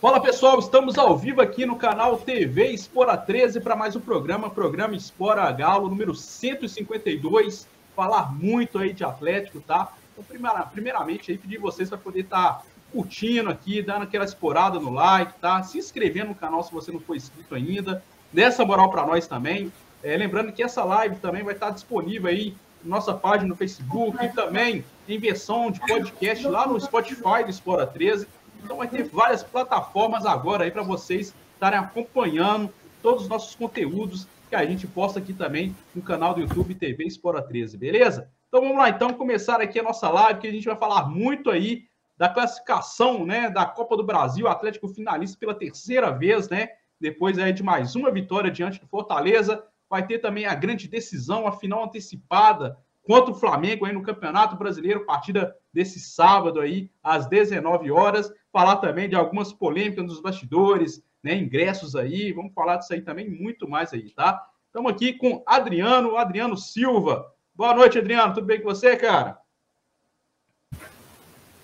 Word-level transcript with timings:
Fala 0.00 0.18
pessoal, 0.18 0.58
estamos 0.58 0.96
ao 0.96 1.14
vivo 1.14 1.42
aqui 1.42 1.66
no 1.66 1.76
canal 1.76 2.16
TV 2.16 2.68
Espora 2.68 3.18
13 3.18 3.60
para 3.60 3.76
mais 3.76 3.94
um 3.94 4.00
programa, 4.00 4.48
programa 4.48 4.96
Espora 4.96 5.52
Galo 5.52 5.90
número 5.90 6.14
152. 6.14 7.68
Falar 7.94 8.32
muito 8.32 8.78
aí 8.78 8.94
de 8.94 9.04
Atlético, 9.04 9.60
tá? 9.60 9.92
Então, 10.10 10.24
primeira, 10.24 10.62
primeiramente 10.62 11.30
aí 11.30 11.36
pedir 11.36 11.58
vocês 11.58 11.90
para 11.90 11.98
poder 11.98 12.20
estar 12.20 12.54
tá 12.54 12.62
curtindo 12.90 13.50
aqui, 13.50 13.82
dando 13.82 14.04
aquela 14.04 14.24
esporada 14.24 14.80
no 14.80 14.90
like, 14.90 15.34
tá? 15.38 15.62
Se 15.62 15.76
inscrevendo 15.76 16.28
no 16.28 16.34
canal 16.34 16.62
se 16.62 16.72
você 16.72 16.90
não 16.90 17.00
for 17.00 17.14
inscrito 17.14 17.54
ainda. 17.54 18.02
Dessa 18.32 18.64
moral 18.64 18.90
para 18.90 19.04
nós 19.04 19.26
também. 19.26 19.70
É, 20.02 20.16
lembrando 20.16 20.50
que 20.50 20.62
essa 20.62 20.82
live 20.82 21.16
também 21.16 21.42
vai 21.42 21.52
estar 21.52 21.66
tá 21.66 21.72
disponível 21.72 22.30
aí 22.30 22.56
nossa 22.82 23.12
página 23.12 23.48
no 23.48 23.54
Facebook 23.54 24.16
e 24.24 24.28
também 24.30 24.82
em 25.06 25.18
versão 25.18 25.70
de 25.70 25.78
podcast 25.80 26.46
lá 26.46 26.66
no 26.66 26.80
Spotify 26.80 27.44
do 27.44 27.50
Espora 27.50 27.86
13 27.86 28.26
então 28.62 28.76
vai 28.76 28.88
ter 28.88 29.04
várias 29.04 29.42
plataformas 29.42 30.24
agora 30.26 30.64
aí 30.64 30.70
para 30.70 30.82
vocês 30.82 31.34
estarem 31.54 31.78
acompanhando 31.78 32.72
todos 33.02 33.24
os 33.24 33.28
nossos 33.28 33.54
conteúdos 33.54 34.26
que 34.48 34.56
a 34.56 34.64
gente 34.64 34.86
posta 34.86 35.18
aqui 35.18 35.32
também 35.32 35.74
no 35.94 36.02
canal 36.02 36.34
do 36.34 36.40
YouTube 36.40 36.74
TV 36.74 37.04
Espora 37.04 37.42
13, 37.42 37.76
beleza? 37.76 38.30
Então 38.48 38.60
vamos 38.62 38.76
lá 38.76 38.88
então 38.88 39.12
começar 39.12 39.60
aqui 39.60 39.78
a 39.78 39.82
nossa 39.82 40.08
live 40.10 40.40
que 40.40 40.48
a 40.48 40.52
gente 40.52 40.66
vai 40.66 40.76
falar 40.76 41.08
muito 41.08 41.50
aí 41.50 41.84
da 42.18 42.28
classificação, 42.28 43.24
né, 43.24 43.48
da 43.48 43.64
Copa 43.64 43.96
do 43.96 44.04
Brasil, 44.04 44.46
Atlético 44.46 44.88
finalista 44.88 45.38
pela 45.38 45.54
terceira 45.54 46.10
vez, 46.10 46.48
né? 46.48 46.68
Depois 47.00 47.38
aí 47.38 47.52
de 47.52 47.62
mais 47.62 47.96
uma 47.96 48.10
vitória 48.10 48.50
diante 48.50 48.78
do 48.78 48.86
Fortaleza, 48.86 49.64
vai 49.88 50.06
ter 50.06 50.18
também 50.18 50.44
a 50.44 50.54
grande 50.54 50.86
decisão, 50.86 51.46
a 51.46 51.52
final 51.52 51.84
antecipada 51.84 52.76
contra 53.02 53.32
o 53.32 53.34
Flamengo 53.34 53.86
aí 53.86 53.92
no 53.92 54.02
Campeonato 54.02 54.56
Brasileiro, 54.56 55.06
partida 55.06 55.56
desse 55.72 55.98
sábado 55.98 56.60
aí 56.60 56.90
às 57.02 57.26
19 57.26 57.90
horas 57.90 58.30
falar 58.52 58.76
também 58.76 59.08
de 59.08 59.14
algumas 59.14 59.52
polêmicas 59.52 60.04
nos 60.04 60.20
bastidores, 60.20 61.02
né, 61.22 61.34
ingressos 61.34 61.94
aí, 61.94 62.32
vamos 62.32 62.52
falar 62.52 62.76
disso 62.76 62.92
aí 62.92 63.00
também, 63.00 63.28
muito 63.28 63.68
mais 63.68 63.92
aí, 63.92 64.10
tá? 64.10 64.46
Estamos 64.66 64.92
aqui 64.92 65.12
com 65.12 65.42
Adriano, 65.46 66.16
Adriano 66.16 66.56
Silva. 66.56 67.32
Boa 67.54 67.74
noite, 67.74 67.98
Adriano, 67.98 68.34
tudo 68.34 68.46
bem 68.46 68.60
com 68.60 68.68
você, 68.68 68.96
cara? 68.96 69.38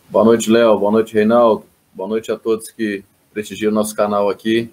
Boa 0.08 0.24
noite, 0.24 0.50
Léo, 0.50 0.78
boa 0.78 0.92
noite, 0.92 1.14
Reinaldo, 1.14 1.64
boa 1.92 2.08
noite 2.08 2.30
a 2.30 2.38
todos 2.38 2.70
que 2.70 3.04
prestigiam 3.32 3.72
o 3.72 3.74
nosso 3.74 3.94
canal 3.94 4.28
aqui. 4.28 4.72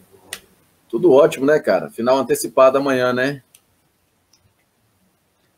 Tudo 0.89 1.11
ótimo, 1.11 1.45
né, 1.45 1.59
cara? 1.59 1.89
Final 1.89 2.17
antecipado 2.17 2.77
amanhã, 2.77 3.11
né? 3.13 3.41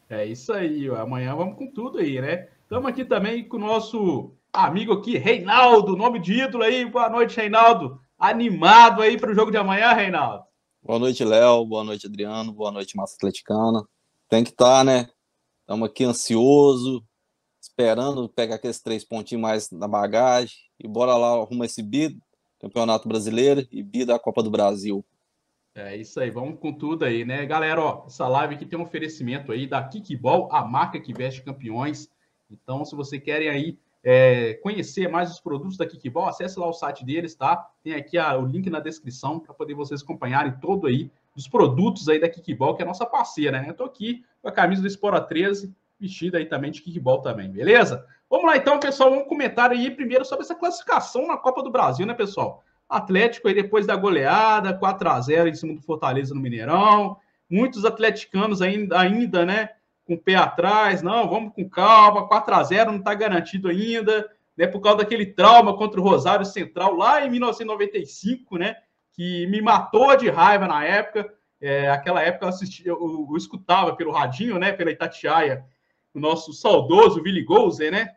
É 0.09 0.25
isso 0.25 0.53
aí, 0.53 0.87
amanhã 0.89 1.35
vamos 1.35 1.57
com 1.57 1.67
tudo 1.67 1.97
aí, 1.97 2.21
né? 2.21 2.47
Estamos 2.61 2.87
aqui 2.87 3.03
também 3.03 3.43
com 3.43 3.57
o 3.57 3.59
nosso 3.59 4.31
amigo 4.55 4.93
aqui, 4.93 5.17
Reinaldo, 5.17 5.97
nome 5.97 6.19
de 6.19 6.41
ídolo 6.41 6.63
aí. 6.63 6.85
Boa 6.85 7.09
noite, 7.09 7.35
Reinaldo. 7.35 7.99
Animado 8.17 9.01
aí 9.01 9.19
para 9.19 9.31
o 9.31 9.35
jogo 9.35 9.51
de 9.51 9.57
amanhã, 9.57 9.91
Reinaldo? 9.91 10.45
Boa 10.81 10.97
noite, 10.97 11.23
Léo. 11.23 11.65
Boa 11.65 11.83
noite, 11.83 12.07
Adriano. 12.07 12.53
Boa 12.53 12.71
noite, 12.71 12.95
Massa 12.95 13.15
Atleticana. 13.15 13.83
Tem 14.29 14.43
que 14.43 14.51
estar, 14.51 14.77
tá, 14.77 14.83
né? 14.83 15.09
Estamos 15.61 15.89
aqui 15.89 16.05
ansioso, 16.05 17.03
esperando 17.61 18.29
pegar 18.29 18.55
aqueles 18.55 18.81
três 18.81 19.03
pontinhos 19.03 19.41
mais 19.41 19.71
na 19.71 19.87
bagagem 19.87 20.55
e 20.79 20.87
bora 20.87 21.15
lá 21.15 21.33
arrumar 21.33 21.65
esse 21.65 21.81
bid, 21.81 22.17
Campeonato 22.59 23.07
Brasileiro 23.07 23.67
e 23.71 23.83
bid 23.83 24.05
da 24.05 24.19
Copa 24.19 24.41
do 24.41 24.49
Brasil. 24.49 25.03
É 25.73 25.97
isso 25.97 26.19
aí, 26.21 26.29
vamos 26.29 26.59
com 26.59 26.71
tudo 26.71 27.03
aí, 27.03 27.25
né? 27.25 27.45
Galera, 27.45 27.81
ó, 27.81 28.03
essa 28.05 28.27
live 28.27 28.55
aqui 28.55 28.65
tem 28.65 28.79
um 28.79 28.83
oferecimento 28.83 29.51
aí 29.51 29.67
da 29.67 29.83
Kickball, 29.83 30.47
a 30.49 30.63
marca 30.63 30.99
que 30.99 31.13
veste 31.13 31.41
campeões. 31.41 32.09
Então, 32.49 32.85
se 32.85 32.95
você 32.95 33.19
querem 33.19 33.49
aí 33.49 33.77
é, 34.07 34.53
conhecer 34.61 35.09
mais 35.09 35.31
os 35.31 35.39
produtos 35.39 35.77
da 35.77 35.85
Kickball, 35.87 36.27
acesse 36.27 36.59
lá 36.59 36.67
o 36.67 36.73
site 36.73 37.03
deles, 37.03 37.33
tá? 37.33 37.67
Tem 37.83 37.95
aqui 37.95 38.19
a, 38.19 38.37
o 38.37 38.45
link 38.45 38.69
na 38.69 38.79
descrição 38.79 39.39
para 39.39 39.51
poder 39.51 39.73
vocês 39.73 40.03
acompanharem 40.03 40.53
todo 40.61 40.85
aí 40.85 41.09
os 41.35 41.47
produtos 41.47 42.07
aí 42.07 42.19
da 42.19 42.29
Kickball, 42.29 42.75
que 42.75 42.83
é 42.83 42.85
a 42.85 42.87
nossa 42.87 43.03
parceira, 43.03 43.59
né? 43.59 43.67
Eu 43.67 43.73
tô 43.73 43.83
aqui 43.83 44.23
com 44.43 44.47
a 44.47 44.51
camisa 44.51 44.83
do 44.83 44.87
Espora 44.87 45.19
13, 45.19 45.73
vestida 45.99 46.37
aí 46.37 46.45
também 46.45 46.69
de 46.69 46.83
Kickball 46.83 47.19
também, 47.19 47.49
beleza? 47.49 48.05
Vamos 48.29 48.45
lá 48.45 48.55
então, 48.55 48.79
pessoal, 48.79 49.09
vamos 49.09 49.27
comentar 49.27 49.71
aí 49.71 49.89
primeiro 49.89 50.23
sobre 50.23 50.45
essa 50.45 50.53
classificação 50.53 51.25
na 51.25 51.35
Copa 51.35 51.63
do 51.63 51.71
Brasil, 51.71 52.05
né, 52.05 52.13
pessoal? 52.13 52.63
Atlético 52.87 53.47
aí 53.47 53.55
depois 53.55 53.87
da 53.87 53.95
goleada, 53.95 54.71
4 54.71 55.09
a 55.09 55.19
0 55.19 55.49
em 55.49 55.55
cima 55.55 55.73
do 55.73 55.81
Fortaleza 55.81 56.35
no 56.35 56.41
Mineirão, 56.41 57.17
muitos 57.49 57.83
atleticanos 57.83 58.61
ainda, 58.61 58.99
ainda 58.99 59.43
né, 59.43 59.69
com 60.05 60.13
o 60.13 60.21
pé 60.21 60.35
atrás, 60.35 61.01
não, 61.01 61.27
vamos 61.27 61.53
com 61.53 61.67
calma, 61.67 62.27
4 62.27 62.53
a 62.53 62.63
0 62.63 62.91
não 62.91 62.99
está 62.99 63.13
garantido 63.13 63.67
ainda, 63.67 64.29
né, 64.55 64.67
por 64.67 64.79
causa 64.79 64.99
daquele 64.99 65.25
trauma 65.25 65.75
contra 65.75 65.99
o 65.99 66.03
Rosário 66.03 66.45
Central 66.45 66.95
lá 66.95 67.25
em 67.25 67.29
1995, 67.29 68.57
né, 68.57 68.75
que 69.13 69.47
me 69.47 69.61
matou 69.61 70.15
de 70.15 70.29
raiva 70.29 70.67
na 70.67 70.83
época. 70.83 71.33
É, 71.59 71.89
aquela 71.89 72.21
época 72.21 72.45
eu, 72.45 72.49
assistia, 72.49 72.91
eu, 72.91 73.27
eu, 73.29 73.37
escutava 73.37 73.95
pelo 73.95 74.11
radinho, 74.11 74.59
né, 74.59 74.71
pela 74.71 74.91
Itatiaia, 74.91 75.65
o 76.13 76.19
nosso 76.19 76.53
saudoso 76.53 77.21
Willy 77.21 77.43
Golzer, 77.43 77.91
né? 77.91 78.15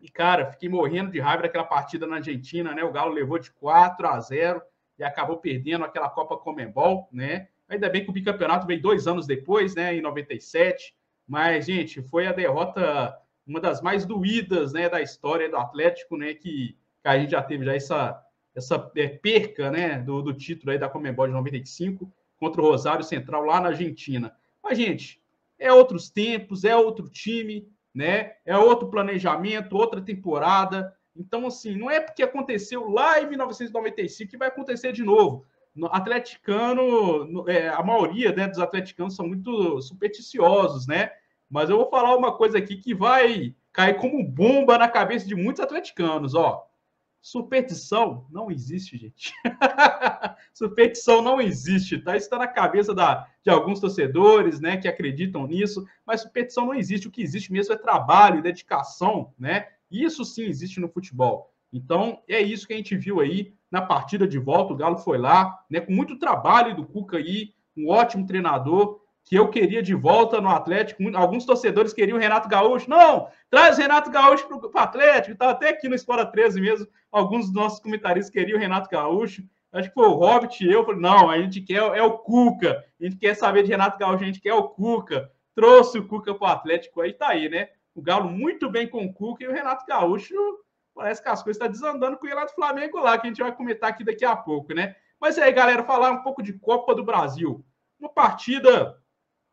E, 0.00 0.08
cara, 0.10 0.52
fiquei 0.52 0.68
morrendo 0.68 1.10
de 1.10 1.18
raiva 1.18 1.44
daquela 1.44 1.64
partida 1.64 2.06
na 2.06 2.16
Argentina, 2.16 2.74
né? 2.74 2.84
O 2.84 2.92
Galo 2.92 3.12
levou 3.12 3.38
de 3.38 3.50
4 3.52 4.06
a 4.06 4.20
0 4.20 4.62
e 4.98 5.02
acabou 5.02 5.38
perdendo 5.38 5.84
aquela 5.84 6.10
Copa 6.10 6.36
Comembol, 6.36 7.08
né? 7.10 7.48
Ainda 7.68 7.88
bem 7.88 8.04
que 8.04 8.10
o 8.10 8.12
bicampeonato 8.12 8.66
veio 8.66 8.82
dois 8.82 9.06
anos 9.06 9.26
depois, 9.26 9.74
né? 9.74 9.94
Em 9.96 10.02
97. 10.02 10.94
Mas, 11.26 11.66
gente, 11.66 12.02
foi 12.02 12.26
a 12.26 12.32
derrota, 12.32 13.16
uma 13.46 13.60
das 13.60 13.80
mais 13.80 14.04
doídas 14.04 14.72
né, 14.72 14.88
da 14.88 15.00
história 15.00 15.48
do 15.48 15.56
Atlético, 15.56 16.16
né? 16.16 16.34
Que, 16.34 16.76
que 17.02 17.08
a 17.08 17.18
gente 17.18 17.30
já 17.30 17.42
teve 17.42 17.64
já 17.64 17.74
essa, 17.74 18.22
essa 18.54 18.90
é, 18.96 19.08
perca 19.08 19.70
né, 19.70 19.98
do, 19.98 20.22
do 20.22 20.34
título 20.34 20.72
aí 20.72 20.78
da 20.78 20.88
Comembol 20.88 21.26
de 21.26 21.32
95 21.32 22.12
contra 22.36 22.60
o 22.60 22.64
Rosário 22.64 23.04
Central 23.04 23.44
lá 23.44 23.60
na 23.60 23.68
Argentina. 23.68 24.34
Mas, 24.62 24.78
gente, 24.78 25.20
é 25.58 25.72
outros 25.72 26.10
tempos, 26.10 26.64
é 26.64 26.76
outro 26.76 27.08
time, 27.08 27.68
né? 27.94 28.34
É 28.44 28.56
outro 28.56 28.90
planejamento, 28.90 29.76
outra 29.76 30.00
temporada. 30.00 30.94
Então, 31.16 31.46
assim, 31.46 31.76
não 31.76 31.90
é 31.90 32.00
porque 32.00 32.22
aconteceu 32.22 32.88
lá 32.88 33.20
em 33.20 33.28
1995 33.28 34.30
que 34.30 34.36
vai 34.36 34.48
acontecer 34.48 34.92
de 34.92 35.04
novo. 35.04 35.46
No 35.74 35.86
atleticano, 35.86 37.48
é, 37.48 37.68
a 37.68 37.82
maioria 37.82 38.32
né, 38.32 38.46
dos 38.46 38.60
atleticanos 38.60 39.16
são 39.16 39.26
muito 39.26 39.80
supersticiosos, 39.82 40.86
né? 40.86 41.10
Mas 41.50 41.68
eu 41.68 41.76
vou 41.76 41.90
falar 41.90 42.16
uma 42.16 42.36
coisa 42.36 42.58
aqui 42.58 42.76
que 42.76 42.94
vai 42.94 43.54
cair 43.72 43.96
como 43.96 44.22
bomba 44.22 44.78
na 44.78 44.88
cabeça 44.88 45.26
de 45.26 45.34
muitos 45.34 45.60
atleticanos, 45.60 46.34
ó. 46.34 46.64
Superstição 47.20 48.26
não 48.30 48.50
existe, 48.50 48.98
gente. 48.98 49.32
Superstição 50.52 51.22
não 51.22 51.40
existe, 51.40 51.98
tá? 51.98 52.16
Isso 52.16 52.26
está 52.26 52.38
na 52.38 52.46
cabeça 52.46 52.94
da, 52.94 53.26
de 53.42 53.50
alguns 53.50 53.80
torcedores, 53.80 54.60
né, 54.60 54.76
que 54.76 54.86
acreditam 54.86 55.46
nisso, 55.46 55.86
mas 56.06 56.20
superstição 56.20 56.66
não 56.66 56.74
existe. 56.74 57.08
O 57.08 57.10
que 57.10 57.22
existe 57.22 57.50
mesmo 57.50 57.72
é 57.72 57.76
trabalho, 57.76 58.42
dedicação, 58.42 59.32
né? 59.38 59.68
Isso 59.90 60.24
sim 60.24 60.44
existe 60.44 60.78
no 60.78 60.88
futebol. 60.88 61.50
Então, 61.72 62.22
é 62.28 62.40
isso 62.40 62.66
que 62.66 62.74
a 62.74 62.76
gente 62.76 62.96
viu 62.96 63.20
aí 63.20 63.54
na 63.74 63.82
partida 63.82 64.26
de 64.26 64.38
volta. 64.38 64.72
O 64.72 64.76
Galo 64.76 64.96
foi 64.96 65.18
lá, 65.18 65.58
né, 65.68 65.80
com 65.80 65.92
muito 65.92 66.16
trabalho 66.16 66.76
do 66.76 66.86
Cuca 66.86 67.16
aí, 67.16 67.52
um 67.76 67.90
ótimo 67.90 68.24
treinador, 68.24 69.00
que 69.24 69.34
eu 69.34 69.48
queria 69.48 69.82
de 69.82 69.94
volta 69.94 70.40
no 70.40 70.48
Atlético. 70.48 71.02
Alguns 71.16 71.44
torcedores 71.44 71.92
queriam 71.92 72.16
o 72.16 72.20
Renato 72.20 72.48
Gaúcho. 72.48 72.88
Não, 72.88 73.26
traz 73.50 73.76
o 73.76 73.80
Renato 73.80 74.10
Gaúcho 74.10 74.46
para 74.46 74.56
o 74.58 74.78
Atlético. 74.78 75.32
Estava 75.32 75.50
até 75.50 75.70
aqui 75.70 75.88
no 75.88 75.94
Espora 75.96 76.24
13 76.24 76.60
mesmo. 76.60 76.86
Alguns 77.10 77.46
dos 77.46 77.54
nossos 77.54 77.80
comentaristas 77.80 78.32
queriam 78.32 78.56
o 78.56 78.60
Renato 78.60 78.88
Gaúcho. 78.88 79.42
Acho 79.72 79.88
que 79.88 79.94
foi 79.94 80.06
o 80.06 80.14
Hobbit 80.14 80.64
e 80.64 80.70
eu. 80.70 80.84
Falei, 80.84 81.00
não, 81.00 81.28
a 81.28 81.38
gente 81.40 81.60
quer 81.60 81.82
é 81.96 82.02
o 82.02 82.18
Cuca. 82.18 82.84
A 83.00 83.04
gente 83.04 83.16
quer 83.16 83.34
saber 83.34 83.64
de 83.64 83.70
Renato 83.70 83.98
Gaúcho, 83.98 84.22
a 84.22 84.26
gente 84.26 84.40
quer 84.40 84.54
o 84.54 84.68
Cuca. 84.68 85.28
Trouxe 85.52 85.98
o 85.98 86.06
Cuca 86.06 86.32
para 86.32 86.48
o 86.48 86.52
Atlético. 86.52 87.00
Aí 87.00 87.12
tá 87.12 87.28
aí, 87.28 87.48
né? 87.48 87.70
O 87.92 88.02
Galo 88.02 88.30
muito 88.30 88.70
bem 88.70 88.86
com 88.86 89.04
o 89.04 89.12
Cuca 89.12 89.42
e 89.42 89.48
o 89.48 89.52
Renato 89.52 89.84
Gaúcho 89.84 90.34
Parece 90.94 91.22
que 91.22 91.28
as 91.28 91.42
coisas 91.42 91.60
estão 91.60 91.66
tá 91.66 91.72
desandando 91.72 92.16
com 92.16 92.26
o 92.26 92.34
lá 92.34 92.44
do 92.44 92.52
Flamengo 92.52 93.00
lá, 93.00 93.18
que 93.18 93.26
a 93.26 93.30
gente 93.30 93.42
vai 93.42 93.54
comentar 93.54 93.90
aqui 93.90 94.04
daqui 94.04 94.24
a 94.24 94.36
pouco, 94.36 94.72
né? 94.72 94.94
Mas 95.20 95.36
aí, 95.38 95.50
galera, 95.52 95.82
falar 95.82 96.12
um 96.12 96.22
pouco 96.22 96.42
de 96.42 96.52
Copa 96.52 96.94
do 96.94 97.04
Brasil. 97.04 97.64
Uma 97.98 98.08
partida 98.08 98.96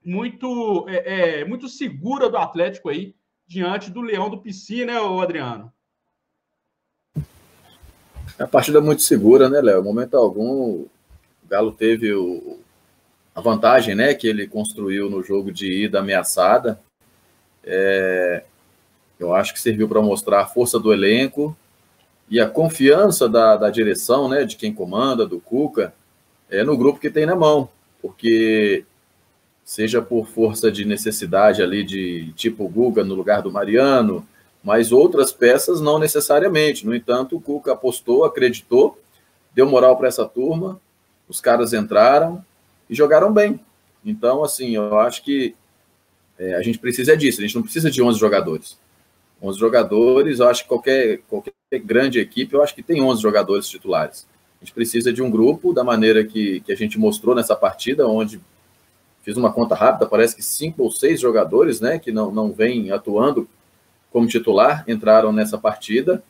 muito, 0.04 0.86
é, 0.88 1.39
é, 1.39 1.45
muito 1.45 1.68
segura 1.68 2.30
do 2.30 2.38
Atlético 2.38 2.89
aí, 2.89 3.15
diante 3.48 3.89
do 3.89 4.01
Leão 4.01 4.30
do 4.30 4.42
PC, 4.42 4.86
né, 4.86 4.94
Adriano? 4.98 5.71
É 8.38 8.44
uma 8.44 8.48
partida 8.48 8.80
muito 8.80 9.01
segura, 9.01 9.50
né, 9.50 9.62
Léo? 9.62 9.83
Momento 9.83 10.18
algum, 10.18 10.81
o 10.81 10.89
Galo 11.48 11.71
teve 11.71 12.13
o, 12.13 12.60
a 13.33 13.42
vantagem, 13.42 13.95
né, 13.95 14.13
que 14.13 14.27
ele 14.27 14.48
construiu 14.48 15.10
no 15.10 15.24
jogo 15.24 15.51
de 15.51 15.86
ida 15.86 16.00
ameaçada. 16.00 16.81
É, 17.63 18.44
eu 19.21 19.33
acho 19.33 19.53
que 19.53 19.62
serviu 19.62 19.88
para 19.88 20.01
mostrar 20.01 20.41
a 20.41 20.45
força 20.45 20.79
do 20.79 20.94
elenco 20.94 21.56
e 22.29 22.39
a 22.39 22.50
confiança 22.50 23.29
da, 23.29 23.56
da 23.56 23.69
direção, 23.69 24.27
né, 24.27 24.44
de 24.44 24.56
quem 24.56 24.73
comanda, 24.73 25.25
do 25.25 25.39
Cuca, 25.39 25.94
é 26.50 26.63
no 26.63 26.77
grupo 26.77 27.00
que 27.00 27.09
tem 27.09 27.25
na 27.25 27.35
mão, 27.35 27.69
porque 28.01 28.85
seja 29.63 30.01
por 30.01 30.27
força 30.27 30.71
de 30.71 30.83
necessidade 30.85 31.62
ali 31.62 31.83
de 31.83 32.33
tipo 32.33 32.68
Guga 32.68 33.03
no 33.03 33.15
lugar 33.15 33.41
do 33.41 33.51
Mariano, 33.51 34.25
mas 34.63 34.91
outras 34.91 35.31
peças 35.31 35.79
não 35.79 35.97
necessariamente. 35.97 36.85
No 36.85 36.94
entanto, 36.94 37.38
o 37.38 37.41
Cuca 37.41 37.74
apostou, 37.74 38.25
acreditou 38.25 38.97
deu 39.53 39.67
moral 39.69 39.97
para 39.97 40.07
essa 40.07 40.25
turma, 40.25 40.79
os 41.27 41.39
caras 41.41 41.74
entraram 41.74 42.44
e 42.89 42.95
jogaram 42.95 43.31
bem. 43.31 43.59
Então, 44.03 44.44
assim, 44.44 44.75
eu 44.75 45.00
acho 45.00 45.24
que 45.24 45.56
é, 46.39 46.56
a 46.56 46.62
gente 46.62 46.79
precisa 46.79 47.15
disso, 47.15 47.39
a 47.39 47.44
gente 47.44 47.56
não 47.56 47.62
precisa 47.62 47.91
de 47.91 48.01
11 48.01 48.19
jogadores. 48.19 48.77
11 49.41 49.59
jogadores, 49.59 50.39
eu 50.39 50.47
acho 50.47 50.63
que 50.63 50.69
qualquer, 50.69 51.19
qualquer 51.27 51.53
grande 51.83 52.19
equipe, 52.19 52.53
eu 52.53 52.61
acho 52.61 52.75
que 52.75 52.83
tem 52.83 53.01
11 53.01 53.21
jogadores 53.21 53.67
titulares. 53.67 54.27
A 54.61 54.65
gente 54.65 54.73
precisa 54.73 55.11
de 55.11 55.21
um 55.21 55.31
grupo, 55.31 55.73
da 55.73 55.83
maneira 55.83 56.23
que, 56.23 56.59
que 56.61 56.71
a 56.71 56.75
gente 56.75 56.99
mostrou 56.99 57.33
nessa 57.33 57.55
partida, 57.55 58.07
onde 58.07 58.39
fiz 59.23 59.35
uma 59.38 59.51
conta 59.51 59.75
rápida, 59.75 60.05
parece 60.05 60.35
que 60.35 60.43
cinco 60.43 60.83
ou 60.83 60.91
seis 60.91 61.19
jogadores, 61.19 61.79
né, 61.79 61.97
que 61.97 62.11
não, 62.11 62.31
não 62.31 62.51
vêm 62.51 62.91
atuando 62.91 63.47
como 64.11 64.27
titular, 64.27 64.83
entraram 64.88 65.31
nessa 65.31 65.57
partida 65.57 66.23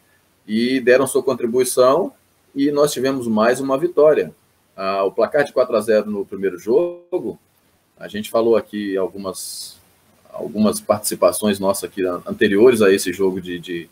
e 0.47 0.79
deram 0.79 1.07
sua 1.07 1.23
contribuição 1.23 2.13
e 2.55 2.71
nós 2.71 2.91
tivemos 2.91 3.27
mais 3.27 3.59
uma 3.59 3.77
vitória. 3.77 4.33
Ah, 4.75 5.03
o 5.03 5.11
placar 5.11 5.43
de 5.43 5.53
4 5.53 5.75
a 5.75 5.81
0 5.81 6.11
no 6.11 6.25
primeiro 6.25 6.57
jogo, 6.57 7.39
a 7.97 8.07
gente 8.07 8.29
falou 8.29 8.55
aqui 8.55 8.95
algumas, 8.97 9.77
algumas 10.31 10.80
participações 10.80 11.60
nossas 11.60 11.86
aqui 11.86 12.04
anteriores 12.25 12.81
a 12.81 12.92
esse 12.92 13.12
jogo 13.12 13.42
de, 13.42 13.60
de 13.60 13.89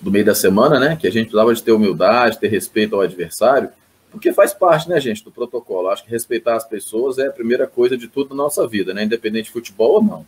do 0.00 0.10
meio 0.10 0.24
da 0.24 0.34
semana, 0.34 0.78
né? 0.78 0.96
Que 0.96 1.06
a 1.06 1.10
gente 1.10 1.26
precisava 1.26 1.54
de 1.54 1.62
ter 1.62 1.72
humildade, 1.72 2.38
ter 2.38 2.48
respeito 2.48 2.94
ao 2.94 3.00
adversário, 3.00 3.70
porque 4.10 4.32
faz 4.32 4.52
parte, 4.52 4.88
né, 4.88 5.00
gente, 5.00 5.24
do 5.24 5.30
protocolo. 5.30 5.88
Acho 5.88 6.04
que 6.04 6.10
respeitar 6.10 6.56
as 6.56 6.64
pessoas 6.64 7.18
é 7.18 7.26
a 7.26 7.32
primeira 7.32 7.66
coisa 7.66 7.96
de 7.96 8.06
tudo 8.06 8.30
na 8.30 8.44
nossa 8.44 8.66
vida, 8.66 8.94
né? 8.94 9.04
Independente 9.04 9.46
de 9.46 9.50
futebol 9.50 9.94
ou 9.94 10.02
não. 10.02 10.26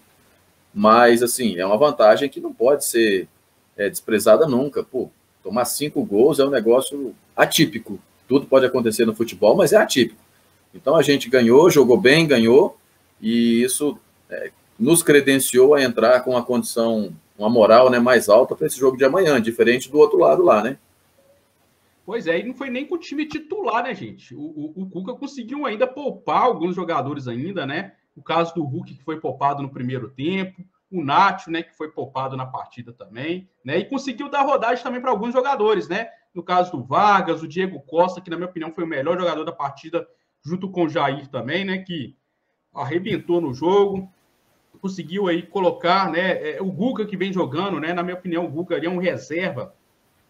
Mas, 0.74 1.22
assim, 1.22 1.56
é 1.56 1.64
uma 1.64 1.76
vantagem 1.76 2.28
que 2.28 2.40
não 2.40 2.52
pode 2.52 2.84
ser 2.84 3.28
é, 3.76 3.88
desprezada 3.88 4.46
nunca. 4.46 4.82
Pô, 4.82 5.10
tomar 5.42 5.64
cinco 5.64 6.04
gols 6.04 6.38
é 6.38 6.44
um 6.44 6.50
negócio 6.50 7.14
atípico. 7.36 7.98
Tudo 8.28 8.46
pode 8.46 8.66
acontecer 8.66 9.04
no 9.04 9.14
futebol, 9.14 9.56
mas 9.56 9.72
é 9.72 9.76
atípico. 9.76 10.20
Então 10.74 10.96
a 10.96 11.02
gente 11.02 11.30
ganhou, 11.30 11.70
jogou 11.70 11.96
bem, 11.96 12.26
ganhou, 12.26 12.76
e 13.20 13.62
isso 13.62 13.96
é, 14.28 14.50
nos 14.78 15.02
credenciou 15.02 15.74
a 15.74 15.82
entrar 15.82 16.20
com 16.20 16.30
uma 16.30 16.44
condição 16.44 17.14
uma 17.38 17.50
moral 17.50 17.90
né, 17.90 17.98
mais 17.98 18.28
alta 18.28 18.54
para 18.54 18.66
esse 18.66 18.78
jogo 18.78 18.96
de 18.96 19.04
amanhã, 19.04 19.40
diferente 19.40 19.90
do 19.90 19.98
outro 19.98 20.18
lado 20.18 20.42
lá, 20.42 20.62
né? 20.62 20.78
Pois 22.04 22.26
é, 22.26 22.38
e 22.38 22.44
não 22.44 22.54
foi 22.54 22.70
nem 22.70 22.86
com 22.86 22.94
o 22.94 22.98
time 22.98 23.26
titular, 23.26 23.82
né, 23.82 23.94
gente? 23.94 24.34
O, 24.34 24.40
o, 24.40 24.72
o 24.82 24.88
Cuca 24.88 25.14
conseguiu 25.14 25.66
ainda 25.66 25.86
poupar 25.86 26.42
alguns 26.42 26.74
jogadores 26.74 27.26
ainda, 27.26 27.66
né? 27.66 27.92
O 28.14 28.22
caso 28.22 28.54
do 28.54 28.62
Hulk, 28.62 28.94
que 28.94 29.02
foi 29.02 29.20
poupado 29.20 29.62
no 29.62 29.68
primeiro 29.68 30.08
tempo, 30.08 30.64
o 30.90 31.02
Nacho, 31.04 31.50
né, 31.50 31.62
que 31.62 31.76
foi 31.76 31.90
poupado 31.90 32.36
na 32.36 32.46
partida 32.46 32.92
também, 32.92 33.48
né? 33.64 33.78
E 33.78 33.84
conseguiu 33.84 34.30
dar 34.30 34.42
rodagem 34.42 34.82
também 34.82 35.00
para 35.00 35.10
alguns 35.10 35.32
jogadores, 35.32 35.88
né? 35.88 36.08
No 36.32 36.42
caso 36.42 36.70
do 36.72 36.82
Vargas, 36.82 37.42
o 37.42 37.48
Diego 37.48 37.80
Costa, 37.80 38.20
que 38.20 38.30
na 38.30 38.36
minha 38.36 38.48
opinião 38.48 38.72
foi 38.72 38.84
o 38.84 38.86
melhor 38.86 39.18
jogador 39.18 39.44
da 39.44 39.52
partida, 39.52 40.06
junto 40.44 40.70
com 40.70 40.84
o 40.84 40.88
Jair 40.88 41.26
também, 41.26 41.64
né? 41.64 41.78
Que 41.78 42.16
arrebentou 42.72 43.40
no 43.40 43.52
jogo 43.52 44.08
conseguiu 44.76 45.28
aí 45.28 45.42
colocar, 45.42 46.10
né? 46.10 46.56
É, 46.56 46.62
o 46.62 46.70
Guga 46.70 47.06
que 47.06 47.16
vem 47.16 47.32
jogando, 47.32 47.80
né? 47.80 47.92
Na 47.92 48.02
minha 48.02 48.16
opinião, 48.16 48.44
o 48.44 48.50
Guga 48.50 48.76
é 48.76 48.88
um 48.88 48.98
reserva 48.98 49.74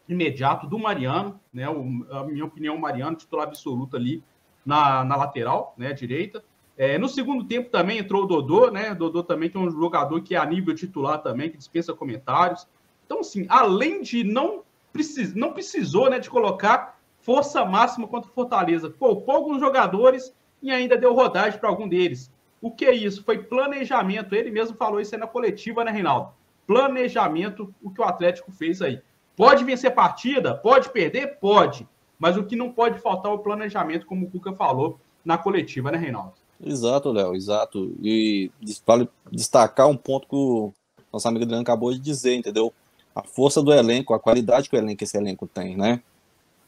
imediato 0.08 0.66
do 0.66 0.78
Mariano, 0.78 1.40
né? 1.52 1.68
O, 1.68 2.06
a 2.10 2.24
minha 2.24 2.44
opinião, 2.44 2.76
o 2.76 2.80
Mariano, 2.80 3.16
titular 3.16 3.46
absoluto 3.46 3.96
ali 3.96 4.22
na, 4.64 5.04
na 5.04 5.16
lateral, 5.16 5.74
né? 5.76 5.92
Direita. 5.92 6.44
É, 6.78 6.98
no 6.98 7.08
segundo 7.08 7.44
tempo 7.44 7.70
também 7.70 7.98
entrou 7.98 8.24
o 8.24 8.26
Dodô, 8.26 8.70
né? 8.70 8.94
Dodô 8.94 9.22
também 9.22 9.48
que 9.48 9.56
é 9.56 9.60
um 9.60 9.70
jogador 9.70 10.20
que 10.20 10.34
é 10.34 10.38
a 10.38 10.44
nível 10.44 10.74
titular 10.74 11.22
também, 11.22 11.50
que 11.50 11.56
dispensa 11.56 11.94
comentários. 11.94 12.66
Então, 13.06 13.20
assim, 13.20 13.46
além 13.48 14.02
de 14.02 14.22
não, 14.22 14.62
precis, 14.92 15.34
não 15.34 15.52
precisou 15.52 16.10
né, 16.10 16.18
de 16.18 16.28
colocar 16.28 16.98
força 17.20 17.64
máxima 17.64 18.06
contra 18.06 18.30
o 18.30 18.34
Fortaleza, 18.34 18.90
poupou 18.90 19.34
alguns 19.34 19.60
jogadores 19.60 20.34
e 20.62 20.70
ainda 20.70 20.98
deu 20.98 21.14
rodagem 21.14 21.58
para 21.58 21.68
algum 21.68 21.88
deles. 21.88 22.30
O 22.60 22.70
que 22.70 22.84
é 22.84 22.94
isso? 22.94 23.22
Foi 23.24 23.38
planejamento. 23.38 24.34
Ele 24.34 24.50
mesmo 24.50 24.76
falou 24.76 25.00
isso 25.00 25.14
aí 25.14 25.20
na 25.20 25.26
coletiva, 25.26 25.84
né, 25.84 25.90
Reinaldo? 25.90 26.30
Planejamento, 26.66 27.72
o 27.82 27.90
que 27.90 28.00
o 28.00 28.04
Atlético 28.04 28.50
fez 28.50 28.82
aí. 28.82 29.00
Pode 29.36 29.64
vencer 29.64 29.94
partida? 29.94 30.54
Pode 30.54 30.90
perder? 30.90 31.38
Pode. 31.38 31.86
Mas 32.18 32.36
o 32.36 32.44
que 32.44 32.56
não 32.56 32.72
pode 32.72 32.98
faltar 32.98 33.30
é 33.30 33.34
o 33.34 33.38
planejamento, 33.38 34.06
como 34.06 34.26
o 34.26 34.30
Cuca 34.30 34.52
falou 34.52 34.98
na 35.24 35.36
coletiva, 35.36 35.90
né, 35.90 35.98
Reinaldo? 35.98 36.32
Exato, 36.64 37.12
Léo, 37.12 37.34
exato. 37.34 37.94
E 38.02 38.50
vale 38.86 39.08
destacar 39.30 39.88
um 39.88 39.96
ponto 39.96 40.26
que 40.26 40.34
o 40.34 40.72
nosso 41.12 41.28
amigo 41.28 41.44
Adriano 41.44 41.62
acabou 41.62 41.92
de 41.92 41.98
dizer, 41.98 42.34
entendeu? 42.34 42.72
A 43.14 43.22
força 43.22 43.62
do 43.62 43.72
elenco, 43.72 44.14
a 44.14 44.20
qualidade 44.20 44.68
que 44.68 44.76
o 44.76 44.78
elenco, 44.78 45.04
esse 45.04 45.16
elenco 45.16 45.46
tem, 45.46 45.76
né? 45.76 46.02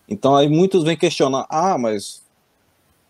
Então 0.09 0.37
aí 0.37 0.49
muitos 0.49 0.85
vêm 0.85 0.97
questionar, 0.97 1.47
ah, 1.49 1.77
mas 1.79 2.23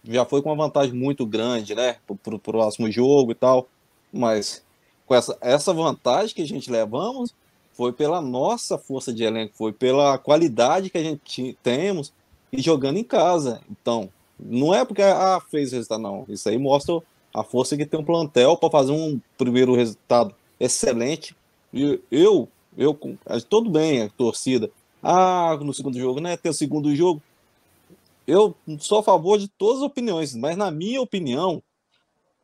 já 0.05 0.25
foi 0.25 0.43
com 0.43 0.51
uma 0.51 0.65
vantagem 0.65 0.95
muito 0.95 1.27
grande, 1.27 1.75
né? 1.75 1.97
Para 2.23 2.35
o 2.35 2.39
próximo 2.39 2.91
jogo 2.91 3.33
e 3.33 3.35
tal. 3.35 3.69
Mas 4.13 4.65
com 5.07 5.15
essa, 5.15 5.37
essa 5.41 5.73
vantagem 5.73 6.35
que 6.35 6.43
a 6.43 6.47
gente 6.47 6.71
levamos 6.71 7.35
foi 7.73 7.93
pela 7.93 8.21
nossa 8.21 8.77
força 8.77 9.13
de 9.13 9.23
elenco, 9.23 9.55
foi 9.57 9.73
pela 9.73 10.19
qualidade 10.19 10.91
que 10.91 10.99
a 10.99 11.03
gente 11.03 11.57
temos 11.63 12.13
e 12.53 12.61
jogando 12.61 12.99
em 12.99 13.05
casa. 13.05 13.61
Então, 13.71 14.11
não 14.39 14.75
é 14.75 14.85
porque 14.85 15.03
ah, 15.03 15.41
fez 15.51 15.73
resultado, 15.73 16.03
não. 16.03 16.25
Isso 16.29 16.49
aí 16.49 16.59
mostra 16.59 17.01
a 17.35 17.45
força 17.45 17.77
que 17.77 17.87
tem 17.87 18.01
um 18.01 18.05
plantel 18.05 18.57
para 18.57 18.71
fazer 18.71 18.93
um 18.93 19.21
primeiro 19.37 19.75
resultado 19.75 20.35
excelente. 20.59 21.37
E 21.73 22.01
eu, 22.11 22.49
eu, 22.77 22.99
tudo 23.49 23.71
bem, 23.71 24.03
a 24.03 24.09
torcida. 24.09 24.71
Ah, 25.03 25.57
no 25.61 25.73
segundo 25.73 25.99
jogo, 25.99 26.21
né? 26.21 26.37
Ter 26.37 26.49
o 26.49 26.55
segundo 26.55 26.95
jogo 26.95 27.23
eu 28.29 28.55
sou 28.79 28.99
a 28.99 29.03
favor 29.03 29.39
de 29.39 29.49
todas 29.49 29.79
as 29.79 29.83
opiniões, 29.83 30.35
mas 30.35 30.55
na 30.55 30.71
minha 30.71 31.01
opinião, 31.01 31.63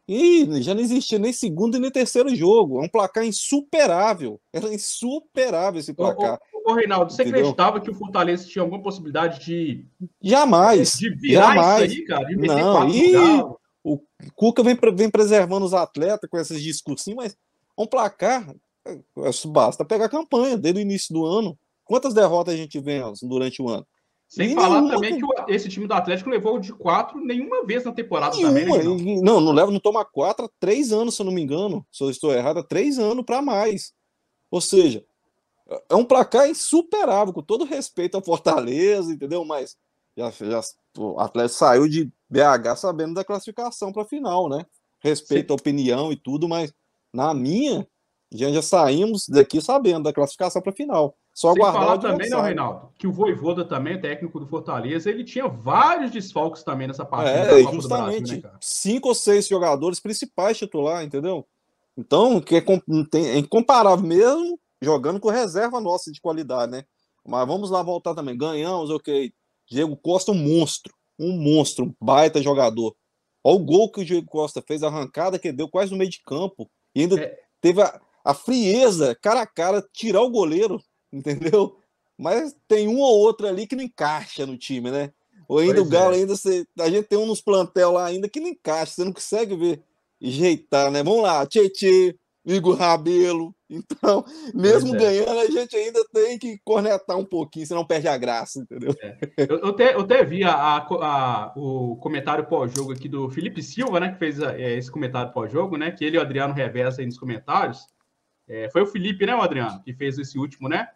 e 0.09 0.63
já 0.63 0.75
não 0.75 0.81
existia 0.81 1.19
nem 1.19 1.33
segundo 1.33 1.77
e 1.77 1.81
nem 1.81 1.91
terceiro 1.91 2.35
jogo. 2.35 2.81
É 2.81 2.85
um 2.85 2.89
placar 2.89 3.25
insuperável. 3.25 4.41
Era 4.53 4.73
insuperável 4.73 5.81
esse 5.81 5.93
placar. 5.93 6.39
Ô, 6.53 6.71
ô, 6.71 6.73
ô 6.73 6.75
Reinaldo, 6.75 7.13
você 7.13 7.23
Entendeu? 7.23 7.41
acreditava 7.41 7.81
que 7.81 7.91
o 7.91 7.95
Fortaleza 7.95 8.47
tinha 8.47 8.63
alguma 8.63 8.83
possibilidade 8.83 9.45
de. 9.45 9.87
Jamais. 10.23 10.93
De 10.93 11.11
virar 11.11 11.55
jamais. 11.55 11.93
isso 11.93 12.01
aí, 12.01 12.07
cara? 12.07 12.25
De 12.25 12.37
não, 12.37 12.89
e 12.89 13.15
o 13.83 14.01
Cuca 14.35 14.63
vem, 14.63 14.79
vem 14.95 15.11
preservando 15.11 15.67
os 15.67 15.75
atletas 15.75 16.29
com 16.31 16.39
essas 16.39 16.63
discussões, 16.63 17.15
mas 17.15 17.37
um 17.77 17.87
placar. 17.87 18.55
Basta 19.47 19.85
pegar 19.85 20.07
a 20.07 20.11
campanha 20.11 20.59
desde 20.59 20.81
o 20.81 20.83
início 20.83 21.15
do 21.15 21.25
ano. 21.25 21.59
Quantas 21.85 22.13
derrotas 22.13 22.55
a 22.55 22.57
gente 22.57 22.79
vê 22.81 23.01
durante 23.23 23.63
o 23.63 23.69
ano? 23.69 23.87
Sem 24.29 24.55
falar 24.55 24.83
também 24.89 25.19
que 25.19 25.53
esse 25.53 25.69
time 25.69 25.87
do 25.87 25.95
Atlético 25.95 26.31
levou 26.31 26.59
de 26.59 26.73
quatro 26.73 27.21
nenhuma 27.21 27.65
vez 27.65 27.85
na 27.85 27.93
temporada 27.93 28.37
nenhuma. 28.37 28.77
também. 28.77 28.97
Né, 28.97 29.21
não, 29.23 29.41
não 29.41 29.53
leva, 29.53 29.71
não 29.71 29.79
toma 29.79 30.05
quatro 30.05 30.47
há 30.47 30.51
três 30.59 30.93
anos, 30.93 31.15
se 31.15 31.23
eu 31.23 31.27
não 31.27 31.33
me 31.33 31.43
engano. 31.43 31.87
Se 31.93 32.03
eu 32.03 32.11
estou 32.11 32.33
errado, 32.33 32.59
há 32.59 32.63
três 32.63 32.99
anos 32.99 33.25
para 33.25 33.41
mais. 33.41 33.93
Ou 34.51 34.61
seja, 34.61 35.05
é 35.89 35.95
um 35.95 36.05
placar 36.05 36.49
insuperável, 36.49 37.33
com 37.33 37.43
todo 37.43 37.65
respeito 37.65 38.17
ao 38.17 38.25
Fortaleza, 38.25 39.13
entendeu? 39.13 39.45
Mas 39.45 39.77
já, 40.17 40.31
já, 40.31 40.61
o 40.99 41.19
Atlético 41.19 41.59
saiu 41.59 41.89
de 41.89 42.11
BH 42.29 42.77
sabendo 42.77 43.15
da 43.15 43.25
classificação 43.25 43.93
para 43.93 44.03
a 44.03 44.07
final, 44.07 44.49
né? 44.49 44.67
Respeito 45.01 45.49
Sim. 45.49 45.53
à 45.53 45.55
opinião 45.55 46.13
e 46.13 46.17
tudo, 46.17 46.49
mas 46.49 46.73
na 47.13 47.33
minha, 47.35 47.87
já, 48.33 48.51
já 48.51 48.63
saímos 48.63 49.29
daqui 49.29 49.61
sabendo 49.61 50.05
da 50.05 50.13
classificação 50.13 50.61
para 50.61 50.73
a 50.73 50.77
final. 50.77 51.17
Só 51.35 51.53
Sem 51.53 51.63
falar 51.63 51.99
também, 51.99 52.31
não, 52.31 52.41
Reinaldo, 52.41 52.91
que 52.97 53.09
o 53.09 53.13
Voivoda 53.13 53.65
também, 53.65 54.01
técnico 54.01 54.39
do 54.39 54.47
Fortaleza, 54.47 55.11
ele 55.11 55.25
tinha 55.25 55.49
vários 55.49 56.13
desfalques 56.13 56.63
também 56.63 56.87
nessa 56.87 57.05
partida. 57.05 57.59
É, 57.59 57.63
justamente. 57.73 58.41
Brasil, 58.41 58.43
né, 58.45 58.59
cinco 58.61 59.09
ou 59.09 59.15
seis 59.17 59.49
jogadores 59.49 59.99
principais 59.99 60.57
titular, 60.57 61.03
entendeu? 61.03 61.45
Então, 61.99 62.41
que 62.41 62.55
é, 62.55 62.65
é 63.17 63.39
incomparável 63.39 64.07
mesmo 64.07 64.61
jogando 64.81 65.19
com 65.19 65.29
reserva 65.29 65.81
nossa 65.81 66.13
de 66.13 66.21
qualidade, 66.21 66.71
né? 66.71 66.85
Mas 67.27 67.49
vamos 67.49 67.69
lá 67.69 67.83
voltar 67.83 68.15
também. 68.15 68.37
Ganhamos, 68.37 68.91
ok. 68.91 69.33
Diego 69.67 69.97
Costa, 69.97 70.31
um 70.31 70.35
monstro. 70.37 70.95
Um 71.19 71.37
monstro, 71.37 71.87
um 71.87 71.95
baita 72.01 72.41
jogador. 72.41 72.95
Olha 73.43 73.57
o 73.57 73.59
gol 73.59 73.91
que 73.91 74.03
o 74.03 74.05
Diego 74.05 74.27
Costa 74.27 74.63
fez, 74.63 74.83
a 74.83 74.87
arrancada 74.89 75.39
que 75.39 75.51
deu 75.51 75.69
quase 75.69 75.91
no 75.91 75.99
meio 75.99 76.11
de 76.11 76.23
campo. 76.23 76.71
E 76.95 77.01
ainda 77.01 77.21
é. 77.21 77.41
teve 77.61 77.83
a, 77.83 78.01
a 78.25 78.35
frieza, 78.35 79.17
cara 79.21 79.43
a 79.43 79.47
cara, 79.47 79.85
tirar 79.93 80.23
o 80.23 80.31
goleiro 80.31 80.81
entendeu? 81.15 81.79
Mas 82.19 82.57
tem 82.69 82.89
um 82.89 82.99
ou 82.99 83.19
outro 83.21 83.47
ali 83.47 83.67
que 83.67 83.77
não 83.77 83.85
encaixa 83.85 84.47
no 84.47 84.57
time, 84.57 84.91
né? 84.91 85.13
Ou 85.49 85.59
ainda 85.59 85.75
pois 85.75 85.87
o 85.87 85.91
Galo, 85.91 86.15
é. 86.15 86.19
ainda 86.19 86.37
você, 86.37 86.67
a 86.79 86.89
gente 86.89 87.07
tem 87.07 87.19
um 87.19 87.27
nos 87.27 87.41
plantel 87.41 87.93
lá 87.93 88.07
ainda 88.07 88.29
que 88.29 88.41
não 88.41 88.49
encaixa, 88.49 88.93
você 88.93 89.05
não 89.05 89.13
consegue 89.13 89.55
ver 89.57 89.83
jeitar, 90.21 90.91
né? 90.91 91.03
Vamos 91.03 91.23
lá, 91.23 91.45
Tietê, 91.47 92.17
Igor 92.45 92.77
Rabelo. 92.77 93.55
Então, 93.69 94.25
mesmo 94.55 94.95
é. 94.95 94.99
ganhando, 94.99 95.39
a 95.39 95.47
gente 95.47 95.77
ainda 95.77 96.03
tem 96.13 96.39
que 96.39 96.59
cornetar 96.65 97.19
um 97.19 97.25
pouquinho, 97.25 97.67
senão 97.67 97.85
perde 97.85 98.09
a 98.09 98.17
graça, 98.17 98.61
entendeu? 98.61 98.95
É. 99.03 99.19
Eu, 99.37 99.59
eu, 99.59 99.69
até, 99.69 99.95
eu 99.95 100.01
até 100.01 100.25
vi 100.25 100.45
a, 100.45 100.55
a, 100.55 101.53
o 101.57 101.97
comentário 101.97 102.47
pós-jogo 102.47 102.93
aqui 102.93 103.09
do 103.09 103.29
Felipe 103.29 103.63
Silva, 103.63 104.01
né? 104.01 104.13
Que 104.13 104.19
fez 104.19 104.43
a, 104.43 104.59
é, 104.59 104.77
esse 104.77 104.91
comentário 104.91 105.33
pós-jogo, 105.33 105.77
né? 105.77 105.91
Que 105.91 106.05
ele 106.05 106.17
e 106.17 106.19
o 106.19 106.23
Adriano 106.23 106.55
reversa 106.55 107.03
aí 107.03 107.07
nos 107.07 107.19
comentários. 107.19 107.87
É, 108.47 108.69
foi 108.71 108.83
o 108.83 108.87
Felipe, 108.87 109.25
né, 109.25 109.35
o 109.35 109.41
Adriano, 109.41 109.83
que 109.83 109.95
fez 109.95 110.19
esse 110.19 110.39
último, 110.39 110.69
né? 110.69 110.89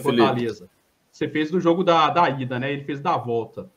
Fortaleza. 0.00 0.70
Você 1.10 1.28
fez 1.28 1.50
do 1.50 1.60
jogo 1.60 1.84
da, 1.84 2.10
da 2.10 2.28
ida, 2.28 2.58
né? 2.58 2.72
Ele 2.72 2.84
fez 2.84 3.00
da 3.00 3.16
volta. 3.16 3.70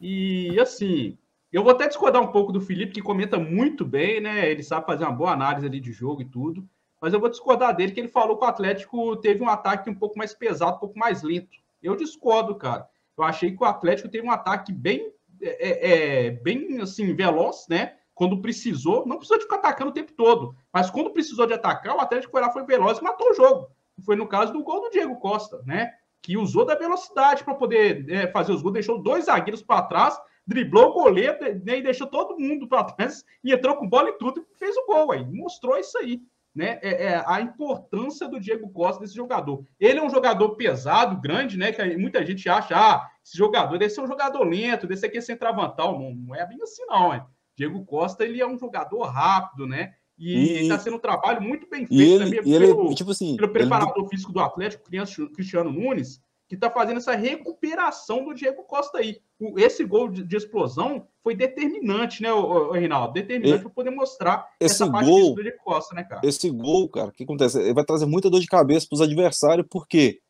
E 0.00 0.58
assim, 0.58 1.18
eu 1.52 1.62
vou 1.62 1.72
até 1.72 1.86
discordar 1.88 2.22
um 2.22 2.28
pouco 2.28 2.52
do 2.52 2.60
Felipe, 2.60 2.92
que 2.92 3.02
comenta 3.02 3.38
muito 3.38 3.84
bem, 3.84 4.20
né? 4.20 4.50
Ele 4.50 4.62
sabe 4.62 4.86
fazer 4.86 5.04
uma 5.04 5.12
boa 5.12 5.32
análise 5.32 5.66
ali 5.66 5.80
de 5.80 5.92
jogo 5.92 6.22
e 6.22 6.24
tudo. 6.24 6.66
Mas 7.00 7.12
eu 7.12 7.20
vou 7.20 7.28
discordar 7.28 7.74
dele, 7.74 7.92
que 7.92 8.00
ele 8.00 8.08
falou 8.08 8.36
que 8.36 8.44
o 8.44 8.48
Atlético 8.48 9.16
teve 9.16 9.42
um 9.42 9.48
ataque 9.48 9.90
um 9.90 9.94
pouco 9.94 10.18
mais 10.18 10.32
pesado, 10.32 10.76
um 10.76 10.80
pouco 10.80 10.98
mais 10.98 11.22
lento. 11.22 11.58
Eu 11.82 11.96
discordo, 11.96 12.54
cara. 12.54 12.88
Eu 13.16 13.24
achei 13.24 13.50
que 13.54 13.62
o 13.62 13.66
Atlético 13.66 14.08
teve 14.08 14.26
um 14.26 14.30
ataque 14.30 14.72
bem, 14.72 15.12
é, 15.40 15.68
é, 15.68 16.26
é 16.26 16.30
bem 16.30 16.80
assim, 16.80 17.14
veloz, 17.14 17.66
né? 17.68 17.96
Quando 18.14 18.40
precisou, 18.40 19.06
não 19.06 19.16
precisou 19.16 19.38
de 19.38 19.44
ficar 19.44 19.56
atacando 19.56 19.90
o 19.90 19.94
tempo 19.94 20.12
todo, 20.12 20.54
mas 20.72 20.90
quando 20.90 21.10
precisou 21.10 21.46
de 21.46 21.54
atacar, 21.54 21.96
o 21.96 22.00
Atlético 22.00 22.32
foi 22.32 22.40
lá, 22.42 22.52
foi 22.52 22.64
veloz 22.64 22.98
e 22.98 23.02
matou 23.02 23.30
o 23.30 23.34
jogo. 23.34 23.68
Foi 24.04 24.16
no 24.16 24.26
caso 24.26 24.52
do 24.52 24.62
gol 24.62 24.82
do 24.82 24.90
Diego 24.90 25.16
Costa, 25.18 25.62
né? 25.64 25.90
Que 26.22 26.36
usou 26.36 26.64
da 26.64 26.74
velocidade 26.74 27.44
para 27.44 27.54
poder 27.54 28.08
é, 28.10 28.26
fazer 28.26 28.52
os 28.52 28.62
gols, 28.62 28.74
deixou 28.74 29.02
dois 29.02 29.24
zagueiros 29.24 29.62
para 29.62 29.82
trás, 29.82 30.18
driblou 30.46 30.90
o 30.90 30.92
goleiro 30.92 31.38
né, 31.64 31.78
e 31.78 31.82
deixou 31.82 32.06
todo 32.06 32.38
mundo 32.38 32.68
para 32.68 32.84
trás 32.84 33.24
e 33.42 33.52
entrou 33.52 33.76
com 33.76 33.88
bola 33.88 34.10
e 34.10 34.18
tudo 34.18 34.40
e 34.40 34.58
fez 34.58 34.76
o 34.76 34.86
gol 34.86 35.12
aí. 35.12 35.24
Mostrou 35.24 35.78
isso 35.78 35.96
aí 35.98 36.20
né, 36.54 36.78
é, 36.82 37.06
é, 37.06 37.24
a 37.26 37.40
importância 37.40 38.28
do 38.28 38.40
Diego 38.40 38.68
Costa 38.70 39.00
desse 39.00 39.14
jogador. 39.14 39.64
Ele 39.78 39.98
é 39.98 40.02
um 40.02 40.10
jogador 40.10 40.56
pesado, 40.56 41.20
grande, 41.20 41.56
né? 41.56 41.72
Que 41.72 41.96
muita 41.96 42.24
gente 42.24 42.48
acha, 42.48 42.76
ah, 42.76 43.08
esse 43.24 43.36
jogador 43.36 43.78
deve 43.78 43.90
ser 43.90 44.00
um 44.00 44.06
jogador 44.06 44.42
lento, 44.42 44.86
desse 44.86 45.06
aqui 45.06 45.18
é 45.18 45.20
centravantal. 45.20 45.98
Não, 45.98 46.14
não 46.14 46.34
é 46.34 46.44
bem 46.46 46.60
assim, 46.62 46.84
não. 46.86 47.12
É. 47.12 47.24
Diego 47.56 47.84
Costa, 47.84 48.24
ele 48.24 48.40
é 48.40 48.46
um 48.46 48.58
jogador 48.58 49.02
rápido, 49.02 49.66
né? 49.66 49.94
E 50.20 50.60
está 50.62 50.78
sendo 50.78 50.96
um 50.96 51.00
trabalho 51.00 51.40
muito 51.40 51.66
bem 51.66 51.86
feito 51.86 52.02
ele, 52.02 52.24
também 52.24 52.42
pelo, 52.42 52.86
ele, 52.88 52.94
tipo 52.94 53.10
assim, 53.10 53.36
pelo 53.36 53.50
preparador 53.50 54.02
ele... 54.02 54.08
físico 54.08 54.32
do 54.32 54.40
Atlético, 54.40 54.84
Cristiano 55.32 55.72
Nunes, 55.72 56.20
que 56.46 56.56
está 56.56 56.68
fazendo 56.68 56.98
essa 56.98 57.14
recuperação 57.14 58.24
do 58.24 58.34
Diego 58.34 58.64
Costa 58.64 58.98
aí. 58.98 59.18
O, 59.38 59.58
esse 59.58 59.82
gol 59.82 60.10
de, 60.10 60.22
de, 60.22 60.36
explosão 60.36 61.06
foi 61.22 61.34
determinante, 61.34 62.22
né, 62.22 62.30
o, 62.32 62.70
o 62.70 62.72
Reinaldo? 62.72 63.14
Determinante 63.14 63.62
para 63.62 63.70
poder 63.70 63.90
mostrar 63.90 64.46
esse 64.60 64.84
gol, 64.86 65.36
do 65.36 65.42
Diego 65.42 65.58
Costa, 65.64 65.94
né, 65.94 66.04
cara? 66.04 66.20
Esse 66.22 66.50
gol, 66.50 66.86
cara, 66.90 67.08
o 67.08 67.12
que 67.12 67.24
acontece? 67.24 67.58
Ele 67.58 67.72
vai 67.72 67.84
trazer 67.84 68.04
muita 68.04 68.28
dor 68.28 68.40
de 68.40 68.46
cabeça 68.46 68.86
para 68.86 68.96
os 68.96 69.00
adversários, 69.00 69.66
porque 69.70 70.20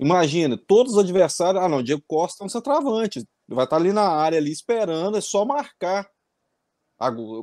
imagina, 0.00 0.58
todos 0.66 0.94
os 0.94 0.98
adversários, 0.98 1.62
ah, 1.62 1.68
não, 1.68 1.78
o 1.78 1.84
Diego 1.84 2.02
Costa 2.08 2.42
é 2.42 2.46
um 2.46 2.48
centroavante, 2.48 3.20
ele 3.20 3.26
vai 3.48 3.64
estar 3.64 3.76
tá 3.76 3.80
ali 3.80 3.92
na 3.92 4.08
área, 4.08 4.38
ali 4.38 4.50
esperando, 4.50 5.18
é 5.18 5.20
só 5.20 5.44
marcar. 5.44 6.08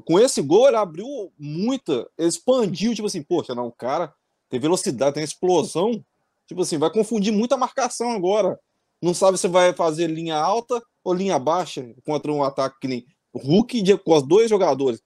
Com 0.05 0.19
esse 0.19 0.41
gol, 0.41 0.67
ele 0.67 0.77
abriu 0.77 1.07
muita, 1.37 2.07
ele 2.17 2.27
expandiu, 2.27 2.93
tipo 2.93 3.07
assim, 3.07 3.23
poxa, 3.23 3.55
não, 3.55 3.67
o 3.67 3.71
cara 3.71 4.13
tem 4.49 4.59
velocidade, 4.59 5.15
tem 5.15 5.23
explosão, 5.23 6.03
Tipo 6.47 6.61
assim, 6.61 6.77
vai 6.77 6.89
confundir 6.89 7.31
muita 7.31 7.57
marcação 7.57 8.11
agora. 8.11 8.57
Não 9.01 9.13
sabe 9.13 9.37
se 9.37 9.47
vai 9.47 9.73
fazer 9.73 10.07
linha 10.07 10.37
alta 10.37 10.81
ou 11.03 11.13
linha 11.13 11.37
baixa 11.37 11.93
contra 12.05 12.31
um 12.31 12.41
ataque 12.41 12.77
que 12.81 12.87
nem 12.87 13.05
Hulk 13.33 13.81
de, 13.81 13.97
com 13.97 14.15
os 14.15 14.23
dois 14.23 14.49
jogadores. 14.49 15.01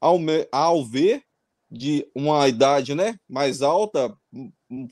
Ao, 0.00 0.18
ao 0.52 0.84
ver 0.84 1.22
de 1.70 2.08
uma 2.14 2.48
idade 2.48 2.94
né, 2.94 3.18
mais 3.28 3.60
alta, 3.60 4.16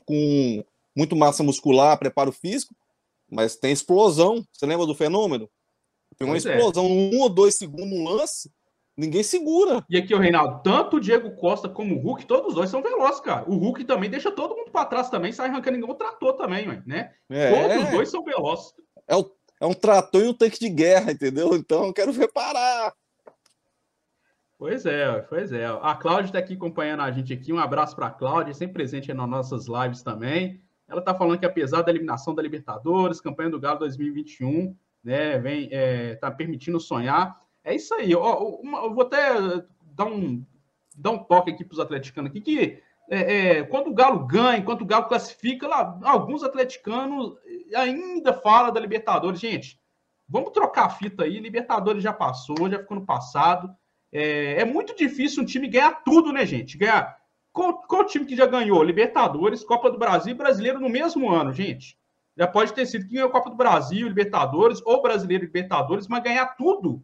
com 0.05 0.63
muito 0.95 1.15
massa 1.15 1.41
muscular, 1.41 1.97
preparo 1.97 2.31
físico, 2.31 2.75
mas 3.31 3.55
tem 3.55 3.71
explosão. 3.71 4.45
Você 4.51 4.65
lembra 4.65 4.85
do 4.85 4.93
fenômeno? 4.93 5.49
Tem 6.17 6.27
uma 6.27 6.33
pois 6.33 6.45
é. 6.45 6.55
explosão, 6.55 6.85
é. 6.85 6.89
um 6.89 7.21
ou 7.21 7.29
dois 7.29 7.55
segundos 7.55 7.89
no 7.89 8.03
lance, 8.03 8.51
Ninguém 8.95 9.23
segura. 9.23 9.83
E 9.89 9.97
aqui, 9.97 10.13
o 10.13 10.19
Reinaldo, 10.19 10.61
tanto 10.63 10.97
o 10.97 10.99
Diego 10.99 11.31
Costa 11.35 11.67
como 11.67 11.95
o 11.95 11.99
Hulk, 11.99 12.25
todos 12.25 12.49
os 12.49 12.55
dois 12.55 12.69
são 12.69 12.81
velozes, 12.81 13.21
cara. 13.21 13.49
O 13.49 13.55
Hulk 13.55 13.83
também 13.85 14.09
deixa 14.09 14.31
todo 14.31 14.55
mundo 14.55 14.71
para 14.71 14.85
trás 14.85 15.09
também, 15.09 15.31
sai 15.31 15.49
arrancando 15.49 15.77
igual 15.77 15.93
o 15.93 15.95
trator 15.95 16.33
também, 16.33 16.67
né? 16.85 17.11
É. 17.29 17.49
Todos 17.49 17.83
os 17.83 17.89
dois 17.89 18.09
são 18.09 18.23
velozes. 18.23 18.73
É, 19.07 19.15
o, 19.15 19.31
é 19.59 19.65
um 19.65 19.73
trator 19.73 20.21
e 20.21 20.27
um 20.27 20.33
tanque 20.33 20.59
de 20.59 20.69
guerra, 20.69 21.11
entendeu? 21.11 21.55
Então 21.55 21.85
eu 21.85 21.93
quero 21.93 22.11
ver 22.11 22.31
parar. 22.31 22.93
Pois 24.59 24.85
é, 24.85 25.19
pois 25.21 25.51
é. 25.51 25.65
A 25.65 25.95
Cláudia 25.95 26.29
está 26.29 26.39
aqui 26.39 26.53
acompanhando 26.53 27.01
a 27.01 27.11
gente 27.11 27.33
aqui. 27.33 27.51
Um 27.51 27.59
abraço 27.59 27.95
para 27.95 28.07
a 28.07 28.11
Cláudia, 28.11 28.53
sempre 28.53 28.75
presente 28.75 29.13
nas 29.13 29.27
nossas 29.27 29.67
lives 29.67 30.01
também. 30.01 30.61
Ela 30.87 30.99
está 30.99 31.13
falando 31.13 31.39
que 31.39 31.45
apesar 31.45 31.81
da 31.81 31.91
eliminação 31.91 32.35
da 32.35 32.41
Libertadores, 32.41 33.19
campanha 33.19 33.49
do 33.49 33.59
Galo 33.59 33.79
2021, 33.79 34.75
né, 35.03 35.39
vem, 35.39 35.67
é, 35.71 36.15
tá 36.15 36.29
permitindo 36.29 36.79
sonhar. 36.79 37.42
É 37.63 37.73
isso 37.75 37.93
aí. 37.93 38.11
Eu, 38.11 38.21
eu 38.23 38.93
vou 38.93 39.03
até 39.03 39.33
dar 39.95 40.05
um, 40.05 40.43
dar 40.95 41.11
um 41.11 41.19
toque 41.19 41.51
aqui 41.51 41.63
para 41.63 41.73
os 41.73 41.79
atleticanos 41.79 42.29
aqui, 42.29 42.41
que 42.41 42.81
é, 43.09 43.57
é, 43.57 43.63
quando 43.63 43.87
o 43.87 43.93
Galo 43.93 44.25
ganha, 44.25 44.57
enquanto 44.57 44.81
o 44.81 44.85
Galo 44.85 45.07
classifica, 45.07 45.67
lá, 45.67 45.99
alguns 46.03 46.43
atleticanos 46.43 47.35
ainda 47.75 48.33
falam 48.33 48.73
da 48.73 48.79
Libertadores. 48.79 49.39
Gente, 49.39 49.79
vamos 50.27 50.51
trocar 50.51 50.85
a 50.85 50.89
fita 50.89 51.23
aí. 51.23 51.39
Libertadores 51.39 52.03
já 52.03 52.13
passou, 52.13 52.69
já 52.69 52.79
ficou 52.79 52.99
no 52.99 53.05
passado. 53.05 53.73
É, 54.11 54.61
é 54.61 54.65
muito 54.65 54.95
difícil 54.95 55.43
um 55.43 55.45
time 55.45 55.67
ganhar 55.67 56.03
tudo, 56.03 56.31
né, 56.31 56.45
gente? 56.45 56.77
Ganhar. 56.77 57.17
Qual, 57.51 57.81
qual 57.81 58.05
time 58.05 58.25
que 58.25 58.35
já 58.35 58.45
ganhou? 58.45 58.83
Libertadores, 58.83 59.63
Copa 59.63 59.91
do 59.91 59.97
Brasil 59.97 60.31
e 60.31 60.37
Brasileiro 60.37 60.79
no 60.79 60.89
mesmo 60.89 61.29
ano, 61.29 61.53
gente? 61.53 61.97
Já 62.35 62.47
pode 62.47 62.73
ter 62.73 62.85
sido 62.87 63.05
que 63.05 63.13
ganhou 63.13 63.29
Copa 63.29 63.51
do 63.51 63.55
Brasil, 63.55 64.07
Libertadores, 64.07 64.81
ou 64.85 65.03
Brasileiro 65.03 65.43
e 65.43 65.47
Libertadores, 65.47 66.07
mas 66.07 66.23
ganhar 66.23 66.47
tudo 66.55 67.03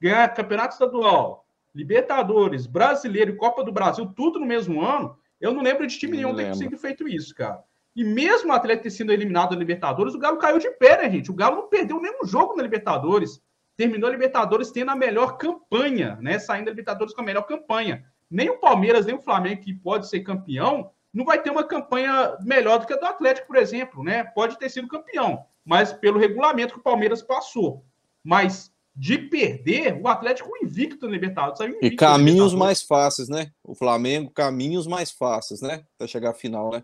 ganhar 0.00 0.28
campeonato 0.34 0.74
estadual, 0.74 1.46
Libertadores, 1.74 2.66
Brasileiro 2.66 3.32
e 3.32 3.36
Copa 3.36 3.62
do 3.62 3.72
Brasil, 3.72 4.06
tudo 4.06 4.38
no 4.38 4.46
mesmo 4.46 4.80
ano, 4.80 5.16
eu 5.40 5.52
não 5.52 5.62
lembro 5.62 5.86
de 5.86 5.98
time 5.98 6.16
nenhum 6.16 6.34
ter 6.34 6.48
conseguido 6.48 6.78
feito 6.78 7.06
isso, 7.06 7.34
cara. 7.34 7.62
E 7.94 8.04
mesmo 8.04 8.50
o 8.50 8.54
Atlético 8.54 8.84
ter 8.84 8.90
sido 8.90 9.12
eliminado 9.12 9.50
da 9.50 9.56
Libertadores, 9.56 10.14
o 10.14 10.18
Galo 10.18 10.38
caiu 10.38 10.58
de 10.58 10.70
pé, 10.70 11.02
né, 11.02 11.10
gente? 11.10 11.30
O 11.30 11.34
Galo 11.34 11.56
não 11.56 11.68
perdeu 11.68 12.00
nenhum 12.00 12.24
jogo 12.24 12.56
na 12.56 12.62
Libertadores. 12.62 13.42
Terminou 13.76 14.08
a 14.08 14.12
Libertadores 14.12 14.70
tendo 14.70 14.90
a 14.90 14.96
melhor 14.96 15.36
campanha, 15.36 16.16
né? 16.20 16.38
Saindo 16.38 16.66
da 16.66 16.70
Libertadores 16.70 17.14
com 17.14 17.20
a 17.20 17.24
melhor 17.24 17.42
campanha. 17.42 18.04
Nem 18.30 18.50
o 18.50 18.58
Palmeiras, 18.58 19.06
nem 19.06 19.16
o 19.16 19.20
Flamengo, 19.20 19.62
que 19.62 19.72
pode 19.72 20.08
ser 20.08 20.20
campeão, 20.20 20.90
não 21.12 21.24
vai 21.24 21.42
ter 21.42 21.50
uma 21.50 21.64
campanha 21.64 22.36
melhor 22.40 22.78
do 22.78 22.86
que 22.86 22.92
a 22.92 22.96
do 22.96 23.06
Atlético, 23.06 23.46
por 23.46 23.56
exemplo, 23.56 24.04
né? 24.04 24.24
Pode 24.24 24.58
ter 24.58 24.68
sido 24.68 24.86
campeão, 24.86 25.44
mas 25.64 25.92
pelo 25.92 26.18
regulamento 26.18 26.74
que 26.74 26.80
o 26.80 26.82
Palmeiras 26.84 27.22
passou. 27.22 27.84
Mas 28.22 28.72
de 28.98 29.16
perder, 29.16 29.96
o 30.02 30.08
Atlético 30.08 30.50
invicto 30.60 31.06
no 31.06 31.12
Libertadores. 31.12 31.60
Invicto 31.60 31.86
e 31.86 31.96
caminhos 31.96 32.52
mais 32.52 32.82
fáceis, 32.82 33.28
né? 33.28 33.52
O 33.62 33.72
Flamengo, 33.72 34.28
caminhos 34.28 34.88
mais 34.88 35.12
fáceis, 35.12 35.62
né? 35.62 35.84
Para 35.96 36.08
chegar 36.08 36.30
à 36.30 36.34
final, 36.34 36.72
né? 36.72 36.82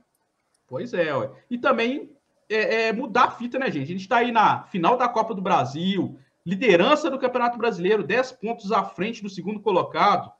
Pois 0.68 0.94
é, 0.94 1.12
ué. 1.12 1.28
e 1.50 1.58
também 1.58 2.12
é, 2.48 2.86
é, 2.86 2.92
mudar 2.92 3.24
a 3.24 3.30
fita, 3.32 3.58
né, 3.58 3.66
gente? 3.68 3.82
A 3.82 3.86
gente 3.86 4.02
está 4.02 4.18
aí 4.18 4.30
na 4.30 4.62
final 4.62 4.96
da 4.96 5.08
Copa 5.08 5.34
do 5.34 5.42
Brasil, 5.42 6.16
liderança 6.46 7.10
do 7.10 7.18
Campeonato 7.18 7.58
Brasileiro, 7.58 8.04
10 8.04 8.30
pontos 8.32 8.70
à 8.70 8.84
frente 8.84 9.20
do 9.20 9.28
segundo 9.28 9.58
colocado. 9.60 10.30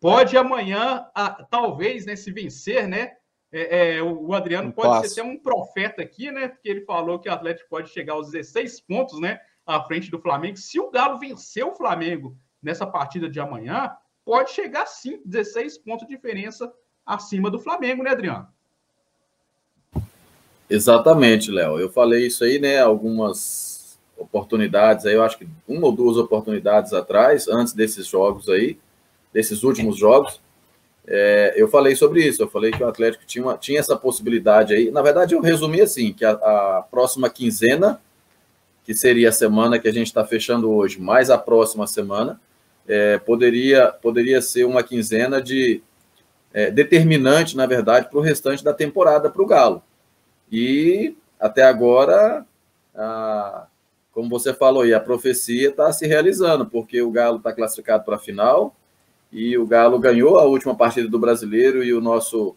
Pode 0.00 0.36
amanhã, 0.36 1.06
a, 1.14 1.44
talvez, 1.44 2.04
né, 2.04 2.16
se 2.16 2.32
vencer, 2.32 2.88
né? 2.88 3.12
É, 3.52 3.98
é, 3.98 4.02
o 4.02 4.34
Adriano 4.34 4.70
um 4.70 4.72
pode 4.72 4.88
passo. 4.88 5.14
ser 5.14 5.20
até 5.20 5.30
um 5.30 5.38
profeta 5.38 6.02
aqui, 6.02 6.32
né? 6.32 6.48
Porque 6.48 6.68
ele 6.68 6.80
falou 6.80 7.20
que 7.20 7.28
o 7.28 7.32
Atlético 7.32 7.70
pode 7.70 7.90
chegar 7.90 8.14
aos 8.14 8.32
16 8.32 8.80
pontos, 8.80 9.20
né? 9.20 9.38
À 9.66 9.82
frente 9.82 10.10
do 10.10 10.18
Flamengo. 10.18 10.56
Se 10.56 10.78
o 10.78 10.90
Galo 10.90 11.18
vencer 11.18 11.64
o 11.64 11.74
Flamengo 11.74 12.36
nessa 12.62 12.86
partida 12.86 13.28
de 13.28 13.40
amanhã, 13.40 13.90
pode 14.24 14.50
chegar 14.50 14.86
sim 14.86 15.20
16 15.24 15.78
pontos 15.78 16.06
de 16.06 16.14
diferença 16.14 16.72
acima 17.04 17.50
do 17.50 17.58
Flamengo, 17.58 18.02
né, 18.02 18.10
Adriano? 18.10 18.46
Exatamente, 20.70 21.50
Léo. 21.50 21.78
Eu 21.78 21.90
falei 21.90 22.26
isso 22.26 22.44
aí, 22.44 22.58
né? 22.58 22.80
Algumas 22.80 23.98
oportunidades 24.16 25.04
aí, 25.04 25.14
eu 25.14 25.22
acho 25.22 25.36
que 25.36 25.48
uma 25.66 25.86
ou 25.86 25.92
duas 25.92 26.16
oportunidades 26.16 26.92
atrás, 26.92 27.48
antes 27.48 27.72
desses 27.72 28.06
jogos 28.06 28.48
aí, 28.48 28.78
desses 29.32 29.64
últimos 29.64 29.98
jogos, 29.98 30.40
é, 31.06 31.54
eu 31.56 31.68
falei 31.68 31.96
sobre 31.96 32.24
isso. 32.26 32.42
Eu 32.42 32.48
falei 32.48 32.70
que 32.70 32.82
o 32.82 32.86
Atlético 32.86 33.24
tinha, 33.26 33.44
uma, 33.44 33.58
tinha 33.58 33.80
essa 33.80 33.96
possibilidade 33.96 34.72
aí. 34.72 34.90
Na 34.90 35.02
verdade, 35.02 35.34
eu 35.34 35.40
resumi 35.40 35.80
assim: 35.80 36.12
que 36.12 36.24
a, 36.24 36.32
a 36.32 36.86
próxima 36.90 37.28
quinzena 37.28 38.00
que 38.84 38.94
seria 38.94 39.28
a 39.28 39.32
semana 39.32 39.78
que 39.78 39.88
a 39.88 39.92
gente 39.92 40.08
está 40.08 40.24
fechando 40.24 40.70
hoje, 40.70 41.00
mais 41.00 41.30
a 41.30 41.38
próxima 41.38 41.86
semana, 41.86 42.40
é, 42.86 43.18
poderia, 43.18 43.88
poderia 43.88 44.42
ser 44.42 44.64
uma 44.64 44.82
quinzena 44.82 45.40
de 45.40 45.82
é, 46.52 46.70
determinante, 46.70 47.56
na 47.56 47.66
verdade, 47.66 48.08
para 48.08 48.18
o 48.18 48.22
restante 48.22 48.64
da 48.64 48.74
temporada 48.74 49.30
para 49.30 49.42
o 49.42 49.46
Galo. 49.46 49.82
E 50.50 51.16
até 51.38 51.62
agora, 51.62 52.44
a, 52.94 53.66
como 54.12 54.28
você 54.28 54.52
falou, 54.52 54.84
e 54.84 54.92
a 54.92 55.00
profecia 55.00 55.68
está 55.68 55.92
se 55.92 56.06
realizando, 56.06 56.66
porque 56.66 57.00
o 57.00 57.10
Galo 57.10 57.38
está 57.38 57.52
classificado 57.52 58.04
para 58.04 58.16
a 58.16 58.20
final 58.20 58.74
e 59.32 59.56
o 59.56 59.66
Galo 59.66 59.98
ganhou 59.98 60.38
a 60.38 60.44
última 60.44 60.74
partida 60.74 61.08
do 61.08 61.18
brasileiro 61.18 61.82
e 61.82 61.94
o 61.94 62.00
nosso, 62.00 62.54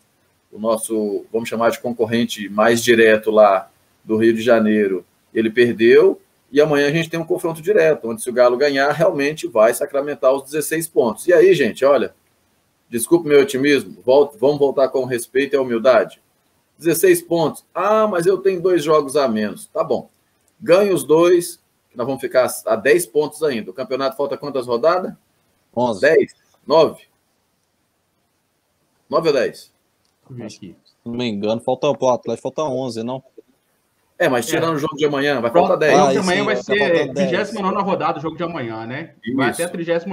o 0.52 0.60
nosso, 0.60 1.26
vamos 1.32 1.48
chamar 1.48 1.70
de 1.70 1.80
concorrente 1.80 2.50
mais 2.50 2.84
direto 2.84 3.32
lá 3.32 3.70
do 4.04 4.18
Rio 4.18 4.34
de 4.34 4.42
Janeiro 4.42 5.06
ele 5.36 5.52
perdeu, 5.52 6.20
e 6.52 6.62
amanhã 6.62 6.88
a 6.88 6.92
gente 6.92 7.10
tem 7.10 7.20
um 7.20 7.26
confronto 7.26 7.62
direto, 7.62 8.10
onde 8.10 8.22
se 8.22 8.30
o 8.30 8.34
Galo 8.34 8.56
ganhar, 8.56 8.90
realmente 8.92 9.48
vai 9.48 9.74
sacramentar 9.74 10.34
os 10.34 10.44
16 10.44 10.88
pontos. 10.88 11.28
E 11.28 11.34
aí, 11.34 11.54
gente, 11.54 11.84
olha, 11.84 12.16
desculpe 12.90 13.28
meu 13.28 13.42
otimismo, 13.42 14.02
volto, 14.04 14.38
vamos 14.38 14.58
voltar 14.58 14.88
com 14.88 15.04
respeito 15.04 15.56
e 15.56 15.60
humildade. 15.60 16.22
16 16.78 17.22
pontos. 17.24 17.66
Ah, 17.74 18.08
mas 18.08 18.26
eu 18.26 18.38
tenho 18.38 18.62
dois 18.62 18.84
jogos 18.84 19.16
a 19.16 19.28
menos. 19.28 19.68
Tá 19.68 19.84
bom. 19.84 20.10
Ganha 20.60 20.94
os 20.94 21.04
dois, 21.04 21.60
nós 21.94 22.06
vamos 22.06 22.22
ficar 22.22 22.48
a 22.66 22.76
10 22.76 23.06
pontos 23.08 23.44
ainda. 23.44 23.72
O 23.72 23.74
campeonato 23.74 24.18
falta 24.18 24.38
quantas 24.38 24.68
rodadas? 24.68 25.14
11. 25.76 26.02
10? 26.02 26.34
9? 26.66 27.04
9 29.10 29.28
ou 29.28 29.34
10? 29.34 29.74
Se 30.86 31.10
não 31.10 31.14
me 31.14 31.28
engano, 31.28 31.62
falta 31.62 31.88
o 31.88 32.10
Atlético, 32.10 32.44
falta 32.44 32.64
11, 32.64 33.04
não? 33.04 33.24
É, 34.18 34.30
mas 34.30 34.46
tirando 34.46 34.74
é. 34.74 34.76
o 34.76 34.80
jogo 34.80 34.96
de 34.96 35.06
amanhã, 35.06 35.42
vai 35.42 35.52
faltar 35.52 35.78
10. 35.78 35.94
O 35.94 35.98
jogo 35.98 36.12
de 36.12 36.18
amanhã 36.20 36.44
vai 36.46 36.56
ser 36.56 37.14
29 37.14 37.82
rodada, 37.82 38.20
o 38.20 38.22
jogo 38.22 38.38
de 38.38 38.44
amanhã, 38.44 38.86
né? 38.86 39.14
Isso. 39.24 39.36
Vai 39.36 39.50
até 39.50 39.64
a 39.66 39.70
38. 39.70 40.06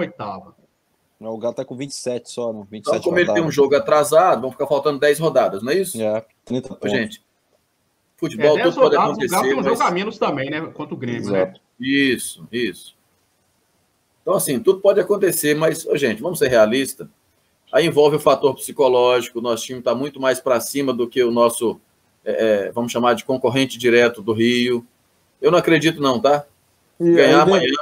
O 1.20 1.38
Galo 1.38 1.54
tá 1.54 1.64
com 1.64 1.76
27 1.76 2.30
só, 2.30 2.52
não? 2.52 2.64
27 2.64 2.80
então, 2.88 3.00
como 3.00 3.16
rodadas. 3.16 3.28
ele 3.28 3.34
tem 3.34 3.48
um 3.48 3.52
jogo 3.52 3.76
atrasado, 3.76 4.40
vão 4.40 4.50
ficar 4.50 4.66
faltando 4.66 4.98
10 4.98 5.20
rodadas, 5.20 5.62
não 5.62 5.70
é 5.70 5.76
isso? 5.76 6.02
É, 6.02 6.24
30 6.44 6.68
pontos. 6.68 6.90
Gente, 6.90 7.22
futebol, 8.16 8.58
é, 8.58 8.62
tudo 8.64 8.80
pode 8.80 8.96
acontecer. 8.96 9.26
O 9.26 9.30
Galo 9.30 9.42
tem 9.44 9.52
um 9.52 9.56
mas... 9.56 9.66
jogo 9.66 9.82
a 9.82 9.90
menos 9.92 10.18
também, 10.18 10.50
né? 10.50 10.60
Contra 10.60 10.94
o 10.94 10.98
Grêmio, 10.98 11.30
né? 11.30 11.42
Exato. 11.42 11.52
né? 11.52 11.60
Isso, 11.80 12.48
isso. 12.50 12.96
Então, 14.22 14.34
assim, 14.34 14.58
tudo 14.60 14.80
pode 14.80 15.00
acontecer, 15.00 15.54
mas, 15.54 15.86
gente, 15.94 16.22
vamos 16.22 16.38
ser 16.38 16.48
realistas. 16.48 17.08
Aí 17.72 17.86
envolve 17.86 18.16
o 18.16 18.20
fator 18.20 18.54
psicológico, 18.54 19.38
o 19.38 19.42
nosso 19.42 19.64
time 19.64 19.78
está 19.78 19.94
muito 19.94 20.20
mais 20.20 20.40
para 20.40 20.60
cima 20.60 20.92
do 20.92 21.08
que 21.08 21.22
o 21.22 21.30
nosso, 21.30 21.80
é, 22.24 22.66
é, 22.66 22.72
vamos 22.72 22.92
chamar 22.92 23.14
de 23.14 23.24
concorrente 23.24 23.78
direto 23.78 24.22
do 24.22 24.32
Rio. 24.32 24.86
Eu 25.40 25.50
não 25.50 25.58
acredito, 25.58 26.00
não, 26.00 26.20
tá? 26.20 26.44
E 27.00 27.12
ganhar 27.12 27.42
amanhã, 27.42 27.60
vem... 27.62 27.76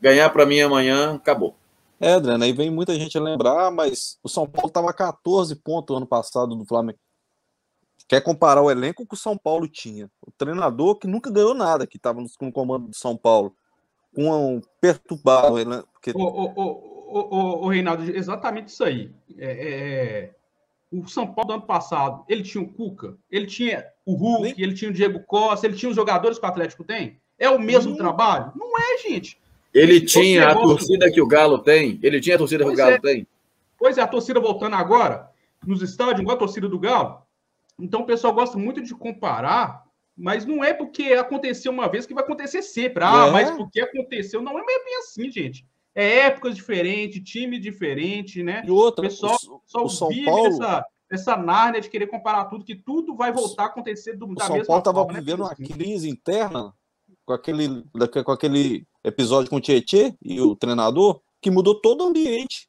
ganhar 0.00 0.30
para 0.30 0.46
mim 0.46 0.60
amanhã, 0.60 1.14
acabou. 1.14 1.54
É, 2.00 2.14
Adriano, 2.14 2.44
aí 2.44 2.52
vem 2.52 2.70
muita 2.70 2.94
gente 2.94 3.18
a 3.18 3.20
lembrar, 3.20 3.70
mas 3.70 4.18
o 4.22 4.28
São 4.28 4.46
Paulo 4.46 4.68
estava 4.68 4.92
14 4.92 5.54
pontos 5.56 5.96
ano 5.96 6.06
passado 6.06 6.54
do 6.54 6.64
Flamengo. 6.64 6.98
Quer 8.06 8.22
comparar 8.22 8.62
o 8.62 8.70
elenco 8.70 9.06
que 9.06 9.14
o 9.14 9.18
São 9.18 9.36
Paulo 9.36 9.68
tinha? 9.68 10.10
O 10.26 10.30
treinador 10.30 10.96
que 10.96 11.06
nunca 11.06 11.30
ganhou 11.30 11.54
nada, 11.54 11.86
que 11.86 11.96
estava 11.98 12.20
no 12.20 12.52
comando 12.52 12.88
do 12.88 12.96
São 12.96 13.16
Paulo, 13.16 13.54
com 14.14 14.56
um 14.56 14.62
perturbado. 14.80 15.62
Né? 15.64 15.82
Porque... 15.92 16.12
O, 16.14 16.22
o, 16.22 16.88
o, 17.08 17.64
o, 17.64 17.68
Reinaldo, 17.68 18.04
exatamente 18.04 18.68
isso 18.68 18.82
aí. 18.82 19.10
É, 19.36 19.46
é, 19.46 19.70
é, 19.70 20.30
o 20.90 21.06
São 21.06 21.26
Paulo 21.26 21.48
do 21.48 21.54
ano 21.54 21.66
passado, 21.66 22.24
ele 22.28 22.42
tinha 22.42 22.62
o 22.62 22.68
Cuca, 22.68 23.16
ele 23.30 23.46
tinha 23.46 23.84
o 24.06 24.14
Hulk, 24.14 24.60
ele 24.60 24.74
tinha 24.74 24.90
o 24.90 24.94
Diego 24.94 25.20
Costa, 25.20 25.66
ele 25.66 25.76
tinha 25.76 25.90
os 25.90 25.96
jogadores 25.96 26.38
que 26.38 26.44
o 26.44 26.48
Atlético 26.48 26.84
tem? 26.84 27.20
É 27.38 27.48
o 27.48 27.58
mesmo 27.58 27.96
trabalho? 27.96 28.52
Não 28.56 28.72
é, 28.76 28.98
gente. 28.98 29.38
Ele 29.72 30.00
tinha 30.00 30.48
a 30.48 30.54
torcida 30.54 31.10
que 31.10 31.20
o 31.20 31.26
Galo 31.26 31.58
tem. 31.58 32.00
Ele 32.02 32.20
tinha 32.20 32.36
a 32.36 32.38
torcida 32.38 32.64
pois 32.64 32.74
que 32.74 32.80
o 32.80 32.84
Galo 32.84 32.96
é. 32.96 33.00
tem. 33.00 33.26
Pois 33.78 33.98
é, 33.98 34.00
a 34.00 34.06
torcida 34.06 34.40
voltando 34.40 34.74
agora 34.74 35.30
nos 35.64 35.82
estádios, 35.82 36.20
igual 36.20 36.36
a 36.36 36.40
torcida 36.40 36.68
do 36.68 36.78
Galo. 36.78 37.22
Então 37.78 38.00
o 38.00 38.06
pessoal 38.06 38.32
gosta 38.32 38.58
muito 38.58 38.82
de 38.82 38.94
comparar, 38.94 39.84
mas 40.16 40.44
não 40.44 40.64
é 40.64 40.72
porque 40.72 41.12
aconteceu 41.12 41.70
uma 41.70 41.88
vez 41.88 42.06
que 42.06 42.14
vai 42.14 42.24
acontecer 42.24 42.62
sempre. 42.62 43.04
Ah, 43.04 43.26
é. 43.28 43.30
mas 43.30 43.50
porque 43.52 43.80
aconteceu. 43.80 44.42
Não 44.42 44.58
é 44.58 44.64
bem 44.64 44.98
assim, 44.98 45.30
gente. 45.30 45.64
É 46.00 46.26
épocas 46.26 46.54
diferentes, 46.54 47.20
time 47.28 47.58
diferente, 47.58 48.40
né? 48.40 48.62
E 48.64 48.70
outra, 48.70 49.04
o 49.04 49.08
pessoal 49.08 49.34
o, 49.34 49.60
só 49.66 49.82
o 49.82 49.88
São 49.88 50.08
Paulo... 50.24 50.46
essa, 50.46 50.86
essa 51.10 51.36
Nárnia 51.36 51.80
de 51.80 51.90
querer 51.90 52.06
comparar 52.06 52.44
tudo, 52.44 52.64
que 52.64 52.76
tudo 52.76 53.16
vai 53.16 53.32
voltar 53.32 53.64
a 53.64 53.66
acontecer 53.66 54.12
do, 54.12 54.32
da 54.32 54.44
o 54.44 54.46
São 54.46 54.64
Paulo 54.64 54.78
estava 54.78 55.04
né? 55.06 55.14
vivendo 55.14 55.40
uma 55.40 55.56
crise 55.56 56.08
interna 56.08 56.72
com 57.26 57.32
aquele, 57.32 57.84
com 58.24 58.30
aquele 58.30 58.86
episódio 59.02 59.50
com 59.50 59.56
o 59.56 59.60
Tietê 59.60 60.14
e 60.22 60.40
o 60.40 60.54
treinador, 60.54 61.20
que 61.42 61.50
mudou 61.50 61.74
todo 61.74 62.04
o 62.04 62.06
ambiente. 62.06 62.68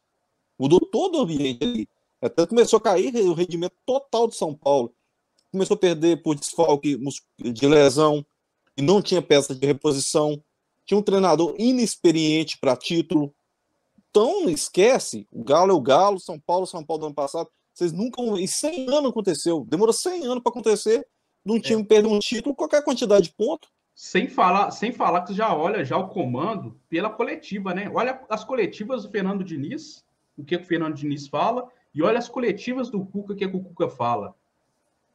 Mudou 0.57 0.79
todo 0.79 1.19
o 1.19 1.21
ambiente 1.21 1.63
ali. 1.63 1.87
Até 2.19 2.47
começou 2.47 2.77
a 2.77 2.81
cair 2.81 3.15
o 3.15 3.33
rendimento 3.33 3.75
total 3.85 4.27
de 4.27 4.35
São 4.35 4.55
Paulo. 4.55 4.91
Começou 5.51 5.75
a 5.75 5.79
perder 5.79 6.23
por 6.23 6.33
desfalque 6.33 6.99
de 7.37 7.67
lesão 7.67 8.25
e 8.75 8.81
não 8.81 9.03
tinha 9.03 9.21
peça 9.21 9.53
de 9.53 9.67
reposição. 9.67 10.43
Tinha 10.89 10.97
um 10.97 11.03
treinador 11.03 11.53
inexperiente 11.59 12.57
para 12.57 12.75
título. 12.75 13.31
Então, 14.09 14.41
não 14.41 14.49
esquece, 14.49 15.27
o 15.31 15.43
Galo 15.43 15.69
é 15.69 15.75
o 15.75 15.79
Galo, 15.79 16.19
São 16.19 16.39
Paulo, 16.39 16.65
São 16.65 16.83
Paulo 16.83 17.01
do 17.01 17.05
ano 17.05 17.15
passado. 17.15 17.47
Vocês 17.71 17.91
nunca. 17.91 18.19
Em 18.23 18.47
100 18.47 18.89
anos 18.89 19.11
aconteceu. 19.11 19.63
Demorou 19.69 19.93
100 19.93 20.25
anos 20.25 20.41
para 20.41 20.49
acontecer 20.49 21.07
de 21.45 21.51
um 21.51 21.59
time 21.59 21.83
é. 21.83 21.85
perder 21.85 22.07
um 22.07 22.17
título, 22.17 22.55
qualquer 22.55 22.83
quantidade 22.83 23.27
de 23.27 23.35
ponto. 23.35 23.67
Sem 23.93 24.27
falar, 24.27 24.71
sem 24.71 24.91
falar 24.91 25.21
que 25.21 25.31
já 25.31 25.55
olha 25.55 25.85
já 25.85 25.95
o 25.95 26.09
comando 26.09 26.75
pela 26.89 27.11
coletiva, 27.11 27.71
né? 27.71 27.87
Olha 27.93 28.19
as 28.27 28.43
coletivas 28.43 29.03
do 29.03 29.11
Fernando 29.11 29.43
Diniz, 29.43 30.03
o 30.35 30.43
que, 30.43 30.55
o 30.55 30.63
Fernando 30.63 30.95
Diniz 30.95 31.27
fala, 31.27 31.69
e 31.93 32.01
olha 32.01 32.17
as 32.17 32.27
coletivas 32.27 32.89
do 32.89 33.05
Cuca, 33.05 33.33
o 33.33 33.35
que, 33.35 33.47
que 33.47 33.55
o 33.55 33.63
Cuca 33.63 33.89
fala. 33.89 34.33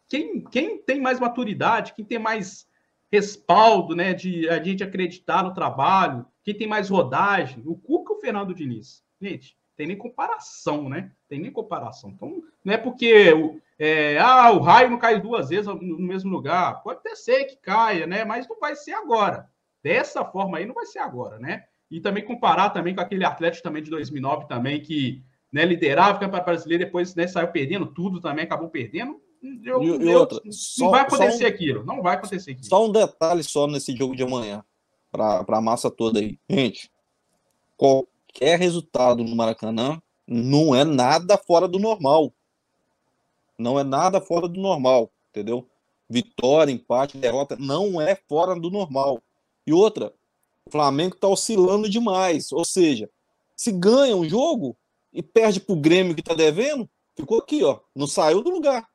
Quem, 0.09 0.41
quem 0.41 0.79
tem 0.79 1.01
mais 1.01 1.19
maturidade, 1.19 1.95
quem 1.95 2.05
tem 2.05 2.21
mais 2.21 2.65
respaldo, 3.15 3.95
né, 3.95 4.13
de 4.13 4.49
a 4.49 4.63
gente 4.63 4.83
acreditar 4.83 5.45
no 5.45 5.55
trabalho, 5.55 6.27
quem 6.43 6.55
tem 6.55 6.67
mais 6.67 6.91
rodagem, 6.91 7.63
o 7.65 7.77
Cuca 7.77 8.13
ou 8.13 8.19
o 8.19 8.21
Fernando 8.21 8.55
Diniz? 8.55 9.05
Gente, 9.21 9.57
tem 9.77 9.87
nem 9.87 9.97
comparação, 9.97 10.89
né? 10.89 11.11
Tem 11.29 11.41
nem 11.41 11.51
comparação. 11.51 12.11
Então, 12.11 12.43
não 12.65 12.75
é 12.75 12.77
porque 12.77 13.33
o, 13.33 13.61
é, 13.79 14.19
ah, 14.19 14.51
o 14.53 14.61
raio 14.61 14.91
não 14.91 14.99
cai 14.99 15.21
duas 15.21 15.49
vezes 15.49 15.67
no 15.67 15.99
mesmo 15.99 16.31
lugar. 16.31 16.83
Pode 16.83 16.99
até 16.99 17.15
ser 17.15 17.45
que 17.45 17.57
caia, 17.57 18.07
né? 18.07 18.25
Mas 18.25 18.49
não 18.49 18.59
vai 18.59 18.75
ser 18.75 18.93
agora. 18.93 19.49
Dessa 19.83 20.25
forma 20.25 20.59
aí, 20.59 20.67
não 20.67 20.75
vai 20.75 20.87
ser 20.87 20.99
agora, 20.99 21.39
né? 21.39 21.65
E 21.91 22.01
também 22.01 22.25
comparar 22.25 22.71
também 22.71 22.95
com 22.95 23.01
aquele 23.01 23.25
Atlético 23.25 23.63
também 23.63 23.83
de 23.83 23.91
2009 23.91 24.49
também, 24.49 24.81
que 24.81 25.25
né, 25.53 25.65
liderava 25.65 26.17
o 26.17 26.21
Campeonato 26.21 26.47
Brasileiro, 26.47 26.85
depois 26.85 27.15
né, 27.15 27.27
saiu 27.27 27.49
perdendo 27.49 27.87
tudo 27.87 28.21
também, 28.21 28.45
acabou 28.45 28.69
perdendo. 28.69 29.21
Eu, 29.63 29.83
e, 29.83 29.87
e 29.87 30.15
outra, 30.15 30.41
não 30.43 30.53
só, 30.53 30.91
vai 30.91 31.03
acontecer 31.03 31.45
um, 31.45 31.49
aquilo. 31.49 31.85
Não 31.85 32.03
vai 32.03 32.15
acontecer 32.17 32.53
aquilo. 32.53 32.67
Só 32.67 32.87
um 32.87 32.91
detalhe 32.91 33.43
só 33.43 33.67
nesse 33.67 33.95
jogo 33.95 34.17
de 34.17 34.23
amanhã, 34.23 34.65
para 35.13 35.45
a 35.47 35.61
massa 35.61 35.91
toda 35.91 36.19
aí. 36.19 36.39
Gente, 36.49 36.91
qualquer 37.77 38.59
resultado 38.59 39.23
no 39.23 39.37
Maracanã 39.37 40.01
não 40.27 40.75
é 40.75 40.83
nada 40.83 41.37
fora 41.37 41.69
do 41.69 41.79
normal. 41.79 42.33
Não 43.59 43.79
é 43.79 43.85
nada 43.85 44.19
fora 44.21 44.49
do 44.49 44.59
normal, 44.59 45.13
entendeu? 45.31 45.69
Vitória, 46.09 46.73
empate, 46.73 47.19
derrota, 47.19 47.57
não 47.59 48.01
é 48.01 48.17
fora 48.17 48.59
do 48.59 48.71
normal. 48.71 49.23
E 49.67 49.73
outra, 49.73 50.15
o 50.67 50.71
Flamengo 50.71 51.15
está 51.15 51.29
oscilando 51.29 51.89
demais. 51.89 52.51
Ou 52.51 52.65
seja, 52.65 53.11
se 53.55 53.71
ganha 53.71 54.17
um 54.17 54.27
jogo 54.27 54.75
e 55.13 55.23
perde 55.23 55.61
para 55.61 55.75
o 55.75 55.81
Grêmio 55.81 56.15
que 56.15 56.21
está 56.21 56.35
devendo, 56.35 56.89
ficou 57.15 57.39
aqui, 57.39 57.63
ó. 57.63 57.81
Não 57.95 58.07
saiu 58.07 58.43
do 58.43 58.51
lugar. 58.51 58.89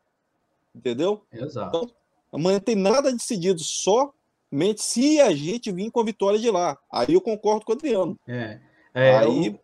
Entendeu? 0.80 1.24
Exato. 1.32 1.78
Então, 1.78 1.90
amanhã 2.32 2.60
tem 2.60 2.76
nada 2.76 3.12
decidido, 3.12 3.60
somente 3.60 4.82
se 4.82 5.20
a 5.20 5.34
gente 5.34 5.72
vir 5.72 5.92
com 5.92 6.00
a 6.00 6.06
vitória 6.06 6.40
de 6.40 6.50
lá. 6.50 6.78
Aí 6.92 7.14
eu 7.14 7.22
concordo 7.22 7.66
com 7.66 7.74
o 7.74 7.76
Adriano. 7.76 8.18
É. 8.26 8.60
é 8.94 9.18
Aí 9.18 9.60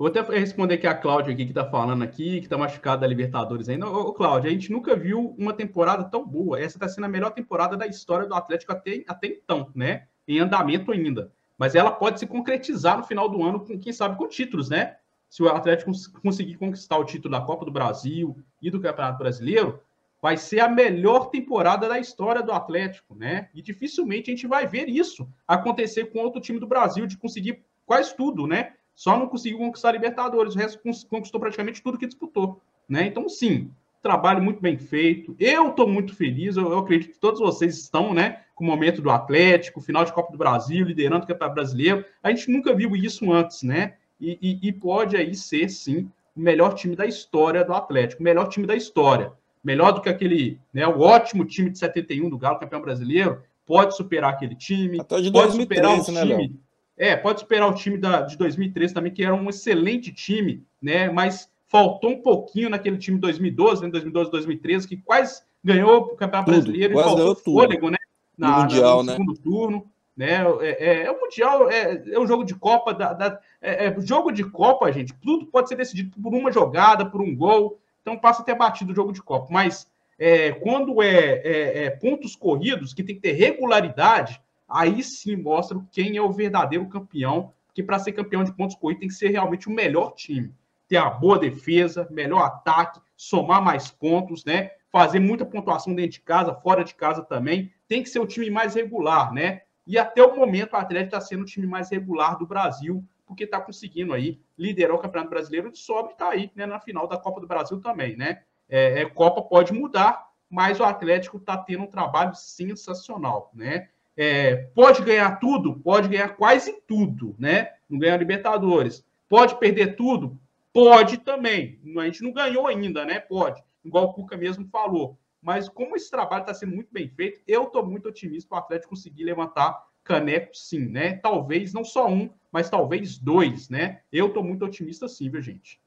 Vou 0.00 0.08
até 0.08 0.22
responder 0.22 0.76
aqui 0.76 0.86
a 0.86 0.94
Cláudia 0.94 1.34
aqui, 1.34 1.44
que 1.44 1.50
está 1.50 1.68
falando 1.68 2.02
aqui, 2.02 2.38
que 2.38 2.46
está 2.46 2.56
machucada 2.56 3.02
da 3.02 3.06
Libertadores 3.06 3.68
ainda. 3.68 3.86
Ô, 3.86 4.14
Cláudia, 4.14 4.48
a 4.48 4.50
gente 4.50 4.72
nunca 4.72 4.96
viu 4.96 5.34
uma 5.36 5.52
temporada 5.52 6.04
tão 6.04 6.26
boa. 6.26 6.58
Essa 6.58 6.78
está 6.78 6.88
sendo 6.88 7.04
a 7.04 7.08
melhor 7.08 7.32
temporada 7.32 7.76
da 7.76 7.86
história 7.86 8.26
do 8.26 8.34
Atlético 8.34 8.72
até, 8.72 9.04
até 9.06 9.26
então, 9.26 9.70
né? 9.74 10.06
Em 10.26 10.38
andamento 10.38 10.90
ainda. 10.90 11.30
Mas 11.58 11.74
ela 11.74 11.90
pode 11.90 12.18
se 12.18 12.26
concretizar 12.26 12.96
no 12.96 13.04
final 13.04 13.28
do 13.28 13.42
ano, 13.42 13.60
com, 13.60 13.78
quem 13.78 13.92
sabe, 13.92 14.16
com 14.16 14.26
títulos, 14.26 14.70
né? 14.70 14.96
Se 15.28 15.42
o 15.42 15.48
Atlético 15.50 15.92
conseguir 16.22 16.56
conquistar 16.56 16.96
o 16.96 17.04
título 17.04 17.32
da 17.32 17.42
Copa 17.42 17.66
do 17.66 17.70
Brasil 17.70 18.38
e 18.62 18.70
do 18.70 18.80
Campeonato 18.80 19.18
Brasileiro, 19.18 19.82
vai 20.20 20.36
ser 20.36 20.60
a 20.60 20.68
melhor 20.68 21.30
temporada 21.30 21.88
da 21.88 21.98
história 21.98 22.42
do 22.42 22.52
Atlético, 22.52 23.14
né? 23.14 23.48
E 23.54 23.62
dificilmente 23.62 24.30
a 24.30 24.34
gente 24.34 24.46
vai 24.46 24.66
ver 24.66 24.88
isso 24.88 25.28
acontecer 25.46 26.06
com 26.06 26.20
outro 26.20 26.40
time 26.40 26.58
do 26.58 26.66
Brasil, 26.66 27.06
de 27.06 27.16
conseguir 27.16 27.62
quase 27.86 28.14
tudo, 28.14 28.46
né? 28.46 28.74
Só 28.94 29.18
não 29.18 29.26
conseguiu 29.26 29.58
conquistar 29.58 29.88
a 29.88 29.92
Libertadores, 29.92 30.54
o 30.54 30.58
resto 30.58 30.80
conquistou 31.08 31.40
praticamente 31.40 31.82
tudo 31.82 31.96
que 31.96 32.06
disputou. 32.06 32.60
Né? 32.86 33.06
Então, 33.06 33.28
sim, 33.28 33.70
trabalho 34.02 34.42
muito 34.42 34.60
bem 34.60 34.76
feito. 34.76 35.34
Eu 35.38 35.70
estou 35.70 35.88
muito 35.88 36.14
feliz, 36.14 36.56
eu, 36.56 36.70
eu, 36.70 36.78
acredito 36.78 37.12
que 37.12 37.18
todos 37.18 37.40
vocês 37.40 37.78
estão, 37.78 38.12
né? 38.12 38.42
Com 38.54 38.64
o 38.64 38.66
momento 38.66 39.00
do 39.00 39.10
Atlético, 39.10 39.80
final 39.80 40.04
de 40.04 40.12
Copa 40.12 40.32
do 40.32 40.38
Brasil, 40.38 40.84
liderando 40.84 41.24
o 41.24 41.26
Campeonato 41.26 41.54
Brasileiro. 41.54 42.04
A 42.22 42.30
gente 42.30 42.50
nunca 42.50 42.74
viu 42.74 42.94
isso 42.94 43.32
antes, 43.32 43.62
né? 43.62 43.94
E, 44.20 44.38
e, 44.42 44.68
e, 44.68 44.72
pode 44.72 45.16
aí 45.16 45.34
ser, 45.34 45.70
sim, 45.70 46.10
o 46.36 46.40
melhor 46.40 46.74
time 46.74 46.94
da 46.94 47.06
história 47.06 47.64
do 47.64 47.72
Atlético, 47.72 48.20
o 48.20 48.24
melhor 48.24 48.48
time 48.48 48.66
da 48.66 48.76
história. 48.76 49.32
Melhor 49.62 49.92
do 49.92 50.00
que 50.00 50.08
aquele, 50.08 50.58
né? 50.72 50.86
O 50.86 51.00
ótimo 51.00 51.44
time 51.44 51.70
de 51.70 51.78
71 51.78 52.28
do 52.30 52.38
Galo, 52.38 52.58
campeão 52.58 52.80
brasileiro, 52.80 53.42
pode 53.66 53.96
superar 53.96 54.30
aquele 54.30 54.54
time. 54.54 55.00
Até 55.00 55.20
de 55.20 55.30
pode 55.30 55.48
2013, 55.48 56.04
superar 56.04 56.24
o 56.24 56.28
né, 56.28 56.36
time. 56.36 56.60
É, 56.96 57.16
pode 57.16 57.40
esperar 57.40 57.66
o 57.66 57.74
time 57.74 57.96
da, 57.96 58.22
de 58.22 58.36
2013 58.36 58.92
também, 58.92 59.12
que 59.12 59.24
era 59.24 59.34
um 59.34 59.48
excelente 59.48 60.12
time, 60.12 60.62
né? 60.82 61.10
Mas 61.10 61.50
faltou 61.66 62.10
um 62.10 62.20
pouquinho 62.20 62.68
naquele 62.68 62.98
time 62.98 63.16
de 63.16 63.22
2012, 63.22 63.82
né? 63.82 63.90
2012, 63.90 64.30
2013, 64.30 64.88
que 64.88 64.96
quase 64.96 65.42
ganhou 65.62 65.98
o 65.98 66.16
Campeonato 66.16 66.50
tudo, 66.50 66.62
Brasileiro 66.62 66.98
e 66.98 67.02
faltou 67.02 67.34
fôlego, 67.36 67.90
né? 67.90 67.98
Na, 68.36 68.48
no 68.48 68.62
Mundial, 68.62 68.98
no 68.98 69.04
né? 69.04 69.12
segundo 69.12 69.34
turno. 69.34 69.90
Né? 70.16 70.42
É, 70.60 70.68
é, 70.68 71.02
é, 71.04 71.10
o 71.10 71.20
Mundial, 71.20 71.70
é, 71.70 72.02
é 72.10 72.18
um 72.18 72.26
jogo 72.26 72.44
de 72.44 72.54
Copa. 72.54 72.92
Da, 72.92 73.12
da 73.12 73.40
é, 73.60 73.86
é, 73.86 74.00
jogo 74.00 74.30
de 74.30 74.44
Copa, 74.44 74.92
gente, 74.92 75.14
tudo 75.14 75.46
pode 75.46 75.68
ser 75.68 75.76
decidido 75.76 76.20
por 76.20 76.34
uma 76.34 76.50
jogada, 76.50 77.06
por 77.06 77.20
um 77.20 77.34
gol. 77.34 77.78
Então 78.00 78.18
passa 78.18 78.42
até 78.42 78.54
batido 78.54 78.92
o 78.92 78.94
jogo 78.94 79.12
de 79.12 79.22
Copa. 79.22 79.48
Mas 79.50 79.90
é, 80.18 80.52
quando 80.52 81.02
é, 81.02 81.40
é, 81.44 81.84
é, 81.84 81.90
pontos 81.90 82.36
corridos, 82.36 82.92
que 82.92 83.02
tem 83.02 83.14
que 83.14 83.22
ter 83.22 83.32
regularidade, 83.32 84.40
aí 84.68 85.02
sim 85.02 85.36
mostra 85.36 85.80
quem 85.90 86.16
é 86.16 86.22
o 86.22 86.32
verdadeiro 86.32 86.86
campeão, 86.88 87.52
porque 87.66 87.82
para 87.82 87.98
ser 87.98 88.12
campeão 88.12 88.44
de 88.44 88.52
pontos 88.52 88.76
corridos 88.76 89.00
tem 89.00 89.08
que 89.08 89.14
ser 89.14 89.28
realmente 89.28 89.68
o 89.68 89.72
melhor 89.72 90.12
time. 90.14 90.52
Ter 90.88 90.98
a 90.98 91.08
boa 91.08 91.38
defesa, 91.38 92.06
melhor 92.10 92.42
ataque, 92.42 93.00
somar 93.16 93.62
mais 93.62 93.90
pontos, 93.90 94.44
né? 94.44 94.72
Fazer 94.90 95.20
muita 95.20 95.46
pontuação 95.46 95.94
dentro 95.94 96.12
de 96.12 96.20
casa, 96.20 96.54
fora 96.54 96.84
de 96.84 96.94
casa 96.94 97.22
também. 97.22 97.72
Tem 97.86 98.02
que 98.02 98.08
ser 98.08 98.18
o 98.18 98.26
time 98.26 98.50
mais 98.50 98.74
regular, 98.74 99.32
né? 99.32 99.62
E 99.86 99.98
até 99.98 100.22
o 100.22 100.36
momento 100.36 100.74
o 100.74 100.76
Atlético 100.76 101.16
está 101.16 101.20
sendo 101.20 101.42
o 101.42 101.46
time 101.46 101.66
mais 101.66 101.90
regular 101.90 102.36
do 102.36 102.46
Brasil, 102.46 103.04
porque 103.30 103.44
está 103.44 103.60
conseguindo 103.60 104.12
aí 104.12 104.40
liderar 104.58 104.96
o 104.96 104.98
Campeonato 104.98 105.30
Brasileiro 105.30 105.70
de 105.70 105.78
sobra 105.78 106.10
e 106.10 106.14
está 106.14 106.30
aí 106.30 106.50
né, 106.52 106.66
na 106.66 106.80
final 106.80 107.06
da 107.06 107.16
Copa 107.16 107.40
do 107.40 107.46
Brasil 107.46 107.80
também, 107.80 108.16
né? 108.16 108.42
É, 108.68 109.02
é, 109.02 109.04
Copa 109.08 109.40
pode 109.40 109.72
mudar, 109.72 110.26
mas 110.50 110.80
o 110.80 110.84
Atlético 110.84 111.36
está 111.36 111.56
tendo 111.56 111.84
um 111.84 111.86
trabalho 111.86 112.34
sensacional, 112.34 113.52
né? 113.54 113.88
É, 114.16 114.56
pode 114.74 115.02
ganhar 115.02 115.38
tudo? 115.38 115.78
Pode 115.78 116.08
ganhar 116.08 116.30
quase 116.30 116.72
tudo, 116.88 117.36
né? 117.38 117.70
Não 117.88 118.00
ganha 118.00 118.16
Libertadores. 118.16 119.06
Pode 119.28 119.56
perder 119.60 119.94
tudo? 119.94 120.36
Pode 120.72 121.18
também. 121.18 121.78
A 121.98 122.04
gente 122.06 122.24
não 122.24 122.32
ganhou 122.32 122.66
ainda, 122.66 123.04
né? 123.04 123.20
Pode. 123.20 123.62
Igual 123.84 124.06
o 124.06 124.12
Cuca 124.12 124.36
mesmo 124.36 124.66
falou. 124.66 125.16
Mas 125.40 125.68
como 125.68 125.94
esse 125.94 126.10
trabalho 126.10 126.40
está 126.40 126.52
sendo 126.52 126.74
muito 126.74 126.92
bem 126.92 127.08
feito, 127.08 127.40
eu 127.46 127.62
estou 127.62 127.86
muito 127.86 128.08
otimista 128.08 128.48
para 128.48 128.56
o 128.56 128.58
Atlético 128.58 128.90
conseguir 128.90 129.22
levantar 129.22 129.80
caneco, 130.04 130.54
sim, 130.54 130.88
né? 130.88 131.14
Talvez 131.14 131.72
não 131.72 131.84
só 131.84 132.08
um, 132.08 132.30
mas 132.50 132.68
talvez 132.68 133.18
dois, 133.18 133.68
né? 133.68 134.00
Eu 134.12 134.28
estou 134.28 134.42
muito 134.42 134.64
otimista, 134.64 135.08
sim, 135.08 135.30
viu, 135.30 135.40
gente? 135.40 135.80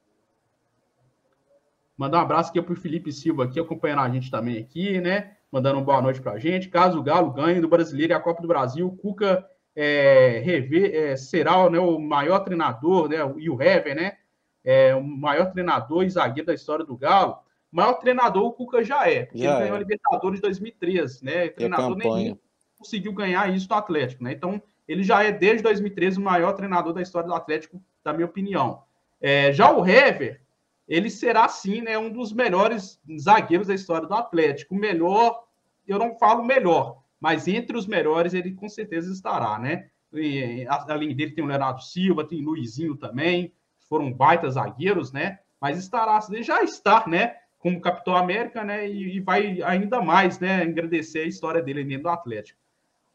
Mandar 1.97 2.19
um 2.19 2.21
abraço 2.21 2.49
aqui 2.49 2.61
para 2.61 2.73
o 2.73 2.77
Felipe 2.77 3.11
Silva 3.11 3.43
aqui 3.43 3.59
acompanhando 3.59 4.01
a 4.01 4.09
gente 4.09 4.31
também 4.31 4.57
aqui, 4.57 4.99
né? 4.99 5.37
Mandando 5.51 5.77
uma 5.77 5.85
boa 5.85 6.01
noite 6.01 6.21
para 6.21 6.33
a 6.33 6.39
gente. 6.39 6.69
Caso 6.69 6.99
o 6.99 7.03
Galo 7.03 7.31
ganhe 7.31 7.61
do 7.61 7.67
Brasileiro 7.67 8.13
e 8.13 8.15
a 8.15 8.19
Copa 8.19 8.41
do 8.41 8.47
Brasil, 8.47 8.87
o 8.87 8.95
Cuca 8.95 9.47
é, 9.75 10.41
rever, 10.43 10.93
é, 10.93 11.15
será 11.15 11.69
né, 11.69 11.79
o 11.79 11.99
maior 11.99 12.39
treinador, 12.39 13.09
né? 13.09 13.17
E 13.37 13.49
o 13.49 13.61
Hever, 13.61 13.95
né? 13.95 14.17
É, 14.63 14.95
o 14.95 15.03
maior 15.03 15.51
treinador 15.51 16.03
e 16.03 16.09
zagueiro 16.09 16.47
da 16.47 16.53
história 16.53 16.85
do 16.85 16.97
Galo. 16.97 17.37
O 17.71 17.75
maior 17.75 17.93
treinador 17.93 18.45
o 18.45 18.53
Cuca 18.53 18.83
já 18.83 19.09
é, 19.09 19.25
porque 19.25 19.43
já 19.43 19.51
ele 19.51 19.59
ganhou 19.61 19.75
a 19.75 19.79
Libertadores 19.79 20.39
2013, 20.39 21.25
né? 21.25 21.49
Treinador 21.49 21.95
nem 21.95 22.39
conseguiu 22.83 23.13
ganhar 23.13 23.51
isso 23.53 23.67
do 23.67 23.73
Atlético, 23.73 24.23
né? 24.23 24.33
Então, 24.33 24.61
ele 24.87 25.03
já 25.03 25.23
é, 25.23 25.31
desde 25.31 25.63
2013, 25.63 26.19
o 26.19 26.21
maior 26.21 26.53
treinador 26.53 26.93
da 26.93 27.01
história 27.01 27.27
do 27.27 27.33
Atlético, 27.33 27.81
na 28.03 28.13
minha 28.13 28.25
opinião. 28.25 28.83
É, 29.21 29.53
já 29.53 29.71
o 29.71 29.87
Hever, 29.87 30.41
ele 30.87 31.09
será 31.09 31.47
sim, 31.47 31.81
né, 31.81 31.97
um 31.97 32.11
dos 32.11 32.33
melhores 32.33 32.99
zagueiros 33.17 33.67
da 33.67 33.73
história 33.73 34.07
do 34.07 34.13
Atlético. 34.13 34.75
O 34.75 34.77
melhor, 34.77 35.43
eu 35.87 35.97
não 35.97 36.17
falo 36.17 36.43
melhor, 36.43 37.01
mas 37.19 37.47
entre 37.47 37.77
os 37.77 37.87
melhores 37.87 38.33
ele 38.33 38.53
com 38.53 38.67
certeza 38.67 39.11
estará, 39.11 39.57
né? 39.57 39.87
E, 40.13 40.67
além 40.67 41.15
dele 41.15 41.31
tem 41.31 41.43
o 41.43 41.47
Leonardo 41.47 41.81
Silva, 41.81 42.27
tem 42.27 42.41
o 42.41 42.49
Luizinho 42.49 42.95
também, 42.95 43.53
foram 43.89 44.11
baitas 44.11 44.55
zagueiros, 44.55 45.11
né? 45.11 45.39
Mas 45.59 45.79
estará, 45.79 46.19
já 46.41 46.61
está, 46.61 47.07
né? 47.07 47.35
Como 47.57 47.79
Capitão 47.79 48.15
América, 48.15 48.63
né? 48.63 48.87
E, 48.87 49.15
e 49.15 49.19
vai 49.21 49.61
ainda 49.61 50.01
mais, 50.01 50.37
né? 50.39 50.61
Agradecer 50.63 51.19
a 51.19 51.27
história 51.27 51.61
dele 51.61 51.85
dentro 51.85 52.03
do 52.03 52.09
Atlético. 52.09 52.59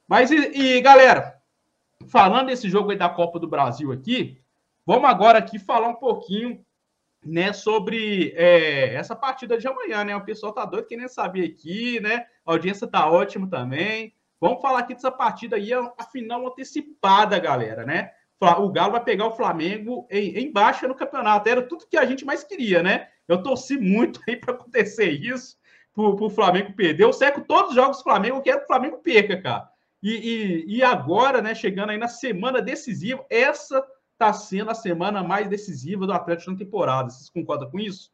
Mas 0.08 0.30
e, 0.30 0.36
e 0.36 0.80
galera, 0.80 1.38
falando 2.08 2.46
desse 2.46 2.70
jogo 2.70 2.90
aí 2.90 2.96
da 2.96 3.10
Copa 3.10 3.38
do 3.38 3.46
Brasil 3.46 3.92
aqui, 3.92 4.40
vamos 4.86 5.08
agora 5.08 5.38
aqui 5.38 5.58
falar 5.58 5.88
um 5.88 5.96
pouquinho 5.96 6.64
né, 7.22 7.52
sobre 7.52 8.32
é, 8.34 8.94
essa 8.94 9.14
partida 9.14 9.58
de 9.58 9.68
amanhã, 9.68 10.04
né? 10.04 10.16
O 10.16 10.24
pessoal 10.24 10.52
tá 10.52 10.64
doido 10.64 10.86
querendo 10.86 11.08
saber 11.08 11.44
aqui, 11.44 12.00
né? 12.00 12.26
A 12.46 12.52
audiência 12.52 12.86
tá 12.86 13.10
ótima 13.10 13.48
também. 13.50 14.14
Vamos 14.40 14.62
falar 14.62 14.78
aqui 14.78 14.94
dessa 14.94 15.10
partida 15.10 15.56
aí, 15.56 15.72
a 15.74 16.04
final 16.10 16.46
antecipada, 16.46 17.38
galera, 17.38 17.84
né? 17.84 18.12
O 18.40 18.70
Galo 18.70 18.92
vai 18.92 19.02
pegar 19.02 19.26
o 19.26 19.36
Flamengo 19.36 20.06
em, 20.08 20.38
em 20.38 20.52
baixa 20.52 20.86
no 20.86 20.94
campeonato. 20.94 21.48
Era 21.48 21.60
tudo 21.60 21.88
que 21.90 21.96
a 21.96 22.06
gente 22.06 22.24
mais 22.24 22.44
queria, 22.44 22.82
né? 22.82 23.08
Eu 23.26 23.42
torci 23.42 23.76
muito 23.76 24.20
aí 24.28 24.36
para 24.36 24.54
acontecer 24.54 25.10
isso, 25.10 25.56
para 25.92 26.04
o 26.04 26.30
Flamengo 26.30 26.72
perder. 26.72 27.02
Eu 27.02 27.12
seco 27.12 27.40
todos 27.42 27.70
os 27.70 27.74
jogos 27.74 27.98
do 27.98 28.04
Flamengo, 28.04 28.36
eu 28.36 28.42
quero 28.42 28.58
que 28.58 28.64
o 28.64 28.68
Flamengo 28.68 28.98
perca, 28.98 29.42
cara. 29.42 29.68
E, 30.02 30.14
e, 30.14 30.76
e 30.76 30.82
agora, 30.82 31.42
né, 31.42 31.54
chegando 31.54 31.90
aí 31.90 31.98
na 31.98 32.08
semana 32.08 32.62
decisiva, 32.62 33.24
essa 33.28 33.84
está 34.12 34.32
sendo 34.32 34.70
a 34.70 34.74
semana 34.74 35.22
mais 35.22 35.48
decisiva 35.48 36.06
do 36.06 36.12
Atlético 36.12 36.50
na 36.50 36.58
temporada. 36.58 37.10
Vocês 37.10 37.30
concordam 37.30 37.70
com 37.70 37.78
isso? 37.78 38.10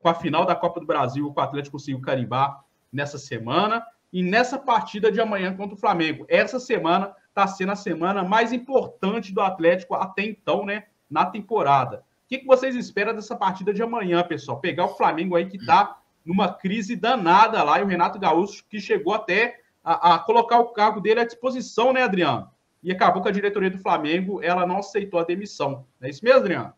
Com 0.00 0.08
a 0.08 0.14
final 0.14 0.44
da 0.44 0.54
Copa 0.54 0.80
do 0.80 0.86
Brasil, 0.86 1.32
o 1.34 1.40
Atlético 1.40 1.76
conseguiu 1.78 2.00
carimbar 2.00 2.64
nessa 2.92 3.18
semana 3.18 3.84
e 4.12 4.22
nessa 4.22 4.58
partida 4.58 5.10
de 5.10 5.20
amanhã 5.20 5.56
contra 5.56 5.74
o 5.74 5.78
Flamengo. 5.78 6.24
Essa 6.28 6.58
semana 6.58 7.14
está 7.28 7.46
sendo 7.46 7.72
a 7.72 7.76
semana 7.76 8.22
mais 8.22 8.52
importante 8.52 9.32
do 9.32 9.40
Atlético 9.40 9.94
até 9.94 10.22
então, 10.22 10.64
né? 10.64 10.84
Na 11.10 11.26
temporada. 11.26 12.04
O 12.24 12.28
que, 12.28 12.38
que 12.38 12.46
vocês 12.46 12.74
esperam 12.74 13.14
dessa 13.14 13.36
partida 13.36 13.72
de 13.72 13.82
amanhã, 13.82 14.22
pessoal? 14.22 14.60
Pegar 14.60 14.86
o 14.86 14.96
Flamengo 14.96 15.36
aí 15.36 15.46
que 15.46 15.56
está 15.56 15.98
numa 16.24 16.52
crise 16.52 16.96
danada 16.96 17.62
lá 17.62 17.78
e 17.78 17.82
o 17.82 17.86
Renato 17.86 18.18
Gaúcho 18.18 18.64
que 18.68 18.80
chegou 18.80 19.14
até 19.14 19.60
a, 19.84 20.14
a 20.14 20.18
colocar 20.18 20.58
o 20.58 20.72
cargo 20.72 21.00
dele 21.00 21.20
à 21.20 21.24
disposição, 21.24 21.92
né, 21.92 22.02
Adriano? 22.02 22.48
e 22.84 22.92
acabou 22.92 23.22
que 23.22 23.28
a 23.30 23.32
diretoria 23.32 23.70
do 23.70 23.78
Flamengo 23.78 24.42
ela 24.42 24.66
não 24.66 24.76
aceitou 24.76 25.18
a 25.18 25.24
demissão. 25.24 25.86
É 26.02 26.10
isso 26.10 26.22
mesmo, 26.22 26.40
Adriano? 26.40 26.72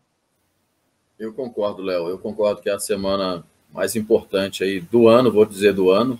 Eu 1.19 1.33
concordo, 1.33 1.81
Léo. 1.81 2.07
Eu 2.07 2.17
concordo 2.17 2.61
que 2.61 2.69
é 2.69 2.73
a 2.73 2.79
semana 2.79 3.43
mais 3.73 3.93
importante 3.97 4.63
aí 4.63 4.79
do 4.79 5.09
ano, 5.09 5.29
vou 5.29 5.45
dizer 5.45 5.73
do 5.73 5.91
ano. 5.91 6.17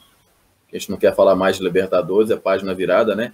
A 0.69 0.77
gente 0.77 0.91
não 0.91 0.97
quer 0.97 1.15
falar 1.15 1.37
mais 1.37 1.55
de 1.55 1.63
Libertadores, 1.63 2.29
é 2.29 2.35
página 2.35 2.75
virada, 2.75 3.15
né? 3.15 3.33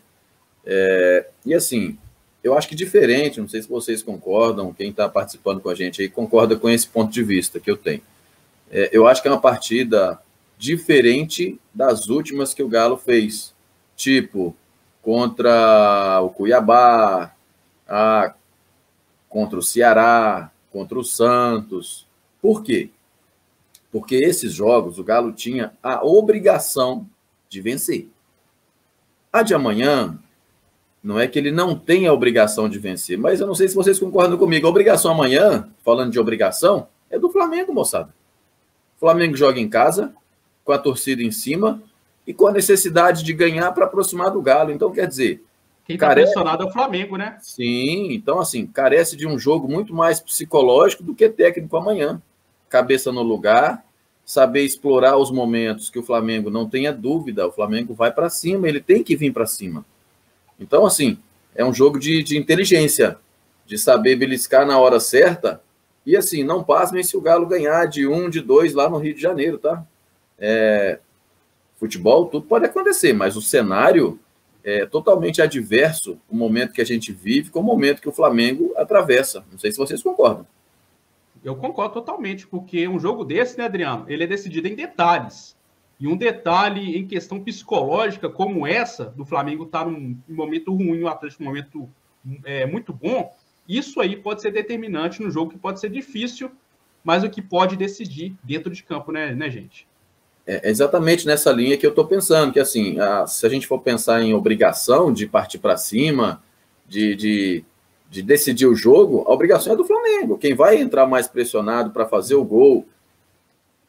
É, 0.63 1.28
e 1.44 1.56
assim, 1.56 1.98
eu 2.44 2.56
acho 2.56 2.70
que 2.70 2.76
diferente, 2.76 3.42
não 3.42 3.50
sei 3.50 3.63
se 3.63 3.68
vocês 3.68 4.04
concordam, 4.04 4.72
quem 4.72 4.92
está 4.92 5.10
participando 5.10 5.60
com 5.60 5.70
a 5.70 5.76
gente 5.76 6.04
aí 6.04 6.08
concorda 6.08 6.56
com 6.56 6.70
esse 6.70 6.88
ponto 6.88 7.12
de 7.12 7.24
vista 7.24 7.60
que 7.60 7.72
eu 7.72 7.78
tenho. 7.78 8.04
É, 8.70 8.92
eu 8.94 9.08
acho 9.08 9.24
que 9.24 9.28
é 9.28 9.32
uma 9.32 9.42
partida 9.42 10.20
diferente 10.63 11.60
das 11.73 12.08
últimas 12.08 12.54
que 12.54 12.63
o 12.63 12.69
Galo 12.69 12.95
fez. 12.95 13.54
Tipo, 13.97 14.56
contra 15.02 16.21
o 16.21 16.30
Cuiabá, 16.30 17.36
a, 17.86 18.34
contra 19.28 19.60
o 19.60 19.62
Ceará, 19.62 20.49
contra 20.71 20.97
o 20.97 21.04
Santos. 21.04 22.08
Por 22.41 22.63
quê? 22.63 22.89
Porque 23.91 24.15
esses 24.15 24.54
jogos 24.54 24.97
o 24.97 25.04
Galo 25.04 25.34
tinha 25.34 25.73
a 25.84 26.02
obrigação 26.02 27.06
de 27.49 27.60
vencer. 27.60 28.08
A 29.34 29.43
de 29.43 29.54
amanhã, 29.54 30.17
não 31.04 31.19
é 31.19 31.28
que 31.28 31.38
ele 31.38 31.52
não 31.52 31.78
tem 31.78 32.08
a 32.08 32.13
obrigação 32.13 32.69
de 32.69 32.80
vencer, 32.80 33.17
mas 33.17 33.41
eu 33.41 33.47
não 33.47 33.54
sei 33.54 33.67
se 33.67 33.76
vocês 33.76 33.99
concordam 33.99 34.38
comigo. 34.38 34.65
A 34.65 34.69
obrigação 34.69 35.12
amanhã, 35.12 35.69
falando 35.84 36.13
de 36.13 36.19
obrigação, 36.19 36.88
é 37.10 37.19
do 37.19 37.30
Flamengo, 37.30 37.73
moçada. 37.73 38.15
O 38.95 38.99
Flamengo 39.02 39.36
joga 39.36 39.60
em 39.60 39.67
casa, 39.67 40.15
com 40.63 40.71
a 40.71 40.78
torcida 40.78 41.21
em 41.21 41.32
cima, 41.32 41.82
e 42.26 42.34
com 42.34 42.47
a 42.47 42.52
necessidade 42.52 43.23
de 43.23 43.34
ganhar 43.34 43.71
para 43.73 43.86
aproximar 43.86 44.32
do 44.32 44.41
Galo. 44.41 44.71
Então, 44.71 44.91
quer 44.91 45.08
dizer. 45.08 45.43
Quem 45.86 45.95
está 45.95 46.08
carece... 46.08 46.32
pressionado 46.32 46.63
é 46.63 46.65
o 46.67 46.71
Flamengo, 46.71 47.17
né? 47.17 47.38
Sim, 47.41 48.13
então, 48.13 48.39
assim, 48.39 48.65
carece 48.65 49.17
de 49.17 49.28
um 49.28 49.38
jogo 49.38 49.67
muito 49.67 49.93
mais 49.93 50.21
psicológico 50.21 51.04
do 51.04 51.13
que 51.13 51.28
técnico 51.28 51.76
amanhã. 51.76 52.21
Cabeça 52.69 53.12
no 53.12 53.21
lugar, 53.21 53.84
saber 54.26 54.63
explorar 54.63 55.17
os 55.17 55.30
momentos 55.30 55.89
que 55.89 55.99
o 55.99 56.04
Flamengo 56.04 56.49
não 56.49 56.69
tenha 56.69 56.93
dúvida, 56.93 57.45
o 57.45 57.52
Flamengo 57.52 57.93
vai 57.93 58.12
para 58.12 58.30
cima, 58.30 58.67
ele 58.69 58.80
tem 58.80 59.04
que 59.04 59.15
vir 59.15 59.34
para 59.34 59.45
cima. 59.45 59.86
Então, 60.58 60.86
assim, 60.86 61.17
é 61.54 61.65
um 61.65 61.73
jogo 61.73 61.99
de, 61.99 62.23
de 62.23 62.38
inteligência, 62.38 63.17
de 63.65 63.78
saber 63.78 64.15
beliscar 64.15 64.65
na 64.65 64.80
hora 64.80 64.99
certa. 64.99 65.62
E 66.06 66.15
assim, 66.15 66.43
não 66.43 66.63
pasmem 66.63 67.04
se 67.04 67.17
o 67.17 67.21
Galo 67.21 67.45
ganhar 67.45 67.86
de 67.86 68.08
um, 68.08 68.30
de 68.30 68.39
dois 68.39 68.73
lá 68.73 68.89
no 68.89 68.97
Rio 68.97 69.13
de 69.13 69.21
Janeiro, 69.21 69.58
tá? 69.58 69.86
É, 70.46 71.00
futebol, 71.78 72.26
tudo 72.26 72.46
pode 72.46 72.66
acontecer, 72.66 73.14
mas 73.14 73.38
o 73.38 73.42
cenário 73.42 74.20
é 74.62 74.86
totalmente 74.86 75.42
adverso 75.42 76.20
o 76.30 76.36
momento 76.36 76.74
que 76.74 76.82
a 76.82 76.86
gente 76.86 77.14
vive 77.14 77.50
com 77.50 77.62
o 77.62 77.64
momento 77.64 78.02
que 78.02 78.10
o 78.10 78.14
Flamengo 78.14 78.74
atravessa. 78.76 79.46
Não 79.50 79.58
sei 79.58 79.72
se 79.72 79.78
vocês 79.78 80.04
concordam. 80.04 80.46
Eu 81.42 81.56
concordo 81.56 81.94
totalmente, 81.94 82.46
porque 82.46 82.88
um 82.90 83.00
jogo 83.00 83.24
desse, 83.24 83.58
né, 83.58 83.66
Adriano, 83.66 84.06
ele 84.10 84.26
é 84.26 84.28
decidido 84.28 84.68
em 84.68 84.76
detalhes. 84.76 85.56
E 85.98 86.08
um 86.10 86.18
detalhe 86.18 86.98
em 86.98 87.08
questão 87.08 87.42
psicológica, 87.42 88.30
como 88.30 88.68
essa, 88.68 89.06
do 89.06 89.24
Flamengo 89.24 89.64
estar 89.64 89.86
tá 89.86 89.90
num 89.90 90.18
momento 90.28 90.74
ruim, 90.74 91.04
o 91.04 91.08
Atlético 91.08 91.44
num 91.44 91.50
momento 91.50 91.90
é, 92.44 92.66
muito 92.66 92.92
bom, 92.92 93.34
isso 93.68 94.02
aí 94.02 94.18
pode 94.18 94.42
ser 94.42 94.52
determinante 94.52 95.22
no 95.22 95.32
jogo 95.32 95.52
que 95.52 95.58
pode 95.58 95.80
ser 95.80 95.90
difícil, 95.90 96.52
mas 97.02 97.24
o 97.24 97.30
que 97.30 97.42
pode 97.42 97.78
decidir 97.78 98.36
dentro 98.44 98.74
de 98.74 98.84
campo, 98.84 99.12
né, 99.12 99.34
né 99.34 99.50
gente? 99.50 99.88
É 100.46 100.70
exatamente 100.70 101.26
nessa 101.26 101.52
linha 101.52 101.78
que 101.78 101.86
eu 101.86 101.90
estou 101.90 102.06
pensando, 102.06 102.52
que 102.52 102.60
assim, 102.60 103.00
a, 103.00 103.26
se 103.26 103.46
a 103.46 103.50
gente 103.50 103.66
for 103.66 103.80
pensar 103.80 104.22
em 104.22 104.34
obrigação 104.34 105.12
de 105.14 105.26
partir 105.26 105.58
para 105.58 105.78
cima, 105.78 106.44
de, 106.86 107.16
de, 107.16 107.66
de, 108.10 108.22
decidir 108.22 108.66
o 108.66 108.76
jogo, 108.76 109.24
a 109.26 109.32
obrigação 109.32 109.72
é 109.72 109.76
do 109.76 109.86
Flamengo. 109.86 110.38
Quem 110.38 110.54
vai 110.54 110.82
entrar 110.82 111.08
mais 111.08 111.28
pressionado 111.28 111.92
para 111.92 112.06
fazer 112.06 112.36
o 112.36 112.44
gol, 112.44 112.86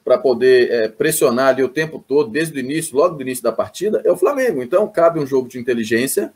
para 0.04 0.16
poder 0.16 0.70
é, 0.70 0.88
pressionar 0.88 1.48
ali 1.48 1.62
o 1.62 1.68
tempo 1.68 2.02
todo, 2.06 2.30
desde 2.30 2.56
o 2.56 2.60
início, 2.60 2.96
logo 2.96 3.16
do 3.16 3.22
início 3.22 3.42
da 3.42 3.50
partida, 3.50 4.00
é 4.04 4.12
o 4.12 4.16
Flamengo. 4.16 4.62
Então, 4.62 4.86
cabe 4.86 5.18
um 5.18 5.26
jogo 5.26 5.48
de 5.48 5.58
inteligência, 5.58 6.32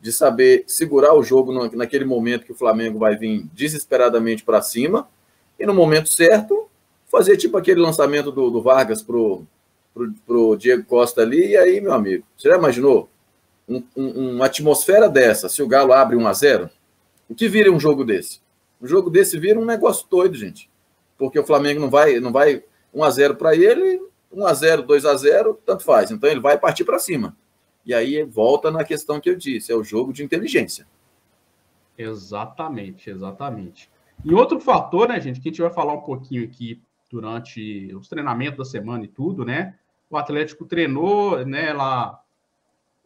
de 0.00 0.12
saber 0.12 0.62
segurar 0.68 1.14
o 1.14 1.24
jogo 1.24 1.50
no, 1.52 1.68
naquele 1.72 2.04
momento 2.04 2.44
que 2.44 2.52
o 2.52 2.56
Flamengo 2.56 3.00
vai 3.00 3.16
vir 3.16 3.44
desesperadamente 3.52 4.44
para 4.44 4.62
cima, 4.62 5.08
e 5.58 5.66
no 5.66 5.74
momento 5.74 6.12
certo, 6.12 6.68
fazer 7.10 7.36
tipo 7.36 7.56
aquele 7.56 7.80
lançamento 7.80 8.30
do, 8.30 8.50
do 8.50 8.60
Vargas 8.60 9.02
pro, 9.02 9.46
pro, 9.96 10.12
pro 10.26 10.56
Diego 10.56 10.84
Costa 10.84 11.22
ali, 11.22 11.52
e 11.52 11.56
aí, 11.56 11.80
meu 11.80 11.94
amigo, 11.94 12.22
você 12.36 12.50
já 12.50 12.58
imaginou? 12.58 13.08
Um, 13.66 13.82
um, 13.96 14.36
uma 14.36 14.46
atmosfera 14.46 15.08
dessa, 15.08 15.48
se 15.48 15.62
o 15.62 15.66
Galo 15.66 15.92
abre 15.92 16.14
1 16.14 16.26
a 16.28 16.32
0 16.32 16.70
o 17.28 17.34
que 17.34 17.48
vira 17.48 17.72
um 17.72 17.80
jogo 17.80 18.04
desse? 18.04 18.40
Um 18.80 18.86
jogo 18.86 19.10
desse 19.10 19.36
vira 19.36 19.58
um 19.58 19.64
negócio 19.64 20.06
doido, 20.08 20.36
gente. 20.36 20.70
Porque 21.18 21.36
o 21.36 21.44
Flamengo 21.44 21.80
não 21.80 21.90
vai, 21.90 22.20
não 22.20 22.30
vai 22.30 22.62
1 22.94 23.02
a 23.02 23.10
0 23.10 23.34
para 23.34 23.56
ele, 23.56 24.00
1 24.30 24.46
a 24.46 24.54
0, 24.54 24.82
2 24.82 25.04
a 25.04 25.16
0, 25.16 25.58
tanto 25.66 25.82
faz. 25.82 26.12
Então 26.12 26.30
ele 26.30 26.38
vai 26.38 26.56
partir 26.56 26.84
para 26.84 27.00
cima. 27.00 27.36
E 27.84 27.92
aí 27.92 28.22
volta 28.22 28.70
na 28.70 28.84
questão 28.84 29.18
que 29.18 29.28
eu 29.28 29.34
disse, 29.34 29.72
é 29.72 29.74
o 29.74 29.82
jogo 29.82 30.12
de 30.12 30.22
inteligência. 30.22 30.86
Exatamente, 31.98 33.10
exatamente. 33.10 33.90
E 34.24 34.32
outro 34.32 34.60
fator, 34.60 35.08
né, 35.08 35.18
gente, 35.20 35.40
que 35.40 35.48
a 35.48 35.50
gente 35.50 35.62
vai 35.62 35.72
falar 35.72 35.94
um 35.94 36.02
pouquinho 36.02 36.44
aqui 36.44 36.80
durante 37.10 37.92
os 37.94 38.08
treinamentos 38.08 38.58
da 38.58 38.64
semana 38.64 39.04
e 39.04 39.08
tudo, 39.08 39.44
né? 39.44 39.74
O 40.08 40.16
Atlético 40.16 40.64
treinou, 40.64 41.44
né, 41.44 41.72
lá 41.72 42.20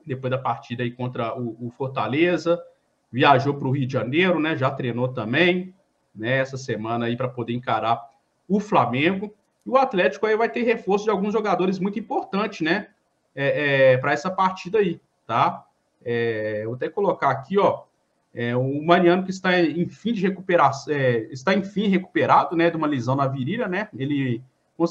depois 0.07 0.31
da 0.31 0.39
partida 0.39 0.83
aí 0.83 0.91
contra 0.91 1.39
o, 1.39 1.67
o 1.67 1.71
Fortaleza, 1.71 2.63
viajou 3.11 3.55
para 3.55 3.69
o 3.69 3.71
Rio 3.71 3.87
de 3.87 3.93
Janeiro, 3.93 4.39
né? 4.39 4.57
Já 4.57 4.71
treinou 4.71 5.09
também, 5.09 5.75
né? 6.15 6.39
Essa 6.39 6.57
semana 6.57 7.07
aí 7.07 7.17
para 7.17 7.29
poder 7.29 7.53
encarar 7.53 8.09
o 8.49 8.61
Flamengo. 8.61 9.35
E 9.65 9.71
o 9.71 9.77
Atlético 9.77 10.27
aí 10.27 10.37
vai 10.37 10.49
ter 10.49 10.63
reforço 10.63 11.05
de 11.05 11.11
alguns 11.11 11.33
jogadores 11.33 11.79
muito 11.79 11.99
importantes, 11.99 12.61
né? 12.61 12.89
É, 13.35 13.93
é, 13.93 13.99
para 13.99 14.13
essa 14.13 14.31
partida 14.31 14.79
aí, 14.79 15.01
tá? 15.27 15.65
É, 16.05 16.63
vou 16.65 16.75
até 16.75 16.89
colocar 16.89 17.31
aqui, 17.31 17.59
ó. 17.59 17.85
É, 18.33 18.57
o 18.57 18.83
Mariano 18.85 19.25
que 19.25 19.31
está 19.31 19.61
em 19.61 19.89
fim 19.89 20.13
de 20.13 20.23
recuperação, 20.23 20.95
é, 20.95 21.29
está 21.33 21.53
em 21.53 21.65
fim 21.65 21.89
recuperado, 21.89 22.57
né? 22.57 22.71
De 22.71 22.77
uma 22.77 22.87
lesão 22.87 23.17
na 23.17 23.27
virilha, 23.27 23.67
né? 23.67 23.89
Ele, 23.97 24.43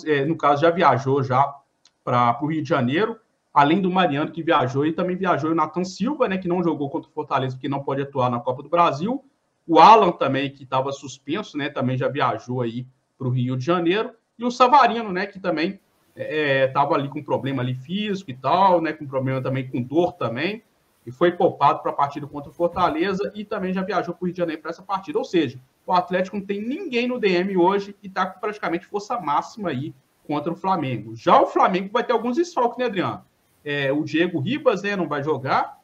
é, 0.06 0.26
no 0.26 0.36
caso, 0.36 0.62
já 0.62 0.70
viajou 0.70 1.24
já 1.24 1.56
para 2.04 2.38
o 2.42 2.48
Rio 2.48 2.62
de 2.62 2.70
Janeiro 2.70 3.20
além 3.54 3.82
do 3.82 3.92
Mariano, 3.92 4.32
que 4.32 4.44
viajou, 4.44 4.86
e 4.86 4.94
também 4.94 5.16
viajou 5.16 5.52
o 5.52 5.56
Nathan 5.56 5.84
Silva, 5.84 6.28
né, 6.28 6.38
que 6.38 6.48
não 6.48 6.64
jogou 6.64 6.90
contra 6.90 7.10
o 7.10 7.14
Fortaleza, 7.14 7.56
porque 7.56 7.70
não 7.70 7.84
pode 7.84 8.02
atuar 8.02 8.30
na 8.30 8.40
Copa 8.40 8.64
do 8.64 8.70
Brasil. 8.70 9.24
O 9.68 9.80
Alan 9.80 10.12
também, 10.12 10.52
que 10.52 10.64
estava 10.64 10.92
suspenso, 10.92 11.58
né, 11.58 11.70
também 11.70 11.98
já 11.98 12.08
viajou 12.08 12.62
aí 12.62 12.88
para 13.18 13.28
o 13.28 13.32
Rio 13.32 13.58
de 13.58 13.66
Janeiro. 13.66 14.12
E 14.38 14.46
o 14.46 14.52
Savarino, 14.52 15.12
né, 15.12 15.26
que 15.26 15.40
também 15.40 15.80
estava 16.16 16.96
é, 16.96 17.00
ali 17.00 17.10
com 17.10 17.24
problema 17.24 17.62
ali 17.62 17.76
físico 17.76 18.32
e 18.32 18.34
tal, 18.36 18.82
né, 18.82 18.94
com 18.94 19.06
problema 19.08 19.42
também 19.42 19.68
com 19.68 19.82
dor 19.82 20.14
também, 20.14 20.64
e 21.06 21.12
foi 21.12 21.32
poupado 21.32 21.82
para 21.82 21.92
a 21.92 21.96
partida 21.96 22.28
contra 22.28 22.50
o 22.50 22.54
Fortaleza 22.54 23.32
e 23.34 23.44
também 23.44 23.74
já 23.74 23.82
viajou 23.82 24.14
para 24.14 24.24
o 24.24 24.26
Rio 24.26 24.34
de 24.34 24.38
Janeiro 24.38 24.62
para 24.62 24.72
essa 24.72 24.84
partida. 24.84 25.18
Ou 25.18 25.26
seja, 25.26 25.60
o 25.86 25.94
Atlético 25.94 26.38
não 26.38 26.46
tem 26.46 26.62
ninguém 26.62 27.08
no 27.08 27.20
DM 27.20 27.58
hoje 27.58 27.96
e 28.04 28.08
está 28.08 28.26
com 28.26 28.40
praticamente 28.40 28.86
força 28.86 29.20
máxima 29.20 29.70
aí 29.70 29.94
contra 30.30 30.54
o 30.54 30.56
Flamengo. 30.56 31.16
Já 31.16 31.42
o 31.42 31.48
Flamengo 31.48 31.90
vai 31.92 32.04
ter 32.04 32.14
alguns 32.14 32.38
desfalques, 32.38 32.78
né, 32.78 32.86
Adriano? 32.86 33.24
É, 33.66 33.92
o 33.92 34.04
Diego 34.04 34.40
Ribas 34.40 34.84
né, 34.84 34.96
não 34.96 35.08
vai 35.08 35.24
jogar, 35.24 35.80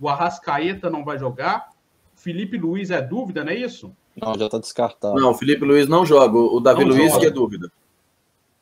o 0.00 0.08
Arrascaeta 0.08 0.88
não 0.88 1.04
vai 1.04 1.18
jogar, 1.18 1.70
o 2.16 2.20
Felipe 2.20 2.56
Luiz 2.56 2.92
é 2.92 3.02
dúvida, 3.02 3.42
não 3.42 3.50
é 3.50 3.56
isso? 3.56 3.92
Não, 4.14 4.38
já 4.38 4.46
está 4.46 4.58
descartado. 4.60 5.16
Não, 5.16 5.32
o 5.32 5.34
Felipe 5.34 5.64
Luiz 5.64 5.88
não 5.88 6.06
joga, 6.06 6.38
o 6.38 6.60
Davi 6.60 6.84
não 6.84 6.92
Luiz 6.92 7.08
joga. 7.08 7.20
que 7.20 7.26
é 7.26 7.30
dúvida. 7.30 7.72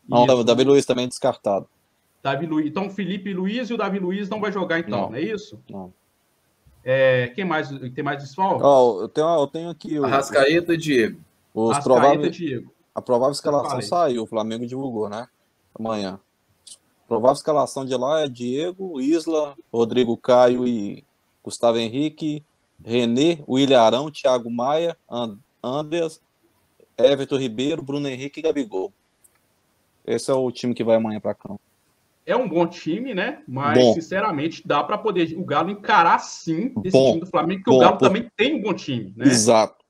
Não, 0.09 0.25
o 0.25 0.43
Davi 0.43 0.65
Luiz 0.65 0.87
também 0.87 1.05
é 1.05 1.09
descartado. 1.09 1.69
Davi 2.23 2.47
Luiz. 2.47 2.67
Então, 2.67 2.87
o 2.87 2.91
Felipe 2.91 3.35
Luiz 3.35 3.69
e 3.69 3.75
o 3.75 3.77
Davi 3.77 3.99
Luiz 3.99 4.31
não 4.31 4.41
vai 4.41 4.51
jogar, 4.51 4.79
então, 4.79 5.03
não, 5.03 5.11
não 5.11 5.17
é 5.17 5.21
isso? 5.21 5.61
Não. 5.69 5.93
É, 6.83 7.29
quem 7.35 7.45
mais 7.45 7.69
tem 7.95 8.03
mais 8.03 8.23
desfalque? 8.23 8.63
Oh, 8.65 9.03
eu, 9.03 9.09
tenho, 9.09 9.29
eu 9.29 9.47
tenho 9.49 9.69
aqui 9.69 9.99
o. 9.99 10.05
Arrascaeta 10.05 10.73
e 10.73 10.77
Diego. 10.79 11.21
Os 11.53 11.73
Arrascaeta 11.73 12.01
prováveis, 12.01 12.37
e 12.37 12.39
Diego. 12.39 12.76
A 12.97 13.03
provável 13.03 13.33
escalação 13.33 13.83
saiu, 13.83 14.23
o 14.23 14.27
Flamengo 14.27 14.67
divulgou, 14.67 15.07
né? 15.07 15.29
Amanhã. 15.79 16.19
Provável 17.07 17.35
escalação 17.35 17.85
de 17.85 17.95
lá 17.95 18.23
é 18.23 18.27
Diego, 18.27 18.99
Isla, 18.99 19.55
Rodrigo 19.71 20.17
Caio 20.17 20.67
e 20.67 21.05
Gustavo 21.45 21.77
Henrique, 21.77 22.43
René, 22.83 23.41
William 23.47 23.83
Arão, 23.83 24.11
Thiago 24.11 24.51
Maia, 24.51 24.97
And 25.11 25.37
Andreas, 25.63 26.23
Everton 26.97 27.37
Ribeiro, 27.37 27.83
Bruno 27.83 28.09
Henrique 28.09 28.41
e 28.41 28.43
Gabigol. 28.43 28.91
Esse 30.07 30.31
é 30.31 30.35
o 30.35 30.51
time 30.51 30.73
que 30.73 30.83
vai 30.83 30.97
amanhã 30.97 31.21
para 31.21 31.35
campo. 31.35 31.61
É 32.25 32.35
um 32.35 32.49
bom 32.49 32.67
time, 32.67 33.13
né? 33.13 33.43
Mas, 33.47 33.77
bom. 33.77 33.93
sinceramente, 33.93 34.67
dá 34.67 34.83
para 34.83 34.97
poder 34.97 35.37
o 35.37 35.45
Galo 35.45 35.69
encarar 35.69 36.19
sim 36.19 36.73
esse 36.83 36.97
bom. 36.97 37.11
time 37.11 37.21
do 37.21 37.27
Flamengo, 37.27 37.63
porque 37.63 37.71
bom, 37.73 37.77
o 37.77 37.81
Galo 37.81 37.99
também 37.99 38.31
tem 38.35 38.55
um 38.55 38.63
bom 38.63 38.73
time, 38.73 39.13
né? 39.15 39.27
Exato. 39.27 39.85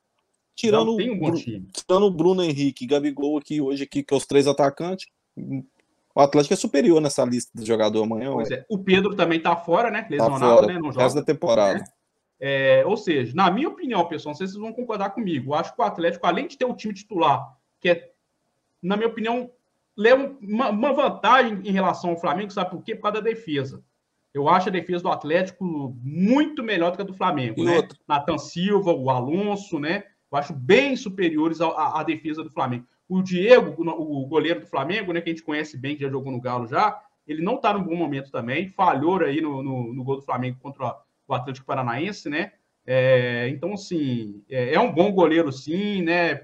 Tirando, 0.56 0.96
tem 0.96 1.10
um 1.10 1.18
bom 1.18 1.32
time. 1.34 1.68
tirando 1.70 2.06
o 2.06 2.10
Bruno 2.10 2.42
Henrique 2.42 2.84
e 2.84 2.86
Gabigol 2.88 3.36
aqui 3.36 3.60
hoje, 3.60 3.84
aqui, 3.84 4.02
que 4.02 4.14
é 4.14 4.16
os 4.16 4.24
três 4.24 4.46
atacantes, 4.46 5.06
o 5.36 6.20
Atlético 6.20 6.54
é 6.54 6.56
superior 6.56 6.98
nessa 6.98 7.22
lista 7.26 7.50
de 7.54 7.66
jogador 7.66 8.02
amanhã. 8.02 8.32
Pois 8.32 8.50
é. 8.50 8.64
O 8.70 8.78
Pedro 8.78 9.14
também 9.14 9.38
tá 9.38 9.54
fora, 9.54 9.90
né? 9.90 10.00
Tá 10.02 10.08
Lesionado, 10.08 10.40
tá 10.40 10.54
fora, 10.54 10.66
né? 10.66 10.78
Não 10.80 10.90
joga. 10.90 11.14
Da 11.14 11.22
temporada. 11.22 11.84
É, 12.40 12.82
ou 12.86 12.96
seja, 12.96 13.34
na 13.34 13.50
minha 13.50 13.68
opinião, 13.68 14.02
pessoal, 14.06 14.32
não 14.32 14.36
sei 14.36 14.46
se 14.46 14.54
vocês 14.54 14.62
vão 14.62 14.72
concordar 14.72 15.10
comigo. 15.10 15.50
Eu 15.50 15.54
acho 15.54 15.74
que 15.74 15.80
o 15.80 15.84
Atlético, 15.84 16.26
além 16.26 16.48
de 16.48 16.56
ter 16.56 16.64
o 16.64 16.74
time 16.74 16.94
titular, 16.94 17.54
que 17.78 17.90
é, 17.90 18.12
na 18.82 18.96
minha 18.96 19.08
opinião, 19.08 19.50
leva 19.94 20.34
uma, 20.40 20.70
uma 20.70 20.92
vantagem 20.94 21.60
em 21.64 21.70
relação 21.70 22.10
ao 22.10 22.20
Flamengo, 22.20 22.50
sabe 22.50 22.70
por 22.70 22.82
quê? 22.82 22.94
Por 22.94 23.02
causa 23.02 23.20
da 23.20 23.28
defesa. 23.28 23.84
Eu 24.32 24.48
acho 24.48 24.70
a 24.70 24.72
defesa 24.72 25.02
do 25.02 25.10
Atlético 25.10 25.94
muito 26.02 26.62
melhor 26.62 26.92
do 26.92 26.96
que 26.96 27.02
a 27.02 27.06
do 27.06 27.14
Flamengo, 27.14 27.60
e 27.60 27.64
né? 27.64 27.76
Outro. 27.76 27.98
Nathan 28.08 28.38
Silva, 28.38 28.90
o 28.92 29.10
Alonso, 29.10 29.78
né? 29.78 30.04
Eu 30.30 30.38
acho 30.38 30.52
bem 30.52 30.96
superiores 30.96 31.60
à, 31.60 32.02
defesa 32.02 32.42
do 32.42 32.50
Flamengo. 32.50 32.86
O 33.08 33.22
Diego, 33.22 33.74
o 33.80 34.26
goleiro 34.26 34.60
do 34.60 34.66
Flamengo, 34.66 35.12
né, 35.12 35.20
que 35.20 35.30
a 35.30 35.32
gente 35.32 35.44
conhece 35.44 35.76
bem, 35.76 35.94
que 35.94 36.02
já 36.02 36.10
jogou 36.10 36.32
no 36.32 36.40
Galo 36.40 36.66
já, 36.66 37.00
ele 37.26 37.42
não 37.42 37.56
está 37.56 37.72
num 37.72 37.82
bom 37.82 37.96
momento 37.96 38.30
também, 38.30 38.68
falhou 38.68 39.20
aí 39.20 39.40
no, 39.40 39.62
no, 39.62 39.92
no, 39.92 40.04
gol 40.04 40.16
do 40.16 40.22
Flamengo 40.22 40.58
contra 40.60 40.96
o 41.26 41.34
Atlético 41.34 41.66
Paranaense, 41.66 42.28
né? 42.28 42.52
É, 42.86 43.48
então, 43.48 43.74
assim, 43.74 44.44
é, 44.48 44.74
é, 44.74 44.80
um 44.80 44.92
bom 44.92 45.10
goleiro, 45.12 45.50
sim, 45.50 46.02
né? 46.02 46.36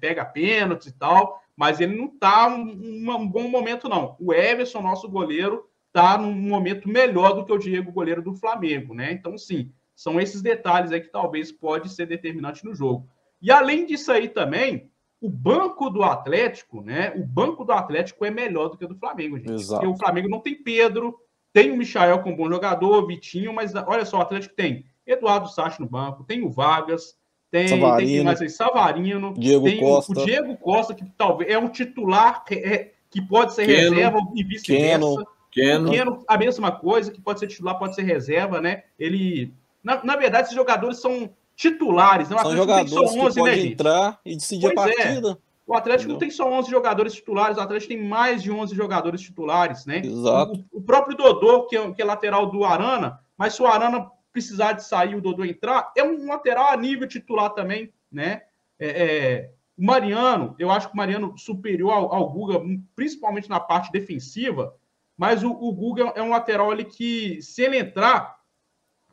Pega 0.00 0.24
pênaltis 0.24 0.86
e 0.88 0.92
tal, 0.92 1.42
mas 1.56 1.80
ele 1.80 1.96
não 1.96 2.06
está 2.06 2.48
num 2.48 3.10
um 3.10 3.28
bom 3.28 3.48
momento, 3.48 3.88
não. 3.88 4.16
O 4.20 4.32
Everson, 4.32 4.80
nosso 4.80 5.08
goleiro, 5.08 5.68
está 5.88 6.16
num 6.16 6.32
momento 6.32 6.88
melhor 6.88 7.34
do 7.34 7.44
que 7.44 7.52
o 7.52 7.58
Diego, 7.58 7.90
goleiro 7.90 8.22
do 8.22 8.34
Flamengo, 8.34 8.94
né? 8.94 9.10
Então, 9.12 9.36
sim, 9.36 9.72
são 9.96 10.20
esses 10.20 10.40
detalhes 10.40 10.92
aí 10.92 11.00
que 11.00 11.10
talvez 11.10 11.50
pode 11.50 11.88
ser 11.88 12.06
determinante 12.06 12.64
no 12.64 12.74
jogo. 12.74 13.08
E 13.40 13.50
além 13.50 13.86
disso 13.86 14.12
aí 14.12 14.28
também, 14.28 14.90
o 15.20 15.28
banco 15.28 15.90
do 15.90 16.02
Atlético, 16.02 16.82
né? 16.82 17.12
O 17.16 17.24
banco 17.24 17.64
do 17.64 17.72
Atlético 17.72 18.24
é 18.24 18.30
melhor 18.30 18.68
do 18.68 18.78
que 18.78 18.84
o 18.84 18.88
do 18.88 18.98
Flamengo, 18.98 19.38
gente. 19.38 19.52
Exato. 19.52 19.80
Porque 19.80 19.94
o 19.94 19.98
Flamengo 19.98 20.28
não 20.28 20.40
tem 20.40 20.54
Pedro, 20.54 21.18
tem 21.52 21.70
o 21.70 21.76
Michael 21.76 22.20
como 22.20 22.36
bom 22.36 22.48
jogador, 22.48 23.06
Vitinho, 23.06 23.52
mas 23.52 23.74
olha 23.74 24.04
só, 24.04 24.18
o 24.18 24.22
Atlético 24.22 24.54
tem 24.54 24.84
Eduardo 25.06 25.48
Sacha 25.48 25.82
no 25.82 25.88
banco, 25.88 26.24
tem 26.24 26.42
o 26.42 26.50
Vargas, 26.50 27.18
tem, 27.50 27.68
Savarino, 27.68 28.10
tem 28.10 28.24
mais 28.24 28.40
aí, 28.40 28.48
Savarino, 28.48 29.34
Diego 29.34 29.64
tem 29.64 29.80
Costa. 29.80 30.12
O, 30.12 30.24
Diego 30.24 30.56
Costa, 30.56 30.94
que 30.94 31.04
talvez 31.18 31.50
é 31.50 31.58
um 31.58 31.68
titular 31.68 32.44
que, 32.44 32.54
é, 32.54 32.92
que 33.10 33.20
pode 33.20 33.54
ser 33.54 33.66
Keno, 33.66 33.94
reserva 33.94 34.18
e 34.34 34.44
vice-versa. 34.44 35.24
Keno. 35.50 35.90
Keno, 35.90 36.24
a 36.28 36.38
mesma 36.38 36.70
coisa, 36.70 37.10
que 37.10 37.20
pode 37.20 37.40
ser 37.40 37.48
titular, 37.48 37.76
pode 37.78 37.94
ser 37.94 38.02
reserva, 38.02 38.60
né? 38.60 38.84
Ele. 38.98 39.52
Na, 39.82 40.04
na 40.04 40.14
verdade, 40.14 40.44
esses 40.44 40.54
jogadores 40.54 41.00
são 41.00 41.30
titulares. 41.60 42.30
Não, 42.30 42.38
São 42.38 42.56
jogadores 42.56 42.92
11, 42.92 43.12
que 43.12 43.18
podem 43.18 43.44
né, 43.44 43.66
entrar 43.66 44.20
e 44.24 44.34
decidir 44.34 44.72
pois 44.72 44.78
a 44.78 44.90
é. 44.90 44.96
partida. 44.96 45.30
É. 45.32 45.50
O 45.66 45.74
Atlético 45.74 46.12
não 46.12 46.18
tem 46.18 46.30
só 46.30 46.50
11 46.50 46.70
jogadores 46.70 47.12
titulares, 47.12 47.56
o 47.56 47.60
Atlético 47.60 47.92
tem 47.92 48.02
mais 48.02 48.42
de 48.42 48.50
11 48.50 48.74
jogadores 48.74 49.20
titulares, 49.20 49.86
né? 49.86 49.98
Exato. 50.04 50.64
O, 50.72 50.78
o 50.78 50.82
próprio 50.82 51.16
Dodô, 51.16 51.66
que 51.66 51.76
é, 51.76 51.92
que 51.92 52.02
é, 52.02 52.04
lateral 52.04 52.50
do 52.50 52.64
Arana, 52.64 53.20
mas 53.36 53.54
se 53.54 53.62
o 53.62 53.66
Arana 53.66 54.10
precisar 54.32 54.72
de 54.72 54.84
sair 54.84 55.14
o 55.14 55.20
Dodô 55.20 55.44
entrar, 55.44 55.92
é 55.96 56.02
um 56.02 56.26
lateral 56.26 56.70
a 56.70 56.76
nível 56.76 57.06
titular 57.06 57.50
também, 57.50 57.92
né? 58.10 58.42
É, 58.78 58.88
é, 58.88 59.50
o 59.78 59.84
Mariano, 59.84 60.56
eu 60.58 60.70
acho 60.70 60.88
que 60.88 60.94
o 60.94 60.96
Mariano 60.96 61.36
superior 61.36 61.92
ao, 61.92 62.14
ao 62.14 62.30
Guga, 62.30 62.60
principalmente 62.96 63.48
na 63.48 63.60
parte 63.60 63.92
defensiva, 63.92 64.74
mas 65.16 65.44
o, 65.44 65.50
o 65.50 65.72
Guga 65.72 66.12
é 66.16 66.22
um 66.22 66.30
lateral 66.30 66.70
ali 66.70 66.84
que, 66.84 67.40
se 67.42 67.62
ele 67.62 67.78
entrar, 67.78 68.39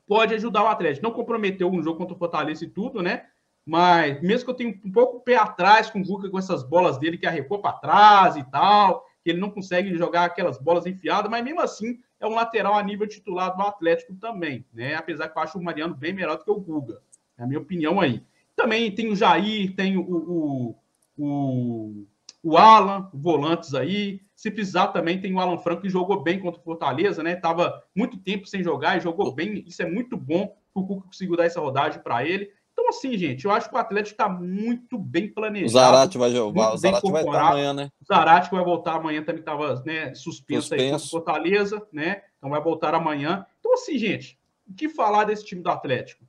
pode 0.08 0.34
ajudar 0.34 0.63
o 0.63 0.67
Atlético. 0.67 1.06
Não 1.06 1.13
comprometeu 1.13 1.70
um 1.70 1.84
jogo 1.84 1.98
contra 1.98 2.15
o 2.15 2.17
Fortaleza 2.17 2.63
e 2.63 2.70
tudo, 2.70 3.04
né? 3.04 3.26
Mas 3.65 4.22
mesmo 4.22 4.46
que 4.46 4.52
eu 4.52 4.56
tenha 4.56 4.80
um 4.84 4.91
pouco 4.91 5.17
o 5.17 5.20
pé 5.20 5.36
atrás 5.36 5.89
com 5.89 6.00
o 6.00 6.04
Guga, 6.04 6.30
com 6.30 6.39
essas 6.39 6.63
bolas 6.63 6.98
dele 6.98 7.17
que 7.17 7.28
arrecou 7.28 7.60
para 7.60 7.74
trás 7.74 8.38
e 8.38 8.43
tal, 8.46 9.06
que 9.22 9.30
ele 9.30 9.41
não 9.41 9.52
consegue 9.52 9.93
jogar 9.98 10.24
aquelas 10.24 10.58
bolas 10.58 10.86
enfiadas, 10.86 11.30
mas 11.30 11.43
mesmo 11.43 11.60
assim 11.60 12.00
é 12.17 12.26
um 12.26 12.34
lateral 12.34 12.76
a 12.76 12.82
nível 12.82 13.06
titular 13.06 13.56
do 13.56 13.62
Atlético 13.62 14.15
também, 14.15 14.65
né? 14.74 14.96
Apesar 14.96 15.28
que 15.28 15.38
eu 15.38 15.43
acho 15.43 15.60
o 15.60 15.63
Mariano 15.63 15.93
bem 15.93 16.13
melhor 16.13 16.38
do 16.38 16.46
que 16.46 16.52
o 16.52 16.60
Guga, 16.60 17.02
é 17.38 17.43
a 17.43 17.48
minha 17.48 17.60
opinião 17.60 18.00
aí. 18.00 18.24
Também 18.56 18.89
tem 18.89 19.12
o 19.12 19.15
Jair, 19.15 19.76
tem 19.76 19.98
o, 19.98 20.02
o, 20.02 20.76
o, 21.17 22.08
o 22.41 22.58
Alan, 22.58 23.10
volantes 23.13 23.74
aí. 23.74 24.22
Se 24.38 24.52
precisar 24.52 24.89
também, 24.89 25.19
tem 25.19 25.34
o 25.34 25.39
Alan 25.39 25.58
Franco 25.58 25.82
que 25.82 25.89
jogou 25.89 26.21
bem 26.21 26.39
contra 26.39 26.62
o 26.62 26.63
Fortaleza, 26.63 27.23
né? 27.23 27.36
Tava 27.36 27.84
muito 27.95 28.17
tempo 28.17 28.45
sem 28.45 28.63
jogar 28.63 28.95
e 28.95 29.02
jogou 29.02 29.34
bem. 29.34 29.63
Isso 29.65 29.82
é 29.82 29.89
muito 29.89 30.15
bom 30.15 30.47
que 30.47 30.80
o 30.80 30.86
Cuca 30.86 31.08
conseguiu 31.08 31.36
dar 31.36 31.45
essa 31.45 31.60
rodagem 31.60 32.00
para 32.04 32.23
ele. 32.23 32.52
Então, 32.71 32.88
assim, 32.89 33.17
gente, 33.17 33.45
eu 33.45 33.52
acho 33.52 33.67
que 33.67 33.76
o 33.76 33.80
Atlético 33.80 34.13
está 34.13 34.30
muito 34.30 35.00
bem 35.00 35.28
planejado. 35.28 35.65
O 35.65 35.71
Zarate 35.71 36.17
vai 36.19 36.30
jogar, 36.30 36.76
o 36.76 36.78
Zarate 36.78 37.12
vai 37.12 37.23
estar 37.23 37.47
amanhã, 37.47 37.73
né? 37.73 37.89
O 38.00 38.06
Zarate 38.06 38.52
vai 38.52 38.63
voltar 38.63 38.93
amanhã 38.97 39.23
também 39.23 39.39
estava 39.39 39.82
né, 39.84 40.13
suspenso, 40.13 40.67
suspenso. 40.67 40.73
aí 40.84 40.91
com 40.91 41.00
Fortaleza, 41.00 41.88
né? 41.91 42.21
Então 42.38 42.52
vai 42.52 42.62
voltar 42.62 42.93
amanhã. 42.93 43.43
Então, 43.60 43.73
assim, 43.73 43.97
gente, 43.97 44.38
o 44.69 44.73
que 44.76 44.88
falar 44.88 45.23
desse 45.23 45.43
time 45.43 45.63
do 45.63 45.69
Atlético? 45.71 46.23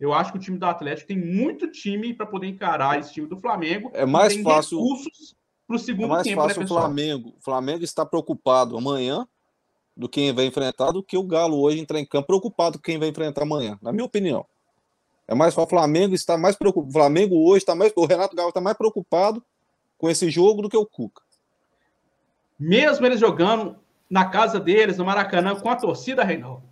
Eu 0.00 0.12
acho 0.12 0.32
que 0.32 0.38
o 0.38 0.40
time 0.40 0.58
do 0.58 0.66
Atlético 0.66 1.06
tem 1.06 1.16
muito 1.16 1.70
time 1.70 2.12
para 2.12 2.26
poder 2.26 2.48
encarar 2.48 2.98
esse 2.98 3.12
time 3.12 3.28
do 3.28 3.36
Flamengo. 3.36 3.92
É 3.94 4.04
mais 4.04 4.36
fácil. 4.42 4.82
Recursos 4.82 5.36
para 5.66 5.76
o 5.76 5.78
segundo 5.78 6.06
é 6.06 6.08
mais 6.08 6.22
tempo, 6.24 6.42
fácil 6.42 6.60
né, 6.60 6.64
o 6.64 6.68
Flamengo. 6.68 7.34
O 7.38 7.42
Flamengo 7.42 7.84
está 7.84 8.04
preocupado 8.04 8.76
amanhã 8.76 9.26
do 9.96 10.08
quem 10.08 10.32
vai 10.32 10.46
enfrentar 10.46 10.90
do 10.90 11.02
que 11.02 11.16
o 11.16 11.22
Galo 11.22 11.60
hoje 11.60 11.80
entrar 11.80 12.00
em 12.00 12.06
campo 12.06 12.26
preocupado 12.28 12.78
com 12.78 12.82
quem 12.82 12.98
vai 12.98 13.08
enfrentar 13.08 13.42
amanhã, 13.42 13.78
na 13.82 13.92
minha 13.92 14.04
opinião. 14.04 14.46
É 15.28 15.34
mais 15.34 15.56
o 15.56 15.66
Flamengo 15.66 16.14
está 16.14 16.36
mais 16.36 16.56
preocupado. 16.56 16.90
O 16.90 16.92
Flamengo 16.92 17.48
hoje 17.48 17.58
está 17.58 17.74
mais. 17.74 17.92
O 17.96 18.04
Renato 18.04 18.36
Galo 18.36 18.48
está 18.48 18.60
mais 18.60 18.76
preocupado 18.76 19.42
com 19.96 20.10
esse 20.10 20.30
jogo 20.30 20.62
do 20.62 20.68
que 20.68 20.76
o 20.76 20.84
Cuca. 20.84 21.22
Mesmo 22.58 23.06
eles 23.06 23.20
jogando 23.20 23.76
na 24.10 24.26
casa 24.26 24.60
deles, 24.60 24.98
no 24.98 25.04
Maracanã, 25.04 25.54
com 25.54 25.70
a 25.70 25.76
torcida, 25.76 26.24
Reinaldo. 26.24 26.62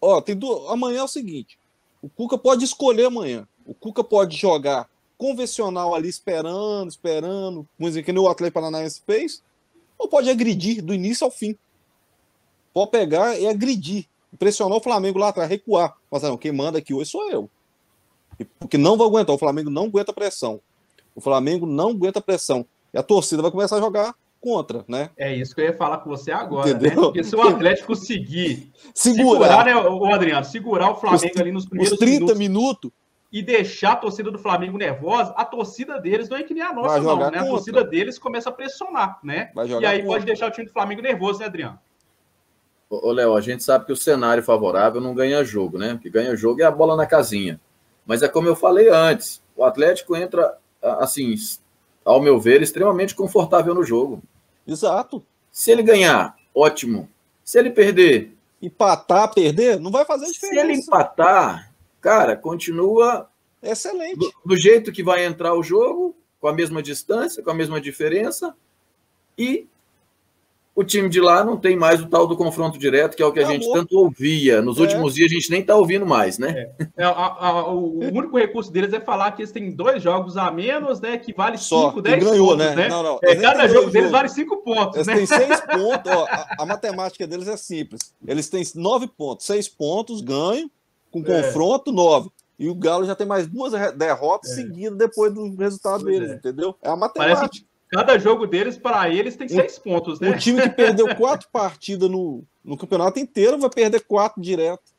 Ó, 0.00 0.20
tem 0.20 0.36
do... 0.36 0.68
amanhã 0.68 1.00
é 1.00 1.04
o 1.04 1.08
seguinte: 1.08 1.58
o 2.02 2.08
Cuca 2.08 2.36
pode 2.36 2.64
escolher 2.64 3.06
amanhã. 3.06 3.46
O 3.64 3.72
Cuca 3.72 4.02
pode 4.02 4.36
jogar 4.36 4.88
convencional 5.22 5.94
ali, 5.94 6.08
esperando, 6.08 6.90
esperando, 6.90 7.64
como 7.78 8.02
que 8.02 8.12
nem 8.12 8.20
o 8.20 8.28
Atlético 8.28 8.60
Paranaense 8.60 9.00
fez, 9.06 9.40
ou 9.96 10.08
pode 10.08 10.28
agredir 10.28 10.82
do 10.82 10.92
início 10.92 11.24
ao 11.24 11.30
fim. 11.30 11.56
Pode 12.74 12.90
pegar 12.90 13.38
e 13.38 13.46
agredir. 13.46 14.06
Pressionar 14.36 14.76
o 14.76 14.82
Flamengo 14.82 15.20
lá 15.20 15.28
atrás, 15.28 15.48
recuar. 15.48 15.94
Mas 16.10 16.24
não, 16.24 16.36
quem 16.36 16.50
manda 16.50 16.78
aqui 16.78 16.92
hoje 16.92 17.10
sou 17.10 17.30
eu. 17.30 17.48
Porque 18.58 18.76
não 18.76 18.96
vai 18.96 19.06
aguentar. 19.06 19.32
O 19.32 19.38
Flamengo 19.38 19.70
não 19.70 19.84
aguenta 19.84 20.12
pressão. 20.12 20.60
O 21.14 21.20
Flamengo 21.20 21.66
não 21.66 21.90
aguenta 21.90 22.20
pressão. 22.20 22.66
E 22.92 22.98
a 22.98 23.02
torcida 23.02 23.42
vai 23.42 23.50
começar 23.52 23.76
a 23.76 23.80
jogar 23.80 24.16
contra, 24.40 24.84
né? 24.88 25.10
É 25.16 25.32
isso 25.36 25.54
que 25.54 25.60
eu 25.60 25.66
ia 25.66 25.76
falar 25.76 25.98
com 25.98 26.10
você 26.10 26.32
agora, 26.32 26.76
né? 26.76 26.90
Porque 26.90 27.22
se 27.22 27.36
o 27.36 27.42
Atlético 27.42 27.88
conseguir 27.88 28.72
segurar, 28.92 29.64
segurar 29.64 29.66
né, 29.66 29.76
o 29.76 30.04
Adriano, 30.06 30.44
segurar 30.44 30.90
o 30.90 30.96
Flamengo 30.96 31.32
os, 31.32 31.40
ali 31.40 31.52
nos 31.52 31.66
primeiros 31.66 31.92
os 31.92 31.98
30 32.00 32.34
minutos, 32.34 32.38
minutos, 32.38 32.92
e 33.32 33.42
deixar 33.42 33.92
a 33.92 33.96
torcida 33.96 34.30
do 34.30 34.38
Flamengo 34.38 34.76
nervosa, 34.76 35.32
a 35.34 35.44
torcida 35.44 35.98
deles 35.98 36.28
não 36.28 36.36
é 36.36 36.42
que 36.42 36.52
nem 36.52 36.62
a 36.62 36.72
nossa, 36.72 37.00
não, 37.00 37.30
né? 37.30 37.38
A 37.38 37.46
torcida 37.46 37.82
deles 37.82 38.18
começa 38.18 38.50
a 38.50 38.52
pressionar, 38.52 39.18
né? 39.24 39.50
e 39.56 39.86
aí 39.86 40.00
contra. 40.00 40.12
pode 40.12 40.26
deixar 40.26 40.48
o 40.48 40.50
time 40.50 40.66
do 40.66 40.72
Flamengo 40.72 41.00
nervoso, 41.00 41.40
né, 41.40 41.46
Adriano? 41.46 41.78
Ô, 42.90 43.10
Léo, 43.10 43.34
a 43.34 43.40
gente 43.40 43.64
sabe 43.64 43.86
que 43.86 43.92
o 43.92 43.96
cenário 43.96 44.42
favorável 44.42 45.00
não 45.00 45.14
ganha 45.14 45.42
jogo, 45.42 45.78
né? 45.78 45.94
O 45.94 45.98
que 45.98 46.10
ganha 46.10 46.36
jogo 46.36 46.60
é 46.60 46.64
a 46.64 46.70
bola 46.70 46.94
na 46.94 47.06
casinha. 47.06 47.58
Mas 48.04 48.22
é 48.22 48.28
como 48.28 48.48
eu 48.48 48.54
falei 48.54 48.90
antes, 48.90 49.42
o 49.56 49.64
Atlético 49.64 50.14
entra, 50.14 50.58
assim, 50.82 51.34
ao 52.04 52.20
meu 52.20 52.38
ver, 52.38 52.60
extremamente 52.60 53.14
confortável 53.14 53.74
no 53.74 53.82
jogo. 53.82 54.22
Exato. 54.66 55.24
Se 55.50 55.70
ele 55.70 55.82
ganhar, 55.82 56.36
ótimo. 56.54 57.08
Se 57.42 57.58
ele 57.58 57.70
perder. 57.70 58.36
Empatar, 58.60 59.32
perder, 59.32 59.80
não 59.80 59.90
vai 59.90 60.04
fazer 60.04 60.26
diferença. 60.26 60.60
Se 60.60 60.66
ele 60.66 60.78
empatar, 60.78 61.71
cara, 62.02 62.36
continua. 62.36 63.30
Excelente. 63.62 64.18
Do, 64.18 64.32
do 64.44 64.56
jeito 64.56 64.92
que 64.92 65.02
vai 65.02 65.24
entrar 65.24 65.54
o 65.54 65.62
jogo, 65.62 66.14
com 66.40 66.48
a 66.48 66.52
mesma 66.52 66.82
distância, 66.82 67.42
com 67.42 67.50
a 67.50 67.54
mesma 67.54 67.80
diferença. 67.80 68.54
E 69.38 69.66
o 70.74 70.82
time 70.82 71.08
de 71.08 71.20
lá 71.20 71.44
não 71.44 71.56
tem 71.56 71.76
mais 71.76 72.00
o 72.00 72.06
tal 72.06 72.26
do 72.26 72.36
confronto 72.36 72.78
direto, 72.78 73.14
que 73.14 73.22
é 73.22 73.26
o 73.26 73.32
que 73.32 73.40
a 73.40 73.44
gente 73.44 73.70
tanto 73.70 73.98
ouvia. 73.98 74.62
Nos 74.62 74.78
é. 74.78 74.80
últimos 74.80 75.14
dias 75.14 75.30
a 75.30 75.34
gente 75.34 75.50
nem 75.50 75.60
está 75.60 75.76
ouvindo 75.76 76.06
mais, 76.06 76.38
né? 76.38 76.70
É. 76.78 76.86
É, 76.96 77.04
a, 77.04 77.10
a, 77.10 77.68
o 77.70 77.98
único 77.98 78.38
recurso 78.38 78.72
deles 78.72 78.92
é 78.92 79.00
falar 79.00 79.32
que 79.32 79.42
eles 79.42 79.52
têm 79.52 79.70
dois 79.70 80.02
jogos 80.02 80.36
a 80.36 80.50
menos, 80.50 81.00
né? 81.00 81.18
Que 81.18 81.32
vale 81.32 81.58
5, 81.58 82.00
10 82.00 82.24
ganhou, 82.24 82.48
pontos, 82.48 82.66
né? 82.66 82.74
né? 82.74 82.88
Não, 82.88 83.02
não. 83.02 83.18
É, 83.22 83.36
cada 83.36 83.68
jogo 83.68 83.90
deles 83.90 84.10
vale 84.10 84.28
5 84.30 84.56
pontos. 84.58 84.96
Eles 84.96 85.06
né? 85.06 85.14
têm 85.16 85.26
6 85.26 85.60
pontos. 85.70 86.12
Ó, 86.12 86.24
a, 86.24 86.56
a, 86.58 86.66
matemática 86.66 87.26
deles 87.26 87.48
é 87.48 87.56
simples. 87.56 88.14
Eles 88.26 88.48
têm 88.48 88.64
9 88.74 89.08
pontos, 89.08 89.46
6 89.46 89.68
pontos, 89.68 90.22
ganho, 90.22 90.70
com 91.12 91.20
é. 91.20 91.42
confronto, 91.42 91.92
9. 91.92 92.30
E 92.58 92.68
o 92.68 92.74
Galo 92.74 93.04
já 93.04 93.14
tem 93.14 93.26
mais 93.26 93.46
duas 93.46 93.72
derrotas 93.94 94.50
é. 94.52 94.54
seguidas 94.54 94.98
depois 94.98 95.32
do 95.32 95.54
resultado 95.54 96.02
pois 96.02 96.14
deles, 96.14 96.32
é. 96.32 96.34
entendeu? 96.34 96.74
É 96.82 96.88
a 96.88 96.96
matemática. 96.96 97.40
Parece 97.40 97.72
Cada 97.92 98.18
jogo 98.18 98.46
deles, 98.46 98.78
para 98.78 99.10
eles, 99.10 99.36
tem 99.36 99.46
seis 99.46 99.78
pontos, 99.78 100.18
né? 100.18 100.30
O 100.30 100.38
time 100.38 100.62
que 100.62 100.70
perdeu 100.70 101.14
quatro 101.14 101.46
partidas 101.52 102.08
no, 102.08 102.42
no 102.64 102.74
campeonato 102.74 103.18
inteiro 103.18 103.58
vai 103.58 103.68
perder 103.68 104.00
quatro 104.00 104.40
direto. 104.40 104.92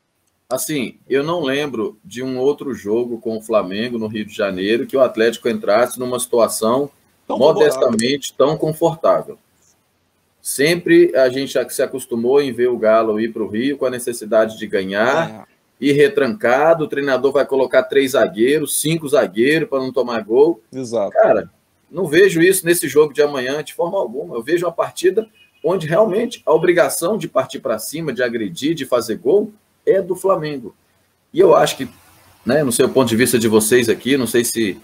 Assim, 0.48 1.00
eu 1.10 1.24
não 1.24 1.42
lembro 1.42 1.98
de 2.06 2.22
um 2.22 2.38
outro 2.38 2.72
jogo 2.76 3.18
com 3.20 3.36
o 3.36 3.42
Flamengo 3.42 3.98
no 3.98 4.06
Rio 4.06 4.24
de 4.24 4.36
Janeiro 4.36 4.86
que 4.86 4.96
o 4.96 5.02
Atlético 5.02 5.50
entrasse 5.50 6.00
numa 6.00 6.20
situação 6.20 6.92
tão 7.28 7.40
modestamente 7.40 8.32
tão 8.32 8.56
confortável. 8.56 9.40
Sempre 10.40 11.16
a 11.16 11.30
gente 11.30 11.58
se 11.74 11.82
acostumou 11.82 12.40
em 12.40 12.52
ver 12.52 12.68
o 12.68 12.78
Galo 12.78 13.20
ir 13.20 13.34
para 13.34 13.42
o 13.42 13.48
Rio 13.48 13.76
com 13.76 13.88
a 13.88 13.90
necessidade 13.90 14.60
de 14.60 14.68
ganhar, 14.68 15.32
é. 15.32 15.53
Ir 15.84 15.92
retrancado, 15.92 16.86
o 16.86 16.88
treinador 16.88 17.34
vai 17.34 17.46
colocar 17.46 17.84
três 17.84 18.12
zagueiros, 18.12 18.80
cinco 18.80 19.08
zagueiros 19.08 19.68
para 19.68 19.80
não 19.80 19.92
tomar 19.92 20.24
gol. 20.24 20.62
Exato. 20.72 21.12
Cara, 21.12 21.50
não 21.92 22.08
vejo 22.08 22.42
isso 22.42 22.66
nesse 22.66 22.88
jogo 22.88 23.14
de 23.14 23.22
amanhã 23.22 23.62
de 23.62 23.74
forma 23.74 23.98
alguma. 23.98 24.36
Eu 24.36 24.42
vejo 24.42 24.66
uma 24.66 24.72
partida 24.72 25.28
onde 25.64 25.86
realmente 25.86 26.42
a 26.46 26.54
obrigação 26.54 27.18
de 27.18 27.28
partir 27.28 27.60
para 27.60 27.78
cima, 27.80 28.14
de 28.14 28.24
agredir, 28.24 28.74
de 28.74 28.86
fazer 28.86 29.18
gol, 29.18 29.52
é 29.86 30.02
do 30.02 30.16
Flamengo. 30.16 30.74
E 31.34 31.40
eu 31.40 31.54
acho 31.54 31.76
que, 31.76 31.90
né, 32.46 32.64
no 32.64 32.72
seu 32.72 32.88
ponto 32.88 33.10
de 33.10 33.16
vista 33.18 33.38
de 33.38 33.48
vocês 33.50 33.90
aqui, 33.90 34.16
não 34.16 34.28
sei 34.28 34.46
se 34.46 34.80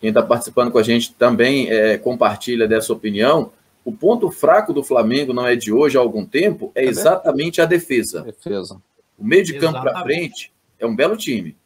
quem 0.00 0.10
está 0.10 0.22
participando 0.22 0.70
com 0.70 0.78
a 0.78 0.82
gente 0.82 1.12
também 1.14 1.68
é, 1.68 1.98
compartilha 1.98 2.68
dessa 2.68 2.92
opinião. 2.92 3.52
O 3.84 3.92
ponto 3.92 4.30
fraco 4.30 4.72
do 4.72 4.84
Flamengo 4.84 5.32
não 5.32 5.46
é 5.46 5.56
de 5.56 5.72
hoje 5.72 5.96
há 5.96 6.00
algum 6.00 6.24
tempo, 6.24 6.70
é, 6.74 6.84
é 6.84 6.88
exatamente 6.88 7.60
a 7.60 7.64
defesa. 7.64 8.22
Defesa. 8.22 8.80
O 9.18 9.24
meio 9.24 9.44
de 9.44 9.58
campo 9.58 9.80
para 9.80 10.02
frente 10.02 10.52
é 10.78 10.86
um 10.86 10.94
belo 10.94 11.16
time, 11.16 11.56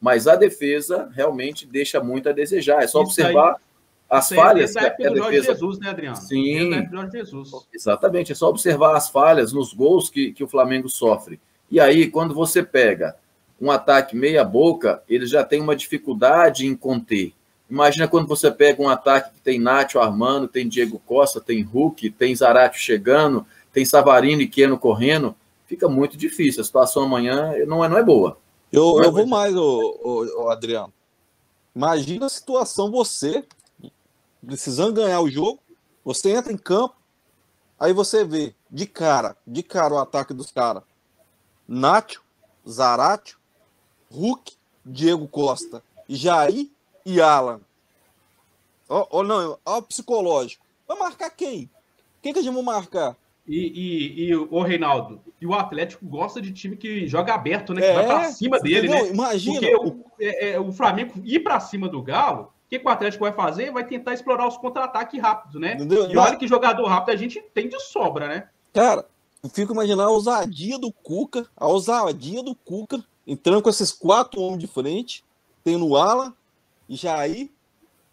mas 0.00 0.26
a 0.26 0.36
defesa 0.36 1.10
realmente 1.14 1.66
deixa 1.66 2.02
muito 2.02 2.28
a 2.28 2.32
desejar. 2.32 2.82
É 2.82 2.86
só 2.86 3.02
Isso 3.02 3.10
observar. 3.10 3.54
Aí 3.54 3.72
as 4.12 4.28
falhas. 4.28 4.76
É 4.76 4.90
do 4.90 5.16
Jorge 5.16 5.40
defesa... 5.40 5.54
Jesus, 5.54 5.78
né, 5.78 5.88
Adriano? 5.88 6.16
Sim. 6.16 6.86
Jorge 6.90 7.12
Jesus. 7.12 7.50
Exatamente. 7.72 8.32
É 8.32 8.34
só 8.34 8.50
observar 8.50 8.94
as 8.94 9.08
falhas 9.08 9.54
nos 9.54 9.72
gols 9.72 10.10
que, 10.10 10.32
que 10.32 10.44
o 10.44 10.48
Flamengo 10.48 10.86
sofre. 10.86 11.40
E 11.70 11.80
aí, 11.80 12.10
quando 12.10 12.34
você 12.34 12.62
pega 12.62 13.16
um 13.58 13.70
ataque 13.70 14.14
meia-boca, 14.14 15.02
ele 15.08 15.24
já 15.24 15.42
tem 15.42 15.62
uma 15.62 15.74
dificuldade 15.74 16.66
em 16.66 16.76
conter. 16.76 17.32
Imagina 17.70 18.06
quando 18.06 18.28
você 18.28 18.50
pega 18.50 18.82
um 18.82 18.88
ataque 18.90 19.32
que 19.32 19.40
tem 19.40 19.58
Nacho 19.58 19.98
armando, 19.98 20.46
tem 20.46 20.68
Diego 20.68 21.00
Costa, 21.06 21.40
tem 21.40 21.62
Hulk, 21.62 22.10
tem 22.10 22.36
Zarate 22.36 22.78
chegando, 22.78 23.46
tem 23.72 23.82
Savarino 23.82 24.42
e 24.42 24.46
Keno 24.46 24.76
correndo, 24.76 25.34
fica 25.72 25.88
muito 25.88 26.18
difícil. 26.18 26.60
A 26.60 26.64
situação 26.64 27.04
amanhã 27.04 27.64
não 27.66 27.82
é, 27.82 27.88
não 27.88 27.96
é 27.96 28.02
boa. 28.02 28.38
Eu, 28.70 29.02
eu 29.02 29.10
vou 29.10 29.26
mais, 29.26 29.56
ô, 29.56 29.98
ô, 30.02 30.42
ô, 30.42 30.50
Adriano. 30.50 30.92
Imagina 31.74 32.26
a 32.26 32.28
situação 32.28 32.90
você 32.90 33.42
precisando 34.44 34.96
ganhar 34.96 35.20
o 35.20 35.30
jogo, 35.30 35.60
você 36.04 36.32
entra 36.32 36.52
em 36.52 36.58
campo, 36.58 36.94
aí 37.80 37.92
você 37.94 38.22
vê 38.22 38.54
de 38.70 38.86
cara, 38.86 39.34
de 39.46 39.62
cara 39.62 39.94
o 39.94 39.98
ataque 39.98 40.34
dos 40.34 40.50
caras. 40.50 40.82
Nacho, 41.66 42.22
Zaratio, 42.68 43.38
Hulk, 44.10 44.54
Diego 44.84 45.26
Costa, 45.26 45.82
Jair 46.06 46.68
e 47.06 47.18
Alan. 47.18 47.62
Ó, 48.88 49.06
ó 49.10 49.22
não, 49.22 49.58
ó 49.64 49.78
o 49.78 49.82
psicológico. 49.82 50.66
Vai 50.86 50.98
marcar 50.98 51.30
quem? 51.30 51.70
Quem 52.20 52.34
que 52.34 52.40
a 52.40 52.42
gente 52.42 52.54
vai 52.54 52.62
marcar? 52.62 53.16
E, 53.46 53.58
e, 53.58 54.24
e 54.28 54.34
o 54.36 54.62
Reinaldo, 54.62 55.20
e 55.40 55.46
o 55.46 55.52
Atlético 55.52 56.06
gosta 56.06 56.40
de 56.40 56.52
time 56.52 56.76
que 56.76 57.08
joga 57.08 57.34
aberto, 57.34 57.74
né? 57.74 57.80
Que 57.80 57.86
é, 57.88 57.94
vai 57.94 58.06
para 58.06 58.24
cima 58.30 58.60
dele, 58.60 58.86
entendeu? 58.86 59.04
né? 59.06 59.10
Imagina. 59.10 59.60
Porque 59.60 59.76
o, 59.76 60.04
é, 60.20 60.50
é, 60.50 60.60
o 60.60 60.70
Flamengo 60.72 61.14
ir 61.24 61.40
para 61.40 61.58
cima 61.58 61.88
do 61.88 62.00
Galo 62.00 62.52
que, 62.72 62.78
que 62.78 62.86
o 62.86 62.90
Atlético 62.90 63.24
vai 63.24 63.32
fazer? 63.32 63.70
Vai 63.70 63.84
tentar 63.84 64.14
explorar 64.14 64.48
os 64.48 64.56
contra-ataques 64.56 65.20
rápidos, 65.20 65.60
né? 65.60 65.74
Entendeu? 65.74 66.10
E 66.10 66.16
olha 66.16 66.36
que 66.36 66.48
jogador 66.48 66.86
rápido 66.86 67.14
a 67.14 67.18
gente 67.18 67.40
tem 67.52 67.68
de 67.68 67.78
sobra, 67.78 68.26
né? 68.26 68.48
Cara, 68.72 69.04
eu 69.42 69.50
fico 69.50 69.74
imaginando 69.74 70.08
a 70.08 70.12
ousadia 70.12 70.78
do 70.78 70.90
Cuca, 70.90 71.46
a 71.54 71.66
ousadia 71.66 72.42
do 72.42 72.54
Cuca, 72.54 73.04
entrando 73.26 73.60
com 73.60 73.68
esses 73.68 73.92
quatro 73.92 74.40
homens 74.40 74.60
de 74.60 74.66
frente, 74.66 75.22
tendo 75.62 75.96
Alan, 75.96 76.32
Jair, 76.88 77.50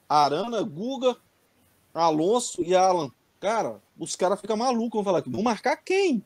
Arana, 0.09 0.61
Guga, 0.61 1.15
Alonso 1.93 2.61
e 2.61 2.75
Alan. 2.75 3.09
Cara, 3.39 3.79
os 3.99 4.15
caras 4.15 4.39
ficam 4.39 4.55
malucos, 4.55 4.97
vão 4.97 5.03
falar 5.03 5.21
que 5.21 5.29
vão 5.29 5.43
marcar 5.43 5.75
quem? 5.77 6.23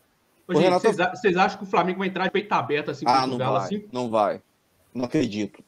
Ô, 0.48 0.54
gente, 0.54 0.64
Renato... 0.64 1.18
vocês, 1.18 1.38
acham 1.38 1.58
que 1.58 1.64
o 1.64 1.68
Flamengo 1.68 2.00
vai 2.00 2.08
entrar 2.08 2.26
de 2.26 2.32
peito 2.32 2.52
aberto 2.54 2.92
assim? 2.92 3.06
Ah, 3.08 3.26
não 3.26 3.38
vai, 3.38 3.56
assim? 3.58 3.86
não 3.92 4.10
vai. 4.10 4.42
Não 4.94 5.06
acredito. 5.06 5.64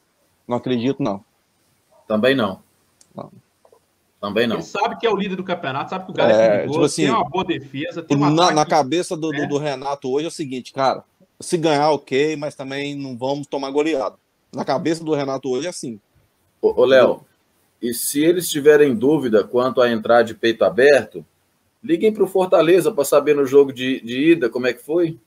Não 0.46 0.56
acredito, 0.56 1.02
não. 1.02 1.24
Também 2.06 2.34
não. 2.34 2.60
não. 3.14 3.32
Também 4.20 4.46
não. 4.46 4.56
Ele 4.56 4.62
sabe 4.62 4.96
que 4.98 5.06
é 5.06 5.10
o 5.10 5.16
líder 5.16 5.36
do 5.36 5.44
campeonato, 5.44 5.90
sabe 5.90 6.04
que 6.04 6.10
o 6.12 6.14
Galo 6.14 6.30
é, 6.30 6.34
é 6.34 6.48
perigoso, 6.48 6.72
tipo 6.72 6.84
assim, 6.84 7.02
tem 7.02 7.10
uma 7.10 7.28
boa 7.28 7.44
defesa. 7.44 8.02
Tem 8.02 8.16
um 8.16 8.30
na, 8.30 8.50
na, 8.52 8.64
cabeça 8.64 9.16
do, 9.16 9.30
né? 9.30 9.46
do, 9.46 9.58
Renato 9.58 10.10
hoje 10.10 10.26
é 10.26 10.28
o 10.28 10.32
seguinte, 10.32 10.72
cara, 10.72 11.04
se 11.40 11.58
ganhar, 11.58 11.90
ok, 11.90 12.36
mas 12.36 12.54
também 12.54 12.94
não 12.94 13.16
vamos 13.16 13.46
tomar 13.46 13.70
goleado. 13.70 14.16
Na 14.54 14.64
cabeça 14.64 15.04
do 15.04 15.14
Renato 15.14 15.50
hoje 15.50 15.66
é 15.66 15.70
assim. 15.70 16.00
Ô, 16.62 16.80
ô 16.80 16.84
Léo, 16.84 17.24
e 17.82 17.92
se 17.92 18.22
eles 18.22 18.48
tiverem 18.48 18.94
dúvida 18.94 19.44
quanto 19.44 19.80
a 19.80 19.90
entrar 19.90 20.22
de 20.22 20.34
peito 20.34 20.64
aberto, 20.64 21.24
liguem 21.82 22.12
para 22.12 22.24
o 22.24 22.28
Fortaleza 22.28 22.92
para 22.92 23.04
saber 23.04 23.34
no 23.34 23.46
jogo 23.46 23.72
de, 23.72 24.00
de 24.00 24.32
ida 24.32 24.48
como 24.48 24.66
é 24.66 24.72
que 24.72 24.82
foi. 24.82 25.18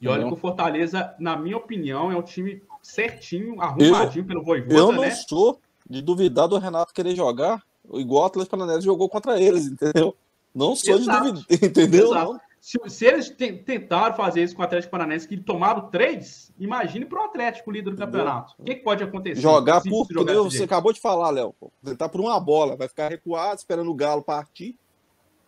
E 0.00 0.08
olha 0.08 0.26
que 0.26 0.32
o 0.32 0.36
Fortaleza, 0.36 1.14
na 1.18 1.36
minha 1.36 1.56
opinião, 1.56 2.10
é 2.10 2.16
um 2.16 2.22
time 2.22 2.62
certinho, 2.82 3.60
arrumadinho 3.60 4.24
eu, 4.24 4.26
pelo 4.26 4.42
Voivoda, 4.42 4.74
Eu 4.74 4.90
não 4.90 5.02
né? 5.02 5.10
sou 5.10 5.60
de 5.88 6.02
duvidar 6.02 6.48
do 6.48 6.58
Renato 6.58 6.92
querer 6.92 7.14
jogar 7.14 7.62
igual 7.94 8.24
o 8.24 8.26
Atlético 8.26 8.56
Paranaense 8.56 8.84
jogou 8.84 9.08
contra 9.08 9.40
eles, 9.40 9.66
entendeu? 9.66 10.14
Não 10.54 10.76
sou 10.76 10.96
Exato. 10.96 11.24
de 11.24 11.32
duvidar, 11.32 11.46
entendeu? 11.68 12.38
Se, 12.60 12.78
se, 12.86 13.06
eles 13.06 13.28
tentaram 13.28 14.14
fazer 14.14 14.44
isso 14.44 14.54
com 14.54 14.62
o 14.62 14.64
Atlético 14.64 14.92
Paranaense, 14.92 15.26
que 15.26 15.36
tomaram 15.36 15.90
três, 15.90 16.52
imagine 16.60 17.04
para 17.04 17.20
o 17.20 17.24
Atlético, 17.24 17.72
líder 17.72 17.90
do 17.90 17.96
campeonato. 17.96 18.54
O 18.56 18.62
que, 18.62 18.76
que, 18.76 18.84
pode 18.84 19.02
acontecer? 19.02 19.40
Jogar 19.40 19.80
por. 19.82 20.06
Jogar 20.08 20.34
você 20.34 20.62
acabou 20.62 20.92
de 20.92 21.00
falar, 21.00 21.30
Léo. 21.30 21.52
Tentar 21.84 22.08
por 22.08 22.20
uma 22.20 22.38
bola, 22.38 22.76
vai 22.76 22.86
ficar 22.86 23.08
recuado, 23.08 23.58
esperando 23.58 23.90
o 23.90 23.94
Galo 23.94 24.22
partir, 24.22 24.78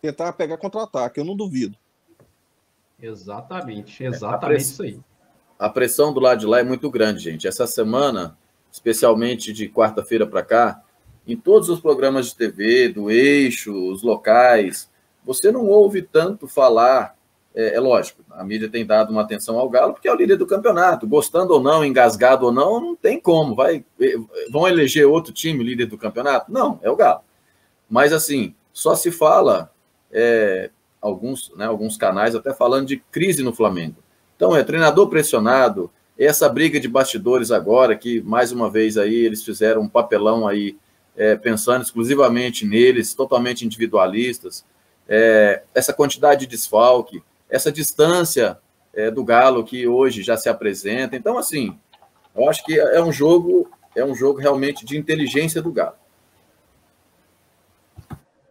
tentar 0.05 0.33
pegar 0.33 0.57
contra-ataque. 0.57 1.19
Eu 1.19 1.25
não 1.25 1.35
duvido. 1.35 1.77
Exatamente, 3.01 4.03
exatamente 4.03 4.61
isso 4.61 4.83
aí. 4.83 4.99
A 5.57 5.69
pressão 5.69 6.13
do 6.13 6.19
lado 6.19 6.39
de 6.39 6.45
lá 6.45 6.59
é 6.59 6.63
muito 6.63 6.89
grande, 6.89 7.19
gente. 7.19 7.47
Essa 7.47 7.65
semana, 7.65 8.37
especialmente 8.71 9.51
de 9.53 9.67
quarta-feira 9.69 10.27
para 10.27 10.43
cá, 10.43 10.81
em 11.27 11.35
todos 11.35 11.69
os 11.69 11.79
programas 11.79 12.27
de 12.27 12.35
TV, 12.35 12.89
do 12.89 13.09
eixo, 13.09 13.73
os 13.91 14.03
locais, 14.03 14.89
você 15.23 15.51
não 15.51 15.65
ouve 15.65 16.01
tanto 16.01 16.47
falar. 16.47 17.15
É, 17.53 17.75
é, 17.75 17.79
lógico, 17.79 18.21
a 18.31 18.43
mídia 18.43 18.69
tem 18.69 18.85
dado 18.85 19.11
uma 19.11 19.21
atenção 19.21 19.57
ao 19.57 19.69
Galo, 19.69 19.93
porque 19.93 20.09
é 20.09 20.13
o 20.13 20.17
líder 20.17 20.35
do 20.35 20.45
campeonato. 20.45 21.07
Gostando 21.07 21.53
ou 21.53 21.61
não, 21.61 21.85
engasgado 21.85 22.45
ou 22.45 22.51
não, 22.51 22.79
não 22.79 22.95
tem 22.95 23.19
como. 23.19 23.55
Vai, 23.55 23.83
é, 23.99 24.15
vão 24.51 24.67
eleger 24.67 25.07
outro 25.07 25.33
time 25.33 25.63
líder 25.63 25.85
do 25.85 25.97
campeonato? 25.97 26.51
Não, 26.51 26.79
é 26.83 26.91
o 26.91 26.95
Galo. 26.95 27.21
Mas 27.89 28.11
assim, 28.11 28.53
só 28.73 28.93
se 28.93 29.09
fala 29.09 29.71
é, 30.17 30.69
alguns, 31.01 31.51
né, 31.57 31.65
alguns 31.65 31.97
canais 31.97 32.33
até 32.33 32.53
falando 32.53 32.87
de 32.87 32.97
crise 33.11 33.43
no 33.43 33.53
Flamengo. 33.53 33.97
Então, 34.35 34.55
é 34.55 34.63
treinador 34.63 35.09
pressionado, 35.09 35.91
essa 36.17 36.47
briga 36.47 36.79
de 36.79 36.87
bastidores 36.87 37.51
agora, 37.51 37.95
que 37.95 38.21
mais 38.21 38.53
uma 38.53 38.69
vez 38.69 38.97
aí 38.97 39.13
eles 39.13 39.43
fizeram 39.43 39.81
um 39.81 39.89
papelão 39.89 40.47
aí, 40.47 40.77
é, 41.17 41.35
pensando 41.35 41.81
exclusivamente 41.81 42.65
neles, 42.65 43.13
totalmente 43.13 43.65
individualistas, 43.65 44.65
é, 45.07 45.63
essa 45.73 45.93
quantidade 45.93 46.41
de 46.41 46.47
desfalque, 46.47 47.21
essa 47.49 47.71
distância 47.71 48.57
é, 48.93 49.11
do 49.11 49.23
Galo 49.23 49.63
que 49.65 49.85
hoje 49.87 50.23
já 50.23 50.37
se 50.37 50.47
apresenta. 50.47 51.17
Então, 51.17 51.37
assim, 51.37 51.77
eu 52.33 52.49
acho 52.49 52.63
que 52.65 52.79
é 52.79 53.03
um 53.03 53.11
jogo, 53.11 53.69
é 53.93 54.03
um 54.03 54.15
jogo 54.15 54.39
realmente 54.39 54.85
de 54.85 54.97
inteligência 54.97 55.61
do 55.61 55.71
Galo. 55.71 55.95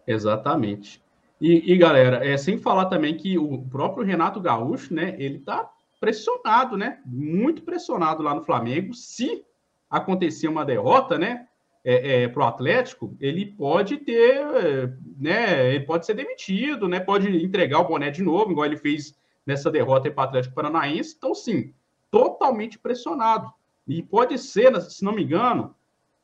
Exatamente. 0.07 1.04
E, 1.47 1.75
e, 1.75 1.77
galera, 1.77 2.27
é, 2.27 2.39
sem 2.39 2.57
falar 2.57 2.87
também 2.87 3.19
que 3.19 3.37
o 3.37 3.59
próprio 3.65 4.03
Renato 4.03 4.41
Gaúcho, 4.41 4.95
né, 4.95 5.15
ele 5.19 5.41
tá 5.41 5.71
pressionado, 6.01 6.75
né, 6.75 7.01
muito 7.05 7.61
pressionado 7.61 8.23
lá 8.23 8.35
no 8.35 8.43
Flamengo. 8.43 8.95
Se 8.95 9.45
acontecer 9.91 10.49
uma 10.49 10.65
derrota, 10.65 11.19
né, 11.19 11.47
é, 11.85 12.23
é, 12.23 12.33
Atlético, 12.43 13.15
ele 13.21 13.45
pode 13.45 13.99
ter, 13.99 14.43
né, 15.21 15.75
ele 15.75 15.85
pode 15.85 16.07
ser 16.07 16.15
demitido, 16.15 16.89
né, 16.89 16.99
pode 16.99 17.29
entregar 17.45 17.81
o 17.81 17.89
boné 17.89 18.11
de 18.11 18.23
novo, 18.23 18.53
igual 18.53 18.65
ele 18.65 18.79
fez 18.79 19.15
nessa 19.45 19.71
derrota 19.71 20.11
para 20.11 20.25
o 20.25 20.29
Atlético 20.29 20.55
Paranaense. 20.55 21.15
Então, 21.15 21.35
sim, 21.35 21.75
totalmente 22.11 22.79
pressionado. 22.79 23.53
E 23.87 24.03
pode 24.03 24.39
ser, 24.39 24.81
se 24.81 25.05
não 25.05 25.13
me 25.13 25.25
engano, 25.25 25.75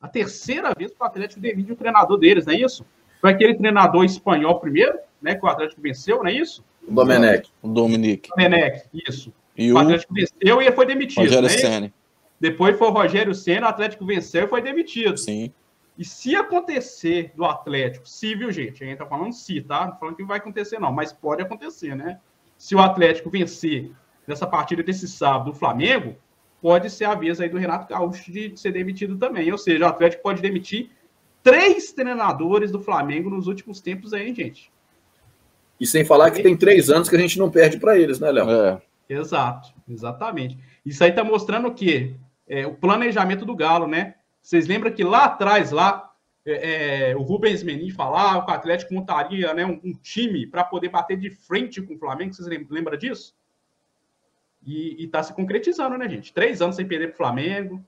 a 0.01 0.09
terceira 0.09 0.73
vez 0.75 0.93
que 0.93 1.03
o 1.03 1.05
Atlético 1.05 1.43
demite 1.43 1.73
o 1.73 1.77
treinador 1.77 2.17
deles, 2.17 2.47
não 2.47 2.55
é 2.55 2.57
isso? 2.57 2.87
Foi 3.21 3.33
aquele 3.33 3.55
treinador 3.55 4.03
espanhol 4.03 4.59
primeiro, 4.59 4.99
né? 5.23 5.35
Que 5.35 5.45
o 5.45 5.49
Atlético 5.49 5.81
venceu, 5.81 6.19
não 6.19 6.27
é 6.27 6.33
isso? 6.33 6.65
O 6.87 6.93
Domenech. 6.93 7.51
O 7.63 7.69
Dominique. 7.69 8.31
Domenech, 8.31 8.85
isso. 9.09 9.33
E 9.57 9.73
o, 9.73 9.77
o 9.77 9.79
Atlético 9.79 10.15
venceu 10.15 10.63
e 10.63 10.73
foi 10.73 10.87
demitido. 10.87 11.23
Rogério 11.23 11.43
né? 11.43 11.49
Senna. 11.49 11.93
Depois 12.41 12.79
foi 12.79 12.89
o 12.89 12.93
Rogério 12.93 13.35
Senna, 13.35 13.67
o 13.67 13.71
Atlético 13.71 14.07
venceu 14.07 14.45
e 14.45 14.49
foi 14.49 14.63
demitido. 14.63 15.19
Sim. 15.19 15.53
E 15.99 16.05
se 16.05 16.35
acontecer 16.35 17.33
do 17.37 17.45
Atlético, 17.45 18.09
se, 18.09 18.35
viu, 18.35 18.51
gente? 18.51 18.83
A 18.83 18.87
gente 18.87 18.97
tá 18.97 19.05
falando 19.05 19.35
se, 19.35 19.61
tá? 19.61 19.87
Não 19.87 19.99
falando 19.99 20.17
que 20.17 20.25
vai 20.25 20.39
acontecer, 20.39 20.79
não, 20.79 20.91
mas 20.91 21.13
pode 21.13 21.43
acontecer, 21.43 21.95
né? 21.95 22.19
Se 22.57 22.75
o 22.75 22.79
Atlético 22.81 23.29
vencer 23.29 23.91
nessa 24.27 24.47
partida 24.47 24.83
desse 24.83 25.07
sábado 25.07 25.51
o 25.51 25.55
Flamengo, 25.55 26.17
pode 26.63 26.89
ser 26.89 27.05
a 27.05 27.15
vez 27.15 27.41
aí 27.41 27.49
do 27.49 27.59
Renato 27.59 27.89
Gaúcho 27.89 28.33
de 28.33 28.59
ser 28.59 28.73
demitido 28.73 29.19
também. 29.19 29.51
Ou 29.53 29.59
seja, 29.59 29.85
o 29.85 29.89
Atlético 29.89 30.23
pode 30.23 30.41
demitir 30.41 30.91
três 31.43 31.93
treinadores 31.93 32.71
do 32.71 32.81
Flamengo 32.81 33.29
nos 33.29 33.47
últimos 33.47 33.81
tempos 33.81 34.13
aí, 34.13 34.35
gente. 34.35 34.71
E 35.81 35.87
sem 35.87 36.05
falar 36.05 36.31
que 36.31 36.43
tem 36.43 36.55
três 36.55 36.91
anos 36.91 37.09
que 37.09 37.17
a 37.17 37.19
gente 37.19 37.39
não 37.39 37.51
perde 37.51 37.79
para 37.79 37.99
eles, 37.99 38.21
né, 38.21 38.31
Léo? 38.31 38.51
É. 38.51 38.83
Exato, 39.09 39.73
exatamente. 39.89 40.59
Isso 40.85 41.03
aí 41.03 41.11
está 41.11 41.25
mostrando 41.25 41.69
o 41.69 41.75
quê? 41.75 42.15
É, 42.47 42.67
o 42.67 42.75
planejamento 42.75 43.47
do 43.47 43.57
Galo, 43.57 43.87
né? 43.87 44.17
Vocês 44.43 44.67
lembram 44.67 44.93
que 44.93 45.03
lá 45.03 45.25
atrás, 45.25 45.71
lá, 45.71 46.13
é, 46.45 47.11
é, 47.11 47.17
o 47.17 47.23
Rubens 47.23 47.63
Menin 47.63 47.91
falava 47.91 48.45
que 48.45 48.51
o 48.51 48.55
Atlético 48.55 48.95
montaria 48.95 49.53
né, 49.55 49.65
um, 49.65 49.81
um 49.83 49.93
time 49.93 50.47
para 50.47 50.63
poder 50.63 50.91
bater 50.91 51.17
de 51.17 51.31
frente 51.31 51.81
com 51.81 51.95
o 51.95 51.99
Flamengo. 51.99 52.35
Vocês 52.35 52.49
lembram 52.49 52.97
disso? 52.97 53.35
E 54.65 55.05
está 55.05 55.23
se 55.23 55.33
concretizando, 55.33 55.97
né, 55.97 56.09
gente? 56.09 56.33
Três 56.33 56.61
anos 56.61 56.77
sem 56.77 56.87
perder 56.87 57.09
para 57.09 57.15
o 57.15 57.17
Flamengo, 57.17 57.85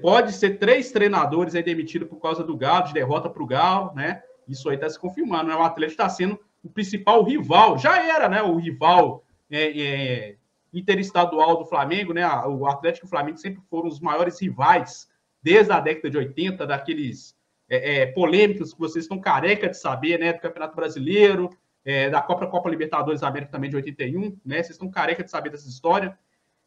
pode 0.00 0.32
ser 0.32 0.58
três 0.58 0.90
treinadores 0.90 1.54
aí 1.54 1.62
demitidos 1.62 2.08
por 2.08 2.16
causa 2.16 2.42
do 2.42 2.56
Galo, 2.56 2.86
de 2.86 2.94
derrota 2.94 3.28
para 3.28 3.42
o 3.42 3.46
Galo, 3.46 3.92
né? 3.94 4.22
Isso 4.48 4.68
aí 4.70 4.76
está 4.76 4.88
se 4.88 4.98
confirmando, 4.98 5.50
né? 5.50 5.54
O 5.54 5.62
Atlético 5.62 6.00
está 6.00 6.08
sendo 6.08 6.40
o 6.62 6.68
principal 6.68 7.22
rival, 7.22 7.78
já 7.78 8.02
era, 8.02 8.28
né? 8.28 8.42
O 8.42 8.56
rival 8.56 9.24
é, 9.50 9.80
é, 9.80 10.36
interestadual 10.72 11.56
do 11.56 11.66
Flamengo, 11.66 12.12
né? 12.12 12.26
O 12.46 12.66
Atlético 12.66 13.06
e 13.06 13.08
o 13.08 13.10
Flamengo 13.10 13.38
sempre 13.38 13.62
foram 13.70 13.88
os 13.88 14.00
maiores 14.00 14.40
rivais 14.40 15.08
desde 15.42 15.72
a 15.72 15.80
década 15.80 16.10
de 16.10 16.18
80, 16.18 16.66
daqueles 16.66 17.36
é, 17.68 18.02
é, 18.02 18.06
polêmicos 18.06 18.72
que 18.72 18.80
vocês 18.80 19.04
estão 19.04 19.20
careca 19.20 19.68
de 19.68 19.76
saber, 19.76 20.18
né? 20.18 20.32
Do 20.32 20.40
Campeonato 20.40 20.74
Brasileiro, 20.74 21.50
é, 21.84 22.10
da 22.10 22.20
Copa 22.20 22.46
Copa 22.46 22.68
Libertadores 22.68 23.20
da 23.20 23.28
América 23.28 23.52
também 23.52 23.70
de 23.70 23.76
81, 23.76 24.36
né? 24.44 24.56
Vocês 24.56 24.70
estão 24.70 24.90
careca 24.90 25.22
de 25.22 25.30
saber 25.30 25.50
dessa 25.50 25.68
história. 25.68 26.18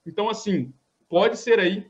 Então, 0.05 0.29
assim, 0.29 0.73
pode 1.09 1.37
ser 1.37 1.59
aí 1.59 1.89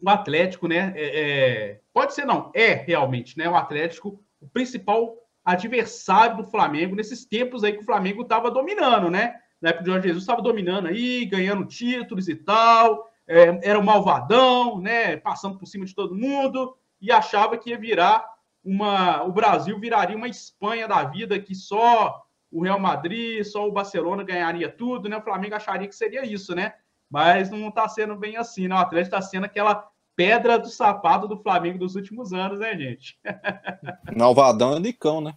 o 0.00 0.08
Atlético, 0.08 0.68
né? 0.68 0.92
É, 0.96 1.80
pode 1.92 2.14
ser, 2.14 2.24
não, 2.24 2.50
é 2.54 2.74
realmente, 2.74 3.36
né? 3.36 3.48
O 3.48 3.56
Atlético, 3.56 4.22
o 4.40 4.48
principal 4.48 5.16
adversário 5.44 6.36
do 6.36 6.44
Flamengo 6.44 6.94
nesses 6.94 7.24
tempos 7.24 7.64
aí 7.64 7.72
que 7.72 7.82
o 7.82 7.86
Flamengo 7.86 8.22
estava 8.22 8.50
dominando, 8.50 9.10
né? 9.10 9.36
Na 9.60 9.70
época 9.70 9.84
de 9.84 9.90
Jorge 9.90 10.08
Jesus 10.08 10.22
estava 10.22 10.42
dominando 10.42 10.88
aí, 10.88 11.24
ganhando 11.26 11.66
títulos 11.66 12.28
e 12.28 12.34
tal, 12.34 13.10
é, 13.26 13.68
era 13.68 13.78
um 13.78 13.82
malvadão, 13.82 14.80
né? 14.80 15.16
Passando 15.16 15.58
por 15.58 15.66
cima 15.66 15.84
de 15.84 15.94
todo 15.94 16.14
mundo 16.14 16.76
e 17.00 17.10
achava 17.10 17.56
que 17.56 17.70
ia 17.70 17.78
virar 17.78 18.24
uma. 18.64 19.22
O 19.22 19.32
Brasil 19.32 19.78
viraria 19.78 20.16
uma 20.16 20.28
Espanha 20.28 20.86
da 20.86 21.04
vida 21.04 21.38
que 21.38 21.54
só 21.54 22.22
o 22.50 22.62
Real 22.62 22.80
Madrid, 22.80 23.44
só 23.44 23.66
o 23.66 23.72
Barcelona 23.72 24.24
ganharia 24.24 24.68
tudo, 24.68 25.08
né? 25.08 25.16
O 25.16 25.22
Flamengo 25.22 25.54
acharia 25.54 25.88
que 25.88 25.94
seria 25.94 26.24
isso, 26.24 26.54
né? 26.54 26.74
Mas 27.08 27.50
não 27.50 27.68
está 27.68 27.88
sendo 27.88 28.16
bem 28.16 28.36
assim, 28.36 28.68
né? 28.68 28.74
O 28.74 28.78
Atlético 28.78 29.14
está 29.14 29.22
sendo 29.22 29.44
aquela 29.44 29.88
pedra 30.16 30.58
do 30.58 30.68
sapato 30.68 31.26
do 31.26 31.38
Flamengo 31.38 31.78
dos 31.78 31.94
últimos 31.94 32.32
anos, 32.32 32.58
né, 32.58 32.76
gente? 32.76 33.18
Malvadão 34.16 34.72
é 34.72 34.76
o 34.76 34.80
Nicão, 34.80 35.20
né? 35.20 35.34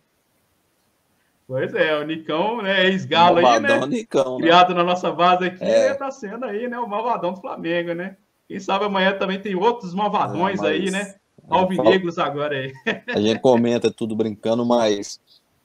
Pois 1.47 1.73
é, 1.73 1.97
o 1.97 2.05
Nicão, 2.05 2.61
né, 2.61 2.87
ex-galo 2.87 3.45
aí, 3.45 3.59
né? 3.59 3.77
É 3.77 3.85
Nicão, 3.85 4.37
né? 4.37 4.43
Criado 4.43 4.69
né? 4.69 4.75
na 4.75 4.83
nossa 4.83 5.11
base 5.11 5.45
aqui, 5.45 5.63
é. 5.63 5.89
né, 5.89 5.93
tá 5.93 6.09
sendo 6.09 6.45
aí, 6.45 6.67
né, 6.67 6.79
o 6.79 6.87
malvadão 6.87 7.33
do 7.33 7.41
Flamengo, 7.41 7.93
né? 7.93 8.17
Quem 8.47 8.59
sabe 8.59 8.85
amanhã 8.85 9.17
também 9.17 9.39
tem 9.39 9.55
outros 9.55 9.93
malvadões 9.93 10.61
é, 10.61 10.67
aí, 10.67 10.91
né? 10.91 11.15
Alvinegros 11.49 12.17
agora 12.17 12.55
aí. 12.55 12.73
A 13.07 13.19
gente 13.19 13.39
comenta 13.39 13.91
tudo 13.91 14.15
brincando, 14.15 14.65
mas 14.65 15.19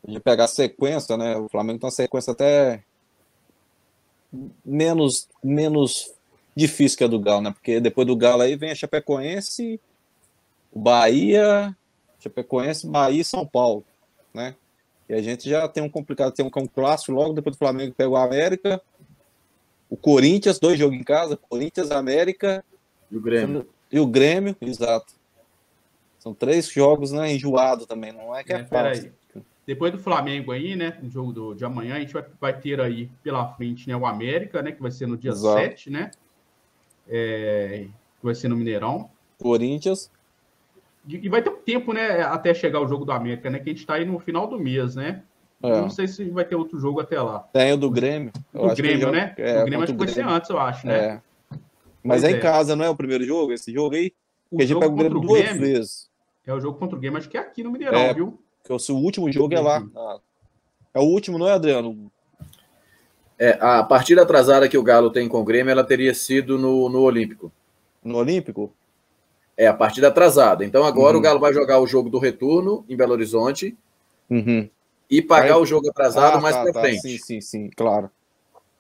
a 0.07 0.11
gente 0.11 0.21
pegar 0.21 0.45
a 0.45 0.49
sequência, 0.49 1.17
né? 1.17 1.37
O 1.37 1.49
Flamengo 1.49 1.79
tem 1.79 1.87
uma 1.87 1.93
sequência 1.93 2.33
até 2.33 2.83
menos, 4.65 5.29
menos 5.43 6.15
difícil 6.59 6.99
que 6.99 7.05
a 7.05 7.07
do 7.07 7.21
Galo, 7.21 7.41
né? 7.41 7.53
Porque 7.53 7.81
depois 7.81 8.07
do 8.07 8.17
Galo 8.17 8.43
aí 8.43 8.57
vem 8.57 8.73
a 8.73 8.75
Chapecoense, 8.75 9.81
o 10.73 10.81
Bahia, 10.81 11.75
Chapecoense, 12.19 12.87
Bahia 12.87 13.21
e 13.21 13.25
São 13.25 13.47
Paulo, 13.47 13.85
né? 14.35 14.57
E 15.09 15.15
a 15.15 15.23
gente 15.23 15.49
já 15.49 15.67
tem 15.69 15.83
um 15.83 15.89
complicado, 15.89 16.33
tem 16.33 16.45
um, 16.45 16.51
um 16.55 16.67
clássico 16.67 17.13
logo 17.13 17.33
depois 17.33 17.55
do 17.55 17.59
Flamengo 17.59 17.95
pega 17.97 18.11
o 18.11 18.17
América, 18.17 18.83
o 19.89 19.97
Corinthians, 19.97 20.59
dois 20.59 20.79
jogos 20.79 20.99
em 20.99 21.05
casa, 21.05 21.37
Corinthians, 21.37 21.91
América 21.91 22.63
e 23.11 23.17
o 23.17 23.21
Grêmio. 23.21 23.67
E 23.91 24.01
o 24.01 24.07
Grêmio, 24.07 24.55
exato. 24.61 25.15
São 26.19 26.35
três 26.35 26.69
jogos, 26.69 27.13
né? 27.13 27.33
Enjoado 27.33 27.87
também, 27.87 28.13
não 28.13 28.35
é 28.35 28.43
que 28.43 28.53
é, 28.53 28.57
é 28.57 28.65
fácil. 28.65 29.13
depois 29.65 29.93
do 29.93 29.99
Flamengo 29.99 30.51
aí, 30.51 30.75
né? 30.75 30.99
No 31.01 31.09
jogo 31.09 31.33
do, 31.33 31.55
de 31.55 31.65
amanhã, 31.65 31.95
a 31.95 32.01
gente 32.01 32.13
vai, 32.13 32.25
vai 32.41 32.61
ter 32.61 32.81
aí 32.81 33.09
pela 33.23 33.55
frente 33.55 33.89
né, 33.89 33.97
o 33.97 34.05
América, 34.05 34.61
né? 34.61 34.73
Que 34.73 34.83
vai 34.83 34.91
ser 34.91 35.07
no 35.07 35.17
dia 35.17 35.31
Exato. 35.31 35.61
7, 35.61 35.91
né? 35.91 36.11
É, 37.09 37.87
que 38.19 38.25
vai 38.25 38.35
ser 38.35 38.49
no 38.49 38.57
Mineirão. 38.57 39.11
Corinthians. 39.39 40.11
E, 41.07 41.17
e 41.17 41.29
vai 41.29 41.43
ter 41.43 41.51
um 41.51 41.57
tempo, 41.57 41.93
né? 41.93 42.23
Até 42.23 42.53
chegar 42.53 42.81
o 42.81 42.89
jogo 42.89 43.05
do 43.05 43.13
América, 43.13 43.49
né? 43.49 43.59
Que 43.59 43.71
a 43.71 43.73
gente 43.73 43.87
tá 43.87 43.95
aí 43.95 44.05
no 44.05 44.19
final 44.19 44.47
do 44.47 44.59
mês, 44.59 44.95
né? 44.95 45.23
É. 45.63 45.81
Não 45.81 45.91
sei 45.91 46.07
se 46.07 46.29
vai 46.31 46.45
ter 46.45 46.55
outro 46.55 46.79
jogo 46.79 47.01
até 47.01 47.21
lá. 47.21 47.41
Tem 47.53 47.73
o 47.73 47.77
do 47.77 47.91
Grêmio. 47.91 48.33
O 48.55 48.75
Grêmio, 48.75 49.11
né? 49.11 49.35
É, 49.37 49.63
o 49.63 49.65
Grêmio 49.65 49.85
acho 49.85 49.93
que 49.93 49.99
vai 49.99 50.09
ser 50.09 50.25
antes, 50.25 50.51
eu 50.51 50.59
acho, 50.59 50.87
né? 50.87 50.99
É. 50.99 51.21
Mas 52.03 52.23
é 52.23 52.31
em 52.31 52.35
é. 52.35 52.41
casa, 52.41 52.77
não 52.77 52.85
é 52.85 52.91
o 52.91 52.97
primeiro 52.97 53.25
jogo? 53.25 53.53
Esse 53.53 53.73
jogo 53.73 53.97
aí? 53.97 54.13
O 54.51 54.61
a 54.61 54.65
gente 54.65 54.79
pega 54.79 54.93
o 54.93 54.97
Grêmio 54.97 55.21
duas 55.21 55.43
Grêmio, 55.43 55.61
vezes. 55.61 56.09
É 56.47 56.55
o 56.55 56.61
jogo 56.61 56.79
contra 56.79 56.97
o 56.97 57.01
Grêmio, 57.01 57.19
acho 57.19 57.29
que 57.29 57.37
é 57.37 57.41
aqui 57.41 57.63
no 57.63 57.71
Mineirão, 57.71 57.99
é, 57.99 58.15
viu? 58.15 58.41
Que 58.65 58.73
o 58.73 58.79
seu 58.79 58.97
último 58.97 59.31
jogo 59.31 59.55
é 59.55 59.61
lá. 59.61 59.85
Ah. 59.97 60.19
É 60.95 61.01
o 61.01 61.03
último, 61.03 61.39
não 61.39 61.49
é, 61.49 61.53
Adriano? 61.53 62.11
É, 63.39 63.57
a 63.61 63.83
partida 63.83 64.23
atrasada 64.23 64.69
que 64.69 64.77
o 64.77 64.83
Galo 64.83 65.11
tem 65.11 65.29
com 65.29 65.41
o 65.41 65.45
Grêmio, 65.45 65.71
ela 65.71 65.85
teria 65.85 66.13
sido 66.13 66.59
no, 66.59 66.89
no 66.89 67.01
Olímpico. 67.01 67.53
No 68.03 68.17
Olímpico? 68.19 68.73
É, 69.57 69.67
a 69.67 69.75
partida 69.75 70.09
atrasada. 70.09 70.65
Então 70.65 70.85
agora 70.85 71.15
uhum. 71.15 71.21
o 71.21 71.23
Galo 71.23 71.41
vai 71.41 71.53
jogar 71.53 71.81
o 71.81 71.87
jogo 71.87 72.11
do 72.11 72.19
retorno 72.19 72.85
em 72.89 72.97
Belo 72.97 73.13
Horizonte. 73.13 73.77
Uhum 74.29 74.69
e 75.11 75.23
pagar 75.23 75.55
Aí... 75.55 75.61
o 75.61 75.67
jogo 75.67 75.89
atrasado 75.89 76.39
ah, 76.39 76.41
mais 76.41 76.55
tá, 76.55 76.63
para 76.63 76.73
tá, 76.73 76.81
frente. 76.81 77.01
Sim, 77.01 77.19
sim, 77.19 77.41
sim, 77.41 77.71
claro. 77.75 78.11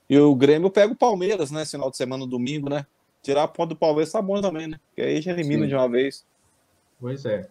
E 0.08 0.18
o 0.18 0.34
Grêmio 0.34 0.70
pega 0.70 0.92
o 0.92 0.96
Palmeiras, 0.96 1.50
né? 1.50 1.64
Final 1.64 1.90
de 1.90 1.96
semana, 1.96 2.26
domingo, 2.26 2.68
né? 2.68 2.86
Tirar 3.22 3.44
a 3.44 3.48
ponta 3.48 3.70
do 3.70 3.76
Palmeiras 3.76 4.12
tá 4.12 4.22
bom 4.22 4.40
também, 4.40 4.66
né? 4.66 4.78
Porque 4.88 5.02
aí 5.02 5.20
já 5.20 5.32
elimina 5.32 5.62
sim. 5.62 5.68
de 5.68 5.74
uma 5.74 5.88
vez. 5.88 6.24
Pois 7.00 7.24
é. 7.24 7.48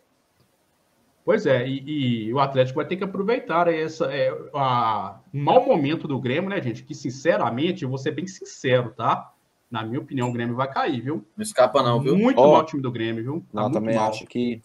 Pois 1.27 1.45
é, 1.45 1.67
e, 1.67 2.27
e, 2.27 2.33
o 2.33 2.39
Atlético 2.39 2.77
vai 2.77 2.85
ter 2.85 2.95
que 2.95 3.03
aproveitar 3.03 3.67
essa, 3.67 4.05
é, 4.05 4.29
a, 4.53 5.19
um 5.33 5.43
mau 5.43 5.65
momento 5.65 6.07
do 6.07 6.17
Grêmio, 6.21 6.49
né, 6.49 6.61
gente? 6.61 6.83
Que, 6.83 6.95
sinceramente, 6.95 7.83
eu 7.83 7.89
vou 7.89 7.97
ser 7.97 8.11
bem 8.11 8.25
sincero, 8.25 8.93
tá? 8.95 9.33
Na 9.69 9.83
minha 9.83 9.99
opinião, 9.99 10.29
o 10.29 10.31
Grêmio 10.31 10.55
vai 10.55 10.71
cair, 10.71 11.01
viu? 11.01 11.27
Não 11.35 11.43
escapa, 11.43 11.83
não, 11.83 11.99
viu? 11.99 12.17
Muito 12.17 12.39
oh. 12.39 12.53
mal 12.53 12.61
o 12.61 12.63
time 12.63 12.81
do 12.81 12.89
Grêmio, 12.89 13.21
viu? 13.21 13.45
Tá 13.53 13.63
não, 13.63 13.69
também 13.69 13.95
mal. 13.97 14.09
acho 14.09 14.25
que. 14.25 14.61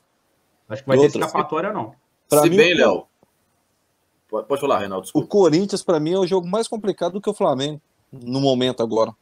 Acho 0.69 0.85
que 0.85 0.89
vai 0.89 0.99
ter 0.99 1.07
escapatória, 1.07 1.73
não. 1.73 1.97
Pra 2.29 2.43
Se 2.43 2.51
mim, 2.51 2.57
bem, 2.57 2.75
Léo, 2.75 3.09
Pode 4.31 4.61
falar, 4.61 4.79
Reinaldo. 4.79 5.03
Desculpa. 5.03 5.27
O 5.27 5.29
Corinthians, 5.29 5.83
para 5.83 5.99
mim, 5.99 6.13
é 6.13 6.19
o 6.19 6.29
jogo 6.29 6.47
mais 6.47 6.69
complicado 6.69 7.15
do 7.15 7.21
que 7.21 7.29
o 7.29 7.35
Flamengo, 7.35 7.81
no 8.13 8.41
momento 8.41 8.85
agora. 8.85 9.13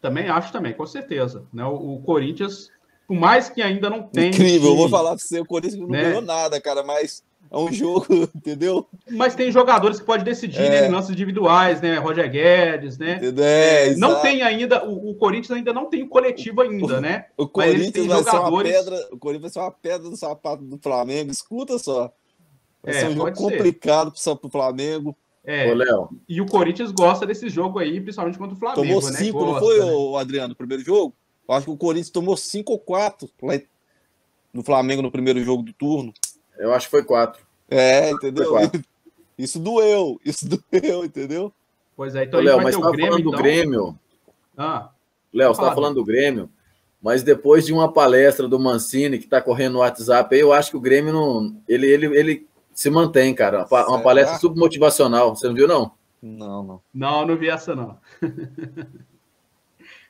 Também 0.00 0.28
acho, 0.28 0.52
também, 0.52 0.74
com 0.74 0.86
certeza. 0.86 1.44
Né? 1.52 1.64
O, 1.64 1.96
o 1.96 2.02
Corinthians, 2.02 2.70
por 3.10 3.18
mais 3.18 3.48
que 3.48 3.60
ainda 3.60 3.90
não 3.90 4.04
tenha. 4.04 4.28
Incrível, 4.28 4.70
eu 4.70 4.76
vou 4.76 4.88
falar 4.88 5.16
para 5.16 5.18
você, 5.18 5.40
o 5.40 5.44
Corinthians 5.44 5.80
não 5.80 5.88
né? 5.88 6.00
ganhou 6.00 6.22
nada, 6.22 6.60
cara, 6.60 6.84
mas 6.84 7.24
é 7.50 7.58
um 7.58 7.72
jogo, 7.72 8.06
entendeu? 8.32 8.86
Mas 9.10 9.34
tem 9.34 9.50
jogadores 9.50 9.98
que 9.98 10.06
podem 10.06 10.24
decidir, 10.24 10.60
né, 10.60 10.76
é. 10.76 10.80
né? 10.82 10.88
Lances 10.90 11.10
individuais, 11.10 11.80
né? 11.80 11.98
Roger 11.98 12.30
Guedes, 12.30 12.98
né? 12.98 13.20
É, 13.36 13.96
não 13.96 14.22
tem 14.22 14.42
ainda, 14.42 14.88
o, 14.88 15.10
o, 15.10 15.14
Corinthians 15.16 15.58
ainda 15.58 15.72
não 15.72 15.86
tem 15.86 16.04
o 16.04 16.08
coletivo 16.08 16.60
ainda, 16.60 17.00
né? 17.00 17.24
O, 17.36 17.48
Corinthians 17.48 18.06
vai 18.06 18.18
jogadores... 18.18 18.70
ser 18.70 18.78
uma 18.78 18.92
pedra, 18.92 19.08
o 19.10 19.18
Corinthians 19.18 19.42
vai 19.42 19.50
ser 19.50 19.68
uma 19.68 19.72
pedra 19.72 20.08
do 20.08 20.16
sapato 20.16 20.62
do 20.62 20.78
Flamengo. 20.78 21.32
Escuta 21.32 21.76
só. 21.80 22.12
Vai 22.80 22.94
é, 22.94 23.00
ser 23.00 23.08
um 23.08 23.14
jogo 23.14 23.32
complicado 23.32 24.12
para 24.12 24.46
o 24.46 24.50
Flamengo. 24.52 25.16
É, 25.44 25.68
Ô, 25.68 25.74
Léo. 25.74 26.10
E 26.28 26.40
o 26.40 26.46
Corinthians 26.46 26.92
gosta 26.92 27.26
desse 27.26 27.48
jogo 27.48 27.80
aí, 27.80 28.00
principalmente 28.00 28.38
contra 28.38 28.54
o 28.54 28.58
Flamengo. 28.58 28.82
Tomou 28.82 29.02
né? 29.02 29.18
cinco, 29.18 29.38
gosta, 29.40 29.52
não 29.52 29.58
foi, 29.58 29.78
né? 29.80 29.92
o 29.92 30.16
Adriano, 30.16 30.50
no 30.50 30.54
primeiro 30.54 30.84
jogo? 30.84 31.16
Eu 31.50 31.56
acho 31.56 31.66
que 31.66 31.72
o 31.72 31.76
Corinthians 31.76 32.10
tomou 32.10 32.36
cinco 32.36 32.70
ou 32.70 32.78
quatro 32.78 33.28
no 34.54 34.62
Flamengo 34.62 35.02
no 35.02 35.10
primeiro 35.10 35.42
jogo 35.42 35.64
do 35.64 35.72
turno. 35.72 36.14
Eu 36.56 36.72
acho 36.72 36.86
que 36.86 36.92
foi 36.92 37.02
quatro. 37.02 37.44
É, 37.68 38.08
entendeu? 38.08 38.50
Quatro. 38.50 38.80
Isso 39.36 39.58
doeu, 39.58 40.20
isso 40.22 40.44
doeu, 40.70 41.02
entendeu? 41.02 41.50
Pois 41.96 42.14
é, 42.14 42.24
então 42.24 42.40
Ô, 42.40 42.42
Léo, 42.42 42.58
mas 42.62 42.74
você 42.74 42.92
Grêmio, 42.92 43.06
falando 43.06 43.20
então... 43.20 43.32
do 43.32 43.38
Grêmio. 43.38 43.98
Ah, 44.54 44.90
Léo, 45.32 45.54
você 45.54 45.62
tá 45.62 45.74
falando 45.74 45.94
do 45.94 46.04
Grêmio, 46.04 46.50
mas 47.00 47.22
depois 47.22 47.64
de 47.64 47.72
uma 47.72 47.90
palestra 47.90 48.46
do 48.46 48.60
Mancini 48.60 49.18
que 49.18 49.26
tá 49.26 49.40
correndo 49.40 49.72
no 49.72 49.78
WhatsApp, 49.78 50.36
eu 50.36 50.52
acho 50.52 50.72
que 50.72 50.76
o 50.76 50.80
Grêmio 50.80 51.14
não. 51.14 51.56
Ele, 51.66 51.86
ele, 51.86 52.06
ele 52.18 52.46
se 52.74 52.90
mantém, 52.90 53.34
cara. 53.34 53.66
Uma 53.88 54.02
palestra 54.02 54.38
submotivacional. 54.38 55.34
Você 55.34 55.48
não 55.48 55.54
viu, 55.54 55.66
não? 55.66 55.90
Não, 56.20 56.62
não. 56.62 56.80
Não, 56.92 57.26
não 57.26 57.36
vi 57.36 57.48
essa, 57.48 57.74
não. 57.74 57.98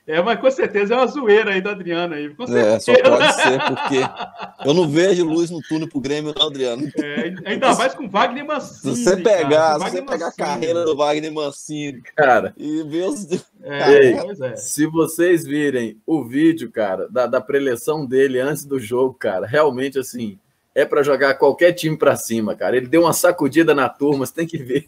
É, 0.07 0.21
mas 0.21 0.39
com 0.39 0.49
certeza 0.49 0.93
é 0.93 0.97
uma 0.97 1.07
zoeira 1.07 1.51
aí 1.51 1.61
do 1.61 1.69
Adriano 1.69 2.15
aí. 2.15 2.33
Com 2.33 2.43
é, 2.43 2.79
só 2.79 2.91
pode 2.93 3.33
ser, 3.33 3.59
porque 3.69 4.67
eu 4.67 4.73
não 4.73 4.89
vejo 4.89 5.23
luz 5.23 5.51
no 5.51 5.61
túnel 5.61 5.87
pro 5.87 6.01
Grêmio, 6.01 6.33
não, 6.37 6.47
Adriano. 6.47 6.91
É, 6.97 7.33
ainda 7.45 7.75
mais 7.75 7.93
com 7.93 8.09
Wagner 8.09 8.45
Mancini. 8.45 8.95
Se 8.95 9.03
você 9.03 9.17
pegar, 9.17 9.79
se 9.79 9.89
você 9.91 10.01
pegar 10.01 10.27
a 10.27 10.31
carreira 10.31 10.83
do 10.83 10.95
Wagner 10.95 11.31
Mancini, 11.31 12.01
cara, 12.15 12.53
e 12.57 12.83
ver 12.83 13.05
os. 13.05 13.31
É, 13.63 13.93
Ei, 13.93 14.15
é. 14.41 14.55
Se 14.55 14.87
vocês 14.87 15.45
virem 15.45 16.01
o 16.05 16.23
vídeo, 16.23 16.71
cara, 16.71 17.07
da, 17.07 17.27
da 17.27 17.39
preleção 17.39 18.05
dele 18.05 18.39
antes 18.39 18.65
do 18.65 18.79
jogo, 18.79 19.13
cara, 19.13 19.45
realmente 19.45 19.99
assim 19.99 20.39
é 20.73 20.85
para 20.85 21.03
jogar 21.03 21.35
qualquer 21.35 21.73
time 21.73 21.97
para 21.97 22.15
cima, 22.15 22.55
cara. 22.55 22.77
Ele 22.77 22.87
deu 22.87 23.01
uma 23.01 23.13
sacudida 23.13 23.75
na 23.75 23.89
turma, 23.89 24.25
você 24.25 24.33
tem 24.33 24.47
que 24.47 24.57
ver. 24.57 24.87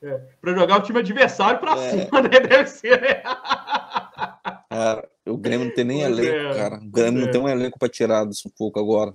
É, 0.00 0.20
para 0.40 0.54
jogar 0.54 0.78
o 0.78 0.82
time 0.82 1.00
adversário 1.00 1.58
para 1.58 1.76
é. 1.76 1.90
cima, 1.90 2.22
né? 2.22 2.40
Deve 2.40 2.66
ser, 2.68 3.00
né? 3.00 3.22
Cara, 4.78 5.10
o 5.26 5.36
Grêmio 5.36 5.66
não 5.66 5.74
tem 5.74 5.84
nem 5.84 6.02
pois 6.06 6.18
elenco, 6.18 6.36
é, 6.36 6.54
cara. 6.54 6.76
O 6.76 6.90
Grêmio 6.90 7.20
não 7.20 7.28
é. 7.28 7.30
tem 7.32 7.40
um 7.40 7.48
elenco 7.48 7.78
para 7.78 7.88
tirar 7.88 8.24
do 8.24 8.34
sufoco 8.34 8.78
agora. 8.78 9.12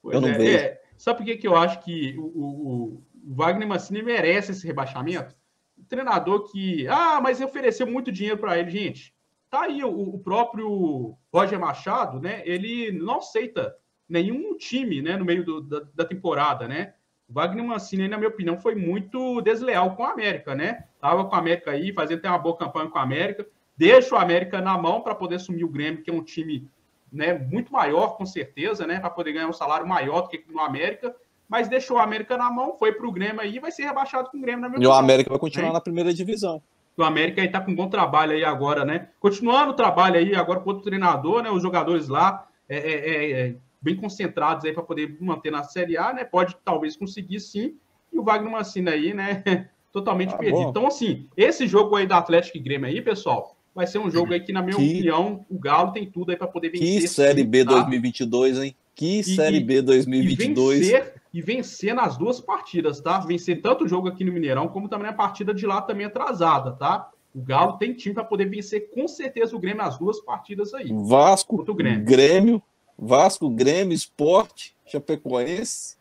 Pois 0.00 0.14
eu 0.14 0.20
não 0.20 0.28
é. 0.28 0.38
vejo. 0.38 0.56
É, 0.56 0.80
sabe 0.96 1.18
por 1.18 1.24
que, 1.24 1.36
que 1.36 1.48
eu 1.48 1.56
acho 1.56 1.80
que 1.80 2.16
o, 2.16 2.22
o, 2.22 3.02
o 3.26 3.34
Wagner 3.34 3.66
Mancini 3.66 4.02
merece 4.02 4.52
esse 4.52 4.66
rebaixamento? 4.66 5.34
O 5.76 5.84
treinador 5.84 6.50
que. 6.50 6.86
Ah, 6.86 7.20
mas 7.20 7.40
ofereceu 7.40 7.86
muito 7.86 8.12
dinheiro 8.12 8.38
para 8.38 8.56
ele, 8.56 8.70
gente. 8.70 9.12
Tá 9.50 9.62
aí 9.62 9.82
o, 9.82 9.90
o 9.90 10.18
próprio 10.18 11.16
Roger 11.32 11.58
Machado, 11.58 12.20
né? 12.20 12.42
Ele 12.44 12.92
não 12.92 13.16
aceita 13.16 13.74
nenhum 14.08 14.56
time 14.56 15.02
né, 15.02 15.16
no 15.16 15.24
meio 15.24 15.44
do, 15.44 15.60
da, 15.60 15.80
da, 15.94 16.04
temporada, 16.04 16.68
né? 16.68 16.94
O 17.28 17.32
Wagner 17.32 17.64
Mancini, 17.64 18.08
na 18.08 18.16
minha 18.16 18.28
opinião, 18.28 18.58
foi 18.58 18.74
muito 18.74 19.40
desleal 19.42 19.96
com 19.96 20.04
a 20.04 20.12
América, 20.12 20.54
né? 20.54 20.84
Tava 21.00 21.24
com 21.24 21.34
a 21.34 21.38
América 21.38 21.72
aí, 21.72 21.92
fazendo 21.92 22.18
até 22.18 22.28
uma 22.28 22.38
boa 22.38 22.56
campanha 22.56 22.88
com 22.88 22.98
a 22.98 23.02
América, 23.02 23.46
deixa 23.78 24.14
o 24.14 24.18
América 24.18 24.60
na 24.60 24.76
mão 24.76 25.00
para 25.00 25.14
poder 25.14 25.36
assumir 25.36 25.64
o 25.64 25.68
Grêmio, 25.68 26.02
que 26.02 26.10
é 26.10 26.12
um 26.12 26.22
time 26.22 26.68
né, 27.12 27.32
muito 27.32 27.72
maior, 27.72 28.16
com 28.16 28.26
certeza, 28.26 28.86
né? 28.86 28.98
Para 28.98 29.08
poder 29.08 29.32
ganhar 29.32 29.48
um 29.48 29.52
salário 29.52 29.86
maior 29.86 30.22
do 30.22 30.28
que 30.28 30.44
no 30.50 30.60
América, 30.60 31.14
mas 31.48 31.68
deixou 31.68 31.96
o 31.96 32.00
América 32.00 32.36
na 32.36 32.50
mão, 32.50 32.76
foi 32.76 32.92
para 32.92 33.06
o 33.06 33.12
Grêmio 33.12 33.40
aí 33.40 33.56
e 33.56 33.60
vai 33.60 33.70
ser 33.70 33.84
rebaixado 33.84 34.30
com 34.30 34.36
o 34.36 34.40
Grêmio, 34.40 34.60
na 34.60 34.68
minha 34.68 34.82
E 34.82 34.86
o 34.86 34.92
América 34.92 35.30
vai 35.30 35.38
continuar 35.38 35.68
né? 35.68 35.72
na 35.72 35.80
primeira 35.80 36.12
divisão. 36.12 36.60
O 36.96 37.02
América 37.04 37.40
aí 37.40 37.48
tá 37.48 37.60
com 37.60 37.70
um 37.70 37.74
bom 37.76 37.88
trabalho 37.88 38.32
aí 38.32 38.44
agora, 38.44 38.84
né? 38.84 39.08
Continuando 39.20 39.70
o 39.70 39.76
trabalho 39.76 40.16
aí 40.16 40.34
agora 40.34 40.58
com 40.58 40.70
outro 40.70 40.84
treinador, 40.84 41.42
né? 41.42 41.50
Os 41.50 41.62
jogadores 41.62 42.08
lá 42.08 42.46
é, 42.68 42.76
é, 42.76 43.30
é, 43.30 43.54
bem 43.80 43.94
concentrados 43.94 44.64
aí 44.64 44.72
para 44.72 44.82
poder 44.82 45.16
manter 45.20 45.52
na 45.52 45.62
Série 45.62 45.96
A, 45.96 46.12
né? 46.12 46.24
Pode 46.24 46.56
talvez 46.64 46.96
conseguir 46.96 47.38
sim. 47.38 47.76
E 48.12 48.18
o 48.18 48.24
Wagner 48.24 48.50
Mancini 48.50 48.90
aí, 48.90 49.14
né? 49.14 49.44
Totalmente 49.92 50.34
ah, 50.34 50.38
perdido. 50.38 50.64
Bom. 50.64 50.70
Então, 50.70 50.86
assim, 50.88 51.28
esse 51.36 51.68
jogo 51.68 51.94
aí 51.94 52.06
da 52.06 52.18
Atlético 52.18 52.56
e 52.56 52.60
Grêmio 52.60 52.88
aí, 52.88 53.00
pessoal, 53.00 53.56
vai 53.74 53.86
ser 53.86 53.98
um 53.98 54.10
jogo 54.10 54.32
aí 54.32 54.40
que, 54.40 54.52
na 54.52 54.62
minha 54.62 54.76
que... 54.76 54.82
opinião, 54.82 55.44
o 55.48 55.58
Galo 55.58 55.92
tem 55.92 56.10
tudo 56.10 56.30
aí 56.30 56.36
para 56.36 56.46
poder 56.46 56.70
vencer. 56.70 57.02
Que 57.02 57.08
Série 57.08 57.44
B 57.44 57.64
tá? 57.64 57.72
2022, 57.72 58.58
hein? 58.62 58.76
Que 58.94 59.20
e, 59.20 59.24
Série 59.24 59.60
B 59.60 59.80
2022. 59.82 60.78
E 60.78 60.80
vencer, 60.80 61.14
e 61.34 61.42
vencer 61.42 61.94
nas 61.94 62.16
duas 62.16 62.40
partidas, 62.40 63.00
tá? 63.00 63.20
Vencer 63.20 63.62
tanto 63.62 63.84
o 63.84 63.88
jogo 63.88 64.08
aqui 64.08 64.24
no 64.24 64.32
Mineirão, 64.32 64.68
como 64.68 64.88
também 64.88 65.08
a 65.08 65.12
partida 65.12 65.54
de 65.54 65.66
lá 65.66 65.80
também 65.80 66.06
atrasada, 66.06 66.72
tá? 66.72 67.10
O 67.34 67.40
Galo 67.40 67.78
tem 67.78 67.94
time 67.94 68.14
para 68.14 68.24
poder 68.24 68.46
vencer 68.46 68.90
com 68.90 69.06
certeza 69.06 69.54
o 69.54 69.58
Grêmio 69.60 69.82
nas 69.82 69.98
duas 69.98 70.20
partidas 70.20 70.74
aí. 70.74 70.90
Vasco, 70.90 71.62
Grêmio. 71.74 72.04
Grêmio 72.04 72.62
Vasco, 72.98 73.48
Grêmio, 73.48 73.94
Esporte, 73.94 74.74
Chapecoense. 74.84 75.96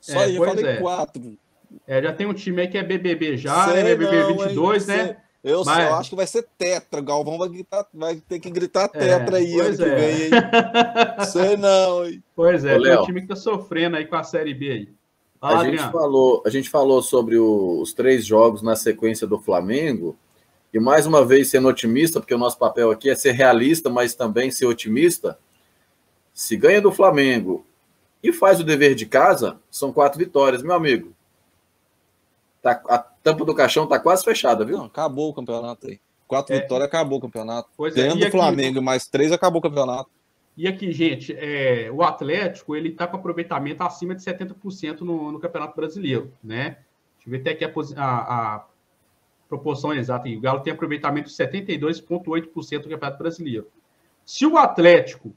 Só 0.00 0.22
é, 0.22 0.32
já 0.32 0.44
falei 0.44 0.66
é. 0.66 0.76
quatro. 0.76 1.38
É, 1.86 2.02
já 2.02 2.12
tem 2.12 2.26
um 2.26 2.32
time 2.32 2.62
aí 2.62 2.68
que 2.68 2.78
é 2.78 2.82
BBB 2.82 3.36
já, 3.36 3.66
né? 3.66 3.72
Sei 3.74 3.82
né? 3.82 3.94
BBB 3.94 4.20
não, 4.20 4.38
22, 4.38 4.88
hein? 4.88 4.96
né? 4.96 5.16
Eu 5.46 5.62
Mas... 5.64 5.88
só 5.88 5.94
acho 5.94 6.10
que 6.10 6.16
vai 6.16 6.26
ser 6.26 6.44
tetra. 6.58 7.00
Galvão 7.00 7.38
vai, 7.38 7.48
gritar, 7.48 7.86
vai 7.94 8.16
ter 8.16 8.40
que 8.40 8.50
gritar 8.50 8.90
é, 8.92 8.98
tetra 8.98 9.38
é, 9.38 9.42
aí 9.42 9.60
ano 9.60 9.74
é. 9.74 9.76
que 9.76 9.84
vem, 9.84 10.22
hein? 10.24 10.30
Sei 11.30 11.56
não, 11.56 12.04
hein? 12.04 12.20
Pois 12.34 12.64
é, 12.64 12.76
Ô, 12.76 13.02
um 13.02 13.06
time 13.06 13.20
que 13.20 13.28
tá 13.28 13.36
sofrendo 13.36 13.96
aí 13.96 14.06
com 14.06 14.16
a 14.16 14.24
Série 14.24 14.52
B 14.52 14.72
aí. 14.72 14.88
Fala, 15.40 15.60
a, 15.60 15.64
gente 15.64 15.92
falou, 15.92 16.42
a 16.44 16.50
gente 16.50 16.68
falou 16.68 17.00
sobre 17.00 17.38
o, 17.38 17.80
os 17.80 17.94
três 17.94 18.26
jogos 18.26 18.60
na 18.60 18.74
sequência 18.74 19.24
do 19.24 19.38
Flamengo. 19.38 20.16
E 20.74 20.80
mais 20.80 21.06
uma 21.06 21.24
vez, 21.24 21.48
sendo 21.48 21.68
otimista, 21.68 22.18
porque 22.18 22.34
o 22.34 22.38
nosso 22.38 22.58
papel 22.58 22.90
aqui 22.90 23.08
é 23.08 23.14
ser 23.14 23.30
realista, 23.30 23.88
mas 23.88 24.16
também 24.16 24.50
ser 24.50 24.66
otimista 24.66 25.38
se 26.34 26.56
ganha 26.56 26.82
do 26.82 26.90
Flamengo 26.90 27.64
e 28.20 28.32
faz 28.32 28.58
o 28.58 28.64
dever 28.64 28.96
de 28.96 29.06
casa, 29.06 29.60
são 29.70 29.92
quatro 29.92 30.18
vitórias, 30.18 30.60
meu 30.60 30.74
amigo. 30.74 31.14
Tá, 32.60 32.82
a 32.88 32.98
tampa 33.26 33.44
do 33.44 33.54
caixão 33.54 33.84
está 33.84 33.98
quase 33.98 34.24
fechada, 34.24 34.64
viu? 34.64 34.78
Não, 34.78 34.84
acabou 34.84 35.30
o 35.30 35.34
campeonato 35.34 35.88
aí. 35.88 35.98
Quatro 36.28 36.54
é. 36.54 36.60
vitórias, 36.60 36.86
acabou 36.86 37.18
o 37.18 37.20
campeonato. 37.20 37.68
Pois 37.76 37.96
é, 37.96 38.06
é, 38.06 38.14
do 38.14 38.30
Flamengo, 38.30 38.80
mais 38.80 39.08
três, 39.08 39.32
acabou 39.32 39.58
o 39.58 39.62
campeonato. 39.62 40.08
E 40.56 40.68
aqui, 40.68 40.92
gente, 40.92 41.34
é, 41.36 41.90
o 41.92 42.02
Atlético 42.02 42.76
ele 42.76 42.90
está 42.90 43.06
com 43.06 43.16
aproveitamento 43.16 43.82
acima 43.82 44.14
de 44.14 44.22
70% 44.22 45.00
no, 45.00 45.32
no 45.32 45.40
Campeonato 45.40 45.74
Brasileiro, 45.74 46.32
né? 46.42 46.78
Deixa 47.16 47.26
eu 47.26 47.30
ver 47.30 47.40
até 47.40 47.50
aqui 47.50 47.64
a, 47.64 48.04
a, 48.04 48.54
a 48.54 48.66
proporção 49.48 49.92
exata. 49.92 50.28
O 50.28 50.40
Galo 50.40 50.60
tem 50.60 50.72
aproveitamento 50.72 51.28
de 51.28 51.34
72,8% 51.34 52.84
no 52.84 52.90
Campeonato 52.90 53.18
Brasileiro. 53.18 53.66
Se 54.24 54.46
o 54.46 54.56
Atlético 54.56 55.34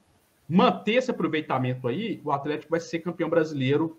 manter 0.48 0.94
esse 0.94 1.12
aproveitamento 1.12 1.88
aí, 1.88 2.22
o 2.24 2.32
Atlético 2.32 2.72
vai 2.72 2.80
ser 2.80 3.00
campeão 3.00 3.30
brasileiro 3.30 3.98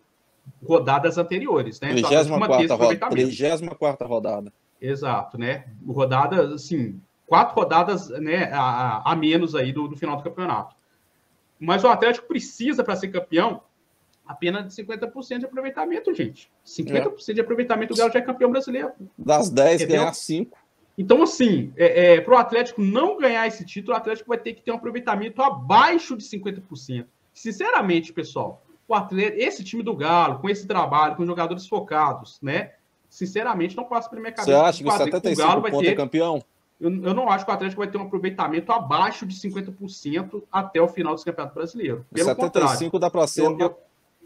rodadas 0.64 1.18
anteriores, 1.18 1.80
né? 1.80 1.90
34 1.90 2.64
então, 2.64 2.76
roda, 2.76 4.06
rodada. 4.06 4.52
Exato, 4.80 5.38
né? 5.38 5.64
Rodada, 5.86 6.54
assim, 6.54 7.00
quatro 7.26 7.54
rodadas 7.54 8.08
né, 8.10 8.50
a, 8.52 9.12
a 9.12 9.16
menos 9.16 9.54
aí 9.54 9.72
do, 9.72 9.88
do 9.88 9.96
final 9.96 10.16
do 10.16 10.22
campeonato. 10.22 10.74
Mas 11.58 11.84
o 11.84 11.88
Atlético 11.88 12.26
precisa, 12.26 12.82
para 12.82 12.96
ser 12.96 13.08
campeão, 13.08 13.62
apenas 14.26 14.74
de 14.74 14.82
50% 14.82 15.38
de 15.38 15.44
aproveitamento, 15.44 16.14
gente. 16.14 16.50
50% 16.66 17.28
é. 17.28 17.32
de 17.34 17.40
aproveitamento, 17.40 17.92
o 17.92 17.96
Galo 17.96 18.12
já 18.12 18.18
é 18.18 18.22
campeão 18.22 18.50
brasileiro. 18.50 18.92
Das 19.18 19.50
10, 19.50 19.82
Entendeu? 19.82 20.00
ganhar 20.00 20.12
5. 20.14 20.58
Então, 20.96 21.22
assim, 21.22 21.72
é, 21.76 22.14
é 22.14 22.20
para 22.20 22.34
o 22.34 22.38
Atlético 22.38 22.82
não 22.82 23.18
ganhar 23.18 23.46
esse 23.46 23.64
título, 23.64 23.94
o 23.94 23.96
Atlético 23.96 24.28
vai 24.28 24.38
ter 24.38 24.54
que 24.54 24.62
ter 24.62 24.72
um 24.72 24.76
aproveitamento 24.76 25.42
abaixo 25.42 26.16
de 26.16 26.24
50%. 26.24 27.06
Sinceramente, 27.32 28.12
pessoal, 28.12 28.62
o 28.92 28.94
Atlético, 28.94 29.40
esse 29.40 29.64
time 29.64 29.82
do 29.82 29.94
Galo, 29.94 30.38
com 30.38 30.48
esse 30.48 30.66
trabalho, 30.66 31.16
com 31.16 31.24
jogadores 31.24 31.66
focados, 31.66 32.38
né? 32.42 32.72
Sinceramente, 33.08 33.76
não 33.76 33.84
passa 33.84 34.08
pela 34.08 34.20
minha 34.20 34.32
cabeça. 34.32 34.56
Você 34.56 34.64
acha 34.64 34.82
que 34.82 34.88
o 34.88 34.92
75 34.92 35.42
o 35.42 35.46
Galo 35.46 35.62
vai 35.62 35.70
ter... 35.72 35.86
é 35.88 35.94
campeão? 35.94 36.44
Eu, 36.80 36.90
eu, 36.90 37.14
não 37.14 37.28
acho 37.28 37.44
que 37.44 37.50
o 37.50 37.54
Atlético 37.54 37.82
vai 37.82 37.90
ter 37.90 37.98
um 37.98 38.02
aproveitamento 38.02 38.72
abaixo 38.72 39.26
de 39.26 39.36
50% 39.36 40.42
até 40.50 40.80
o 40.80 40.88
final 40.88 41.14
do 41.14 41.22
Campeonato 41.22 41.54
Brasileiro. 41.54 42.06
Pelo 42.12 42.26
75 42.26 42.98
dá 42.98 43.10
para 43.10 43.26
ser. 43.26 43.42
Eu, 43.42 43.58
eu, 43.58 43.78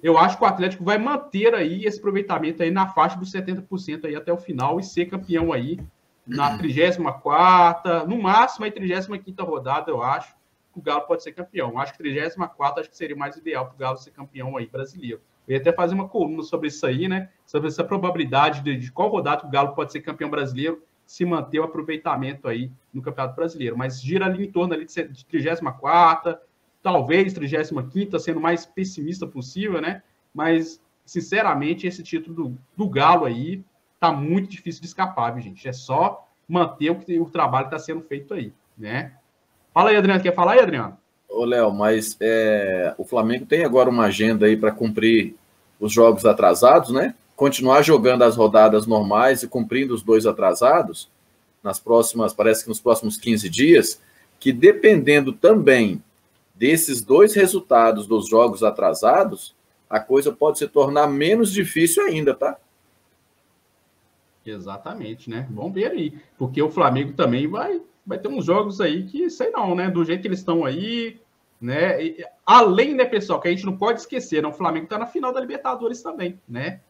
eu, 0.02 0.18
acho 0.18 0.38
que 0.38 0.44
o 0.44 0.46
Atlético 0.46 0.84
vai 0.84 0.96
manter 0.96 1.54
aí 1.54 1.84
esse 1.84 1.98
aproveitamento 1.98 2.62
aí 2.62 2.70
na 2.70 2.86
faixa 2.86 3.18
dos 3.18 3.32
70% 3.32 4.04
aí 4.04 4.14
até 4.14 4.32
o 4.32 4.36
final 4.36 4.78
e 4.78 4.84
ser 4.84 5.06
campeão 5.06 5.52
aí 5.52 5.80
na 6.26 6.56
34 6.56 8.06
no 8.06 8.22
máximo 8.22 8.66
a 8.66 8.70
35 8.70 9.44
rodada, 9.44 9.90
eu 9.90 10.02
acho 10.02 10.34
que 10.74 10.80
o 10.80 10.82
Galo 10.82 11.02
pode 11.02 11.22
ser 11.22 11.32
campeão. 11.32 11.78
Acho 11.78 11.92
que 11.92 11.98
34 11.98 12.80
acho 12.80 12.90
que 12.90 12.96
seria 12.96 13.16
mais 13.16 13.36
ideal 13.36 13.66
para 13.66 13.74
o 13.74 13.78
Galo 13.78 13.96
ser 13.96 14.10
campeão 14.10 14.56
aí 14.56 14.66
brasileiro. 14.66 15.20
Eu 15.46 15.54
ia 15.54 15.60
até 15.60 15.72
fazer 15.72 15.94
uma 15.94 16.08
coluna 16.08 16.42
sobre 16.42 16.68
isso 16.68 16.84
aí, 16.86 17.08
né? 17.08 17.30
Sobre 17.46 17.68
essa 17.68 17.84
probabilidade 17.84 18.62
de, 18.62 18.76
de 18.76 18.92
qual 18.92 19.08
rodada 19.08 19.46
o 19.46 19.50
Galo 19.50 19.74
pode 19.74 19.92
ser 19.92 20.00
campeão 20.00 20.28
brasileiro 20.28 20.82
se 21.06 21.24
manter 21.24 21.60
o 21.60 21.64
aproveitamento 21.64 22.48
aí 22.48 22.70
no 22.92 23.02
Campeonato 23.02 23.36
Brasileiro. 23.36 23.76
Mas 23.76 24.00
gira 24.00 24.26
ali 24.26 24.46
em 24.46 24.50
torno 24.50 24.74
ali 24.74 24.86
de 24.86 25.24
34 25.26 26.38
talvez 26.84 27.32
35 27.32 28.18
sendo 28.18 28.40
mais 28.40 28.66
pessimista 28.66 29.26
possível, 29.26 29.80
né? 29.80 30.02
Mas, 30.34 30.82
sinceramente, 31.06 31.86
esse 31.86 32.02
título 32.02 32.34
do, 32.34 32.58
do 32.76 32.88
Galo 32.88 33.24
aí 33.24 33.64
tá 33.98 34.12
muito 34.12 34.50
difícil 34.50 34.82
de 34.82 34.88
escapar, 34.88 35.30
viu, 35.30 35.42
gente? 35.42 35.66
É 35.66 35.72
só 35.72 36.28
manter 36.46 36.90
o, 36.90 37.22
o 37.22 37.30
trabalho 37.30 37.68
que 37.68 37.74
está 37.74 37.86
sendo 37.86 38.02
feito 38.02 38.34
aí, 38.34 38.52
né? 38.76 39.16
Fala 39.74 39.90
aí, 39.90 39.96
Adriano. 39.96 40.22
Quer 40.22 40.34
falar 40.34 40.52
aí, 40.52 40.60
Adriano? 40.60 40.96
Ô, 41.28 41.44
Léo, 41.44 41.70
mas 41.72 42.16
é, 42.20 42.94
o 42.96 43.04
Flamengo 43.04 43.44
tem 43.44 43.64
agora 43.64 43.90
uma 43.90 44.04
agenda 44.04 44.46
aí 44.46 44.56
para 44.56 44.70
cumprir 44.70 45.34
os 45.78 45.92
jogos 45.92 46.24
atrasados, 46.24 46.90
né? 46.90 47.14
continuar 47.36 47.82
jogando 47.82 48.22
as 48.22 48.36
rodadas 48.36 48.86
normais 48.86 49.42
e 49.42 49.48
cumprindo 49.48 49.94
os 49.94 50.02
dois 50.02 50.26
atrasados, 50.26 51.10
nas 51.62 51.80
próximas, 51.80 52.32
parece 52.32 52.62
que 52.62 52.68
nos 52.68 52.80
próximos 52.80 53.16
15 53.16 53.48
dias, 53.48 54.00
que 54.38 54.52
dependendo 54.52 55.32
também 55.32 56.02
desses 56.54 57.00
dois 57.02 57.34
resultados 57.34 58.06
dos 58.06 58.28
jogos 58.28 58.62
atrasados, 58.62 59.54
a 59.88 59.98
coisa 59.98 60.30
pode 60.30 60.58
se 60.58 60.68
tornar 60.68 61.06
menos 61.06 61.50
difícil 61.50 62.04
ainda, 62.04 62.34
tá? 62.34 62.56
Exatamente, 64.44 65.30
né? 65.30 65.48
Vamos 65.50 65.72
ver 65.72 65.90
aí, 65.90 66.12
porque 66.36 66.60
o 66.60 66.70
Flamengo 66.70 67.14
também 67.14 67.48
vai, 67.48 67.80
vai 68.06 68.18
ter 68.18 68.28
uns 68.28 68.44
jogos 68.44 68.80
aí 68.80 69.04
que, 69.04 69.30
sei 69.30 69.50
não, 69.50 69.74
né? 69.74 69.90
Do 69.90 70.04
jeito 70.04 70.22
que 70.22 70.28
eles 70.28 70.40
estão 70.40 70.64
aí, 70.64 71.20
né? 71.60 72.02
E, 72.02 72.24
além, 72.44 72.94
né, 72.94 73.04
pessoal, 73.04 73.40
que 73.40 73.48
a 73.48 73.50
gente 73.50 73.66
não 73.66 73.76
pode 73.76 74.00
esquecer, 74.00 74.42
né? 74.42 74.48
O 74.48 74.52
Flamengo 74.52 74.86
tá 74.86 74.98
na 74.98 75.06
final 75.06 75.32
da 75.32 75.40
Libertadores 75.40 76.02
também, 76.02 76.40
né? 76.48 76.80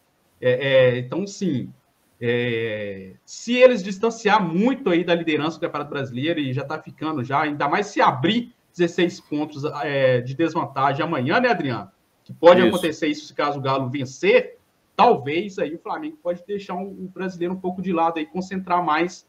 É, 0.41 0.51
é, 0.51 0.99
então, 0.99 1.27
sim, 1.27 1.73
é, 2.21 3.15
se 3.25 3.55
eles 3.55 3.83
distanciar 3.83 4.43
muito 4.43 4.91
aí 4.91 5.05
da 5.05 5.15
liderança 5.15 5.59
do 5.59 5.61
Campeonato 5.61 5.91
Brasileiro 5.91 6.41
e 6.41 6.53
já 6.53 6.63
está 6.63 6.79
ficando 6.79 7.23
já, 7.23 7.43
ainda 7.43 7.69
mais 7.69 7.87
se 7.89 8.01
abrir 8.01 8.55
16 8.77 9.21
pontos 9.21 9.65
é, 9.83 10.21
de 10.21 10.35
desvantagem 10.35 11.05
amanhã, 11.05 11.41
né, 11.41 11.51
Adriano? 11.51 11.91
Que 12.25 12.33
pode 12.33 12.61
isso. 12.61 12.69
acontecer 12.69 13.07
isso 13.09 13.27
se 13.27 13.35
caso 13.35 13.59
o 13.59 13.63
Galo 13.63 13.89
vencer, 13.89 14.59
talvez 14.97 15.59
aí 15.59 15.75
o 15.75 15.79
Flamengo 15.79 16.19
pode 16.23 16.43
deixar 16.47 16.75
um, 16.75 16.87
um 16.87 17.07
brasileiro 17.07 17.55
um 17.55 17.61
pouco 17.61 17.83
de 17.83 17.93
lado 17.93 18.19
aí, 18.19 18.27
concentrar 18.27 18.83
mais 18.83 19.27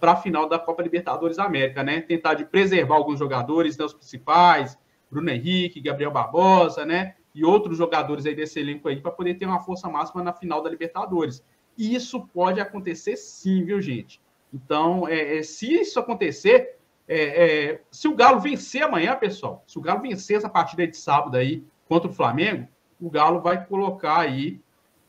para 0.00 0.12
a 0.12 0.16
final 0.16 0.48
da 0.48 0.58
Copa 0.58 0.82
Libertadores 0.82 1.38
América, 1.38 1.82
né? 1.82 2.00
Tentar 2.00 2.34
de 2.34 2.44
preservar 2.44 2.96
alguns 2.96 3.18
jogadores, 3.18 3.76
né, 3.76 3.84
os 3.84 3.94
principais, 3.94 4.78
Bruno 5.10 5.30
Henrique, 5.30 5.80
Gabriel 5.80 6.10
Barbosa, 6.10 6.84
né? 6.84 7.14
e 7.34 7.44
outros 7.44 7.76
jogadores 7.76 8.24
aí 8.24 8.34
desse 8.34 8.60
elenco 8.60 8.88
aí 8.88 9.00
para 9.00 9.10
poder 9.10 9.34
ter 9.34 9.46
uma 9.46 9.60
força 9.60 9.88
máxima 9.88 10.22
na 10.22 10.32
final 10.32 10.62
da 10.62 10.70
Libertadores. 10.70 11.44
E 11.76 11.94
isso 11.94 12.28
pode 12.28 12.60
acontecer 12.60 13.16
sim, 13.16 13.64
viu, 13.64 13.80
gente? 13.80 14.20
Então, 14.52 15.08
é, 15.08 15.38
é, 15.38 15.42
se 15.42 15.72
isso 15.74 15.98
acontecer, 15.98 16.76
é, 17.08 17.70
é, 17.72 17.80
se 17.90 18.06
o 18.06 18.14
Galo 18.14 18.38
vencer 18.38 18.84
amanhã, 18.84 19.16
pessoal, 19.16 19.64
se 19.66 19.76
o 19.76 19.82
Galo 19.82 20.00
vencer 20.00 20.36
essa 20.36 20.48
partida 20.48 20.86
de 20.86 20.96
sábado 20.96 21.36
aí 21.36 21.64
contra 21.88 22.08
o 22.08 22.14
Flamengo, 22.14 22.68
o 23.00 23.10
Galo 23.10 23.40
vai 23.40 23.66
colocar 23.66 24.20
aí 24.20 24.60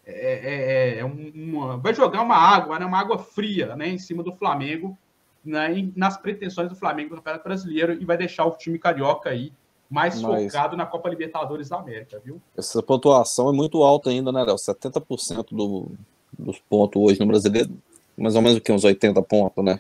é, 0.06 0.96
é, 0.96 1.00
é 1.00 1.06
uma, 1.06 1.78
vai 1.78 1.94
jogar 1.94 2.22
uma 2.22 2.36
água, 2.36 2.78
né, 2.80 2.86
uma 2.86 3.00
água 3.00 3.18
fria, 3.18 3.76
né, 3.76 3.88
em 3.90 3.98
cima 3.98 4.24
do 4.24 4.34
Flamengo, 4.34 4.98
né, 5.44 5.90
nas 5.96 6.18
pretensões 6.18 6.70
do 6.70 6.76
Flamengo 6.76 7.12
no 7.12 7.18
Campeonato 7.18 7.44
Brasileiro 7.44 7.94
e 7.94 8.06
vai 8.06 8.18
deixar 8.18 8.46
o 8.46 8.52
time 8.52 8.80
carioca 8.80 9.30
aí 9.30 9.52
mais 9.90 10.22
Mas... 10.22 10.44
focado 10.44 10.76
na 10.76 10.86
Copa 10.86 11.10
Libertadores 11.10 11.70
da 11.70 11.78
América, 11.78 12.22
viu? 12.24 12.42
Essa 12.58 12.82
pontuação 12.82 13.50
é 13.50 13.54
muito 13.54 13.84
alta 13.84 14.10
ainda, 14.10 14.32
né, 14.32 14.44
Léo? 14.44 14.56
70% 14.56 15.48
do, 15.52 15.92
dos 16.38 16.60
pontos 16.60 17.02
hoje 17.02 17.20
no 17.20 17.28
brasileiro, 17.28 17.72
mais 18.18 18.36
ou 18.36 18.42
menos 18.42 18.58
o 18.58 18.62
que? 18.62 18.72
Uns 18.72 18.84
80 18.84 19.22
pontos, 19.24 19.64
né? 19.64 19.80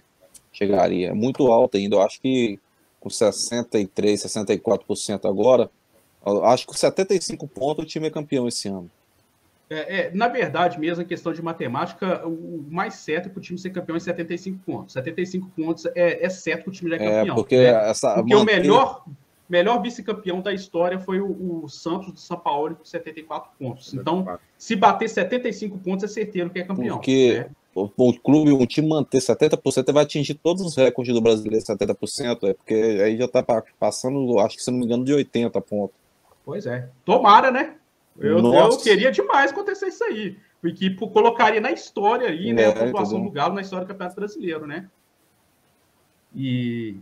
Chegaria. 0.51 1.09
É 1.09 1.13
muito 1.13 1.47
alta 1.51 1.77
ainda. 1.77 1.95
Eu 1.95 2.01
acho 2.01 2.21
que 2.21 2.59
com 2.99 3.09
63, 3.09 4.23
64% 4.23 5.25
agora, 5.29 5.69
acho 6.45 6.65
que 6.65 6.71
com 6.71 6.77
75 6.77 7.47
pontos 7.47 7.83
o 7.83 7.87
time 7.87 8.07
é 8.07 8.09
campeão 8.09 8.47
esse 8.47 8.67
ano. 8.67 8.89
É, 9.69 9.99
é, 9.99 10.11
na 10.13 10.27
verdade, 10.27 10.79
mesmo 10.79 11.01
em 11.01 11.07
questão 11.07 11.33
de 11.33 11.41
matemática, 11.41 12.25
o 12.27 12.63
mais 12.69 12.95
certo 12.95 13.27
é 13.27 13.29
para 13.29 13.39
o 13.39 13.41
time 13.41 13.57
ser 13.57 13.71
campeão 13.71 13.95
é 13.95 13.99
75 13.99 14.59
pontos. 14.63 14.93
75 14.93 15.49
pontos 15.55 15.85
é, 15.95 16.23
é 16.23 16.29
certo 16.29 16.63
que 16.63 16.69
o 16.69 16.71
time 16.71 16.91
já 16.91 16.97
é, 16.97 16.99
é 16.99 17.09
campeão. 17.19 17.33
É, 17.33 17.35
porque, 17.35 17.57
né? 17.57 17.89
essa, 17.89 18.13
porque 18.15 18.35
o 18.35 18.43
melhor 18.43 19.03
melhor 19.47 19.81
vice-campeão 19.81 20.41
da 20.41 20.51
história 20.53 20.99
foi 20.99 21.19
o, 21.19 21.63
o, 21.63 21.69
Santos 21.69 22.13
de 22.13 22.19
São 22.19 22.37
Paulo 22.37 22.75
com 22.75 22.85
74 22.85 23.51
pontos. 23.59 23.93
Então, 23.93 24.39
se 24.57 24.75
bater 24.75 25.07
75 25.07 25.77
pontos, 25.77 26.03
é 26.03 26.07
certeiro 26.07 26.49
que 26.49 26.59
é 26.59 26.63
campeão. 26.63 26.97
Porque 26.97 27.39
né? 27.39 27.49
o, 27.73 27.89
o, 27.95 28.19
clube, 28.19 28.51
um 28.51 28.65
time 28.65 28.87
manter 28.87 29.19
70%, 29.19 29.93
vai 29.93 30.03
atingir 30.03 30.33
todos 30.35 30.63
os 30.63 30.75
recordes 30.75 31.13
do 31.13 31.21
brasileiro 31.21 31.63
70%, 31.63 32.49
é 32.49 32.53
porque 32.53 32.73
aí 32.73 33.17
já 33.17 33.25
está 33.25 33.43
passando, 33.79 34.39
acho 34.39 34.57
que 34.57 34.63
se 34.63 34.71
não 34.71 34.79
me 34.79 34.85
engano, 34.85 35.05
de 35.05 35.13
80 35.13 35.61
pontos. 35.61 35.95
Pois 36.43 36.65
é. 36.65 36.89
Tomara, 37.03 37.51
né? 37.51 37.75
Eu, 38.17 38.39
eu 38.39 38.77
queria 38.77 39.11
demais 39.11 39.51
acontecer 39.51 39.87
isso 39.87 40.03
aí. 40.03 40.37
Porque 40.61 40.89
colocaria 40.91 41.61
na 41.61 41.71
história 41.71 42.29
aí, 42.29 42.53
né? 42.53 42.63
É, 42.63 42.67
a 42.69 42.73
pontuação 42.73 43.23
do 43.23 43.29
Galo 43.29 43.53
na 43.53 43.61
história 43.61 43.85
do 43.85 43.87
Campeonato 43.87 44.15
Brasileiro, 44.15 44.65
né? 44.65 44.89
E 46.33 46.97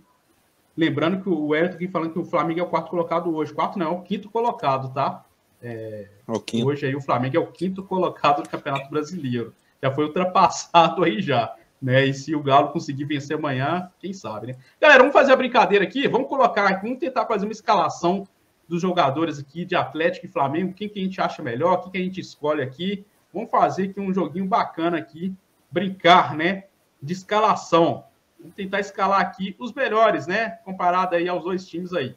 Lembrando 0.76 1.22
que 1.22 1.30
o 1.30 1.48
Wellington 1.48 1.76
aqui 1.76 1.88
falando 1.88 2.14
que 2.14 2.20
o 2.20 2.26
Flamengo 2.26 2.60
é 2.60 2.64
o 2.64 2.68
quarto 2.68 2.90
colocado 2.90 3.34
hoje. 3.34 3.54
Quarto 3.54 3.78
não, 3.78 3.88
é 3.88 3.90
o 3.92 4.02
quinto 4.02 4.30
colocado, 4.30 4.92
tá? 4.92 5.24
É, 5.62 6.08
o 6.28 6.40
quinto. 6.40 6.68
Hoje 6.68 6.88
aí 6.88 6.96
o 6.96 7.02
Flamengo 7.02 7.38
é 7.38 7.40
o 7.40 7.48
quinto 7.48 7.84
colocado 7.84 8.42
do 8.42 8.50
Campeonato 8.50 8.90
Brasileiro. 8.90 9.54
Já 9.82 9.92
foi 9.92 10.06
ultrapassado 10.06 11.04
aí 11.04 11.22
já. 11.22 11.56
Né? 11.80 12.06
E 12.06 12.14
se 12.14 12.34
o 12.34 12.42
Galo 12.42 12.72
conseguir 12.72 13.06
vencer 13.06 13.38
amanhã, 13.38 13.92
quem 14.00 14.14
sabe, 14.14 14.48
né? 14.48 14.56
Galera, 14.82 15.00
vamos 15.02 15.14
fazer 15.14 15.32
a 15.34 15.36
brincadeira 15.36 15.84
aqui. 15.84 16.08
Vamos 16.08 16.28
colocar, 16.28 16.82
vamos 16.82 16.98
tentar 16.98 17.26
fazer 17.28 17.46
uma 17.46 17.52
escalação 17.52 18.28
dos 18.68 18.82
jogadores 18.82 19.40
aqui 19.40 19.66
de 19.66 19.76
Atlético 19.76 20.26
e 20.26 20.30
Flamengo. 20.30 20.74
Quem 20.74 20.90
que 20.90 21.00
a 21.00 21.04
gente 21.04 21.22
acha 21.22 21.42
melhor? 21.42 21.82
Quem 21.82 21.92
que 21.92 21.98
a 21.98 22.02
gente 22.02 22.20
escolhe 22.22 22.62
aqui? 22.62 23.06
Vamos 23.34 23.50
fazer 23.50 23.90
aqui 23.90 24.00
um 24.00 24.14
joguinho 24.14 24.46
bacana 24.46 24.98
aqui, 24.98 25.34
brincar, 25.72 26.36
né? 26.36 26.66
De 27.02 27.14
escalação. 27.14 28.06
Vamos 28.40 28.56
tentar 28.56 28.80
escalar 28.80 29.22
aqui 29.22 29.56
os 29.60 29.74
melhores, 29.74 30.28
né? 30.28 30.60
Comparado 30.64 31.16
aí 31.16 31.28
aos 31.28 31.44
dois 31.44 31.68
times 31.68 31.94
aí. 31.94 32.16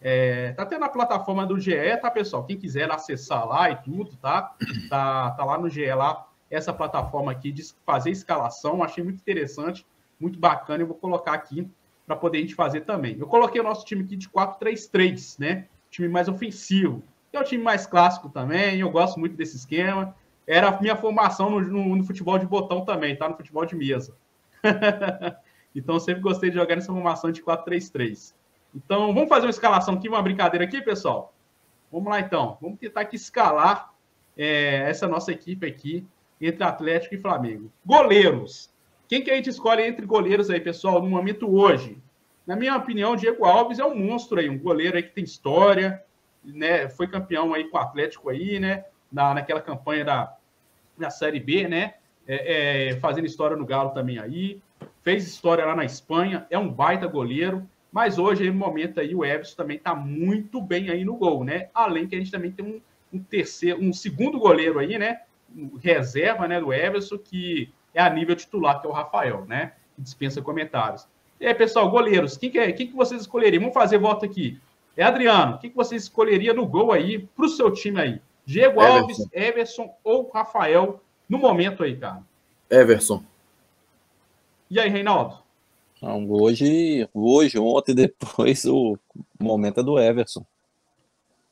É, 0.00 0.52
tá 0.52 0.64
tendo 0.64 0.84
a 0.84 0.88
plataforma 0.88 1.44
do 1.44 1.58
GE, 1.58 1.96
tá, 2.00 2.10
pessoal? 2.10 2.44
Quem 2.44 2.56
quiser 2.56 2.90
acessar 2.90 3.46
lá 3.46 3.70
e 3.70 3.76
tudo, 3.76 4.16
tá? 4.16 4.54
Tá, 4.88 5.30
tá 5.32 5.44
lá 5.44 5.58
no 5.58 5.68
GE 5.68 5.92
lá, 5.92 6.26
essa 6.50 6.72
plataforma 6.72 7.32
aqui 7.32 7.50
de 7.50 7.64
fazer 7.84 8.10
escalação. 8.10 8.82
Achei 8.82 9.02
muito 9.02 9.16
interessante, 9.18 9.86
muito 10.20 10.38
bacana. 10.38 10.82
Eu 10.82 10.86
vou 10.86 10.96
colocar 10.96 11.32
aqui 11.32 11.68
para 12.06 12.16
poder 12.16 12.38
a 12.38 12.40
gente 12.42 12.54
fazer 12.54 12.82
também. 12.82 13.16
Eu 13.18 13.26
coloquei 13.26 13.60
o 13.60 13.64
nosso 13.64 13.84
time 13.84 14.04
aqui 14.04 14.16
de 14.16 14.28
4-3-3, 14.28 15.38
né? 15.38 15.66
Time 15.90 16.08
mais 16.08 16.28
ofensivo. 16.28 17.02
É 17.32 17.38
o 17.38 17.44
time 17.44 17.62
mais 17.62 17.86
clássico 17.86 18.28
também, 18.28 18.80
eu 18.80 18.90
gosto 18.90 19.20
muito 19.20 19.36
desse 19.36 19.56
esquema. 19.56 20.14
Era 20.46 20.68
a 20.68 20.80
minha 20.80 20.96
formação 20.96 21.50
no, 21.50 21.60
no, 21.60 21.96
no 21.96 22.04
futebol 22.04 22.38
de 22.38 22.46
botão 22.46 22.84
também, 22.84 23.14
tá? 23.16 23.28
No 23.28 23.36
futebol 23.36 23.66
de 23.66 23.76
mesa. 23.76 24.16
então, 25.74 26.00
sempre 26.00 26.22
gostei 26.22 26.48
de 26.50 26.56
jogar 26.56 26.74
nessa 26.74 26.92
formação 26.92 27.30
de 27.30 27.42
4-3-3. 27.42 28.34
Então, 28.74 29.12
vamos 29.12 29.28
fazer 29.28 29.46
uma 29.46 29.50
escalação 29.50 29.94
aqui, 29.94 30.08
uma 30.08 30.22
brincadeira 30.22 30.64
aqui, 30.64 30.80
pessoal? 30.80 31.34
Vamos 31.92 32.08
lá, 32.08 32.20
então. 32.20 32.56
Vamos 32.60 32.78
tentar 32.78 33.02
aqui 33.02 33.16
escalar 33.16 33.92
é, 34.36 34.88
essa 34.88 35.06
nossa 35.06 35.32
equipe 35.32 35.66
aqui 35.66 36.06
entre 36.40 36.64
Atlético 36.64 37.14
e 37.14 37.18
Flamengo. 37.18 37.70
Goleiros. 37.84 38.70
Quem 39.08 39.22
que 39.22 39.30
a 39.30 39.36
gente 39.36 39.50
escolhe 39.50 39.82
entre 39.82 40.06
goleiros 40.06 40.50
aí, 40.50 40.60
pessoal, 40.60 41.02
no 41.02 41.08
momento 41.08 41.50
hoje? 41.50 41.98
Na 42.48 42.56
minha 42.56 42.74
opinião, 42.74 43.14
Diego 43.14 43.44
Alves 43.44 43.78
é 43.78 43.84
um 43.84 43.94
monstro 43.94 44.40
aí, 44.40 44.48
um 44.48 44.58
goleiro 44.58 44.96
aí 44.96 45.02
que 45.02 45.12
tem 45.12 45.22
história, 45.22 46.02
né? 46.42 46.88
Foi 46.88 47.06
campeão 47.06 47.52
aí 47.52 47.64
com 47.64 47.76
o 47.76 47.80
Atlético 47.80 48.30
aí, 48.30 48.58
né? 48.58 48.86
Na, 49.12 49.34
naquela 49.34 49.60
campanha 49.60 50.02
da, 50.02 50.34
da 50.96 51.10
Série 51.10 51.40
B, 51.40 51.68
né? 51.68 51.96
É, 52.26 52.92
é, 52.92 53.00
fazendo 53.00 53.26
história 53.26 53.54
no 53.54 53.66
Galo 53.66 53.90
também 53.90 54.18
aí. 54.18 54.62
Fez 55.02 55.26
história 55.26 55.66
lá 55.66 55.76
na 55.76 55.84
Espanha, 55.84 56.46
é 56.48 56.58
um 56.58 56.70
baita 56.70 57.06
goleiro. 57.06 57.68
Mas 57.92 58.18
hoje, 58.18 58.50
no 58.50 58.56
momento 58.56 58.98
aí, 58.98 59.14
o 59.14 59.26
Everson 59.26 59.54
também 59.54 59.76
está 59.76 59.94
muito 59.94 60.58
bem 60.58 60.88
aí 60.88 61.04
no 61.04 61.16
gol, 61.16 61.44
né? 61.44 61.68
Além 61.74 62.08
que 62.08 62.14
a 62.14 62.18
gente 62.18 62.30
também 62.30 62.50
tem 62.50 62.64
um, 62.64 62.80
um 63.12 63.22
terceiro, 63.22 63.78
um 63.78 63.92
segundo 63.92 64.38
goleiro 64.38 64.78
aí, 64.78 64.96
né? 64.96 65.20
Reserva, 65.82 66.48
né, 66.48 66.58
do 66.58 66.72
Everson, 66.72 67.18
que 67.18 67.70
é 67.92 68.00
a 68.00 68.08
nível 68.08 68.34
titular, 68.34 68.80
que 68.80 68.86
é 68.86 68.90
o 68.90 68.94
Rafael, 68.94 69.44
né? 69.44 69.74
Dispensa 69.98 70.40
comentários. 70.40 71.06
E 71.40 71.46
aí, 71.46 71.54
pessoal, 71.54 71.90
goleiros, 71.90 72.36
quem 72.36 72.50
que, 72.50 72.58
é, 72.58 72.72
quem 72.72 72.88
que 72.88 72.96
vocês 72.96 73.20
escolheriam? 73.20 73.60
Vamos 73.60 73.74
fazer 73.74 73.98
voto 73.98 74.24
aqui. 74.24 74.60
É 74.96 75.04
Adriano, 75.04 75.58
quem 75.58 75.70
que 75.70 75.76
você 75.76 75.94
escolheria 75.94 76.52
no 76.52 76.66
gol 76.66 76.90
aí 76.90 77.20
para 77.20 77.46
o 77.46 77.48
seu 77.48 77.70
time 77.70 78.00
aí? 78.00 78.20
Diego 78.44 78.82
Everson. 78.82 78.98
Alves, 78.98 79.28
Everson 79.32 79.94
ou 80.02 80.28
Rafael 80.30 81.00
no 81.28 81.38
momento 81.38 81.84
aí, 81.84 81.96
cara? 81.96 82.22
Everson. 82.68 83.22
E 84.68 84.80
aí, 84.80 84.88
Reinaldo? 84.88 85.38
Não, 86.02 86.28
hoje, 86.30 87.08
hoje, 87.14 87.58
ontem, 87.58 87.94
depois, 87.96 88.64
o 88.64 88.98
momento 89.38 89.80
é 89.80 89.82
do 89.82 89.98
Everson. 89.98 90.44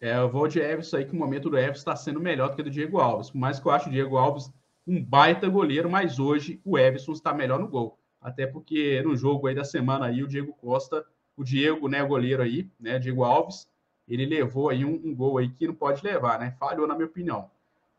É, 0.01 0.17
eu 0.17 0.29
vou 0.29 0.49
de 0.49 0.59
Everson 0.59 0.97
aí, 0.97 1.05
que 1.05 1.13
o 1.13 1.17
momento 1.17 1.49
do 1.49 1.57
Everson 1.57 1.79
está 1.79 1.97
sendo 1.97 2.21
melhor 2.21 2.51
do 2.51 2.57
que 2.57 2.63
do 2.63 2.71
Diego 2.71 2.99
Alves. 2.99 3.31
Por 3.31 3.39
mais 3.39 3.61
que 3.61 3.67
eu 3.67 3.73
acho 3.73 3.89
o 3.89 3.93
Diego 3.93 4.17
Alves 4.17 4.51
um 4.87 5.03
baita 5.03 5.49
goleiro, 5.49 5.91
mas 5.91 6.19
hoje 6.19 6.61
o 6.65 6.79
Everson 6.79 7.13
está 7.13 7.33
melhor 7.33 7.59
no 7.59 7.67
gol. 7.67 7.99
Até 8.21 8.47
porque 8.47 9.03
no 9.03 9.17
jogo 9.17 9.47
aí 9.47 9.55
da 9.55 9.65
semana 9.65 10.07
aí, 10.07 10.23
o 10.23 10.29
Diego 10.29 10.53
Costa, 10.55 11.05
o 11.37 11.45
Diego, 11.45 11.89
né, 11.89 12.03
goleiro 12.05 12.43
aí, 12.43 12.69
né, 12.81 12.99
Diego 12.99 13.25
Alves, 13.25 13.69
ele 14.09 14.25
levou 14.25 14.69
aí 14.71 14.85
um, 14.85 15.01
um 15.05 15.15
gol 15.15 15.39
aí 15.39 15.49
que 15.51 15.67
não 15.67 15.75
pode 15.75 16.03
levar, 16.05 16.39
né? 16.39 16.55
Falhou, 16.59 16.87
na 16.87 16.95
minha 16.95 17.07
opinião. 17.07 17.51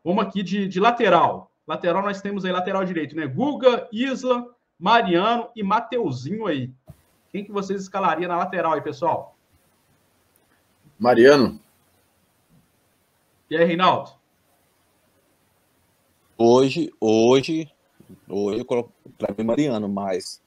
Vamos 0.02 0.24
aqui 0.24 0.42
de, 0.42 0.66
de 0.66 0.80
lateral. 0.80 1.50
Lateral 1.66 2.02
nós 2.02 2.22
temos 2.22 2.44
aí 2.44 2.52
lateral 2.52 2.84
direito, 2.84 3.14
né? 3.14 3.26
Guga, 3.26 3.86
Isla, 3.92 4.54
Mariano 4.78 5.50
e 5.54 5.62
Mateuzinho 5.62 6.46
aí. 6.46 6.72
Quem 7.30 7.44
que 7.44 7.52
vocês 7.52 7.82
escalariam 7.82 8.28
na 8.28 8.38
lateral 8.38 8.72
aí, 8.72 8.80
pessoal? 8.80 9.36
Mariano. 10.98 11.60
E 13.50 13.56
aí, 13.56 13.64
Reinaldo? 13.64 14.10
Hoje, 16.38 16.90
hoje, 17.00 17.70
hoje 18.28 18.60
eu 18.60 18.64
coloco 18.64 18.92
para 19.16 19.34
mim 19.36 19.44
Mariano, 19.44 19.88
mas 19.88 20.40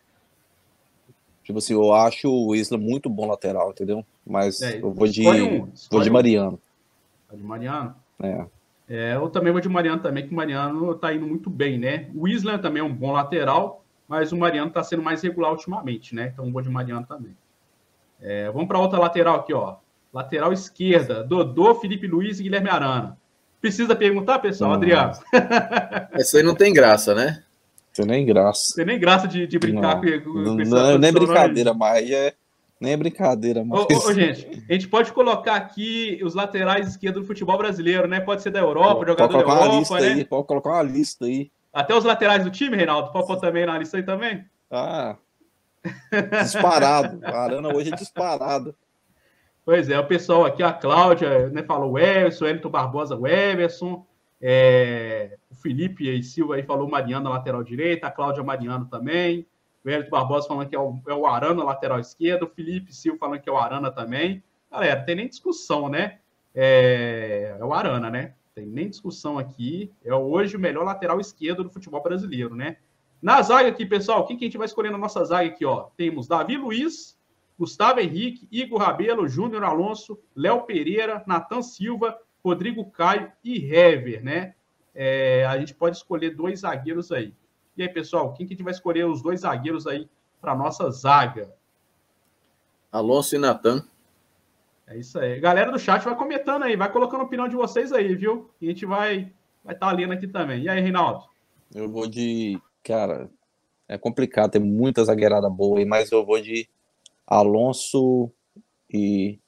tipo 1.44 1.60
assim, 1.60 1.74
eu 1.74 1.94
acho 1.94 2.30
o 2.30 2.56
Isla 2.56 2.78
muito 2.78 3.10
bom 3.10 3.28
lateral, 3.28 3.72
entendeu? 3.72 4.06
Mas 4.26 4.62
é, 4.62 4.80
eu 4.80 4.92
vou 4.92 5.08
de 5.08 5.28
um, 5.28 5.72
vou 5.90 6.02
de 6.02 6.10
Mariano. 6.10 6.60
Um. 7.32 7.38
De 7.38 7.44
Mariano? 7.44 7.96
É. 8.22 8.46
é. 8.90 9.16
Eu 9.16 9.30
também 9.30 9.52
vou 9.52 9.62
de 9.62 9.70
Mariano 9.70 10.02
também, 10.02 10.28
que 10.28 10.34
o 10.34 10.36
Mariano 10.36 10.96
tá 10.96 11.14
indo 11.14 11.28
muito 11.28 11.50
bem, 11.50 11.78
né? 11.78 12.10
O 12.16 12.28
Isla 12.28 12.60
também 12.60 12.82
é 12.82 12.86
um 12.86 12.94
bom 12.94 13.12
lateral, 13.12 13.84
mas 14.08 14.32
o 14.32 14.38
Mariano 14.38 14.70
está 14.70 14.84
sendo 14.84 15.04
mais 15.04 15.22
regular 15.22 15.52
ultimamente, 15.52 16.16
né? 16.16 16.32
Então 16.34 16.52
vou 16.52 16.62
de 16.62 16.70
Mariano 16.70 17.06
também. 17.06 17.36
É, 18.22 18.52
vamos 18.52 18.68
para 18.68 18.80
outra 18.80 19.00
lateral 19.00 19.38
aqui, 19.38 19.54
ó. 19.54 19.78
Lateral 20.14 20.52
esquerda, 20.54 21.24
Dodô, 21.24 21.74
Felipe 21.76 22.06
Luiz 22.06 22.40
e 22.40 22.44
Guilherme 22.44 22.70
Arana. 22.70 23.18
Precisa 23.62 23.96
perguntar, 23.96 24.40
pessoal, 24.40 24.74
Adriano? 24.74 25.14
Isso 26.18 26.36
aí 26.36 26.44
não 26.44 26.56
tem 26.56 26.74
graça, 26.74 27.16
né? 27.16 27.44
Tem 27.94 28.06
nem 28.06 28.26
graça. 28.26 28.76
Tem 28.76 28.86
nem 28.86 29.00
graça 29.00 29.28
de, 29.28 29.46
de 29.46 29.60
brincar 29.60 30.02
não, 30.02 30.22
com, 30.22 30.34
com 30.34 30.40
não, 30.40 30.98
Nem 30.98 31.12
brincadeira 31.12 31.74
mais, 31.74 32.10
é. 32.10 32.34
Nem 32.80 32.94
é 32.94 32.98
brincadeira 32.98 33.64
mais. 33.64 33.86
Ô, 33.86 34.08
ô, 34.08 34.14
gente, 34.14 34.66
a 34.68 34.74
gente 34.74 34.88
pode 34.88 35.12
colocar 35.12 35.56
aqui 35.56 36.20
os 36.24 36.34
laterais 36.34 36.88
esquerdos 36.88 37.22
do 37.22 37.28
futebol 37.28 37.56
brasileiro, 37.56 38.08
né? 38.08 38.20
Pode 38.20 38.42
ser 38.42 38.50
da 38.50 38.60
Europa, 38.60 39.06
jogador 39.06 39.32
da 39.32 39.40
Europa, 39.40 40.00
né? 40.00 40.08
Aí, 40.08 40.26
pode 40.26 40.48
colocar 40.48 40.72
uma 40.72 40.82
lista 40.82 41.26
aí. 41.26 41.52
Até 41.72 41.96
os 41.96 42.04
laterais 42.04 42.44
do 42.44 42.50
time, 42.50 42.76
Reinaldo? 42.76 43.12
Pode 43.12 43.28
pôr 43.28 43.38
também 43.40 43.68
na 43.68 43.78
lista 43.78 43.98
aí 43.98 44.04
também? 44.04 44.44
Ah, 44.72 45.16
disparado. 46.42 47.20
A 47.24 47.44
Arana 47.44 47.74
hoje 47.74 47.94
é 47.94 47.96
disparado. 47.96 48.76
Pois 49.64 49.90
é, 49.90 50.00
o 50.00 50.08
pessoal 50.08 50.46
aqui, 50.46 50.64
a 50.64 50.74
Cláudia, 50.74 51.50
né, 51.50 51.62
falou 51.62 51.92
o 51.92 52.00
Everson, 52.00 52.46
o 52.46 52.48
Elton 52.48 52.70
Barbosa, 52.70 53.16
o 53.16 53.28
Everson, 53.28 54.06
é, 54.42 55.38
o 55.52 55.56
Felipe 55.56 56.10
e 56.10 56.24
Silva 56.24 56.56
aí 56.56 56.64
falou 56.64 56.90
Mariano 56.90 57.26
na 57.26 57.32
lateral 57.32 57.64
direita, 57.64 58.08
a 58.08 58.12
Cláudia 58.12 58.44
Mariano 58.44 58.86
também, 58.86 59.46
o 59.84 59.90
Elton 59.90 60.10
Barbosa 60.10 60.48
falando 60.48 60.70
que 60.70 60.76
é 60.76 60.80
o, 60.80 61.00
é 61.08 61.14
o 61.14 61.26
Arana 61.26 61.64
lateral 61.64 62.00
esquerdo, 62.00 62.44
o 62.44 62.50
Felipe 62.50 62.94
Silva 62.94 63.20
falando 63.20 63.42
que 63.42 63.50
é 63.50 63.52
o 63.52 63.58
Arana 63.58 63.92
também. 63.92 64.44
Galera, 64.72 65.02
tem 65.04 65.16
nem 65.16 65.28
discussão, 65.28 65.90
né? 65.90 66.20
É, 66.56 67.58
é 67.60 67.66
o 67.66 67.74
Arana, 67.74 68.10
né? 68.10 68.36
Tem 68.56 68.66
nem 68.66 68.90
discussão 68.90 69.38
aqui. 69.38 69.92
É 70.04 70.14
hoje 70.14 70.56
o 70.56 70.60
melhor 70.60 70.86
lateral 70.86 71.20
esquerdo 71.20 71.64
do 71.64 71.70
futebol 71.70 72.02
brasileiro, 72.02 72.56
né? 72.56 72.78
Na 73.22 73.42
zaga 73.42 73.70
aqui, 73.70 73.86
pessoal, 73.86 74.26
quem 74.26 74.38
que 74.38 74.46
a 74.46 74.48
gente 74.48 74.58
vai 74.58 74.66
escolher 74.66 74.92
na 74.92 74.98
nossa 74.98 75.24
zaga 75.26 75.48
aqui, 75.48 75.66
ó? 75.66 75.90
Temos 75.98 76.28
Davi 76.28 76.58
Luiz, 76.58 77.18
Gustavo 77.58 78.00
Henrique, 78.00 78.48
Igor 78.52 78.80
Rabelo, 78.80 79.28
Júnior 79.28 79.64
Alonso, 79.64 80.20
Léo 80.36 80.64
Pereira, 80.64 81.24
Natan 81.28 81.62
Silva, 81.62 82.18
Rodrigo 82.44 82.90
Caio 82.90 83.32
e 83.44 83.72
Hever, 83.72 84.24
né? 84.24 84.56
É, 84.94 85.46
a 85.46 85.58
gente 85.58 85.74
pode 85.74 85.98
escolher 85.98 86.36
dois 86.36 86.62
zagueiros 86.62 87.12
aí. 87.12 87.34
E 87.78 87.84
aí, 87.84 87.90
pessoal, 87.90 88.34
quem 88.34 88.46
que 88.46 88.54
a 88.54 88.56
gente 88.56 88.64
vai 88.64 88.74
escolher 88.74 89.06
os 89.06 89.22
dois 89.22 89.42
zagueiros 89.42 89.88
aí 89.88 90.10
para 90.40 90.56
nossa 90.56 90.90
zaga? 90.92 91.54
Alonso 92.92 93.36
e 93.36 93.40
Natan. 93.40 93.86
É 94.88 94.98
isso 94.98 95.18
aí. 95.18 95.40
Galera 95.40 95.72
do 95.72 95.80
chat 95.80 96.04
vai 96.04 96.16
comentando 96.16 96.64
aí, 96.64 96.76
vai 96.76 96.92
colocando 96.92 97.22
a 97.22 97.26
opinião 97.26 97.48
de 97.48 97.56
vocês 97.56 97.94
aí, 97.94 98.14
viu? 98.14 98.50
E 98.60 98.68
a 98.68 98.70
gente 98.70 98.86
vai 98.86 99.32
vai 99.64 99.74
estar 99.74 99.88
tá 99.88 99.92
lendo 99.92 100.14
aqui 100.14 100.28
também. 100.28 100.64
E 100.64 100.70
aí, 100.70 100.82
Reinaldo? 100.82 101.26
Eu 101.74 101.90
vou 101.90 102.08
de. 102.08 102.60
Cara, 102.84 103.30
é 103.88 103.98
complicado, 103.98 104.52
tem 104.52 104.62
muita 104.62 105.04
zagueirada 105.04 105.50
boa 105.50 105.80
aí, 105.80 105.86
mas 105.86 106.12
eu 106.12 106.26
vou 106.26 106.42
de 106.42 106.68
Alonso 107.26 108.32
e. 108.92 109.40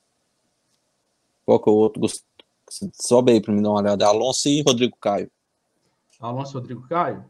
Qual 1.45 1.61
que 1.61 1.69
é 1.69 1.73
o 1.73 1.75
outro? 1.75 2.01
Sobe 2.93 3.31
aí 3.31 3.41
para 3.41 3.53
mim 3.53 3.61
dar 3.61 3.69
uma 3.69 3.81
olhada. 3.81 4.05
Alonso 4.05 4.49
e 4.49 4.61
Rodrigo 4.61 4.97
Caio. 4.99 5.29
Alonso 6.19 6.51
e 6.51 6.59
Rodrigo 6.59 6.87
Caio? 6.87 7.25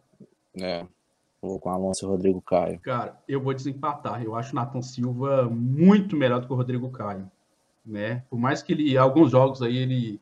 É. 0.60 0.86
Vou 1.41 1.60
com 1.60 1.70
Alonso 1.70 2.06
e 2.06 2.08
Rodrigo 2.08 2.41
Caio. 2.41 2.80
Cara, 2.80 3.22
eu 3.28 3.41
vou 3.41 3.54
desempatar. 3.54 4.24
Eu 4.24 4.36
acho 4.36 4.54
o 4.54 4.56
Nathan 4.56 4.82
Silva 4.82 5.50
muito 5.50 6.16
melhor 6.16 6.39
do 6.39 6.48
que 6.48 6.54
o 6.54 6.56
Rodrigo 6.56 6.89
Caio 6.89 7.30
né? 7.86 8.24
Por 8.30 8.39
mais 8.39 8.62
que 8.62 8.74
ele, 8.74 8.98
alguns 8.98 9.32
jogos 9.32 9.62
aí, 9.62 9.78
ele 9.78 10.20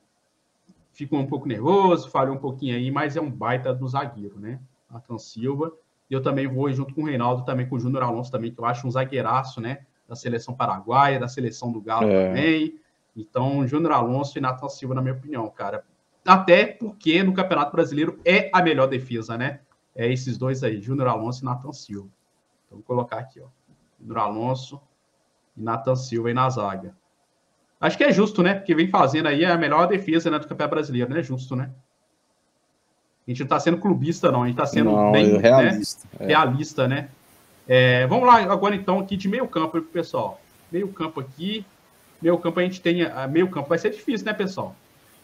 ficou 0.93 1.19
um 1.19 1.28
pouco 1.28 1.47
nervoso, 1.47 2.09
falhou 2.09 2.36
um 2.36 2.39
pouquinho 2.39 2.76
aí, 2.76 2.89
mas 2.89 3.15
é 3.15 3.22
um 3.22 3.30
baita 3.30 3.74
do 3.74 3.88
zagueiro, 3.88 4.39
né? 4.39 4.59
Nathan 4.89 5.17
Silva. 5.17 5.72
E 6.09 6.13
eu 6.13 6.22
também 6.22 6.47
vou 6.47 6.72
junto 6.72 6.93
com 6.93 7.03
o 7.03 7.05
Reinaldo, 7.05 7.45
também 7.45 7.67
com 7.67 7.76
o 7.76 7.80
Júnior 7.80 8.03
Alonso 8.03 8.32
também, 8.32 8.51
que 8.51 8.59
eu 8.59 8.65
acho 8.65 8.86
um 8.88 8.91
zagueiraço, 8.91 9.61
né? 9.61 9.86
Da 10.07 10.15
seleção 10.15 10.53
paraguaia, 10.53 11.19
da 11.19 11.28
seleção 11.28 11.72
do 11.72 11.80
Galo 11.80 12.09
é. 12.09 12.28
também. 12.28 12.80
Então, 13.16 13.68
Júnior 13.68 13.93
Alonso 13.93 14.38
e 14.38 14.41
Nathan 14.41 14.70
Silva, 14.70 14.95
na 14.95 15.01
minha 15.01 15.14
opinião, 15.14 15.49
cara. 15.49 15.84
Até 16.26 16.66
porque 16.66 17.24
no 17.24 17.34
Campeonato 17.34 17.72
Brasileiro 17.72 18.20
é 18.24 18.49
a 18.53 18.62
melhor 18.62 18.88
defesa, 18.88 19.38
né? 19.38 19.62
É 19.95 20.12
esses 20.12 20.38
dois 20.38 20.64
aí, 20.64 20.82
Júnior 20.82 21.07
Alonso 21.07 21.43
e 21.43 21.45
Nathan 21.45 21.74
Silva. 21.74 22.09
Então, 22.66 22.78
vou 22.78 22.84
colocar 22.84 23.20
aqui, 23.20 23.41
ó. 23.41 23.47
Júnior 23.99 24.20
Alonso 24.20 24.82
e 25.57 25.62
Nathan 25.62 25.95
Silva 25.95 26.30
aí 26.30 26.34
na 26.34 26.49
zaga. 26.49 26.95
Acho 27.80 27.97
que 27.97 28.03
é 28.03 28.12
justo, 28.12 28.43
né? 28.43 28.53
Porque 28.53 28.76
vem 28.76 28.88
fazendo 28.88 29.28
aí 29.28 29.43
a 29.43 29.57
melhor 29.57 29.88
defesa 29.88 30.30
né, 30.30 30.38
do 30.38 30.47
campeonato 30.47 30.76
brasileiro, 30.76 31.12
né? 31.12 31.24
Justo, 31.24 31.55
né? 31.55 31.72
A 33.28 33.32
gente 33.32 33.39
não 33.39 33.45
está 33.45 33.59
sendo 33.59 33.78
clubista, 33.78 34.32
não. 34.32 34.43
A 34.43 34.47
gente 34.47 34.55
está 34.55 34.68
sendo 34.68 34.91
não, 34.91 35.12
bem 35.12 35.38
realista, 35.38 36.07
né? 36.20 36.26
É. 36.26 36.28
realista, 36.28 36.88
né? 36.88 37.09
É, 37.68 38.07
vamos 38.07 38.28
lá 38.28 38.36
agora, 38.36 38.76
então, 38.76 38.99
aqui 38.99 39.18
de 39.18 39.28
meio 39.28 39.47
campo, 39.47 39.82
pessoal. 39.82 40.39
Meio 40.72 40.88
campo 40.89 41.20
aqui. 41.20 41.66
Meio 42.22 42.38
campo 42.38 42.59
a 42.59 42.63
gente 42.63 42.82
tem... 42.82 43.03
A 43.03 43.28
meio 43.28 43.49
campo 43.49 43.69
vai 43.69 43.80
ser 43.80 43.89
difícil, 43.89 44.26
né, 44.26 44.34
pessoal? 44.34 44.76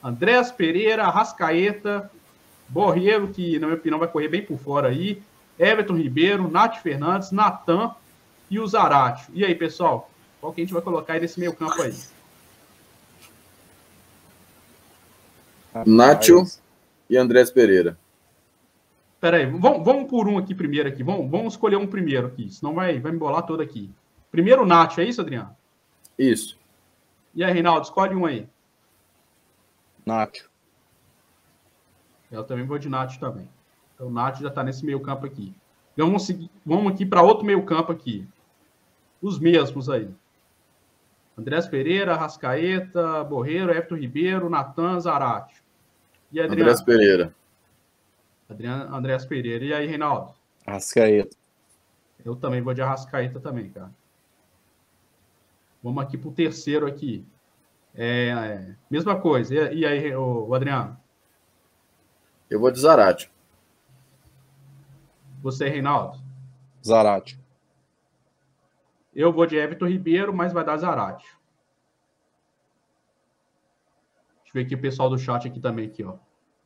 Andrés 0.04 0.52
Pereira, 0.52 1.08
Rascaeta, 1.10 2.10
Borreiro, 2.68 3.28
que, 3.30 3.60
na 3.60 3.68
minha 3.68 3.78
opinião, 3.78 4.00
vai 4.00 4.08
correr 4.08 4.28
bem 4.28 4.42
por 4.42 4.58
fora 4.58 4.90
aí. 4.90 5.22
Everton 5.60 5.96
Ribeiro, 5.96 6.50
Nath 6.50 6.82
Fernandes, 6.82 7.32
Natan, 7.32 7.96
e 8.50 8.60
o 8.60 8.68
Zaratio. 8.68 9.28
E 9.34 9.44
aí, 9.44 9.56
pessoal? 9.56 10.10
Qual 10.40 10.54
que 10.54 10.62
a 10.62 10.64
gente 10.64 10.74
vai 10.74 10.82
colocar 10.82 11.14
aí 11.14 11.20
nesse 11.20 11.40
meio 11.40 11.54
campo 11.54 11.82
aí? 11.82 11.94
Nacho 15.86 16.44
e 17.10 17.18
Andrés 17.18 17.52
Pereira. 17.52 17.98
Pera 19.20 19.38
aí, 19.38 19.46
vamos, 19.46 19.84
vamos 19.84 20.10
por 20.10 20.28
um 20.28 20.38
aqui 20.38 20.54
primeiro 20.54 20.88
aqui. 20.90 21.04
Vamos, 21.04 21.30
vamos 21.30 21.54
escolher 21.54 21.76
um 21.76 21.88
primeiro 21.88 22.28
aqui, 22.28 22.50
senão 22.52 22.74
vai, 22.74 23.00
vai 23.00 23.12
me 23.12 23.18
bolar 23.18 23.44
todo 23.44 23.62
aqui. 23.62 23.90
Primeiro 24.32 24.64
o 24.64 24.66
Nacho, 24.66 25.02
é 25.02 25.06
isso, 25.06 25.22
Adriano? 25.22 25.56
Isso. 26.18 26.58
E 27.38 27.44
aí, 27.44 27.54
Reinaldo, 27.54 27.84
escolhe 27.84 28.16
um 28.16 28.26
aí. 28.26 28.50
Nacho. 30.04 30.50
Eu 32.32 32.44
também 32.44 32.66
vou 32.66 32.80
de 32.80 32.90
Nacho 32.90 33.20
também. 33.20 33.48
Então 33.94 34.08
o 34.08 34.10
Nacho 34.10 34.42
já 34.42 34.48
está 34.48 34.64
nesse 34.64 34.84
meio 34.84 35.00
campo 35.00 35.28
aqui. 35.28 35.56
Vamos, 35.96 36.26
seguir, 36.26 36.50
vamos 36.66 36.92
aqui 36.92 37.06
para 37.06 37.22
outro 37.22 37.46
meio 37.46 37.64
campo 37.64 37.92
aqui. 37.92 38.28
Os 39.22 39.38
mesmos 39.38 39.88
aí. 39.88 40.10
Andrés 41.38 41.68
Pereira, 41.68 42.16
Rascaeta, 42.16 43.24
Borreiro, 43.24 43.70
Everton 43.70 43.98
Ribeiro, 43.98 44.50
Natan, 44.50 45.00
Zarate. 45.00 45.62
E 46.32 46.40
Adriano? 46.40 46.64
Andrés 46.64 46.82
Pereira. 46.82 47.36
Adriano, 48.50 48.96
Andrés 48.96 49.26
Pereira. 49.26 49.64
E 49.64 49.74
aí, 49.76 49.86
Reinaldo? 49.86 50.34
Arrascaeta. 50.66 51.38
Eu 52.26 52.36
também 52.36 52.64
vou 52.64 52.74
de 52.74 52.82
Arrascaeta 52.82 53.40
também, 53.40 53.70
cara. 53.70 53.92
Vamos 55.84 56.04
aqui 56.04 56.18
para 56.18 56.30
o 56.30 56.34
terceiro 56.34 56.86
aqui. 56.86 57.26
É, 57.94 58.30
é, 58.30 58.76
mesma 58.90 59.20
coisa. 59.20 59.54
E, 59.54 59.80
e 59.80 59.86
aí, 59.86 60.16
o, 60.16 60.48
o, 60.48 60.54
Adriano? 60.54 60.98
Eu 62.50 62.60
vou 62.60 62.72
de 62.72 62.80
Zarate. 62.80 63.32
Você, 65.42 65.68
Reinaldo? 65.68 66.20
Zarate. 66.86 67.40
Eu 69.14 69.34
vou 69.34 69.46
de 69.46 69.56
Everton 69.56 69.88
Ribeiro, 69.88 70.34
mas 70.34 70.54
vai 70.54 70.64
dar 70.64 70.78
Zarate. 70.78 71.26
Deixa 74.44 74.50
eu 74.50 74.54
ver 74.54 74.62
aqui 74.62 74.76
o 74.76 74.82
pessoal 74.82 75.10
do 75.10 75.18
chat 75.18 75.48
aqui 75.48 75.60
também, 75.60 75.88
aqui, 75.88 76.04
ó. 76.04 76.16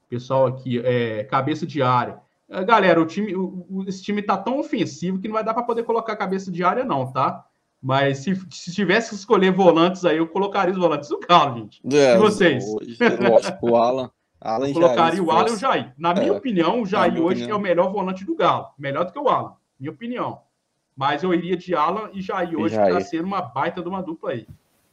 Pessoal 0.10 0.48
aqui, 0.48 0.80
é, 0.80 1.24
cabeça 1.24 1.66
de 1.66 1.82
área. 1.82 2.22
É, 2.50 2.64
galera, 2.66 3.02
o 3.02 3.06
time, 3.06 3.34
o, 3.34 3.86
esse 3.88 4.04
time 4.04 4.22
tá 4.22 4.38
tão 4.38 4.60
ofensivo 4.60 5.20
que 5.20 5.30
não 5.30 5.36
vai 5.36 5.44
dar 5.44 5.54
para 5.54 5.64
poder 5.64 5.84
colocar 5.84 6.18
cabeça 6.18 6.52
de 6.52 6.64
área, 6.64 6.84
não, 6.84 7.10
tá? 7.12 7.48
Mas 7.82 8.20
se, 8.20 8.36
se 8.52 8.72
tivesse 8.72 9.10
que 9.10 9.16
escolher 9.16 9.52
volantes 9.52 10.06
aí, 10.06 10.18
eu 10.18 10.28
colocaria 10.28 10.72
os 10.72 10.80
volantes 10.80 11.10
do 11.10 11.20
Galo, 11.20 11.58
gente. 11.58 11.82
É, 11.92 12.16
e 12.16 12.18
vocês? 12.18 12.64
Hoje, 12.64 12.98
lógico, 13.20 13.72
o 13.72 13.76
Alan. 13.76 14.12
Alan 14.40 14.68
eu 14.68 14.74
colocaria 14.74 15.16
Jair, 15.16 15.24
o 15.24 15.32
Alan 15.32 15.50
e 15.50 15.54
o 15.54 15.58
Jair. 15.58 15.94
Na 15.98 16.14
minha 16.14 16.28
é, 16.28 16.32
opinião, 16.32 16.82
o 16.82 16.86
Jair 16.86 17.14
hoje 17.14 17.42
opinião. 17.42 17.56
é 17.56 17.60
o 17.60 17.62
melhor 17.62 17.92
volante 17.92 18.24
do 18.24 18.36
Galo. 18.36 18.68
Melhor 18.78 19.06
do 19.06 19.12
que 19.12 19.20
o 19.20 19.28
Alan, 19.28 19.54
minha 19.80 19.92
opinião. 19.92 20.42
Mas 20.96 21.24
eu 21.24 21.34
iria 21.34 21.58
de 21.58 21.74
Alan 21.74 22.10
e 22.14 22.22
Jair 22.22 22.60
hoje, 22.60 22.76
está 22.76 23.02
sendo 23.02 23.26
uma 23.26 23.42
baita 23.42 23.82
de 23.82 23.90
uma 23.90 24.04
dupla 24.04 24.32
aí. 24.32 24.46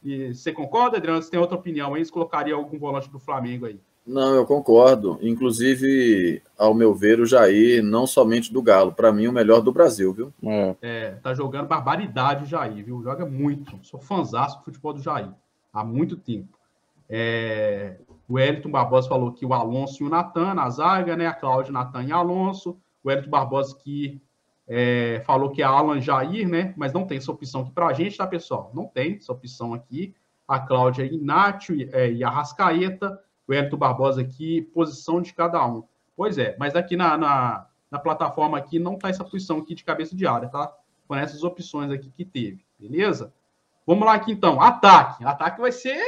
E 0.03 0.33
você 0.33 0.51
concorda, 0.51 0.97
Adriano? 0.97 1.21
Você 1.21 1.29
tem 1.29 1.39
outra 1.39 1.57
opinião 1.57 1.93
aí? 1.93 2.03
Você 2.03 2.11
colocaria 2.11 2.55
algum 2.55 2.79
volante 2.79 3.09
do 3.09 3.19
Flamengo 3.19 3.65
aí? 3.65 3.79
Não, 4.05 4.33
eu 4.33 4.45
concordo. 4.45 5.19
Inclusive, 5.21 6.41
ao 6.57 6.73
meu 6.73 6.93
ver, 6.93 7.19
o 7.19 7.25
Jair, 7.25 7.83
não 7.83 8.07
somente 8.07 8.51
do 8.51 8.61
Galo, 8.61 8.91
para 8.91 9.11
mim, 9.11 9.27
o 9.27 9.31
melhor 9.31 9.61
do 9.61 9.71
Brasil, 9.71 10.13
viu? 10.13 10.33
É. 10.43 10.75
é, 10.81 11.11
tá 11.21 11.33
jogando 11.33 11.67
barbaridade 11.67 12.43
o 12.43 12.47
Jair, 12.47 12.83
viu? 12.83 13.03
Joga 13.03 13.25
muito. 13.25 13.77
Sou 13.83 13.99
fãzão 13.99 14.47
do 14.47 14.63
futebol 14.63 14.93
do 14.93 15.01
Jair. 15.01 15.29
Há 15.71 15.83
muito 15.83 16.17
tempo. 16.17 16.57
É, 17.07 17.97
o 18.27 18.37
Elton 18.39 18.69
Barbosa 18.69 19.09
falou 19.09 19.31
que 19.31 19.45
o 19.45 19.53
Alonso 19.53 20.03
e 20.03 20.05
o 20.07 20.09
Natan 20.09 20.53
na 20.53 20.69
zaga, 20.69 21.15
né? 21.15 21.27
A 21.27 21.33
Cláudia, 21.33 21.71
Natan 21.71 22.03
e 22.03 22.11
Alonso. 22.11 22.77
O 23.03 23.11
Elton 23.11 23.29
Barbosa 23.29 23.75
que 23.77 24.21
é, 24.67 25.23
falou 25.25 25.49
que 25.49 25.63
é 25.63 25.65
Alan 25.65 25.99
Jair, 25.99 26.47
né? 26.47 26.73
Mas 26.77 26.93
não 26.93 27.05
tem 27.05 27.17
essa 27.17 27.31
opção 27.31 27.61
aqui 27.61 27.71
pra 27.71 27.91
gente, 27.91 28.15
tá, 28.15 28.27
pessoal? 28.27 28.71
Não 28.73 28.85
tem 28.85 29.15
essa 29.15 29.31
opção 29.31 29.73
aqui. 29.73 30.13
A 30.47 30.59
Cláudia 30.59 31.03
Inácio 31.05 31.75
é, 31.91 32.11
e 32.11 32.23
a 32.23 32.29
Rascaeta 32.29 33.19
o 33.49 33.53
Hélito 33.53 33.75
Barbosa 33.75 34.21
aqui, 34.21 34.61
posição 34.61 35.21
de 35.21 35.33
cada 35.33 35.65
um. 35.65 35.83
Pois 36.15 36.37
é, 36.37 36.55
mas 36.59 36.75
aqui 36.75 36.95
na, 36.95 37.17
na, 37.17 37.67
na 37.89 37.97
plataforma 37.97 38.57
aqui 38.57 38.77
não 38.77 38.93
está 38.93 39.09
essa 39.09 39.23
posição 39.23 39.57
aqui 39.57 39.73
de 39.73 39.83
cabeça 39.83 40.15
de 40.15 40.27
área, 40.27 40.47
tá? 40.49 40.71
Com 41.07 41.15
essas 41.15 41.43
opções 41.43 41.91
aqui 41.91 42.11
que 42.11 42.23
teve, 42.23 42.63
beleza? 42.77 43.33
Vamos 43.87 44.05
lá 44.05 44.13
aqui 44.13 44.31
então, 44.31 44.61
ataque. 44.61 45.25
Ataque 45.25 45.59
vai 45.59 45.71
ser 45.71 45.99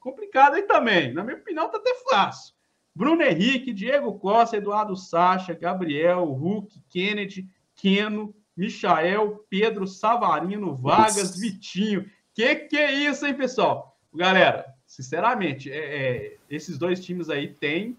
complicado 0.00 0.54
aí 0.54 0.62
também. 0.62 1.12
Na 1.12 1.22
minha 1.22 1.36
opinião, 1.36 1.68
tá 1.68 1.76
até 1.76 1.94
fácil. 2.08 2.54
Bruno 2.94 3.22
Henrique, 3.22 3.72
Diego 3.72 4.18
Costa, 4.18 4.56
Eduardo 4.56 4.96
Sacha, 4.96 5.52
Gabriel, 5.52 6.24
Hulk, 6.24 6.82
Kennedy, 6.88 7.46
Keno, 7.76 8.34
Michael, 8.56 9.44
Pedro, 9.50 9.86
Savarino, 9.86 10.74
Vargas. 10.74 11.38
Vitinho. 11.38 12.10
Que 12.32 12.54
que 12.56 12.76
é 12.78 12.92
isso, 12.92 13.26
hein, 13.26 13.34
pessoal? 13.34 13.96
Galera, 14.14 14.74
sinceramente, 14.86 15.70
é, 15.70 15.76
é, 15.76 16.37
esses 16.50 16.78
dois 16.78 17.04
times 17.04 17.28
aí 17.28 17.48
têm 17.48 17.96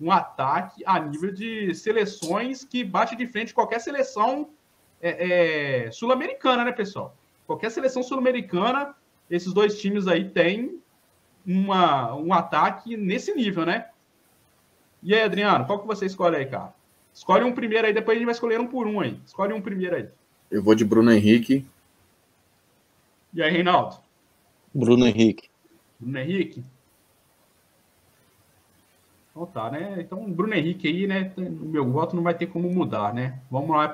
um 0.00 0.10
ataque 0.10 0.82
a 0.84 0.98
nível 0.98 1.32
de 1.32 1.74
seleções 1.74 2.64
que 2.64 2.82
bate 2.82 3.14
de 3.14 3.26
frente 3.26 3.54
qualquer 3.54 3.80
seleção 3.80 4.50
é, 5.00 5.84
é, 5.86 5.90
sul-americana, 5.90 6.64
né, 6.64 6.72
pessoal? 6.72 7.16
Qualquer 7.46 7.70
seleção 7.70 8.02
sul-americana, 8.02 8.94
esses 9.30 9.52
dois 9.52 9.80
times 9.80 10.06
aí 10.06 10.28
têm 10.28 10.80
uma, 11.46 12.14
um 12.14 12.32
ataque 12.32 12.96
nesse 12.96 13.34
nível, 13.34 13.66
né? 13.66 13.88
E 15.02 15.14
aí, 15.14 15.22
Adriano, 15.22 15.66
qual 15.66 15.80
que 15.80 15.86
você 15.86 16.06
escolhe 16.06 16.36
aí, 16.36 16.46
cara? 16.46 16.72
Escolhe 17.12 17.44
um 17.44 17.52
primeiro 17.52 17.86
aí, 17.86 17.92
depois 17.92 18.16
a 18.16 18.18
gente 18.18 18.26
vai 18.26 18.34
escolher 18.34 18.60
um 18.60 18.66
por 18.66 18.86
um 18.86 19.00
aí. 19.00 19.20
Escolhe 19.26 19.52
um 19.52 19.60
primeiro 19.60 19.96
aí. 19.96 20.08
Eu 20.50 20.62
vou 20.62 20.74
de 20.74 20.84
Bruno 20.84 21.12
Henrique. 21.12 21.66
E 23.34 23.42
aí, 23.42 23.50
Reinaldo? 23.50 23.96
Bruno 24.72 25.06
Henrique. 25.06 25.48
Bruno 25.98 26.18
Henrique? 26.18 26.64
Então 29.32 29.46
tá, 29.46 29.70
né? 29.70 29.96
Então, 29.98 30.30
Bruno 30.30 30.54
Henrique 30.54 30.86
aí, 30.86 31.06
né? 31.06 31.32
O 31.38 31.64
meu 31.64 31.90
voto 31.90 32.14
não 32.14 32.22
vai 32.22 32.34
ter 32.34 32.46
como 32.46 32.70
mudar, 32.70 33.14
né? 33.14 33.40
Vamos 33.50 33.74
lá 33.74 33.88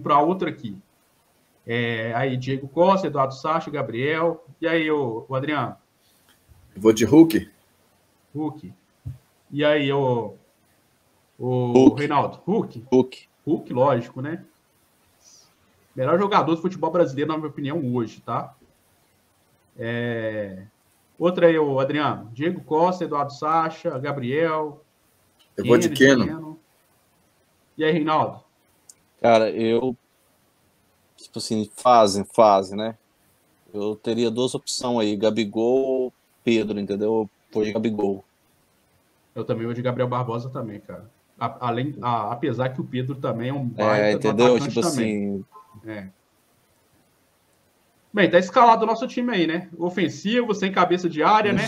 para 0.00 0.20
outra 0.20 0.48
aqui. 0.48 0.78
É, 1.66 2.14
aí, 2.14 2.36
Diego 2.36 2.68
Costa, 2.68 3.08
Eduardo 3.08 3.34
Sacha, 3.34 3.70
Gabriel. 3.70 4.44
E 4.60 4.68
aí, 4.68 4.88
o, 4.88 5.26
o 5.28 5.34
Adriano? 5.34 5.76
Eu 6.74 6.80
vou 6.80 6.92
de 6.92 7.04
Hulk. 7.04 7.50
Hulk. 8.32 8.72
E 9.50 9.64
aí, 9.64 9.92
o, 9.92 10.34
o 11.36 11.72
Hulk. 11.72 11.98
Reinaldo? 11.98 12.38
Hulk? 12.46 12.84
Hulk. 12.92 13.28
Hulk, 13.44 13.72
lógico, 13.72 14.22
né? 14.22 14.44
Melhor 15.96 16.16
jogador 16.16 16.54
do 16.54 16.62
futebol 16.62 16.92
brasileiro, 16.92 17.32
na 17.32 17.36
minha 17.36 17.50
opinião, 17.50 17.94
hoje, 17.94 18.20
tá? 18.20 18.54
É... 19.76 20.62
Outra 21.20 21.48
aí, 21.48 21.58
o 21.58 21.78
Adriano. 21.78 22.30
Diego 22.32 22.62
Costa, 22.62 23.04
Eduardo 23.04 23.34
Sacha, 23.34 23.98
Gabriel. 23.98 24.82
Eu 25.54 25.66
vou 25.66 25.76
de 25.76 25.90
Keno. 25.90 26.58
E 27.76 27.84
aí, 27.84 27.92
Reinaldo? 27.92 28.40
Cara, 29.20 29.50
eu. 29.50 29.94
Tipo 31.18 31.38
assim, 31.38 31.70
fase, 31.76 32.24
fase, 32.24 32.74
né? 32.74 32.96
Eu 33.72 33.94
teria 33.96 34.30
duas 34.30 34.54
opções 34.54 35.00
aí, 35.00 35.14
Gabigol 35.14 35.84
ou 35.84 36.12
Pedro, 36.42 36.80
entendeu? 36.80 37.28
Foi 37.52 37.66
de 37.66 37.72
Gabigol. 37.74 38.24
Eu 39.34 39.44
também 39.44 39.66
vou 39.66 39.74
de 39.74 39.82
Gabriel 39.82 40.08
Barbosa 40.08 40.48
também, 40.48 40.80
cara. 40.80 41.04
A, 41.38 41.68
além, 41.68 41.94
a, 42.00 42.32
apesar 42.32 42.70
que 42.70 42.80
o 42.80 42.84
Pedro 42.84 43.14
também 43.16 43.50
é 43.50 43.52
um 43.52 43.70
É, 43.76 44.12
entendeu? 44.12 44.58
Tipo 44.58 44.80
também. 44.80 45.44
assim. 45.44 45.44
É. 45.84 46.08
Bem, 48.12 48.28
tá 48.28 48.38
escalado 48.38 48.82
o 48.82 48.86
nosso 48.86 49.06
time 49.06 49.32
aí, 49.32 49.46
né? 49.46 49.68
Ofensivo, 49.78 50.52
sem 50.52 50.72
cabeça 50.72 51.08
de 51.08 51.22
área, 51.22 51.52
né? 51.52 51.62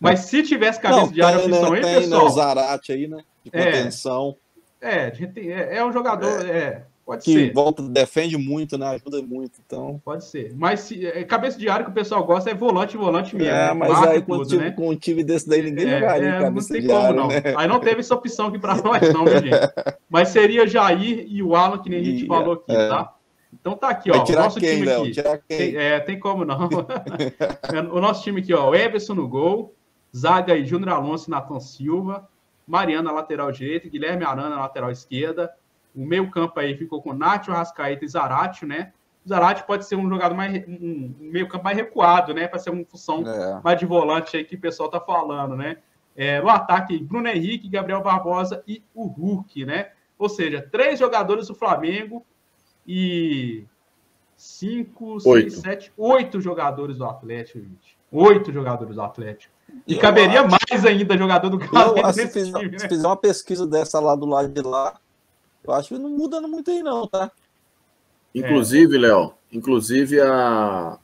Mas 0.00 0.20
se 0.20 0.44
tivesse 0.44 0.80
cabeça 0.80 1.06
Não, 1.06 1.12
de 1.12 1.22
área, 1.22 1.40
tem, 1.40 1.52
opção 1.52 1.70
né? 1.70 1.76
aí, 1.76 1.82
tem, 1.82 1.94
pessoal. 2.02 2.20
Né, 2.20 2.26
o 2.26 2.30
Zarate 2.30 2.92
aí, 2.92 3.08
né? 3.08 3.18
De 3.44 3.50
contenção. 3.50 4.36
É, 4.80 5.12
é, 5.36 5.78
é 5.78 5.84
um 5.84 5.92
jogador, 5.92 6.46
é, 6.46 6.56
é 6.56 6.82
pode 7.04 7.24
que 7.24 7.32
ser. 7.32 7.52
volta, 7.52 7.82
defende 7.82 8.36
muito, 8.36 8.78
né? 8.78 8.86
Ajuda 8.90 9.20
muito, 9.22 9.58
então. 9.66 10.00
Pode 10.04 10.24
ser. 10.24 10.54
Mas 10.54 10.80
se, 10.80 11.04
é, 11.04 11.24
cabeça 11.24 11.58
de 11.58 11.68
área 11.68 11.84
que 11.84 11.90
o 11.90 11.94
pessoal 11.94 12.22
gosta 12.24 12.48
é 12.48 12.54
volante, 12.54 12.96
volante 12.96 13.34
mesmo. 13.34 13.52
É, 13.52 13.66
né? 13.66 13.72
mas 13.72 13.88
Marca 13.88 14.10
aí 14.10 14.22
tudo, 14.22 14.46
time, 14.46 14.64
né? 14.66 14.70
com 14.70 14.88
um 14.88 14.94
time 14.94 15.24
desse 15.24 15.48
daí 15.48 15.62
ninguém 15.62 15.88
é, 15.88 15.98
jogaria 15.98 16.28
é, 16.28 16.40
cabeça 16.40 16.72
não 16.72 16.80
tem 16.80 16.88
como, 16.88 17.00
área, 17.00 17.16
não. 17.16 17.28
Né? 17.28 17.42
Aí 17.56 17.66
não 17.66 17.80
teve 17.80 18.00
essa 18.00 18.14
opção 18.14 18.46
aqui 18.46 18.58
para 18.60 18.76
nós, 18.76 19.12
não, 19.12 19.24
né, 19.24 19.42
gente? 19.42 19.50
Mas 20.08 20.28
seria 20.28 20.64
Jair 20.64 21.26
e 21.28 21.42
o 21.42 21.56
Alan, 21.56 21.78
que 21.78 21.90
nem 21.90 21.98
a 21.98 22.04
gente 22.04 22.24
falou 22.24 22.54
aqui, 22.54 22.70
é. 22.70 22.88
tá? 22.88 23.14
Então 23.52 23.76
tá 23.76 23.88
aqui, 23.88 24.10
ó. 24.10 24.24
o 24.24 24.32
nosso 24.32 24.60
quem, 24.60 24.74
time 24.74 24.86
Léo? 24.86 25.02
aqui. 25.04 25.48
Tem, 25.48 25.76
é, 25.76 26.00
tem 26.00 26.18
como 26.18 26.44
não. 26.44 26.68
o 27.92 28.00
nosso 28.00 28.22
time 28.22 28.40
aqui, 28.40 28.52
ó. 28.52 28.74
Everson 28.74 29.14
no 29.14 29.28
gol, 29.28 29.74
Zaga 30.16 30.56
e 30.56 30.66
Júnior 30.66 30.90
Alonso 30.90 31.28
e 31.28 31.30
Natan 31.30 31.60
Silva, 31.60 32.28
Mariana 32.66 33.10
lateral 33.10 33.50
direita, 33.50 33.88
Guilherme 33.88 34.24
Arana 34.24 34.60
lateral 34.60 34.90
esquerda. 34.90 35.50
O 35.94 36.04
meio 36.04 36.30
campo 36.30 36.60
aí 36.60 36.76
ficou 36.76 37.02
com 37.02 37.14
Nátio, 37.14 37.52
Rascaeta 37.52 38.04
e 38.04 38.08
Zarate, 38.08 38.66
né? 38.66 38.92
O 39.24 39.28
Zarate 39.28 39.64
pode 39.66 39.86
ser 39.86 39.96
um 39.96 40.08
jogador 40.08 40.34
mais 40.34 40.64
um 40.68 41.14
meio 41.18 41.48
campo 41.48 41.64
mais 41.64 41.76
recuado, 41.76 42.34
né? 42.34 42.46
Para 42.46 42.58
ser 42.58 42.70
uma 42.70 42.84
função 42.84 43.26
é. 43.26 43.60
mais 43.64 43.78
de 43.78 43.86
volante 43.86 44.36
aí 44.36 44.44
que 44.44 44.56
o 44.56 44.60
pessoal 44.60 44.90
tá 44.90 45.00
falando, 45.00 45.56
né? 45.56 45.78
É, 46.14 46.40
no 46.40 46.48
ataque, 46.48 46.98
Bruno 46.98 47.28
Henrique, 47.28 47.68
Gabriel 47.68 48.02
Barbosa 48.02 48.62
e 48.66 48.82
o 48.94 49.06
Hulk, 49.06 49.64
né? 49.64 49.90
Ou 50.18 50.28
seja, 50.28 50.60
três 50.60 50.98
jogadores 50.98 51.46
do 51.46 51.54
Flamengo 51.54 52.26
e 52.88 53.66
cinco, 54.34 55.20
seis, 55.20 55.58
sete, 55.58 55.92
oito 55.98 56.40
jogadores 56.40 56.96
do 56.96 57.04
Atlético, 57.04 57.58
gente. 57.58 57.98
Oito 58.10 58.50
jogadores 58.50 58.94
do 58.94 59.02
Atlético. 59.02 59.52
E 59.86 59.94
eu 59.94 60.00
caberia 60.00 60.40
acho... 60.40 60.50
mais 60.50 60.86
ainda 60.86 61.18
jogador 61.18 61.50
do 61.50 61.58
Galo. 61.58 61.96
Se, 62.14 62.26
fizer, 62.28 62.58
time, 62.58 62.70
né? 62.70 62.78
se 62.78 62.88
fizer 62.88 63.06
uma 63.06 63.16
pesquisa 63.16 63.66
dessa 63.66 64.00
lá 64.00 64.16
do 64.16 64.24
lado 64.24 64.48
de 64.48 64.62
lá, 64.62 64.98
eu 65.62 65.74
acho 65.74 65.88
que 65.88 65.98
não 65.98 66.08
muda 66.08 66.40
muito 66.40 66.70
aí, 66.70 66.82
não, 66.82 67.06
tá? 67.06 67.30
Inclusive, 68.34 68.96
é. 68.96 69.00
Léo, 69.00 69.34
inclusive 69.52 70.20
a 70.22 70.98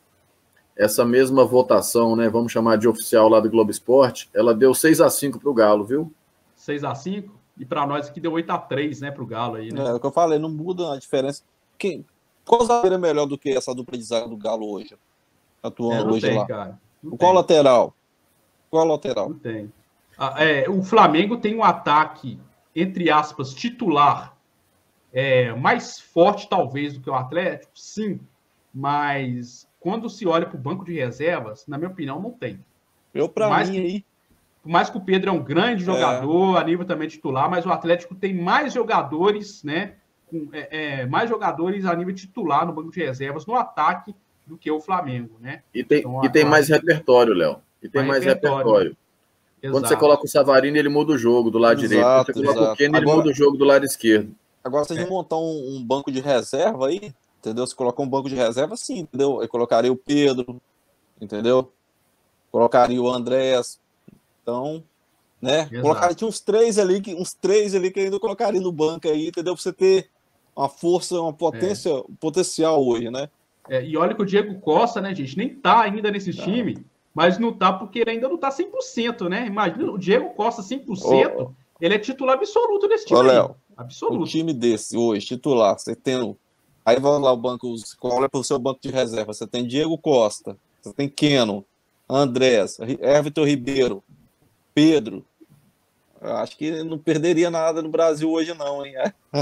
essa 0.74 1.05
mesma 1.05 1.45
votação, 1.45 2.16
né? 2.16 2.30
Vamos 2.30 2.51
chamar 2.51 2.78
de 2.78 2.89
oficial 2.89 3.28
lá 3.28 3.41
do 3.41 3.51
Globo 3.51 3.70
Esporte, 3.70 4.30
ela 4.35 4.55
deu 4.55 4.74
6 4.74 5.03
a 5.03 5.11
5 5.11 5.39
para 5.39 5.51
o 5.51 5.55
Galo, 5.55 5.85
viu? 5.85 6.12
6 6.57 6.82
a 6.82 6.95
5 6.95 7.32
E 7.59 7.64
para 7.64 7.87
nós 7.87 8.09
aqui 8.09 8.20
deu 8.20 8.32
8 8.32 8.51
a 8.51 8.59
3 8.59 9.03
né, 9.03 9.11
para 9.11 9.22
o 9.22 9.26
Galo 9.26 9.57
aí, 9.57 9.70
né? 9.70 9.82
É, 9.82 9.89
é 9.89 9.93
o 9.93 10.01
que 10.01 10.07
eu 10.07 10.11
falei, 10.11 10.39
não 10.39 10.49
muda 10.49 10.95
a 10.95 10.99
diferença. 10.99 11.43
Quem, 11.79 12.05
qual 12.45 12.64
zagueiro 12.64 12.97
é 12.97 12.99
melhor 12.99 13.27
do 13.27 13.39
que 13.39 13.51
essa 13.51 13.75
dupla 13.75 13.97
de 13.97 14.05
zaga 14.05 14.29
do 14.29 14.37
Galo 14.37 14.70
hoje? 14.70 14.97
Atuando 15.62 16.11
é, 16.11 16.12
hoje 16.12 16.27
tem, 16.27 16.39
lá. 16.39 16.47
Cara, 16.47 16.81
qual 17.03 17.18
tem. 17.18 17.35
lateral? 17.35 17.95
Qual 18.70 18.87
lateral? 18.87 19.29
Não 19.31 19.39
tem. 19.39 19.72
Ah, 20.18 20.45
é, 20.45 20.68
o 20.68 20.83
Flamengo 20.83 21.37
tem 21.37 21.55
um 21.55 21.64
ataque, 21.64 22.39
entre 22.75 23.11
aspas, 23.11 23.53
titular, 23.53 24.37
é, 25.12 25.53
mais 25.55 26.01
forte 26.01 26.49
talvez 26.49 26.95
do 26.95 27.01
que 27.01 27.11
o 27.11 27.14
Atlético, 27.14 27.72
sim, 27.75 28.20
mas 28.72 29.68
quando 29.81 30.09
se 30.11 30.27
olha 30.27 30.47
para 30.47 30.57
o 30.57 30.61
banco 30.61 30.85
de 30.85 30.95
reservas, 30.95 31.66
na 31.66 31.79
minha 31.79 31.91
opinião, 31.91 32.20
não 32.20 32.31
tem. 32.31 32.64
Eu, 33.14 33.29
para 33.29 33.64
mim, 33.64 33.79
aí. 33.79 34.05
Por 34.62 34.70
mais 34.70 34.89
que 34.89 34.97
o 34.97 35.01
Pedro 35.01 35.31
é 35.31 35.33
um 35.33 35.43
grande 35.43 35.83
é. 35.83 35.87
jogador, 35.87 36.57
é. 36.57 36.61
a 36.61 36.64
nível 36.64 36.87
também 36.87 37.07
titular, 37.07 37.51
mas 37.51 37.66
o 37.66 37.70
Atlético 37.70 38.14
tem 38.14 38.35
mais 38.35 38.72
jogadores, 38.72 39.62
né? 39.62 39.97
Com, 40.27 40.49
é, 40.53 40.68
é, 41.01 41.07
mais 41.07 41.29
jogadores 41.29 41.85
a 41.85 41.95
nível 41.95 42.14
titular 42.14 42.66
no 42.66 42.72
banco 42.72 42.91
de 42.91 43.01
reservas, 43.01 43.47
no 43.47 43.55
ataque, 43.55 44.14
do 44.47 44.59
que 44.59 44.70
o 44.70 44.81
Flamengo, 44.81 45.37
né? 45.41 45.62
E 45.72 45.83
tem, 45.83 46.01
então, 46.01 46.25
e 46.25 46.29
tem 46.29 46.45
mais 46.45 46.68
repertório, 46.68 47.33
Léo. 47.33 47.59
E 47.83 47.89
tem 47.89 48.03
mais, 48.03 48.25
mais 48.25 48.25
repertório. 48.25 48.64
repertório. 48.64 48.97
Quando 49.70 49.89
você 49.89 49.97
coloca 49.97 50.25
o 50.25 50.29
Savarino, 50.29 50.77
ele 50.77 50.91
muda 50.91 51.12
o 51.12 51.18
jogo 51.18 51.51
do 51.51 51.59
lado 51.59 51.83
exato, 51.83 51.89
direito. 51.89 52.05
Quando 52.05 52.27
você 52.27 52.43
coloca 52.43 52.61
exato. 52.61 52.72
o 52.72 52.77
Kenny, 52.77 52.97
ele 52.99 53.07
muda 53.07 53.29
o 53.31 53.33
jogo 53.33 53.57
do 53.57 53.64
lado 53.64 53.87
esquerdo. 53.87 54.35
Agora, 54.62 54.85
se 54.85 54.93
a 54.93 54.97
gente 54.97 55.09
montar 55.09 55.37
um, 55.37 55.77
um, 55.77 55.85
banco 55.85 56.12
de 56.12 56.20
reserva 56.20 56.89
aí, 56.89 57.14
entendeu? 57.39 57.66
Se 57.66 57.75
colocar 57.75 58.03
um 58.03 58.09
banco 58.09 58.29
de 58.29 58.35
reserva, 58.35 58.77
sim, 58.77 59.01
entendeu? 59.01 59.41
Eu 59.43 59.49
colocaria 59.49 59.93
o 59.93 59.97
Pedro, 59.97 60.61
entendeu? 61.20 61.72
Colocaria 62.51 63.01
o 63.01 63.09
Andréas. 63.09 63.81
Então, 64.43 64.83
né? 65.41 65.61
Exato. 65.61 65.81
Colocaria 65.81 66.29
uns 66.29 66.41
três 66.41 66.79
ali, 66.79 67.03
uns 67.14 67.33
três 67.33 67.75
ali 67.75 67.91
que 67.91 68.01
ainda 68.01 68.20
colocaria 68.20 68.61
no 68.61 68.72
banco 68.72 69.09
aí, 69.09 69.29
entendeu? 69.29 69.55
Pra 69.55 69.62
você 69.62 69.72
ter 69.72 70.11
uma 70.57 70.69
força, 70.69 71.21
uma 71.21 71.33
potência, 71.33 71.91
é. 71.91 72.03
potencial 72.21 72.87
hoje, 72.87 73.11
né? 73.11 73.29
É, 73.69 73.85
e 73.85 73.97
olha 73.97 74.15
que 74.15 74.23
o 74.23 74.27
Diego 74.27 74.61
Costa, 74.61 75.01
né, 75.01 75.15
gente, 75.15 75.39
nem 75.39 75.49
tá 75.49 75.81
ainda 75.81 76.11
nesse 76.11 76.33
time 76.33 76.85
mas 77.15 77.39
não 77.39 77.53
tá 77.53 77.73
porque 77.73 78.01
ele 78.01 78.11
ainda 78.11 78.29
não 78.29 78.37
tá 78.37 78.51
100%, 78.51 79.29
né? 79.29 79.47
Imagina 79.47 79.93
o 79.93 79.97
Diego 79.97 80.31
Costa 80.35 80.61
100%, 80.61 81.33
oh. 81.39 81.51
ele 81.81 81.95
é 81.95 81.99
titular 81.99 82.35
absoluto 82.35 82.89
desse 82.89 83.07
time. 83.07 83.21
Ô, 83.21 83.23
Léo, 83.23 83.57
absoluto. 83.77 84.23
Um 84.23 84.25
time 84.25 84.53
desse 84.53 84.97
hoje, 84.97 85.25
titular, 85.25 85.79
você 85.79 85.95
tem. 85.95 86.37
Aí 86.85 86.99
vai 86.99 87.19
lá 87.21 87.33
o 87.33 87.37
banco, 87.37 87.73
olha 88.03 88.29
para 88.29 88.41
o 88.41 88.45
seu 88.45 88.59
banco 88.59 88.81
de 88.83 88.91
reserva. 88.91 89.33
Você 89.33 89.47
tem 89.47 89.67
Diego 89.67 89.97
Costa, 89.97 90.59
você 90.83 90.93
tem 90.93 91.09
Keno, 91.09 91.65
Andrés, 92.11 92.79
Everton 92.81 93.45
Ribeiro, 93.45 94.03
Pedro. 94.75 95.25
Eu 96.25 96.37
acho 96.37 96.57
que 96.57 96.83
não 96.83 96.99
perderia 96.99 97.51
nada 97.51 97.83
no 97.83 97.89
Brasil 97.89 98.31
hoje, 98.31 98.55
não, 98.55 98.85
hein? 98.85 98.95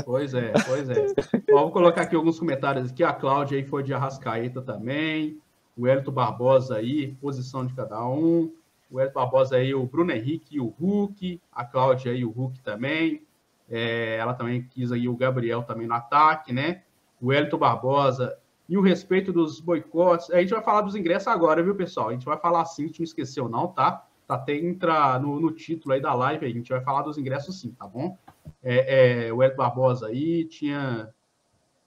Pois 0.04 0.34
é, 0.34 0.52
pois 0.66 0.88
é. 0.88 1.06
Ó, 1.52 1.62
vou 1.62 1.70
colocar 1.70 2.02
aqui 2.02 2.16
alguns 2.16 2.38
comentários 2.38 2.90
aqui. 2.90 3.04
A 3.04 3.12
Cláudia 3.12 3.56
aí 3.56 3.64
foi 3.64 3.82
de 3.82 3.94
Arrascaeta 3.94 4.60
também 4.60 5.40
o 5.76 5.86
Hélito 5.86 6.12
Barbosa 6.12 6.76
aí, 6.76 7.14
posição 7.20 7.66
de 7.66 7.74
cada 7.74 8.04
um. 8.06 8.52
O 8.90 9.00
Hélito 9.00 9.14
Barbosa 9.14 9.56
aí, 9.56 9.74
o 9.74 9.86
Bruno 9.86 10.12
Henrique 10.12 10.56
e 10.56 10.60
o 10.60 10.66
Hulk, 10.66 11.40
a 11.50 11.64
Cláudia 11.64 12.12
aí, 12.12 12.24
o 12.24 12.30
Hulk 12.30 12.60
também. 12.60 13.22
É, 13.70 14.16
ela 14.16 14.34
também 14.34 14.62
quis 14.62 14.92
aí 14.92 15.08
o 15.08 15.16
Gabriel 15.16 15.62
também 15.62 15.86
no 15.86 15.94
ataque, 15.94 16.52
né? 16.52 16.82
O 17.20 17.32
Hélito 17.32 17.56
Barbosa 17.56 18.36
e 18.68 18.76
o 18.76 18.82
respeito 18.82 19.32
dos 19.32 19.60
boicotes. 19.60 20.30
A 20.30 20.40
gente 20.40 20.50
vai 20.50 20.62
falar 20.62 20.82
dos 20.82 20.94
ingressos 20.94 21.28
agora, 21.28 21.62
viu, 21.62 21.74
pessoal? 21.74 22.10
A 22.10 22.12
gente 22.12 22.26
vai 22.26 22.38
falar 22.38 22.62
assim, 22.62 22.84
a 22.84 22.86
gente 22.88 23.00
não 23.00 23.04
esqueceu 23.04 23.48
não, 23.48 23.68
tá? 23.68 24.06
Até 24.34 24.56
entra 24.56 25.18
no, 25.18 25.40
no 25.40 25.50
título 25.50 25.94
aí 25.94 26.00
da 26.00 26.14
live, 26.14 26.46
a 26.46 26.48
gente 26.48 26.70
vai 26.70 26.80
falar 26.80 27.02
dos 27.02 27.18
ingressos 27.18 27.60
sim, 27.60 27.70
tá 27.72 27.86
bom? 27.86 28.16
É, 28.62 29.26
é, 29.26 29.32
o 29.32 29.42
Hélito 29.42 29.56
Barbosa 29.56 30.06
aí 30.08 30.44
tinha 30.44 31.08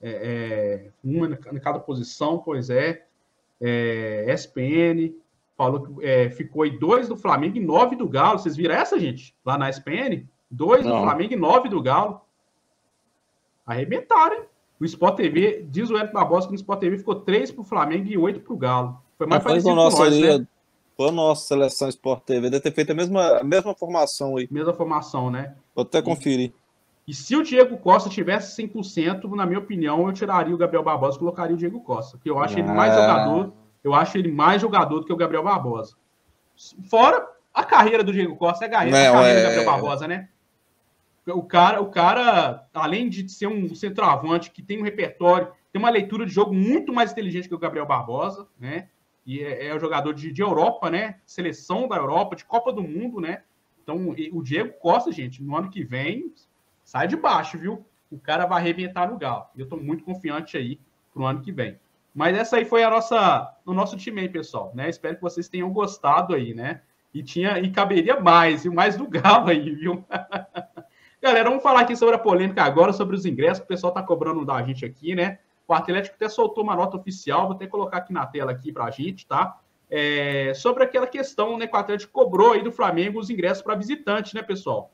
é, 0.00 0.10
é 0.10 0.90
uma 1.02 1.26
em 1.26 1.60
cada 1.60 1.78
posição, 1.78 2.38
pois 2.38 2.70
é 2.70 3.06
é, 3.60 4.26
SPN, 4.34 5.14
falou 5.56 5.80
que 5.80 6.04
é, 6.04 6.30
ficou 6.30 6.62
aí 6.62 6.78
dois 6.78 7.08
do 7.08 7.16
Flamengo 7.16 7.56
e 7.56 7.60
nove 7.60 7.96
do 7.96 8.08
Galo. 8.08 8.38
Vocês 8.38 8.56
viram 8.56 8.74
essa, 8.74 8.98
gente? 8.98 9.34
Lá 9.44 9.56
na 9.56 9.70
SPN? 9.70 10.26
Dois 10.50 10.84
Não. 10.84 10.96
do 10.96 11.02
Flamengo 11.02 11.32
e 11.32 11.36
nove 11.36 11.68
do 11.68 11.82
Galo. 11.82 12.20
Arrebentaram, 13.66 14.36
hein? 14.36 14.42
O 14.78 14.84
Sport 14.84 15.16
TV, 15.16 15.66
diz 15.70 15.88
o 15.88 15.96
Eric 15.96 16.12
Barbosa 16.12 16.46
que 16.46 16.52
no 16.52 16.56
Sport 16.56 16.80
TV 16.80 16.98
ficou 16.98 17.14
três 17.14 17.50
para 17.50 17.62
o 17.62 17.64
Flamengo 17.64 18.08
e 18.08 18.18
oito 18.18 18.40
para 18.40 18.52
o 18.52 18.58
Galo. 18.58 19.02
Foi 19.16 19.26
mais 19.26 19.42
parecido 19.42 19.70
com 19.70 19.74
nós, 19.74 19.98
ali, 19.98 20.20
né? 20.20 20.46
Foi 20.96 21.08
a 21.08 21.12
nossa 21.12 21.46
seleção 21.46 21.88
Sport 21.88 22.22
TV. 22.24 22.48
Deve 22.48 22.62
ter 22.62 22.72
feito 22.72 22.92
a 22.92 22.94
mesma, 22.94 23.40
a 23.40 23.44
mesma 23.44 23.74
formação 23.74 24.36
aí. 24.36 24.48
Mesma 24.50 24.72
formação, 24.72 25.30
né? 25.30 25.54
Vou 25.74 25.82
até 25.82 26.00
conferir. 26.00 26.52
E 27.06 27.14
se 27.14 27.36
o 27.36 27.42
Diego 27.42 27.76
Costa 27.76 28.08
tivesse 28.08 28.60
100%, 28.62 29.30
na 29.36 29.44
minha 29.46 29.58
opinião, 29.58 30.06
eu 30.06 30.12
tiraria 30.12 30.54
o 30.54 30.58
Gabriel 30.58 30.82
Barbosa 30.82 31.16
e 31.16 31.18
colocaria 31.18 31.54
o 31.54 31.58
Diego 31.58 31.80
Costa. 31.80 32.16
Porque 32.16 32.30
eu 32.30 32.38
acho 32.38 32.56
ah. 32.56 32.60
ele 32.60 32.72
mais 32.72 32.92
ah. 32.94 33.00
jogador. 33.00 33.52
Eu 33.84 33.94
acho 33.94 34.18
ele 34.18 34.32
mais 34.32 34.60
jogador 34.60 35.00
do 35.00 35.06
que 35.06 35.12
o 35.12 35.16
Gabriel 35.16 35.44
Barbosa. 35.44 35.94
Fora 36.90 37.24
a 37.52 37.62
carreira 37.62 38.02
do 38.02 38.12
Diego 38.12 38.34
Costa, 38.36 38.64
é 38.64 38.68
a 38.68 38.70
carreira, 38.70 38.98
Não, 38.98 39.14
a 39.14 39.18
carreira 39.18 39.38
é... 39.38 39.42
do 39.42 39.48
Gabriel 39.48 39.70
Barbosa, 39.70 40.08
né? 40.08 40.28
O 41.28 41.42
cara, 41.42 41.80
o 41.80 41.90
cara, 41.90 42.66
além 42.72 43.08
de 43.08 43.28
ser 43.28 43.48
um 43.48 43.74
centroavante 43.74 44.50
que 44.50 44.62
tem 44.62 44.78
um 44.80 44.84
repertório, 44.84 45.48
tem 45.72 45.80
uma 45.80 45.90
leitura 45.90 46.24
de 46.24 46.32
jogo 46.32 46.54
muito 46.54 46.92
mais 46.92 47.12
inteligente 47.12 47.48
que 47.48 47.54
o 47.54 47.58
Gabriel 47.58 47.86
Barbosa, 47.86 48.46
né? 48.58 48.88
E 49.26 49.42
é, 49.42 49.66
é 49.66 49.78
jogador 49.78 50.14
de, 50.14 50.32
de 50.32 50.40
Europa, 50.40 50.88
né? 50.88 51.16
Seleção 51.26 51.88
da 51.88 51.96
Europa, 51.96 52.36
de 52.36 52.44
Copa 52.44 52.72
do 52.72 52.82
Mundo, 52.82 53.20
né? 53.20 53.42
Então, 53.82 54.14
o 54.32 54.42
Diego 54.42 54.72
Costa, 54.80 55.12
gente, 55.12 55.42
no 55.42 55.56
ano 55.56 55.70
que 55.70 55.84
vem, 55.84 56.32
sai 56.84 57.06
de 57.06 57.16
baixo, 57.16 57.58
viu? 57.58 57.84
O 58.10 58.18
cara 58.18 58.46
vai 58.46 58.60
arrebentar 58.60 59.10
no 59.10 59.18
Galo. 59.18 59.46
Eu 59.56 59.64
estou 59.64 59.80
muito 59.80 60.04
confiante 60.04 60.56
aí 60.56 60.80
para 61.12 61.22
o 61.22 61.26
ano 61.26 61.40
que 61.40 61.52
vem. 61.52 61.78
Mas 62.14 62.36
essa 62.36 62.56
aí 62.56 62.64
foi 62.64 62.82
a 62.82 62.90
nossa, 62.90 63.54
o 63.66 63.74
nosso 63.74 63.96
time 63.96 64.22
aí, 64.22 64.28
pessoal, 64.28 64.72
né? 64.74 64.88
Espero 64.88 65.16
que 65.16 65.22
vocês 65.22 65.48
tenham 65.48 65.70
gostado 65.70 66.34
aí, 66.34 66.54
né? 66.54 66.80
E 67.12 67.22
tinha 67.22 67.58
e 67.58 67.70
caberia 67.70 68.18
mais, 68.18 68.64
e 68.64 68.70
mais 68.70 68.96
do 68.96 69.06
Galo 69.10 69.50
aí, 69.50 69.70
viu? 69.74 70.04
Galera, 71.20 71.48
vamos 71.48 71.62
falar 71.62 71.80
aqui 71.80 71.96
sobre 71.96 72.14
a 72.14 72.18
polêmica 72.18 72.62
agora, 72.62 72.92
sobre 72.92 73.16
os 73.16 73.26
ingressos 73.26 73.62
o 73.64 73.66
pessoal 73.66 73.92
tá 73.92 74.02
cobrando 74.02 74.44
da 74.44 74.62
gente 74.62 74.84
aqui, 74.84 75.14
né? 75.14 75.38
O 75.68 75.74
Atlético 75.74 76.14
até 76.16 76.28
soltou 76.28 76.62
uma 76.64 76.76
nota 76.76 76.96
oficial, 76.96 77.46
vou 77.46 77.56
até 77.56 77.66
colocar 77.66 77.98
aqui 77.98 78.12
na 78.12 78.26
tela 78.26 78.52
aqui 78.52 78.72
para 78.72 78.84
a 78.84 78.90
gente, 78.90 79.26
tá? 79.26 79.58
É, 79.90 80.52
sobre 80.54 80.82
aquela 80.82 81.06
questão, 81.06 81.56
né, 81.56 81.66
que 81.66 81.76
o 81.76 81.78
Atlético 81.78 82.12
cobrou 82.12 82.52
aí 82.52 82.62
do 82.62 82.72
Flamengo 82.72 83.20
os 83.20 83.30
ingressos 83.30 83.62
para 83.62 83.74
visitante, 83.74 84.34
né, 84.34 84.42
pessoal? 84.42 84.90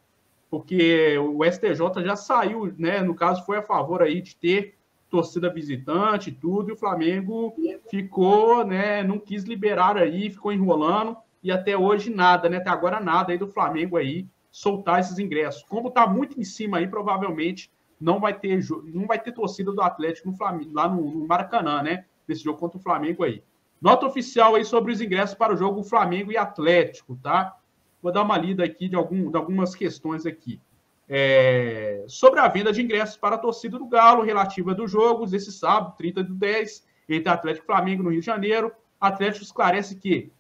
porque 0.52 1.16
o 1.16 1.42
STJ 1.50 2.04
já 2.04 2.14
saiu, 2.14 2.74
né? 2.76 3.00
No 3.00 3.14
caso, 3.14 3.42
foi 3.46 3.56
a 3.56 3.62
favor 3.62 4.02
aí 4.02 4.20
de 4.20 4.36
ter 4.36 4.74
torcida 5.08 5.48
visitante 5.48 6.28
e 6.28 6.32
tudo, 6.32 6.68
e 6.68 6.72
o 6.74 6.76
Flamengo 6.76 7.54
ficou, 7.88 8.62
né? 8.62 9.02
Não 9.02 9.18
quis 9.18 9.44
liberar 9.44 9.96
aí, 9.96 10.28
ficou 10.28 10.52
enrolando, 10.52 11.16
e 11.42 11.50
até 11.50 11.74
hoje 11.74 12.10
nada, 12.10 12.50
né? 12.50 12.58
Até 12.58 12.68
agora 12.68 13.00
nada 13.00 13.32
aí 13.32 13.38
do 13.38 13.48
Flamengo 13.48 13.96
aí 13.96 14.26
soltar 14.50 15.00
esses 15.00 15.18
ingressos. 15.18 15.62
Como 15.62 15.90
tá 15.90 16.06
muito 16.06 16.38
em 16.38 16.44
cima 16.44 16.76
aí, 16.76 16.86
provavelmente 16.86 17.70
não 18.02 18.18
vai 18.18 18.34
ter 18.34 18.60
não 18.92 19.06
vai 19.06 19.18
ter 19.18 19.32
torcida 19.32 19.72
do 19.72 19.80
Atlético 19.80 20.28
no 20.28 20.36
Flamengo, 20.36 20.74
lá 20.74 20.88
no, 20.88 21.02
no 21.02 21.26
Maracanã, 21.26 21.82
né? 21.82 22.04
Nesse 22.26 22.42
jogo 22.42 22.58
contra 22.58 22.78
o 22.78 22.82
Flamengo 22.82 23.22
aí. 23.22 23.42
Nota 23.80 24.06
oficial 24.06 24.54
aí 24.54 24.64
sobre 24.64 24.92
os 24.92 25.00
ingressos 25.00 25.34
para 25.34 25.54
o 25.54 25.56
jogo 25.56 25.82
Flamengo 25.82 26.30
e 26.30 26.36
Atlético, 26.36 27.16
tá? 27.22 27.56
Vou 28.02 28.12
dar 28.12 28.22
uma 28.22 28.36
lida 28.36 28.64
aqui 28.64 28.88
de, 28.88 28.96
algum, 28.96 29.30
de 29.30 29.36
algumas 29.36 29.74
questões 29.74 30.26
aqui. 30.26 30.60
É, 31.08 32.04
sobre 32.08 32.40
a 32.40 32.48
venda 32.48 32.72
de 32.72 32.82
ingressos 32.82 33.16
para 33.16 33.36
a 33.36 33.38
torcida 33.38 33.78
do 33.78 33.86
Galo, 33.86 34.22
relativa 34.22 34.74
dos 34.74 34.90
jogos, 34.90 35.32
esse 35.32 35.52
sábado, 35.52 35.94
30 35.96 36.24
de 36.24 36.32
10, 36.32 36.86
entre 37.08 37.32
Atlético 37.32 37.64
e 37.64 37.66
Flamengo 37.66 38.02
no 38.02 38.10
Rio 38.10 38.20
de 38.20 38.26
Janeiro, 38.26 38.72
Atlético 39.00 39.44
esclarece 39.44 39.96
que, 39.96 40.32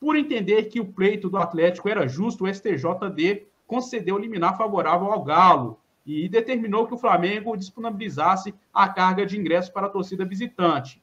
por 0.00 0.16
entender 0.16 0.64
que 0.64 0.80
o 0.80 0.92
pleito 0.92 1.28
do 1.28 1.36
Atlético 1.36 1.88
era 1.88 2.08
justo, 2.08 2.44
o 2.44 2.52
STJD 2.52 3.46
concedeu 3.66 4.18
liminar 4.18 4.56
favorável 4.56 5.12
ao 5.12 5.22
Galo 5.22 5.78
e 6.08 6.26
determinou 6.26 6.86
que 6.86 6.94
o 6.94 6.98
Flamengo 6.98 7.54
disponibilizasse 7.54 8.54
a 8.72 8.88
carga 8.88 9.26
de 9.26 9.38
ingressos 9.38 9.70
para 9.70 9.88
a 9.88 9.90
torcida 9.90 10.24
visitante. 10.24 11.02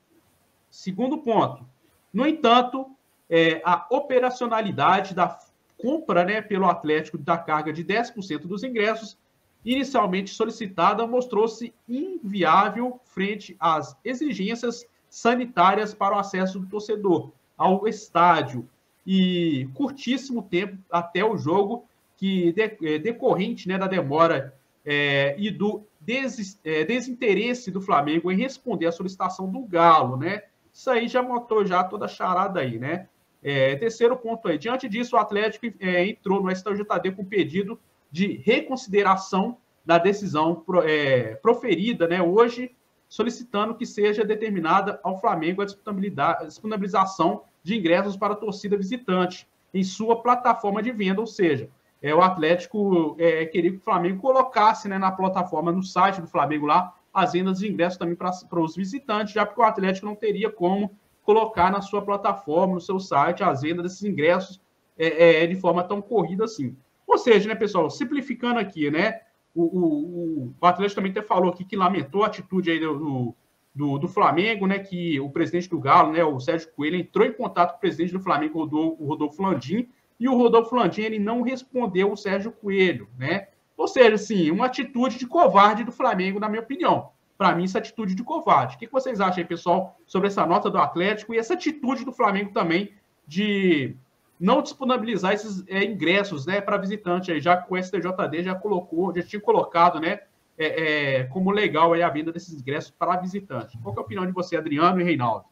Segundo 0.68 1.20
ponto. 1.20 1.64
No 2.12 2.26
entanto, 2.26 2.90
é, 3.30 3.62
a 3.64 3.86
operacionalidade 3.92 5.14
da 5.14 5.38
compra 5.78 6.26
né, 6.26 6.42
pelo 6.42 6.66
Atlético 6.66 7.20
da 7.20 7.38
carga 7.38 7.72
de 7.72 7.86
10% 7.86 8.48
dos 8.48 8.64
ingressos, 8.64 9.16
inicialmente 9.64 10.32
solicitada, 10.32 11.06
mostrou-se 11.06 11.72
inviável 11.88 13.00
frente 13.06 13.56
às 13.60 13.96
exigências 14.04 14.88
sanitárias 15.08 15.94
para 15.94 16.16
o 16.16 16.20
acesso 16.20 16.60
do 16.60 16.68
torcedor 16.68 17.32
ao 17.56 17.88
estádio. 17.88 18.68
E 19.06 19.70
curtíssimo 19.76 20.42
tempo 20.42 20.80
até 20.90 21.24
o 21.24 21.38
jogo, 21.38 21.86
que 22.18 22.56
é, 22.58 22.98
decorrente 22.98 23.68
né, 23.68 23.78
da 23.78 23.86
demora 23.86 24.56
é, 24.86 25.36
e 25.38 25.50
do 25.50 25.86
des, 26.00 26.60
é, 26.64 26.84
desinteresse 26.84 27.72
do 27.72 27.82
Flamengo 27.82 28.32
em 28.32 28.38
responder 28.38 28.86
à 28.86 28.92
solicitação 28.92 29.50
do 29.50 29.62
Galo, 29.62 30.18
né? 30.18 30.44
Isso 30.72 30.90
aí 30.90 31.08
já 31.08 31.24
mostrou 31.24 31.66
já 31.66 31.84
toda 31.84 32.06
a 32.06 32.10
charada 32.10 32.60
aí, 32.60 32.78
né? 32.78 33.08
É, 33.42 33.76
terceiro 33.76 34.16
ponto 34.18 34.48
aí. 34.48 34.58
Diante 34.58 34.90
disso, 34.90 35.16
o 35.16 35.20
Atlético 35.20 35.68
é, 35.80 36.08
entrou 36.08 36.42
no 36.42 36.54
STJD 36.56 37.12
com 37.16 37.24
pedido 37.24 37.80
de 38.12 38.42
reconsideração 38.44 39.58
da 39.86 39.98
decisão 39.98 40.64
é, 40.84 41.36
proferida 41.36 42.08
né, 42.08 42.22
hoje, 42.22 42.72
solicitando 43.08 43.76
que 43.76 43.86
seja 43.86 44.26
determinada 44.26 45.00
ao 45.04 45.20
Flamengo 45.20 45.62
a 45.62 46.46
disponibilização 46.46 47.44
de 47.62 47.78
ingressos 47.78 48.18
para 48.18 48.34
a 48.34 48.38
torcida 48.38 48.76
visitante 48.76 49.48
em 49.74 49.84
sua 49.84 50.22
plataforma 50.22 50.82
de 50.82 50.92
venda, 50.92 51.22
ou 51.22 51.28
seja, 51.28 51.70
é, 52.06 52.14
o 52.14 52.22
Atlético 52.22 53.16
é, 53.18 53.48
queria 53.48 53.72
que 53.72 53.78
o 53.78 53.82
Flamengo 53.82 54.22
colocasse 54.22 54.88
né, 54.88 55.00
na 55.00 55.12
plataforma, 55.12 55.72
no 55.72 55.82
site 55.82 56.22
do 56.22 56.28
Flamengo 56.28 56.68
lá, 56.68 56.94
as 57.12 57.34
vendas 57.34 57.58
de 57.58 57.68
ingressos 57.68 57.98
também 57.98 58.16
para 58.16 58.60
os 58.62 58.76
visitantes, 58.76 59.34
já 59.34 59.44
porque 59.44 59.60
o 59.60 59.64
Atlético 59.64 60.06
não 60.06 60.16
teria 60.16 60.52
como 60.52 60.96
colocar 61.24 61.72
na 61.72 61.82
sua 61.82 62.04
plataforma, 62.04 62.76
no 62.76 62.80
seu 62.80 63.00
site, 63.00 63.44
as 63.44 63.64
vendas 63.64 63.82
desses 63.82 64.04
ingressos 64.04 64.62
é, 64.96 65.44
é, 65.44 65.48
de 65.48 65.56
forma 65.56 65.84
tão 65.84 66.00
corrida 66.00 66.44
assim. 66.44 66.78
Ou 67.08 67.18
seja, 67.18 67.50
né, 67.50 67.56
pessoal, 67.56 67.90
simplificando 67.90 68.60
aqui, 68.60 68.92
né? 68.92 69.22
O, 69.56 69.64
o, 69.64 70.54
o 70.62 70.66
Atlético 70.68 71.02
também 71.02 71.12
até 71.12 71.24
falou 71.24 71.50
aqui 71.50 71.66
que 71.66 71.76
lamentou 71.76 72.24
a 72.24 72.28
atitude 72.28 72.70
aí 72.70 72.80
do, 72.80 73.34
do, 73.74 73.98
do, 73.98 74.08
Flamengo, 74.08 74.68
né? 74.68 74.78
Que 74.78 75.20
o 75.20 75.32
presidente 75.32 75.72
do 75.72 75.80
Galo, 75.80 76.12
né, 76.12 76.24
o 76.24 76.40
Sérgio 76.40 76.72
Coelho, 76.76 76.98
entrou 76.98 77.26
em 77.26 77.34
contato 77.34 77.72
com 77.72 77.78
o 77.78 77.82
presidente 77.82 78.14
do 78.14 78.22
Flamengo, 78.22 78.60
o 78.60 79.08
Rodolfo 79.08 79.42
Landim, 79.42 79.90
e 80.20 80.28
o 80.28 80.36
Rodolfo 80.36 80.76
Landim 80.76 81.02
ele 81.02 81.20
não 81.20 81.42
respondeu 81.42 82.12
o 82.12 82.18
Sérgio 82.18 82.52
Coelho, 82.52 83.10
né? 83.18 83.48
Ou 83.78 83.88
seja, 83.88 84.16
assim, 84.16 84.50
uma 84.52 84.68
atitude 84.68 85.18
de 85.18 85.28
covarde 85.28 85.84
do 85.84 85.92
Flamengo, 85.92 86.40
na 86.40 86.48
minha 86.48 86.62
opinião. 86.62 87.10
Para 87.38 87.54
mim, 87.54 87.66
essa 87.66 87.80
atitude 87.80 88.16
de 88.16 88.24
covarde. 88.24 88.76
O 88.76 88.80
que 88.80 88.88
vocês 88.88 89.20
acham 89.20 89.40
aí, 89.40 89.46
pessoal, 89.46 90.00
sobre 90.06 90.30
essa 90.30 90.46
nota 90.46 90.70
do 90.70 90.78
Atlético 90.78 91.34
e 91.34 91.38
essa 91.38 91.54
atitude 91.54 92.06
do 92.06 92.14
Flamengo 92.14 92.54
também 92.54 92.94
de 93.28 93.96
não 94.40 94.62
disponibilizar 94.62 95.34
esses 95.34 95.64
é, 95.68 95.84
ingressos 95.84 96.46
né, 96.46 96.62
para 96.62 96.78
visitante, 96.78 97.32
aí, 97.32 97.42
já 97.42 97.58
que 97.58 97.74
o 97.74 97.82
STJD 97.82 98.44
já 98.44 98.56
colocou, 98.56 99.14
já 99.14 99.24
tinha 99.24 99.42
colocado 99.42 100.00
né, 100.00 100.20
é, 100.58 101.18
é, 101.20 101.24
como 101.26 101.52
legal 101.52 101.94
aí 101.94 102.02
a 102.02 102.10
venda 102.10 102.32
desses 102.32 102.54
ingressos 102.54 102.92
para 102.92 103.18
visitante. 103.18 103.78
Qual 103.80 103.94
é 103.96 103.98
a 103.98 104.02
opinião 104.02 104.26
de 104.26 104.32
você, 104.32 104.56
Adriano 104.56 105.02
e 105.02 105.04
Reinaldo? 105.04 105.46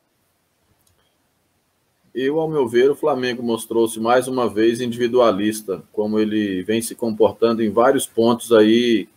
Eu, 2.14 2.40
ao 2.40 2.48
meu 2.48 2.68
ver, 2.68 2.92
o 2.92 2.96
Flamengo 2.96 3.42
mostrou-se 3.42 4.00
mais 4.00 4.28
uma 4.28 4.48
vez 4.48 4.80
individualista, 4.80 5.82
como 5.92 6.20
ele 6.20 6.62
vem 6.62 6.80
se 6.80 6.94
comportando 6.94 7.64
em 7.64 7.72
vários 7.72 8.06
pontos 8.06 8.52
aí 8.52 9.10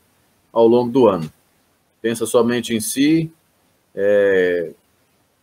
ao 0.51 0.67
longo 0.67 0.91
do 0.91 1.07
ano. 1.07 1.31
Pensa 2.01 2.25
somente 2.25 2.75
em 2.75 2.81
si, 2.81 3.31
é, 3.95 4.73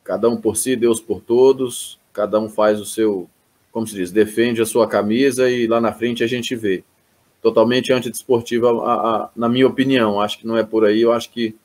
cada 0.03 0.27
um 0.29 0.35
por 0.35 0.57
si, 0.57 0.75
Deus 0.75 0.99
por 0.99 1.21
todos, 1.21 1.99
cada 2.11 2.39
um 2.39 2.49
faz 2.49 2.79
o 2.79 2.85
seu, 2.85 3.29
como 3.71 3.85
se 3.85 3.93
diz, 3.93 4.11
defende 4.11 4.59
a 4.59 4.65
sua 4.65 4.87
camisa 4.87 5.47
e 5.47 5.67
lá 5.67 5.79
na 5.79 5.93
frente 5.93 6.23
a 6.23 6.27
gente 6.27 6.55
vê. 6.55 6.83
Totalmente 7.39 7.93
antidesportiva, 7.93 8.71
a, 8.83 8.93
a, 8.93 9.29
na 9.35 9.47
minha 9.47 9.67
opinião. 9.67 10.19
Acho 10.19 10.39
que 10.39 10.47
não 10.47 10.57
é 10.57 10.63
por 10.63 10.85
aí, 10.85 11.01
eu 11.01 11.11
acho 11.11 11.29
que 11.29 11.55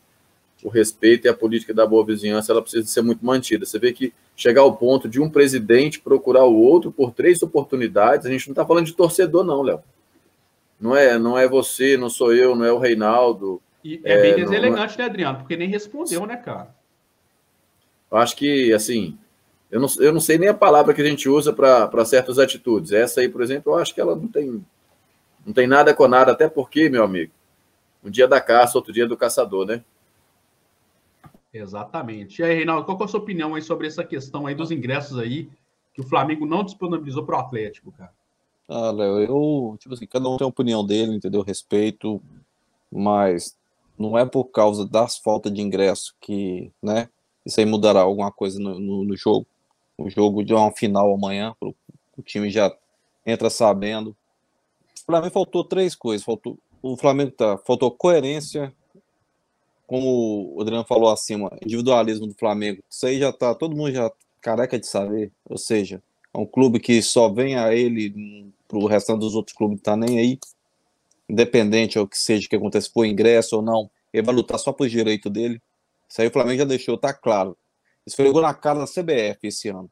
o 0.63 0.69
respeito 0.69 1.27
e 1.27 1.29
a 1.29 1.35
política 1.35 1.73
da 1.73 1.87
boa 1.87 2.05
vizinhança 2.05 2.53
ela 2.53 2.63
precisa 2.63 2.87
ser 2.87 3.03
muito 3.03 3.25
mantida. 3.25 3.65
Você 3.65 3.79
vê 3.79 3.93
que 3.93 4.13
chegar 4.37 4.63
ao 4.63 4.77
ponto 4.77 5.09
de 5.09 5.21
um 5.21 5.31
presidente 5.31 6.01
procurar 6.01 6.45
o 6.45 6.57
outro 6.57 6.91
por 6.91 7.13
três 7.13 7.43
oportunidades, 7.43 8.27
a 8.27 8.31
gente 8.31 8.49
não 8.49 8.53
está 8.53 8.67
falando 8.67 8.87
de 8.87 8.95
torcedor, 8.95 9.45
não, 9.45 9.63
Léo. 9.63 9.83
Não 10.81 10.97
é, 10.97 11.19
não 11.19 11.37
é 11.37 11.49
você, 11.49 11.97
não 11.97 12.09
sou 12.09 12.35
eu, 12.35 12.55
não 12.55 12.65
é 12.65 12.73
o 12.73 12.79
Reinaldo. 12.79 13.61
E 13.85 14.01
é, 14.05 14.13
é 14.13 14.23
bem 14.23 14.37
deselegante, 14.37 14.95
é... 14.95 14.99
né, 14.99 15.05
Adriano? 15.05 15.39
Porque 15.39 15.57
nem 15.57 15.69
respondeu, 15.69 16.27
né, 16.27 16.37
cara? 16.37 16.75
Eu 18.11 18.19
acho 18.19 18.37
que, 18.37 18.73
assim, 18.73 19.19
eu 19.71 19.81
não, 19.81 19.89
eu 19.99 20.13
não 20.13 20.21
sei 20.21 20.39
nem 20.39 20.49
a 20.49 20.55
palavra 20.55 20.95
que 20.95 21.03
a 21.03 21.05
gente 21.05 21.29
usa 21.29 21.53
para 21.53 22.05
certas 22.05 22.39
atitudes. 22.39 22.93
Essa 22.93 23.21
aí, 23.21 23.29
por 23.29 23.43
exemplo, 23.43 23.73
eu 23.73 23.77
acho 23.77 23.95
que 23.95 24.01
ela 24.01 24.17
não 24.17 24.29
tem, 24.29 24.65
não 25.45 25.53
tem 25.53 25.67
nada 25.67 25.93
com 25.93 26.09
nada, 26.09 26.33
até 26.33 26.49
porque, 26.49 26.89
meu 26.89 27.05
amigo, 27.05 27.33
um 28.03 28.11
dia 28.11 28.27
da 28.27 28.41
caça, 28.41 28.79
outro 28.79 28.93
dia 28.93 29.07
do 29.07 29.17
caçador, 29.17 29.67
né? 29.67 29.83
Exatamente. 31.53 32.41
E 32.41 32.45
aí, 32.45 32.55
Reinaldo, 32.55 32.85
qual 32.85 32.99
é 33.01 33.05
a 33.05 33.09
sua 33.09 33.21
opinião 33.21 33.55
aí 33.55 33.63
sobre 33.63 33.87
essa 33.87 34.05
questão 34.05 34.47
aí 34.47 34.55
dos 34.55 34.71
ingressos 34.71 35.19
aí 35.19 35.49
que 35.95 36.01
o 36.01 36.05
Flamengo 36.05 36.47
não 36.47 36.63
disponibilizou 36.63 37.25
para 37.25 37.37
o 37.37 37.41
Atlético, 37.41 37.93
cara? 37.93 38.13
Ah, 38.69 38.91
Léo, 38.91 39.21
eu, 39.21 39.77
tipo 39.79 39.95
assim, 39.95 40.07
cada 40.07 40.29
um 40.29 40.37
tem 40.37 40.45
a 40.45 40.49
opinião 40.49 40.85
dele, 40.85 41.15
entendeu? 41.15 41.43
Respeito, 41.43 42.21
mas 42.93 43.57
não 43.99 44.17
é 44.17 44.27
por 44.27 44.45
causa 44.45 44.87
das 44.87 45.17
faltas 45.17 45.53
de 45.53 45.63
ingresso 45.63 46.15
que, 46.21 46.71
né, 46.83 47.09
isso 47.45 47.59
aí 47.59 47.67
mudará 47.67 48.01
alguma 48.01 48.31
coisa 48.31 48.61
no, 48.61 48.79
no, 48.79 49.05
no 49.05 49.17
jogo. 49.17 49.47
O 49.97 50.11
jogo 50.11 50.45
de 50.45 50.53
uma 50.53 50.71
final 50.71 51.13
amanhã, 51.13 51.57
pro, 51.59 51.75
o 52.17 52.23
time 52.23 52.51
já 52.51 52.71
entra 53.25 53.49
sabendo. 53.49 54.15
Para 55.07 55.23
mim 55.23 55.31
faltou 55.31 55.65
três 55.65 55.95
coisas. 55.95 56.25
Faltou, 56.25 56.59
o 56.83 56.97
Flamengo 56.97 57.31
tá, 57.33 57.57
faltou 57.59 57.91
coerência, 57.91 58.73
como 59.89 60.55
o 60.55 60.61
Adriano 60.61 60.85
falou 60.85 61.11
acima, 61.11 61.51
individualismo 61.65 62.27
do 62.27 62.35
Flamengo, 62.35 62.85
isso 62.89 63.07
aí 63.07 63.19
já 63.19 63.33
tá, 63.33 63.55
todo 63.55 63.75
mundo 63.75 63.91
já 63.91 64.13
careca 64.39 64.79
de 64.79 64.87
saber, 64.87 65.33
ou 65.49 65.57
seja, 65.57 66.03
é 66.33 66.39
um 66.39 66.45
clube 66.45 66.79
que 66.79 67.01
só 67.01 67.31
vem 67.31 67.57
a 67.57 67.75
ele 67.75 68.53
pro 68.69 68.85
restante 68.85 69.21
dos 69.21 69.35
outros 69.35 69.57
clubes 69.57 69.81
tá 69.81 69.97
nem 69.97 70.19
aí, 70.19 70.39
independente 71.27 71.99
ou 71.99 72.07
que 72.07 72.19
seja 72.19 72.47
que 72.47 72.55
aconteça, 72.55 72.91
for 72.93 73.07
ingresso 73.07 73.57
ou 73.57 73.63
não, 73.63 73.91
ele 74.13 74.23
vai 74.23 74.35
lutar 74.35 74.59
só 74.59 74.73
por 74.73 74.87
direito 74.87 75.31
dele, 75.31 75.59
isso 76.07 76.21
aí 76.21 76.29
o 76.29 76.31
Flamengo 76.31 76.59
já 76.59 76.65
deixou, 76.67 76.99
tá 76.99 77.15
claro, 77.15 77.57
esfregou 78.07 78.43
na 78.43 78.53
cara 78.53 78.81
da 78.81 78.85
CBF 78.85 79.39
esse 79.49 79.71
ano, 79.71 79.91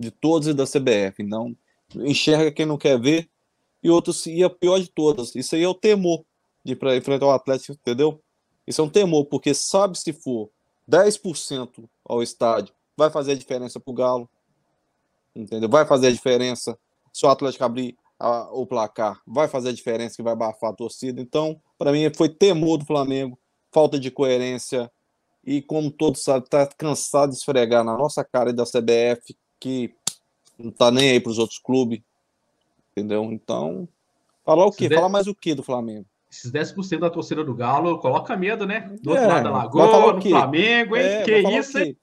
de 0.00 0.10
todos 0.10 0.48
e 0.48 0.54
da 0.54 0.64
CBF, 0.64 1.22
não 1.22 1.54
enxerga 1.96 2.50
quem 2.50 2.64
não 2.64 2.78
quer 2.78 2.98
ver, 2.98 3.28
e 3.82 3.90
outros, 3.90 4.24
e 4.24 4.42
a 4.42 4.48
pior 4.48 4.80
de 4.80 4.88
todas, 4.88 5.34
isso 5.34 5.54
aí 5.54 5.62
é 5.62 5.68
o 5.68 5.74
temor 5.74 6.24
de 6.64 6.72
enfrentar 6.72 7.26
o 7.26 7.30
Atlético, 7.30 7.74
entendeu? 7.74 8.23
Isso 8.66 8.80
é 8.80 8.84
um 8.84 8.88
temor, 8.88 9.26
porque 9.26 9.54
sabe 9.54 9.98
se 9.98 10.12
for 10.12 10.50
10% 10.90 11.88
ao 12.04 12.22
estádio, 12.22 12.74
vai 12.96 13.10
fazer 13.10 13.32
a 13.32 13.36
diferença 13.36 13.80
para 13.80 13.90
o 13.90 13.94
Galo. 13.94 14.28
Entendeu? 15.34 15.68
Vai 15.68 15.84
fazer 15.86 16.08
a 16.08 16.12
diferença. 16.12 16.78
Se 17.12 17.26
o 17.26 17.28
Atlético 17.28 17.64
abrir 17.64 17.96
a, 18.18 18.50
o 18.52 18.66
placar, 18.66 19.20
vai 19.26 19.48
fazer 19.48 19.70
a 19.70 19.72
diferença 19.72 20.16
que 20.16 20.22
vai 20.22 20.32
abafar 20.32 20.70
a 20.70 20.74
torcida. 20.74 21.20
Então, 21.20 21.60
para 21.76 21.92
mim, 21.92 22.10
foi 22.14 22.28
temor 22.28 22.78
do 22.78 22.86
Flamengo, 22.86 23.38
falta 23.72 23.98
de 23.98 24.10
coerência. 24.10 24.90
E 25.44 25.60
como 25.60 25.90
todos 25.90 26.22
sabem, 26.22 26.44
está 26.44 26.66
cansado 26.66 27.30
de 27.30 27.36
esfregar 27.36 27.84
na 27.84 27.96
nossa 27.96 28.24
cara 28.24 28.52
da 28.52 28.64
CBF 28.64 29.36
que 29.60 29.94
não 30.58 30.70
está 30.70 30.90
nem 30.90 31.10
aí 31.10 31.20
para 31.20 31.32
os 31.32 31.38
outros 31.38 31.58
clubes. 31.58 32.00
Entendeu? 32.92 33.24
Então, 33.32 33.88
falar 34.44 34.66
o 34.66 34.70
quê? 34.70 34.88
Falar 34.88 35.08
mais 35.08 35.26
o 35.26 35.34
quê 35.34 35.54
do 35.54 35.62
Flamengo? 35.62 36.06
Esses 36.34 36.50
10% 36.50 36.98
da 36.98 37.10
torcida 37.10 37.44
do 37.44 37.54
Galo 37.54 37.98
coloca 37.98 38.36
medo, 38.36 38.66
né? 38.66 38.92
Do 39.00 39.10
outro 39.10 39.24
é, 39.24 39.26
lado 39.26 39.44
da 39.44 39.50
Lagoa, 39.50 40.12
no 40.14 40.22
Flamengo, 40.22 40.96
hein? 40.96 41.02
É, 41.02 41.22
que 41.22 41.38
isso, 41.38 41.78
hein? 41.78 41.96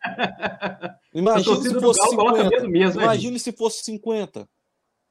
Imagina 1.14 1.58
se 1.58 1.80
fosse 1.80 2.16
Galo 2.16 2.36
50. 2.36 2.50
Medo 2.50 2.70
mesmo, 2.70 3.02
Imagine 3.02 3.40
se 3.40 3.52
fosse 3.52 3.84
50. 3.84 4.48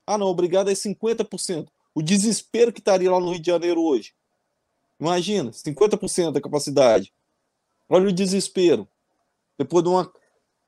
Ah, 0.07 0.17
não, 0.17 0.27
obrigado 0.27 0.71
é 0.71 0.73
50%. 0.73 1.69
O 1.95 2.03
desespero 2.03 2.73
que 2.73 2.81
estaria 2.81 3.11
lá 3.11 3.21
no 3.21 3.31
Rio 3.31 3.41
de 3.41 3.51
Janeiro 3.51 3.83
hoje. 3.83 4.13
Imagina, 4.99 5.51
50% 5.51 6.33
da 6.33 6.41
capacidade. 6.41 7.13
Olha 7.89 8.09
o 8.09 8.13
desespero. 8.13 8.89
Depois 9.59 9.85
de 9.85 9.91
uma, 9.91 10.13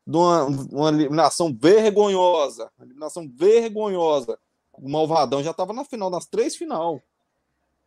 de 0.07 0.16
uma, 0.16 0.45
uma 0.45 0.89
eliminação 0.91 1.55
vergonhosa. 1.55 2.70
Eliminação 2.81 3.29
vergonhosa. 3.33 4.39
O 4.73 4.89
Malvadão 4.89 5.43
já 5.43 5.53
estava 5.53 5.73
na 5.73 5.85
final, 5.85 6.11
nas 6.11 6.27
três 6.27 6.57
final. 6.57 7.01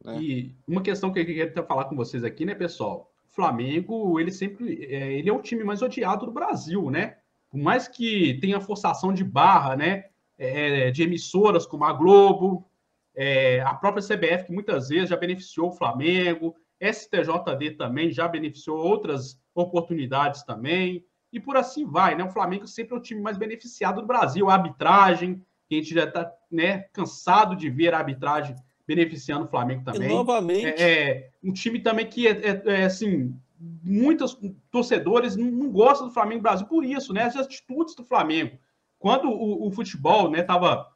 Né? 0.05 0.21
E 0.21 0.55
uma 0.67 0.81
questão 0.81 1.11
que 1.11 1.19
eu 1.19 1.25
queria 1.25 1.51
falar 1.63 1.85
com 1.85 1.95
vocês 1.95 2.23
aqui, 2.23 2.45
né, 2.45 2.53
pessoal? 2.53 3.11
O 3.27 3.35
Flamengo, 3.35 4.19
ele 4.19 4.31
sempre 4.31 4.85
é, 4.85 5.13
ele 5.13 5.29
é 5.29 5.33
o 5.33 5.41
time 5.41 5.63
mais 5.63 5.81
odiado 5.81 6.25
do 6.25 6.31
Brasil, 6.31 6.91
né? 6.91 7.17
Por 7.49 7.59
mais 7.59 7.87
que 7.87 8.35
tenha 8.39 8.61
forçação 8.61 9.13
de 9.13 9.23
barra, 9.23 9.75
né? 9.75 10.05
É, 10.37 10.91
de 10.91 11.01
emissoras 11.01 11.65
como 11.65 11.85
a 11.85 11.93
Globo, 11.93 12.69
é, 13.15 13.61
a 13.61 13.73
própria 13.73 14.03
CBF, 14.03 14.45
que 14.45 14.51
muitas 14.51 14.89
vezes 14.89 15.09
já 15.09 15.15
beneficiou 15.15 15.69
o 15.69 15.71
Flamengo, 15.71 16.53
STJD 16.79 17.71
também 17.77 18.11
já 18.11 18.27
beneficiou 18.27 18.77
outras 18.77 19.39
oportunidades 19.53 20.43
também, 20.43 21.05
e 21.31 21.39
por 21.39 21.55
assim 21.57 21.85
vai, 21.85 22.15
né? 22.15 22.23
O 22.23 22.31
Flamengo 22.31 22.67
sempre 22.67 22.93
é 22.93 22.97
o 22.97 23.01
time 23.01 23.21
mais 23.21 23.37
beneficiado 23.37 24.01
do 24.01 24.07
Brasil. 24.07 24.49
A 24.49 24.53
arbitragem, 24.53 25.41
que 25.67 25.75
a 25.75 25.77
gente 25.77 25.93
já 25.93 26.03
está 26.03 26.31
né, 26.51 26.79
cansado 26.93 27.55
de 27.55 27.69
ver 27.69 27.93
a 27.93 27.97
arbitragem 27.97 28.55
beneficiando 28.87 29.45
o 29.45 29.47
Flamengo 29.47 29.83
também. 29.83 30.09
E 30.09 30.13
novamente. 30.13 30.65
É, 30.65 31.01
é, 31.09 31.29
um 31.43 31.51
time 31.51 31.79
também 31.79 32.05
que 32.05 32.27
é, 32.27 32.31
é, 32.31 32.61
é, 32.65 32.85
assim, 32.85 33.35
muitos 33.83 34.37
torcedores 34.71 35.35
não 35.35 35.69
gostam 35.71 36.07
do 36.07 36.13
Flamengo 36.13 36.41
Brasil 36.41 36.67
por 36.67 36.85
isso, 36.85 37.13
né? 37.13 37.23
As 37.23 37.35
atitudes 37.35 37.95
do 37.95 38.03
Flamengo. 38.03 38.57
Quando 38.99 39.29
o, 39.29 39.67
o 39.67 39.71
futebol, 39.71 40.29
né, 40.29 40.43
tava 40.43 40.87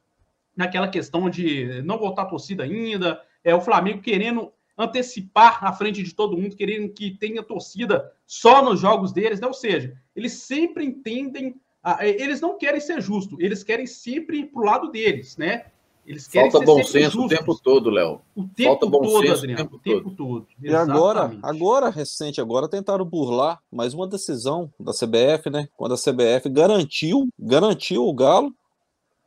naquela 0.56 0.88
questão 0.88 1.30
de 1.30 1.82
não 1.84 1.98
voltar 1.98 2.24
a 2.24 2.28
torcida 2.28 2.64
ainda, 2.64 3.22
é 3.44 3.56
o 3.56 3.62
Flamengo 3.62 4.02
querendo 4.02 4.52
antecipar 4.78 5.62
na 5.64 5.74
frente 5.74 6.02
de 6.02 6.14
todo 6.14 6.38
mundo, 6.38 6.56
querendo 6.56 6.90
que 6.94 7.12
tenha 7.12 7.44
torcida 7.44 8.12
só 8.26 8.64
nos 8.64 8.80
jogos 8.80 9.12
deles, 9.12 9.40
né? 9.40 9.48
Ou 9.48 9.54
seja, 9.54 9.98
eles 10.16 10.34
sempre 10.34 10.86
entendem, 10.86 11.56
eles 12.02 12.40
não 12.40 12.58
querem 12.58 12.80
ser 12.80 13.02
justos, 13.02 13.38
eles 13.40 13.64
querem 13.64 13.86
sempre 13.86 14.40
ir 14.40 14.46
pro 14.46 14.64
lado 14.64 14.90
deles, 14.90 15.36
né? 15.36 15.66
Eles 16.10 16.28
querem 16.28 16.50
Falta 16.50 16.66
bom 16.66 16.84
senso 16.84 17.12
justos. 17.12 17.26
o 17.26 17.28
tempo 17.28 17.56
todo, 17.62 17.92
Léo. 17.92 18.20
O 18.36 18.42
tempo 18.48 18.70
Falta 18.70 18.86
bom 18.88 19.04
todo, 19.04 19.22
senso 19.22 19.44
Adriano. 19.44 19.62
O 19.62 19.66
tempo, 19.66 19.76
o 19.76 19.80
tempo 19.80 20.10
todo. 20.10 20.16
todo. 20.16 20.48
E 20.60 20.74
agora, 20.74 21.38
agora, 21.44 21.90
recente, 21.92 22.42
agora 22.42 22.68
tentaram 22.68 23.06
burlar 23.06 23.62
mais 23.72 23.94
uma 23.94 24.08
decisão 24.08 24.74
da 24.80 24.92
CBF, 24.92 25.52
né? 25.52 25.70
Quando 25.78 25.94
a 25.94 25.98
CBF 25.98 26.50
garantiu, 26.50 27.30
garantiu 27.38 28.08
o 28.08 28.12
Galo 28.12 28.52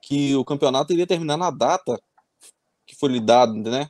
que 0.03 0.35
o 0.35 0.45
campeonato 0.45 0.93
iria 0.93 1.07
terminar 1.07 1.37
na 1.37 1.53
data 1.53 1.97
que 2.85 2.97
foi 2.97 3.11
lhe 3.11 3.21
dado, 3.21 3.55
né? 3.55 3.89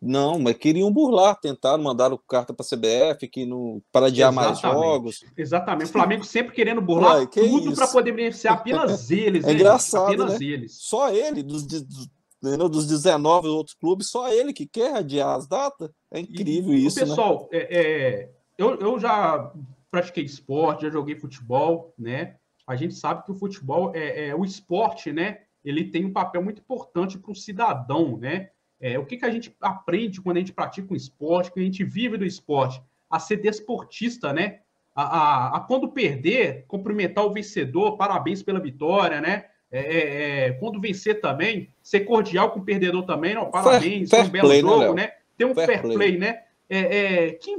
Não, 0.00 0.38
mas 0.38 0.56
queriam 0.56 0.90
burlar, 0.90 1.38
tentaram 1.38 1.82
mandar 1.82 2.10
carta 2.26 2.54
para 2.54 2.64
a 2.64 2.68
CBF 2.68 3.28
que 3.28 3.44
no, 3.44 3.82
para 3.92 4.06
adiar 4.06 4.32
Exatamente. 4.32 4.62
mais 4.62 4.74
jogos. 4.74 5.24
Exatamente. 5.36 5.88
O 5.88 5.92
Flamengo 5.92 6.24
sempre 6.24 6.54
querendo 6.54 6.80
burlar 6.80 7.18
Ué, 7.18 7.26
tudo 7.26 7.74
para 7.74 7.88
poder 7.88 8.12
beneficiar 8.12 8.54
apenas 8.54 9.10
eles. 9.12 9.44
É 9.44 9.48
né? 9.48 9.52
engraçado, 9.52 10.06
apenas 10.06 10.40
né? 10.40 10.46
eles. 10.46 10.78
Só 10.80 11.10
ele, 11.10 11.42
dos, 11.42 11.66
dos, 11.66 12.08
dos 12.40 12.86
19 12.86 13.48
outros 13.48 13.76
clubes, 13.76 14.08
só 14.08 14.32
ele 14.32 14.52
que 14.52 14.66
quer 14.66 14.96
adiar 14.96 15.36
as 15.36 15.46
datas. 15.46 15.90
É 16.10 16.18
incrível 16.18 16.72
e, 16.72 16.86
isso. 16.86 17.00
Né? 17.00 17.06
Pessoal, 17.06 17.48
né? 17.52 17.58
é, 17.58 17.78
é, 17.78 18.30
eu, 18.56 18.78
eu 18.80 18.98
já 18.98 19.52
pratiquei 19.90 20.24
esporte, 20.24 20.82
já 20.82 20.90
joguei 20.90 21.14
futebol, 21.14 21.92
né? 21.98 22.36
A 22.66 22.74
gente 22.74 22.94
sabe 22.94 23.22
que 23.24 23.30
o 23.30 23.34
futebol 23.34 23.92
é, 23.94 24.28
é 24.28 24.34
o 24.34 24.44
esporte, 24.44 25.12
né? 25.12 25.40
Ele 25.62 25.84
tem 25.84 26.04
um 26.04 26.12
papel 26.12 26.42
muito 26.42 26.60
importante 26.60 27.18
para 27.18 27.30
o 27.30 27.36
cidadão, 27.36 28.16
né? 28.16 28.50
É, 28.80 28.98
o 28.98 29.04
que, 29.04 29.16
que 29.16 29.24
a 29.24 29.30
gente 29.30 29.54
aprende 29.60 30.20
quando 30.20 30.36
a 30.36 30.40
gente 30.40 30.52
pratica 30.52 30.92
um 30.92 30.96
esporte, 30.96 31.50
quando 31.50 31.62
a 31.62 31.66
gente 31.66 31.84
vive 31.84 32.16
do 32.16 32.24
esporte? 32.24 32.82
A 33.10 33.18
ser 33.18 33.36
desportista, 33.36 34.32
né? 34.32 34.60
A, 34.94 35.02
a, 35.02 35.56
a 35.56 35.60
quando 35.60 35.88
perder, 35.88 36.64
cumprimentar 36.68 37.24
o 37.24 37.32
vencedor, 37.32 37.96
parabéns 37.96 38.42
pela 38.42 38.60
vitória, 38.60 39.20
né? 39.20 39.46
É, 39.70 39.80
é, 39.80 40.46
é 40.48 40.52
quando 40.52 40.80
vencer 40.80 41.20
também, 41.20 41.68
ser 41.82 42.00
cordial 42.00 42.50
com 42.52 42.60
o 42.60 42.64
perdedor 42.64 43.04
também, 43.04 43.34
não, 43.34 43.50
parabéns, 43.50 44.10
fair, 44.10 44.20
fair 44.20 44.28
um 44.28 44.30
belo 44.30 44.48
play, 44.48 44.62
né, 44.62 44.68
jogo, 44.68 44.94
né? 44.94 45.02
né? 45.02 45.12
Ter 45.36 45.44
um 45.46 45.54
fair, 45.54 45.66
fair 45.66 45.82
play, 45.82 45.96
play, 45.96 46.18
né? 46.18 46.42
É, 46.68 46.78
é, 46.78 47.32
que, 47.32 47.56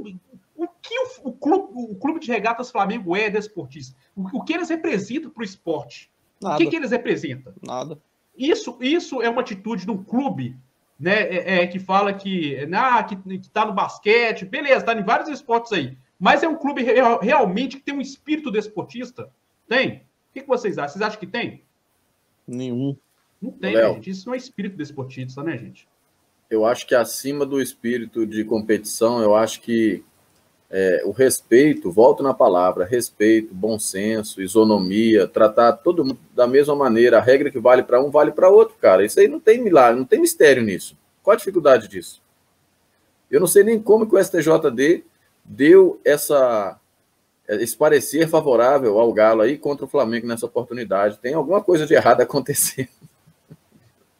o 0.56 0.68
que 0.80 0.94
o, 0.98 1.28
o, 1.28 1.32
clube, 1.32 1.68
o, 1.74 1.94
clube, 1.96 2.20
de 2.20 2.30
regatas 2.30 2.70
Flamengo 2.70 3.14
é 3.14 3.28
desportista? 3.28 3.96
O, 4.14 4.38
o 4.38 4.44
que 4.44 4.54
eles 4.54 4.70
representam 4.70 5.30
para 5.30 5.42
o 5.42 5.44
esporte? 5.44 6.10
Nada. 6.40 6.54
O 6.54 6.58
que, 6.58 6.66
que 6.66 6.76
eles 6.76 6.90
representam? 6.90 7.52
Nada. 7.62 7.98
Isso, 8.36 8.76
isso 8.80 9.22
é 9.22 9.30
uma 9.30 9.40
atitude 9.40 9.84
de 9.84 9.90
um 9.90 10.02
clube 10.02 10.56
né, 10.98 11.22
é, 11.22 11.62
é, 11.62 11.66
que 11.66 11.78
fala 11.78 12.12
que 12.12 12.56
ah, 12.74 13.02
que, 13.04 13.16
que 13.16 13.50
tá 13.50 13.66
no 13.66 13.72
basquete, 13.72 14.44
beleza, 14.44 14.84
tá 14.84 14.94
em 14.94 15.04
vários 15.04 15.28
esportes 15.28 15.72
aí. 15.72 15.96
Mas 16.18 16.42
é 16.42 16.48
um 16.48 16.56
clube 16.56 16.82
real, 16.82 17.20
realmente 17.20 17.76
que 17.76 17.82
tem 17.82 17.94
um 17.94 18.00
espírito 18.00 18.50
desportista? 18.50 19.30
Tem? 19.68 19.96
O 19.96 20.00
que, 20.32 20.40
que, 20.42 20.48
vocês 20.48 20.78
acham? 20.78 20.92
Vocês 20.92 21.02
acham 21.02 21.20
que 21.20 21.26
tem? 21.26 21.62
Nenhum. 22.46 22.96
Não 23.40 23.50
tem, 23.50 23.74
né, 23.74 23.92
gente. 23.94 24.10
Isso 24.10 24.26
não 24.26 24.34
é 24.34 24.38
espírito 24.38 24.76
desportista, 24.76 25.42
né, 25.42 25.58
gente? 25.58 25.86
Eu 26.48 26.64
acho 26.64 26.86
que 26.86 26.94
acima 26.94 27.44
do 27.44 27.60
espírito 27.60 28.26
de 28.26 28.44
competição, 28.44 29.20
eu 29.20 29.34
acho 29.34 29.60
que 29.60 30.04
é, 30.70 31.02
o 31.04 31.12
respeito, 31.12 31.92
volto 31.92 32.22
na 32.22 32.34
palavra, 32.34 32.84
respeito, 32.84 33.54
bom 33.54 33.78
senso, 33.78 34.42
isonomia, 34.42 35.26
tratar 35.26 35.72
todo 35.72 36.04
mundo 36.04 36.18
da 36.34 36.46
mesma 36.46 36.74
maneira. 36.74 37.18
A 37.18 37.22
regra 37.22 37.50
que 37.50 37.58
vale 37.58 37.82
para 37.82 38.02
um 38.02 38.10
vale 38.10 38.32
para 38.32 38.48
outro, 38.48 38.76
cara. 38.80 39.04
Isso 39.04 39.20
aí 39.20 39.28
não 39.28 39.38
tem 39.38 39.62
milagre, 39.62 39.98
não 39.98 40.06
tem 40.06 40.20
mistério 40.20 40.62
nisso. 40.62 40.96
Qual 41.22 41.34
a 41.34 41.38
dificuldade 41.38 41.88
disso? 41.88 42.20
Eu 43.30 43.40
não 43.40 43.46
sei 43.46 43.64
nem 43.64 43.80
como 43.80 44.08
que 44.08 44.14
o 44.14 44.22
STJD 44.22 45.04
deu 45.44 46.00
essa, 46.04 46.78
esse 47.48 47.76
parecer 47.76 48.28
favorável 48.28 48.98
ao 48.98 49.12
Galo 49.12 49.42
aí 49.42 49.56
contra 49.56 49.84
o 49.84 49.88
Flamengo 49.88 50.26
nessa 50.26 50.46
oportunidade. 50.46 51.18
Tem 51.18 51.34
alguma 51.34 51.62
coisa 51.62 51.86
de 51.86 51.94
errado 51.94 52.20
acontecendo. 52.22 52.88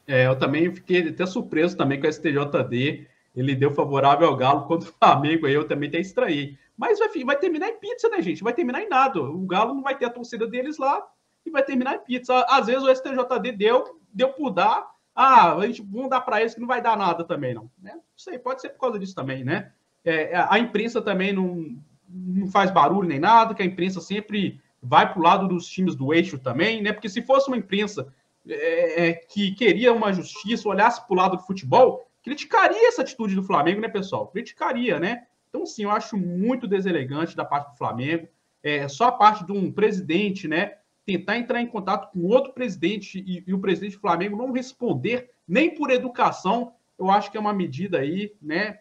É, 0.06 0.26
eu 0.26 0.36
também 0.38 0.72
fiquei 0.72 1.08
até 1.08 1.26
surpreso 1.26 1.76
também 1.76 2.00
com 2.00 2.06
o 2.06 2.12
STJD 2.12 3.06
ele 3.36 3.54
deu 3.54 3.70
favorável 3.70 4.26
ao 4.26 4.36
Galo 4.36 4.66
contra 4.66 4.88
o 4.88 4.92
Flamengo, 4.92 5.46
aí 5.46 5.52
eu 5.52 5.68
também 5.68 5.90
até 5.90 6.00
estranhei. 6.00 6.56
Mas 6.76 6.98
vai, 6.98 7.08
vai 7.24 7.38
terminar 7.38 7.68
em 7.68 7.78
pizza, 7.78 8.08
né, 8.08 8.22
gente? 8.22 8.42
Vai 8.42 8.54
terminar 8.54 8.82
em 8.82 8.88
nada. 8.88 9.20
O 9.20 9.46
Galo 9.46 9.74
não 9.74 9.82
vai 9.82 9.96
ter 9.96 10.06
a 10.06 10.10
torcida 10.10 10.46
deles 10.46 10.78
lá 10.78 11.06
e 11.44 11.50
vai 11.50 11.62
terminar 11.62 11.96
em 11.96 12.00
pizza. 12.00 12.44
Às 12.48 12.66
vezes 12.66 12.82
o 12.82 12.94
STJD 12.94 13.52
deu, 13.52 14.00
deu 14.12 14.30
por 14.30 14.50
dar. 14.50 14.86
Ah, 15.14 15.54
a 15.54 15.66
gente 15.66 15.82
vamos 15.82 16.10
dar 16.10 16.22
para 16.22 16.40
eles 16.40 16.54
que 16.54 16.60
não 16.60 16.66
vai 16.66 16.80
dar 16.80 16.96
nada 16.96 17.24
também, 17.24 17.54
não. 17.54 17.70
Né? 17.78 17.92
Não 17.94 18.02
sei, 18.16 18.38
pode 18.38 18.60
ser 18.60 18.70
por 18.70 18.80
causa 18.80 18.98
disso 18.98 19.14
também, 19.14 19.44
né? 19.44 19.70
É, 20.04 20.36
a 20.48 20.58
imprensa 20.58 21.02
também 21.02 21.32
não, 21.32 21.76
não 22.08 22.46
faz 22.46 22.70
barulho 22.70 23.08
nem 23.08 23.18
nada, 23.18 23.54
que 23.54 23.62
a 23.62 23.66
imprensa 23.66 24.00
sempre 24.00 24.60
vai 24.80 25.10
para 25.10 25.18
o 25.18 25.22
lado 25.22 25.48
dos 25.48 25.66
times 25.66 25.96
do 25.96 26.14
eixo 26.14 26.38
também, 26.38 26.82
né? 26.82 26.92
Porque 26.92 27.08
se 27.08 27.22
fosse 27.22 27.48
uma 27.48 27.56
imprensa 27.56 28.12
é, 28.48 29.08
é 29.08 29.12
que 29.14 29.52
queria 29.52 29.92
uma 29.92 30.12
justiça, 30.12 30.68
olhasse 30.68 31.04
para 31.04 31.12
o 31.12 31.16
lado 31.16 31.36
do 31.36 31.42
futebol, 31.42 32.05
criticaria 32.26 32.88
essa 32.88 33.02
atitude 33.02 33.36
do 33.36 33.42
Flamengo, 33.44 33.80
né, 33.80 33.88
pessoal? 33.88 34.26
Criticaria, 34.26 34.98
né? 34.98 35.28
Então, 35.48 35.64
sim, 35.64 35.84
eu 35.84 35.92
acho 35.92 36.16
muito 36.16 36.66
deselegante 36.66 37.36
da 37.36 37.44
parte 37.44 37.70
do 37.70 37.78
Flamengo. 37.78 38.26
É 38.64 38.88
só 38.88 39.04
a 39.04 39.12
parte 39.12 39.46
de 39.46 39.52
um 39.52 39.70
presidente, 39.70 40.48
né? 40.48 40.78
Tentar 41.04 41.38
entrar 41.38 41.62
em 41.62 41.68
contato 41.68 42.10
com 42.10 42.26
outro 42.26 42.52
presidente 42.52 43.22
e, 43.24 43.44
e 43.46 43.54
o 43.54 43.60
presidente 43.60 43.94
do 43.94 44.00
Flamengo 44.00 44.36
não 44.36 44.50
responder 44.50 45.30
nem 45.46 45.72
por 45.72 45.88
educação, 45.88 46.72
eu 46.98 47.08
acho 47.12 47.30
que 47.30 47.36
é 47.36 47.40
uma 47.40 47.52
medida 47.52 48.00
aí, 48.00 48.34
né? 48.42 48.80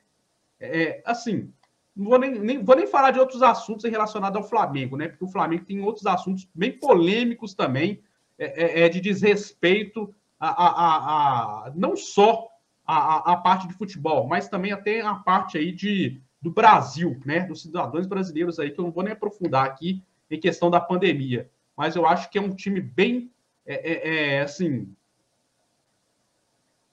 É, 0.59 1.03
assim, 1.05 1.53
não 1.95 2.09
vou 2.09 2.17
nem, 2.17 2.39
nem, 2.39 2.63
vou 2.63 2.76
nem 2.76 2.88
falar 2.88 3.11
de 3.11 3.19
outros 3.19 3.43
assuntos 3.43 3.85
relacionados 3.85 4.41
ao 4.41 4.49
Flamengo, 4.49 4.97
né? 4.97 5.07
Porque 5.07 5.26
o 5.26 5.31
Flamengo 5.31 5.65
tem 5.65 5.80
outros 5.81 6.07
assuntos 6.07 6.49
bem 6.55 6.72
polêmicos 6.72 7.53
também, 7.53 8.01
é, 8.39 8.81
é, 8.81 8.85
é 8.85 8.89
de 8.89 8.99
desrespeito 8.99 10.11
a, 10.39 10.49
a, 10.49 10.67
a, 10.67 11.67
a, 11.67 11.73
não 11.76 11.95
só 11.95 12.55
a, 12.85 13.33
a, 13.33 13.37
parte 13.37 13.67
de 13.67 13.73
futebol, 13.73 14.27
mas 14.27 14.47
também 14.47 14.71
até 14.71 15.01
a 15.01 15.15
parte 15.15 15.57
aí 15.57 15.71
de, 15.71 16.21
do 16.41 16.51
Brasil, 16.51 17.19
né? 17.25 17.41
Dos 17.41 17.61
cidadãos 17.61 18.05
brasileiros 18.05 18.59
aí, 18.59 18.71
que 18.71 18.79
eu 18.79 18.85
não 18.85 18.91
vou 18.91 19.03
nem 19.03 19.13
aprofundar 19.13 19.65
aqui 19.65 20.03
em 20.29 20.39
questão 20.39 20.69
da 20.69 20.79
pandemia. 20.79 21.49
Mas 21.75 21.95
eu 21.95 22.05
acho 22.05 22.29
que 22.29 22.37
é 22.37 22.41
um 22.41 22.53
time 22.53 22.79
bem, 22.79 23.31
é, 23.65 23.91
é, 23.91 24.35
é 24.35 24.41
assim, 24.41 24.95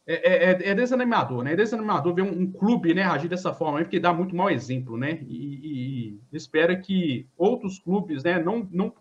é, 0.06 0.14
é, 0.14 0.50
é, 0.50 0.70
é, 0.70 0.74
desanimador, 0.74 1.44
né? 1.44 1.52
É 1.52 1.56
desanimador 1.56 2.14
ver 2.14 2.22
um, 2.22 2.42
um, 2.42 2.50
clube 2.50 2.92
né, 2.92 3.04
agir 3.04 3.28
dessa 3.28 3.54
forma, 3.54 3.78
porque 3.78 4.00
dá 4.00 4.12
muito 4.12 4.34
mau 4.34 4.50
exemplo, 4.50 4.96
né? 4.96 5.20
E, 5.28 5.36
e, 5.36 6.18
e 6.32 6.36
espera 6.36 6.74
que 6.76 7.28
outros 7.36 7.78
clubes 7.78 8.24
né, 8.24 8.42
não, 8.42 8.66
não 8.72 8.92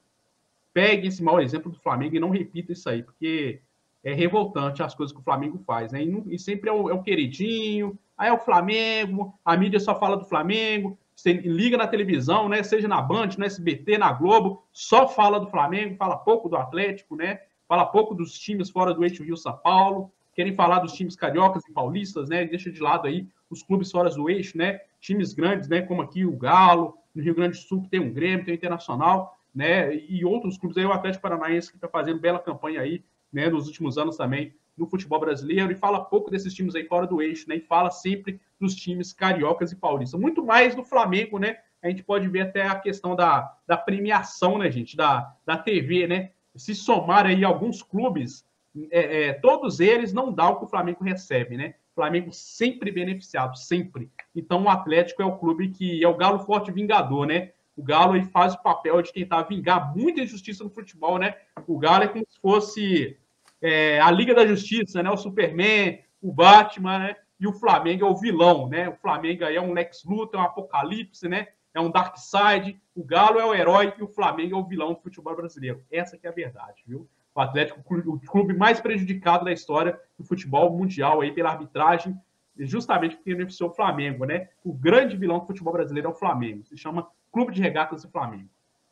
peguem 0.73 1.07
esse 1.07 1.23
mau 1.23 1.41
exemplo 1.41 1.71
do 1.71 1.79
Flamengo 1.79 2.15
e 2.15 2.19
não 2.19 2.29
repitam 2.29 2.73
isso 2.73 2.87
aí, 2.87 3.01
porque 3.01 3.61
é 4.03 4.13
revoltante 4.13 4.81
as 4.81 4.95
coisas 4.95 5.13
que 5.13 5.21
o 5.21 5.23
Flamengo 5.23 5.59
faz, 5.59 5.91
né? 5.91 6.03
E, 6.03 6.35
e 6.35 6.39
sempre 6.39 6.69
é 6.69 6.73
o, 6.73 6.89
é 6.89 6.93
o, 6.93 7.03
queridinho, 7.03 7.97
aí 8.17 8.29
é 8.29 8.33
o 8.33 8.39
Flamengo, 8.39 9.33
a 9.45 9.55
mídia 9.55 9.79
só 9.79 9.97
fala 9.97 10.17
do 10.17 10.25
Flamengo, 10.25 10.97
você 11.15 11.33
liga 11.33 11.77
na 11.77 11.87
televisão, 11.87 12.49
né? 12.49 12.63
Seja 12.63 12.87
na 12.87 13.01
Band, 13.01 13.29
no 13.37 13.45
SBT, 13.45 13.97
na 13.97 14.11
Globo, 14.11 14.63
só 14.71 15.07
fala 15.07 15.39
do 15.39 15.47
Flamengo, 15.47 15.95
fala 15.95 16.17
pouco 16.17 16.49
do 16.49 16.55
Atlético, 16.55 17.15
né? 17.15 17.41
Fala 17.67 17.85
pouco 17.85 18.15
dos 18.15 18.37
times 18.37 18.69
fora 18.69 18.93
do 18.93 19.03
eixo 19.03 19.23
Rio-São 19.23 19.55
Paulo, 19.57 20.11
querem 20.33 20.53
falar 20.53 20.79
dos 20.79 20.93
times 20.93 21.15
cariocas 21.15 21.63
e 21.67 21.71
paulistas, 21.71 22.29
né? 22.29 22.45
Deixa 22.45 22.71
de 22.71 22.81
lado 22.81 23.07
aí 23.07 23.27
os 23.49 23.61
clubes 23.61 23.91
fora 23.91 24.09
do 24.09 24.29
eixo, 24.29 24.57
né? 24.57 24.79
Times 24.99 25.33
grandes, 25.33 25.67
né? 25.67 25.81
Como 25.81 26.01
aqui 26.01 26.25
o 26.25 26.35
Galo, 26.35 26.97
no 27.13 27.21
Rio 27.21 27.35
Grande 27.35 27.57
do 27.57 27.63
Sul, 27.63 27.83
que 27.83 27.89
tem 27.89 27.99
um 27.99 28.11
Grêmio, 28.11 28.45
tem 28.45 28.53
o 28.53 28.55
Internacional, 28.55 29.37
né? 29.53 29.95
E 29.95 30.25
outros 30.25 30.57
clubes 30.57 30.77
aí, 30.77 30.85
o 30.85 30.91
Atlético 30.91 31.21
Paranaense, 31.21 31.69
que 31.69 31.77
está 31.77 31.87
fazendo 31.87 32.19
bela 32.19 32.39
campanha 32.39 32.81
aí, 32.81 33.03
né, 33.31 33.49
nos 33.49 33.67
últimos 33.67 33.97
anos 33.97 34.17
também 34.17 34.53
no 34.77 34.87
futebol 34.87 35.19
brasileiro 35.19 35.71
e 35.71 35.75
fala 35.75 36.03
pouco 36.03 36.31
desses 36.31 36.53
times 36.53 36.75
aí 36.75 36.85
fora 36.85 37.05
do 37.05 37.21
eixo, 37.21 37.47
né? 37.47 37.57
E 37.57 37.61
fala 37.61 37.91
sempre 37.91 38.39
dos 38.59 38.75
times 38.75 39.13
cariocas 39.13 39.71
e 39.71 39.75
paulistas. 39.75 40.19
Muito 40.19 40.43
mais 40.43 40.75
do 40.75 40.83
Flamengo, 40.83 41.37
né? 41.37 41.57
A 41.83 41.89
gente 41.89 42.03
pode 42.03 42.27
ver 42.27 42.41
até 42.41 42.67
a 42.67 42.75
questão 42.75 43.15
da, 43.15 43.55
da 43.67 43.77
premiação, 43.77 44.57
né, 44.57 44.71
gente? 44.71 44.95
Da, 44.95 45.35
da 45.45 45.57
TV, 45.57 46.07
né? 46.07 46.31
Se 46.55 46.73
somar 46.73 47.25
aí 47.25 47.43
alguns 47.43 47.81
clubes, 47.83 48.45
é, 48.89 49.27
é, 49.29 49.33
todos 49.33 49.79
eles 49.79 50.13
não 50.13 50.31
dá 50.31 50.49
o 50.49 50.57
que 50.57 50.65
o 50.65 50.69
Flamengo 50.69 51.03
recebe, 51.03 51.57
né? 51.57 51.75
Flamengo 51.93 52.31
sempre 52.31 52.91
beneficiado, 52.91 53.57
sempre. 53.57 54.09
Então 54.35 54.63
o 54.63 54.69
Atlético 54.69 55.21
é 55.21 55.25
o 55.25 55.37
clube 55.37 55.69
que 55.69 56.03
é 56.03 56.07
o 56.07 56.15
galo 56.15 56.39
forte 56.39 56.71
vingador, 56.71 57.27
né? 57.27 57.51
O 57.75 57.83
Galo 57.83 58.13
aí 58.13 58.23
faz 58.25 58.53
o 58.53 58.61
papel 58.61 59.01
de 59.01 59.13
tentar 59.13 59.43
vingar 59.43 59.95
muita 59.95 60.21
injustiça 60.21 60.63
no 60.63 60.69
futebol, 60.69 61.17
né? 61.17 61.35
O 61.65 61.79
Galo 61.79 62.03
é 62.03 62.07
como 62.07 62.25
se 62.29 62.39
fosse 62.39 63.17
é, 63.61 63.99
a 63.99 64.09
Liga 64.09 64.33
da 64.33 64.45
Justiça, 64.45 65.03
né? 65.03 65.09
O 65.09 65.17
Superman, 65.17 65.99
o 66.21 66.31
Batman, 66.31 66.99
né? 66.99 67.15
E 67.39 67.47
o 67.47 67.53
Flamengo 67.53 68.05
é 68.05 68.09
o 68.09 68.15
vilão, 68.15 68.67
né? 68.67 68.89
O 68.89 68.95
Flamengo 68.95 69.43
é 69.43 69.61
um 69.61 69.73
Lex 69.73 70.03
Luthor, 70.05 70.39
um 70.39 70.43
apocalipse, 70.43 71.27
né? 71.27 71.47
é 71.73 71.79
um 71.79 71.89
dark 71.89 72.17
side, 72.17 72.79
o 72.95 73.03
Galo 73.03 73.39
é 73.39 73.45
o 73.45 73.53
herói 73.53 73.93
e 73.97 74.03
o 74.03 74.07
Flamengo 74.07 74.55
é 74.55 74.59
o 74.59 74.65
vilão 74.65 74.93
do 74.93 74.99
futebol 74.99 75.35
brasileiro. 75.35 75.81
Essa 75.91 76.17
que 76.17 76.27
é 76.27 76.29
a 76.29 76.33
verdade, 76.33 76.83
viu? 76.85 77.07
O 77.33 77.39
Atlético, 77.39 77.79
o 77.79 78.19
clube 78.19 78.53
mais 78.53 78.81
prejudicado 78.81 79.45
da 79.45 79.53
história 79.53 79.97
do 80.17 80.23
futebol 80.25 80.69
mundial 80.77 81.21
aí 81.21 81.31
pela 81.31 81.51
arbitragem, 81.51 82.19
justamente 82.59 83.15
porque 83.15 83.33
beneficiou 83.33 83.69
o 83.69 83.73
Flamengo, 83.73 84.25
né? 84.25 84.49
O 84.63 84.73
grande 84.73 85.15
vilão 85.15 85.39
do 85.39 85.45
futebol 85.45 85.71
brasileiro 85.71 86.09
é 86.09 86.11
o 86.11 86.15
Flamengo. 86.15 86.65
Se 86.65 86.77
chama 86.77 87.07
Clube 87.31 87.53
de 87.53 87.61
Regatas 87.61 88.03
do 88.03 88.11
Flamengo. 88.11 88.49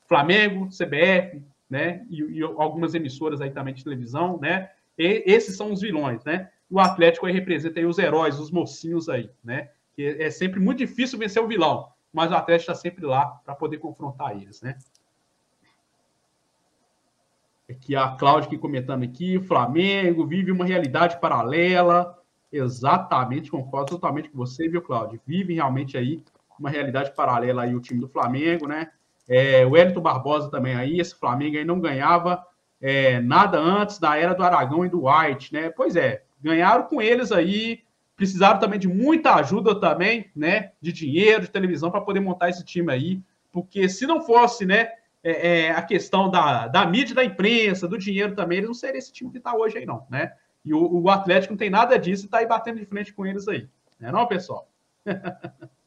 Flamengo, 0.08 0.70
CBF, 0.70 1.44
né? 1.70 2.06
E, 2.10 2.22
e 2.22 2.42
algumas 2.42 2.96
emissoras 2.96 3.42
aí 3.42 3.52
também 3.52 3.74
de 3.74 3.84
televisão, 3.84 4.40
né? 4.40 4.72
E, 4.98 5.24
esses 5.26 5.56
são 5.56 5.72
os 5.72 5.82
vilões, 5.82 6.24
né? 6.26 6.50
O 6.70 6.80
Atlético 6.80 7.26
aí 7.26 7.34
representa 7.34 7.80
aí 7.80 7.86
os 7.86 8.00
heróis, 8.00 8.40
os 8.40 8.52
mocinhos 8.52 9.08
aí, 9.10 9.30
né? 9.44 9.70
Que 9.94 10.04
é 10.20 10.30
sempre 10.30 10.60
muito 10.60 10.80
difícil 10.80 11.20
vencer 11.20 11.42
o 11.42 11.48
vilão, 11.48 11.90
mas 12.12 12.32
o 12.32 12.36
Atlético 12.36 12.72
está 12.72 12.82
sempre 12.82 13.06
lá 13.06 13.26
para 13.26 13.56
poder 13.56 13.78
confrontar 13.78 14.36
eles, 14.36 14.62
né? 14.62 14.78
Aqui 17.70 17.96
a 17.96 18.10
Cláudia 18.10 18.50
que 18.50 18.58
comentando 18.58 19.04
aqui, 19.04 19.38
o 19.38 19.44
Flamengo 19.44 20.26
vive 20.26 20.52
uma 20.52 20.66
realidade 20.66 21.20
paralela. 21.20 22.18
Exatamente, 22.52 23.52
concordo 23.52 23.92
totalmente 23.92 24.30
com 24.30 24.38
você, 24.38 24.68
viu, 24.68 24.82
Cláudio? 24.82 25.22
Vive 25.26 25.54
realmente 25.54 25.96
aí 25.96 26.24
uma 26.60 26.70
realidade 26.70 27.14
paralela 27.16 27.62
aí 27.62 27.76
o 27.76 27.80
time 27.80 28.00
do 28.00 28.10
Flamengo, 28.10 28.68
né? 28.68 28.92
É, 29.30 29.66
o 29.66 29.78
Elton 29.78 30.02
Barbosa 30.02 30.50
também 30.50 30.76
aí, 30.76 31.00
esse 31.00 31.16
Flamengo 31.16 31.58
aí 31.58 31.64
não 31.64 31.80
ganhava 31.80 32.44
é, 32.82 33.22
nada 33.22 33.60
antes 33.60 34.00
da 34.00 34.18
era 34.18 34.34
do 34.34 34.44
Aragão 34.44 34.84
e 34.84 34.90
do 34.90 35.06
White, 35.06 35.54
né? 35.54 35.70
Pois 35.70 35.96
é, 35.96 36.24
ganharam 36.42 36.84
com 36.84 37.02
eles 37.02 37.32
aí, 37.32 37.82
precisaram 38.16 38.60
também 38.60 38.80
de 38.80 38.88
muita 38.88 39.36
ajuda 39.36 39.80
também, 39.80 40.32
né? 40.36 40.72
De 40.82 40.92
dinheiro, 40.92 41.44
de 41.44 41.52
televisão 41.52 41.92
para 41.92 42.02
poder 42.02 42.20
montar 42.20 42.50
esse 42.50 42.66
time 42.66 42.92
aí, 42.92 43.22
porque 43.52 43.88
se 43.88 44.08
não 44.08 44.22
fosse, 44.22 44.66
né? 44.66 44.90
é, 45.24 45.66
é, 45.68 45.72
a 45.72 45.82
questão 45.82 46.30
da, 46.30 46.68
da 46.68 46.86
mídia, 46.86 47.16
da 47.16 47.24
imprensa, 47.24 47.88
do 47.88 47.98
dinheiro 47.98 48.36
também, 48.36 48.60
eles 48.60 48.70
não 48.70 48.74
seriam 48.74 49.00
esse 49.00 49.12
time 49.12 49.32
que 49.32 49.38
está 49.38 49.56
hoje 49.56 49.78
aí, 49.78 49.86
não, 49.86 50.06
né? 50.10 50.34
E 50.64 50.74
o, 50.74 51.02
o, 51.02 51.10
Atlético 51.10 51.54
não 51.54 51.58
tem 51.58 51.70
nada 51.70 51.98
disso 51.98 52.24
e 52.24 52.26
está 52.26 52.40
aí 52.40 52.48
batendo 52.48 52.80
de 52.80 52.86
frente 52.86 53.14
com 53.14 53.26
eles 53.26 53.48
aí. 53.48 53.68
Não 54.00 54.10
é 54.10 54.12
não, 54.12 54.28
pessoal? 54.28 54.70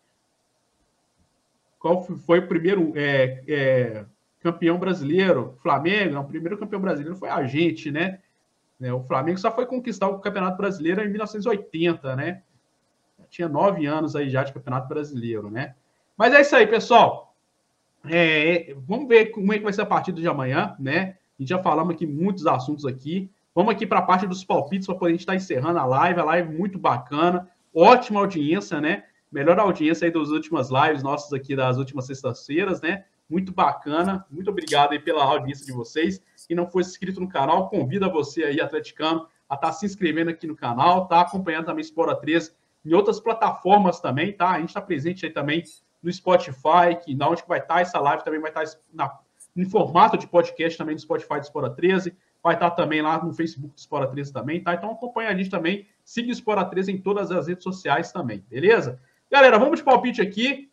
Qual 1.82 2.00
foi 2.00 2.38
o 2.38 2.46
primeiro 2.46 2.92
é, 2.94 3.42
é, 3.48 4.04
campeão 4.40 4.78
brasileiro? 4.78 5.58
Flamengo? 5.60 6.14
Não, 6.14 6.22
o 6.22 6.28
primeiro 6.28 6.56
campeão 6.56 6.80
brasileiro 6.80 7.18
foi 7.18 7.28
a 7.28 7.42
gente, 7.42 7.90
né? 7.90 8.20
É, 8.80 8.92
o 8.92 9.02
Flamengo 9.02 9.36
só 9.36 9.52
foi 9.52 9.66
conquistar 9.66 10.06
o 10.06 10.20
Campeonato 10.20 10.56
Brasileiro 10.56 11.02
em 11.02 11.08
1980, 11.08 12.14
né? 12.14 12.42
Tinha 13.28 13.48
nove 13.48 13.84
anos 13.84 14.14
aí 14.14 14.30
já 14.30 14.44
de 14.44 14.52
Campeonato 14.52 14.86
Brasileiro, 14.86 15.50
né? 15.50 15.74
Mas 16.16 16.32
é 16.32 16.40
isso 16.40 16.54
aí, 16.54 16.68
pessoal. 16.68 17.34
É, 18.08 18.76
vamos 18.86 19.08
ver 19.08 19.26
como 19.26 19.52
é 19.52 19.58
que 19.58 19.64
vai 19.64 19.72
ser 19.72 19.82
a 19.82 19.86
partida 19.86 20.20
de 20.20 20.28
amanhã, 20.28 20.76
né? 20.78 21.16
A 21.36 21.42
gente 21.42 21.48
já 21.48 21.60
falamos 21.60 21.96
aqui 21.96 22.06
muitos 22.06 22.46
assuntos 22.46 22.86
aqui. 22.86 23.28
Vamos 23.52 23.74
aqui 23.74 23.88
para 23.88 23.98
a 23.98 24.02
parte 24.02 24.24
dos 24.24 24.44
palpites 24.44 24.86
para 24.86 24.94
poder 24.94 25.16
estar 25.16 25.34
encerrando 25.34 25.80
a 25.80 25.84
live. 25.84 26.20
A 26.20 26.24
live 26.24 26.56
muito 26.56 26.78
bacana, 26.78 27.48
ótima 27.74 28.20
audiência, 28.20 28.80
né? 28.80 29.02
Melhor 29.32 29.58
audiência 29.58 30.06
aí 30.06 30.12
das 30.12 30.28
últimas 30.28 30.68
lives 30.70 31.02
nossas 31.02 31.32
aqui 31.32 31.56
das 31.56 31.78
últimas 31.78 32.06
sextas-feiras, 32.06 32.82
né? 32.82 33.04
Muito 33.28 33.50
bacana. 33.50 34.26
Muito 34.30 34.50
obrigado 34.50 34.92
aí 34.92 34.98
pela 34.98 35.24
audiência 35.24 35.64
de 35.64 35.72
vocês. 35.72 36.20
Quem 36.46 36.54
não 36.56 36.70
for 36.70 36.80
inscrito 36.80 37.18
no 37.18 37.28
canal, 37.28 37.70
convida 37.70 38.08
você 38.08 38.44
aí, 38.44 38.60
atleticano, 38.60 39.26
a 39.48 39.54
estar 39.54 39.68
tá 39.68 39.72
se 39.72 39.86
inscrevendo 39.86 40.30
aqui 40.30 40.46
no 40.46 40.54
canal, 40.54 41.06
tá 41.08 41.22
acompanhando 41.22 41.66
também 41.66 41.80
Espora 41.80 42.14
13 42.14 42.52
em 42.84 42.92
outras 42.94 43.20
plataformas 43.20 44.00
também, 44.00 44.32
tá? 44.32 44.50
A 44.50 44.58
gente 44.58 44.68
está 44.68 44.80
presente 44.80 45.24
aí 45.24 45.32
também 45.32 45.62
no 46.02 46.12
Spotify, 46.12 46.96
que 47.02 47.14
na 47.14 47.28
onde 47.28 47.42
vai 47.46 47.60
estar 47.60 47.80
essa 47.80 47.98
live 48.00 48.24
também 48.24 48.40
vai 48.40 48.50
estar 48.50 48.64
na, 48.92 49.18
em 49.56 49.64
formato 49.64 50.18
de 50.18 50.26
podcast 50.26 50.76
também 50.76 50.94
no 50.94 51.00
Spotify 51.00 51.34
do 51.34 51.42
Espora 51.42 51.70
13, 51.70 52.14
vai 52.42 52.54
estar 52.54 52.70
também 52.72 53.00
lá 53.00 53.22
no 53.24 53.32
Facebook 53.32 53.74
do 53.74 53.78
Espora 53.78 54.08
13 54.08 54.32
também, 54.32 54.62
tá? 54.62 54.74
Então 54.74 54.90
acompanha 54.90 55.30
a 55.30 55.34
gente 55.34 55.48
também, 55.48 55.86
siga 56.04 56.28
o 56.28 56.32
Espora 56.32 56.64
13 56.64 56.92
em 56.92 56.98
todas 56.98 57.30
as 57.30 57.46
redes 57.46 57.62
sociais 57.62 58.10
também, 58.10 58.44
beleza? 58.50 59.00
Galera, 59.32 59.58
vamos 59.58 59.78
de 59.78 59.82
palpite 59.82 60.20
aqui. 60.20 60.68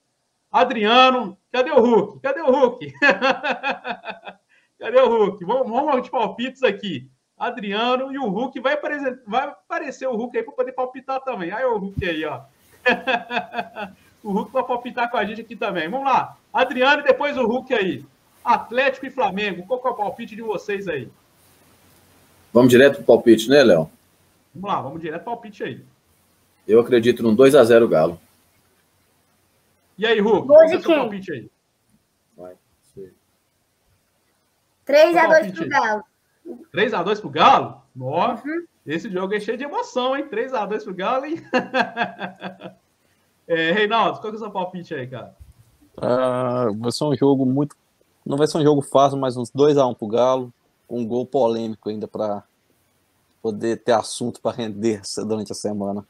Adriano, 0.51 1.37
cadê 1.49 1.71
o 1.71 1.79
Hulk? 1.79 2.19
Cadê 2.19 2.41
o 2.41 2.51
Hulk? 2.51 2.91
cadê 4.77 4.99
o 4.99 5.07
Hulk? 5.07 5.45
Vamos, 5.45 5.69
vamos 5.69 6.03
de 6.03 6.11
palpites 6.11 6.61
aqui. 6.61 7.09
Adriano 7.37 8.11
e 8.11 8.17
o 8.17 8.27
Hulk 8.27 8.59
vai 8.59 8.73
aparecer, 8.73 9.23
vai 9.25 9.45
aparecer 9.45 10.09
o 10.09 10.15
Hulk 10.17 10.37
aí 10.37 10.43
para 10.43 10.53
poder 10.53 10.73
palpitar 10.73 11.21
também. 11.21 11.53
Aí 11.53 11.63
o 11.63 11.77
Hulk 11.77 12.05
aí, 12.05 12.25
ó. 12.25 12.41
O 14.21 14.33
Hulk 14.33 14.51
vai 14.51 14.63
palpitar 14.65 15.09
com 15.09 15.15
a 15.15 15.23
gente 15.23 15.39
aqui 15.39 15.55
também. 15.55 15.87
Vamos 15.87 16.05
lá. 16.05 16.35
Adriano 16.51 17.01
e 17.01 17.05
depois 17.05 17.37
o 17.37 17.47
Hulk 17.47 17.73
aí. 17.73 18.05
Atlético 18.43 19.05
e 19.05 19.09
Flamengo. 19.09 19.65
Qual 19.65 19.81
é 19.85 19.87
o 19.87 19.93
palpite 19.93 20.35
de 20.35 20.41
vocês 20.41 20.89
aí? 20.89 21.07
Vamos 22.51 22.69
direto 22.69 22.95
pro 22.95 23.05
palpite, 23.05 23.49
né, 23.49 23.63
Léo? 23.63 23.89
Vamos 24.53 24.69
lá, 24.69 24.81
vamos 24.81 24.99
direto 24.99 25.23
pro 25.23 25.31
palpite 25.31 25.63
aí. 25.63 25.81
Eu 26.67 26.81
acredito 26.81 27.23
num 27.23 27.33
2x0 27.33 27.87
Galo. 27.87 28.19
E 29.99 30.05
aí, 30.05 30.21
Hulk? 30.21 30.47
Qual 30.47 30.63
é 30.63 30.65
o 30.65 30.69
seu 30.69 30.81
palpite 30.81 31.29
aí? 31.33 31.51
Vai. 32.37 32.55
3x2 34.87 35.53
pro 35.53 35.69
Galo. 35.69 36.03
3x2 36.73 37.19
pro 37.19 37.29
Galo? 37.29 37.81
Nossa, 37.93 38.47
uhum. 38.47 38.65
esse 38.85 39.09
jogo 39.09 39.33
é 39.33 39.41
cheio 39.41 39.57
de 39.57 39.65
emoção, 39.65 40.15
hein? 40.15 40.25
3x2 40.29 40.83
pro 40.85 40.93
Galo, 40.93 41.25
hein? 41.25 41.43
É, 43.51 43.71
Reinaldo, 43.71 44.19
qual 44.19 44.31
que 44.31 44.35
é 44.35 44.39
o 44.39 44.43
seu 44.43 44.51
palpite 44.51 44.93
aí, 44.93 45.07
cara? 45.07 45.35
Uh, 45.97 46.71
vai 46.77 46.91
ser 46.91 47.03
um 47.03 47.15
jogo 47.15 47.47
muito. 47.47 47.75
Não 48.23 48.37
vai 48.37 48.45
ser 48.45 48.59
um 48.59 48.63
jogo 48.63 48.83
fácil, 48.83 49.17
mas 49.17 49.35
uns 49.37 49.49
2x1 49.51 49.89
um 49.89 49.93
pro 49.95 50.07
Galo. 50.07 50.53
Um 50.87 51.03
gol 51.03 51.25
polêmico 51.25 51.89
ainda 51.89 52.07
para 52.07 52.43
poder 53.41 53.77
ter 53.77 53.93
assunto 53.93 54.39
para 54.39 54.55
render 54.55 55.01
durante 55.25 55.51
a 55.51 55.55
semana. 55.55 56.05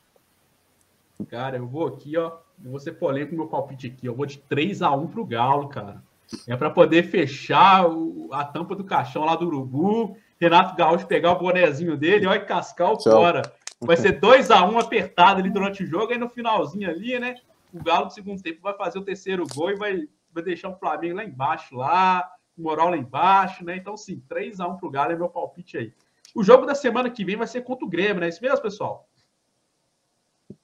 Cara, 1.29 1.55
eu 1.55 1.65
vou 1.65 1.87
aqui, 1.87 2.17
ó. 2.17 2.39
Eu 2.63 2.71
vou 2.71 2.79
ser 2.79 2.93
polêmico 2.93 3.31
no 3.33 3.39
meu 3.39 3.47
palpite 3.47 3.87
aqui. 3.87 4.05
Eu 4.05 4.15
vou 4.15 4.25
de 4.25 4.37
3x1 4.49 5.09
pro 5.09 5.25
Galo, 5.25 5.69
cara. 5.69 6.03
É 6.47 6.55
para 6.55 6.69
poder 6.69 7.03
fechar 7.03 7.89
o, 7.89 8.29
a 8.31 8.43
tampa 8.43 8.75
do 8.75 8.83
caixão 8.83 9.25
lá 9.25 9.35
do 9.35 9.47
Urubu. 9.47 10.17
Renato 10.39 10.75
Gaúcho 10.75 11.07
pegar 11.07 11.33
o 11.33 11.39
bonezinho 11.39 11.97
dele, 11.97 12.25
ó, 12.25 12.33
e 12.33 12.39
cascar 12.39 12.93
o 12.93 12.99
fora. 12.99 13.41
Vai 13.81 13.97
ser 13.97 14.13
2 14.19 14.51
a 14.51 14.63
1 14.65 14.71
um 14.71 14.79
apertado 14.79 15.39
ali 15.39 15.49
durante 15.49 15.83
o 15.83 15.87
jogo, 15.87 16.11
aí 16.11 16.17
no 16.17 16.29
finalzinho 16.29 16.89
ali, 16.89 17.19
né? 17.19 17.35
O 17.73 17.83
Galo 17.83 18.05
do 18.05 18.13
segundo 18.13 18.41
tempo 18.41 18.61
vai 18.61 18.73
fazer 18.73 18.99
o 18.99 19.03
terceiro 19.03 19.45
gol 19.53 19.71
e 19.71 19.75
vai, 19.75 20.07
vai 20.33 20.43
deixar 20.43 20.69
o 20.69 20.77
Flamengo 20.77 21.17
lá 21.17 21.25
embaixo, 21.25 21.75
lá, 21.75 22.29
o 22.57 22.63
moral 22.63 22.89
lá 22.89 22.97
embaixo, 22.97 23.65
né? 23.65 23.75
Então, 23.75 23.97
sim, 23.97 24.23
3 24.29 24.59
a 24.59 24.67
1 24.67 24.77
pro 24.77 24.89
Galo 24.89 25.11
é 25.11 25.15
meu 25.15 25.29
palpite 25.29 25.77
aí. 25.77 25.93
O 26.33 26.43
jogo 26.43 26.65
da 26.65 26.75
semana 26.75 27.09
que 27.09 27.25
vem 27.25 27.35
vai 27.35 27.47
ser 27.47 27.61
contra 27.61 27.85
o 27.85 27.89
Grêmio, 27.89 28.21
né? 28.21 28.27
É 28.27 28.29
isso 28.29 28.41
mesmo, 28.41 28.61
pessoal? 28.61 29.09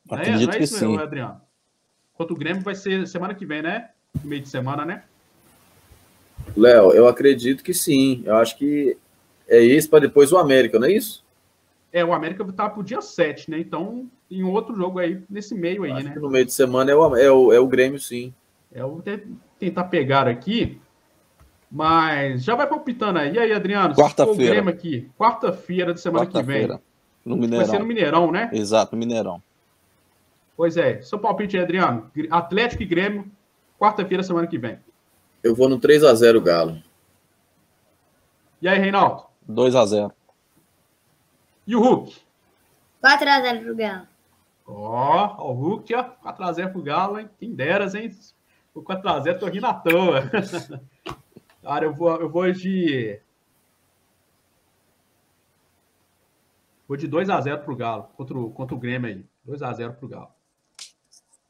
Não 0.09 0.17
é, 0.17 0.29
não 0.29 0.53
é 0.53 0.59
isso 0.59 0.79
mesmo, 0.79 1.01
Adriano? 1.01 1.41
Contra 2.17 2.33
o 2.33 2.37
Grêmio 2.37 2.61
vai 2.61 2.75
ser 2.75 3.07
semana 3.07 3.33
que 3.33 3.45
vem, 3.45 3.61
né? 3.61 3.89
No 4.23 4.29
meio 4.29 4.41
de 4.41 4.49
semana, 4.49 4.85
né? 4.85 5.03
Léo, 6.55 6.91
eu 6.91 7.07
acredito 7.07 7.63
que 7.63 7.73
sim. 7.73 8.23
Eu 8.25 8.35
acho 8.35 8.57
que 8.57 8.97
é 9.47 9.59
isso 9.59 9.89
para 9.89 9.99
depois 9.99 10.31
o 10.31 10.37
América, 10.37 10.79
não 10.79 10.87
é 10.87 10.91
isso? 10.91 11.23
É, 11.91 12.03
o 12.03 12.13
América 12.13 12.45
tá 12.51 12.69
pro 12.69 12.83
dia 12.83 13.01
7, 13.01 13.49
né? 13.51 13.59
Então, 13.59 14.09
em 14.29 14.43
outro 14.43 14.75
jogo 14.75 14.99
aí, 14.99 15.21
nesse 15.29 15.55
meio 15.55 15.83
aí, 15.83 15.91
Acho 15.91 16.09
né? 16.09 16.15
no 16.15 16.29
meio 16.29 16.45
de 16.45 16.53
semana 16.53 16.91
é 16.91 16.95
o, 16.95 17.15
é 17.15 17.31
o, 17.31 17.53
é 17.53 17.59
o 17.59 17.67
Grêmio, 17.67 17.99
sim. 17.99 18.33
É, 18.73 18.81
eu 18.81 18.89
vou 18.89 19.03
tentar 19.57 19.85
pegar 19.85 20.27
aqui, 20.27 20.79
mas 21.71 22.43
já 22.43 22.55
vai 22.55 22.67
palpitando 22.67 23.19
aí. 23.19 23.33
E 23.33 23.39
aí, 23.39 23.51
Adriano? 23.53 23.95
Quarta-feira. 23.95 24.69
aqui. 24.69 25.09
Quarta-feira 25.17 25.93
da 25.93 25.97
semana 25.97 26.25
Quarta 26.25 26.39
que 26.39 26.45
vem. 26.45 26.79
No 27.23 27.37
Mineirão. 27.37 27.65
Vai 27.65 27.75
ser 27.75 27.79
no 27.79 27.85
Mineirão, 27.85 28.31
né? 28.31 28.49
Exato, 28.53 28.95
no 28.95 28.99
Mineirão. 28.99 29.41
Pois 30.55 30.77
é. 30.77 31.01
Seu 31.01 31.19
palpite 31.19 31.57
aí, 31.57 31.63
Adriano. 31.63 32.11
Atlético 32.29 32.83
e 32.83 32.85
Grêmio, 32.85 33.29
quarta-feira, 33.79 34.23
semana 34.23 34.47
que 34.47 34.57
vem. 34.57 34.79
Eu 35.43 35.53
vou 35.53 35.69
no 35.69 35.79
3x0 35.79 36.41
Galo. 36.41 36.81
E 38.61 38.67
aí, 38.67 38.79
Reinaldo? 38.79 39.25
2x0. 39.49 40.11
E 41.67 41.75
o 41.75 41.79
Hulk? 41.79 42.15
4x0 43.03 43.63
pro 43.63 43.75
Galo. 43.75 44.07
Ó, 44.67 45.35
oh, 45.37 45.51
o 45.51 45.53
Hulk, 45.53 45.93
ó, 45.93 46.03
4x0 46.23 46.71
pro 46.71 46.81
Galo, 46.81 47.19
hein? 47.19 47.29
Quem 47.37 47.53
deras, 47.53 47.93
hein? 47.93 48.09
O 48.73 48.81
4x0 48.81 49.39
tô 49.39 49.45
rindo 49.45 49.67
à 49.67 49.73
toa. 49.73 50.23
Cara, 51.61 51.85
eu 51.85 51.93
vou, 51.93 52.15
eu 52.19 52.29
vou 52.29 52.51
de. 52.51 53.19
Vou 56.87 56.97
de 56.97 57.07
2x0 57.07 57.63
pro 57.63 57.75
Galo, 57.75 58.03
contra 58.15 58.37
o, 58.37 58.51
contra 58.51 58.75
o 58.75 58.79
Grêmio 58.79 59.09
aí. 59.09 59.25
2x0 59.47 59.93
pro 59.93 60.07
Galo. 60.07 60.34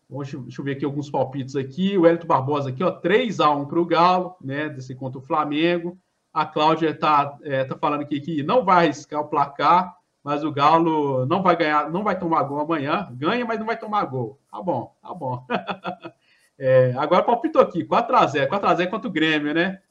Vamos, 0.10 0.32
deixa 0.32 0.61
eu 0.61 0.65
ver 0.65 0.73
aqui 0.73 0.86
alguns 0.86 1.10
palpites 1.10 1.56
aqui. 1.56 1.98
O 1.98 2.06
Elton 2.06 2.27
Barbosa 2.27 2.69
aqui, 2.69 2.84
ó, 2.84 2.91
3x1 3.02 3.68
pro 3.68 3.86
Galo, 3.86 4.36
né? 4.41 4.69
Desse 4.69 4.95
contra 4.95 5.19
o 5.19 5.23
Flamengo. 5.23 5.98
A 6.34 6.45
Cláudia 6.45 6.94
tá, 6.94 7.38
é, 7.44 7.64
tá 7.64 7.77
falando 7.77 8.02
aqui 8.02 8.19
que 8.19 8.44
não 8.44 8.64
vai 8.64 8.86
arriscar 8.86 9.22
o 9.22 9.27
placar 9.27 9.95
mas 10.26 10.44
o 10.44 10.52
Galo 10.52 11.23
não 11.27 11.44
vai 11.44 11.56
ganhar, 11.56 11.91
não 11.91 12.03
vai 12.03 12.18
tomar 12.18 12.41
gol 12.41 12.60
amanhã. 12.60 13.07
Ganha, 13.11 13.45
mas 13.45 13.60
não 13.60 13.65
vai 13.68 13.77
tomar 13.77 14.03
gol. 14.06 14.40
Tá 14.52 14.60
bom, 14.60 14.91
tá 14.99 15.14
bom. 15.14 15.45
É, 16.57 16.94
agora 16.95 17.22
palpitou 17.22 17.61
aqui, 17.61 17.84
4x0. 17.84 18.48
4x0 18.48 18.90
contra 18.90 19.10
o 19.10 19.11
Grêmio, 19.11 19.53
né? 19.53 19.82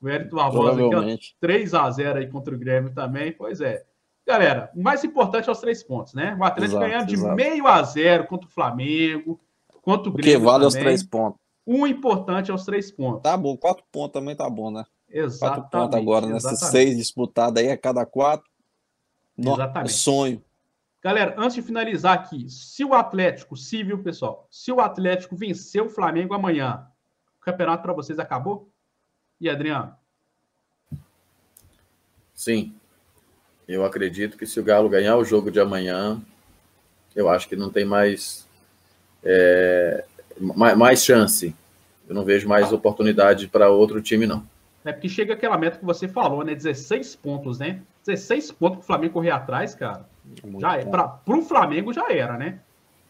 O 0.00 0.08
Hélito 0.08 0.36
Barbosa 0.36 0.80
aqui, 0.80 1.34
3x0 1.42 2.18
aí 2.18 2.28
contra 2.28 2.54
o 2.54 2.56
Grêmio 2.56 2.94
também. 2.94 3.32
Pois 3.32 3.60
é. 3.60 3.82
Galera, 4.24 4.70
o 4.76 4.80
mais 4.80 5.02
importante 5.02 5.48
é 5.48 5.52
os 5.52 5.58
três 5.58 5.82
pontos, 5.82 6.14
né? 6.14 6.36
O 6.38 6.44
Atlético 6.44 6.76
exato, 6.76 6.88
ganhando 6.88 7.08
de 7.08 7.14
exato. 7.14 7.34
meio 7.34 7.66
a 7.66 7.82
zero 7.82 8.28
contra 8.28 8.46
o 8.46 8.52
Flamengo, 8.52 9.40
contra 9.84 10.08
o 10.08 10.12
Grêmio. 10.12 10.38
Que 10.38 10.44
vale 10.44 10.64
também. 10.64 10.68
os 10.68 10.74
três 10.74 11.02
pontos. 11.02 11.40
O 11.66 11.86
importante 11.86 12.50
é 12.50 12.54
os 12.54 12.64
três 12.64 12.90
pontos. 12.90 13.22
Tá 13.22 13.36
bom, 13.36 13.56
quatro 13.56 13.84
pontos 13.92 14.12
também 14.12 14.34
tá 14.34 14.48
bom, 14.48 14.70
né? 14.70 14.84
Exatamente. 15.08 15.70
Quatro 15.70 15.80
pontos 15.80 16.00
agora, 16.00 16.26
nesses 16.26 16.58
seis 16.68 16.96
disputados 16.96 17.62
aí, 17.62 17.70
a 17.70 17.78
cada 17.78 18.04
quatro. 18.04 18.48
Exatamente. 19.38 19.92
sonho. 19.92 20.42
Galera, 21.02 21.34
antes 21.36 21.54
de 21.54 21.62
finalizar 21.62 22.14
aqui, 22.14 22.48
se 22.48 22.82
o 22.84 22.94
Atlético, 22.94 23.56
se 23.56 23.82
viu, 23.82 24.02
pessoal, 24.02 24.46
se 24.50 24.72
o 24.72 24.80
Atlético 24.80 25.36
vencer 25.36 25.82
o 25.82 25.88
Flamengo 25.90 26.32
amanhã, 26.32 26.86
o 27.38 27.44
campeonato 27.44 27.82
para 27.82 27.92
vocês 27.92 28.18
acabou? 28.18 28.70
E 29.38 29.50
Adriano? 29.50 29.94
Sim. 32.34 32.74
Eu 33.68 33.84
acredito 33.84 34.36
que 34.36 34.46
se 34.46 34.58
o 34.58 34.64
Galo 34.64 34.88
ganhar 34.88 35.16
o 35.16 35.24
jogo 35.24 35.50
de 35.50 35.60
amanhã, 35.60 36.20
eu 37.14 37.28
acho 37.28 37.48
que 37.48 37.56
não 37.56 37.70
tem 37.70 37.84
mais, 37.84 38.43
é, 39.24 40.04
mais, 40.38 40.76
mais, 40.76 41.04
chance. 41.04 41.54
Eu 42.08 42.14
não 42.14 42.24
vejo 42.24 42.48
mais 42.48 42.72
oportunidade 42.72 43.48
para 43.48 43.70
outro 43.70 44.00
time, 44.02 44.26
não. 44.26 44.44
É 44.84 44.92
porque 44.92 45.08
chega 45.08 45.32
aquela 45.32 45.56
meta 45.56 45.78
que 45.78 45.84
você 45.84 46.06
falou, 46.06 46.44
né? 46.44 46.54
16 46.54 47.16
pontos, 47.16 47.58
né? 47.58 47.80
16 48.06 48.52
pontos 48.52 48.76
para 48.76 48.82
o 48.82 48.86
Flamengo 48.86 49.14
correr 49.14 49.30
atrás, 49.30 49.74
cara. 49.74 50.06
Muito 50.44 50.60
já 50.60 50.76
é. 50.76 50.84
Para 50.84 51.18
o 51.26 51.42
Flamengo 51.42 51.92
já 51.92 52.12
era, 52.12 52.36
né? 52.36 52.58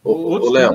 Ô, 0.04 0.50
Léo, 0.50 0.74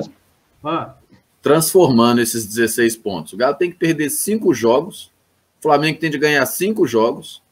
ah. 0.62 0.94
transformando 1.40 2.20
esses 2.20 2.44
16 2.46 2.96
pontos. 2.96 3.32
O 3.32 3.36
Galo 3.36 3.54
tem 3.54 3.70
que 3.70 3.78
perder 3.78 4.10
cinco 4.10 4.52
jogos. 4.52 5.10
O 5.58 5.62
Flamengo 5.62 5.98
tem 5.98 6.10
de 6.10 6.18
ganhar 6.18 6.44
cinco 6.46 6.86
jogos. 6.86 7.42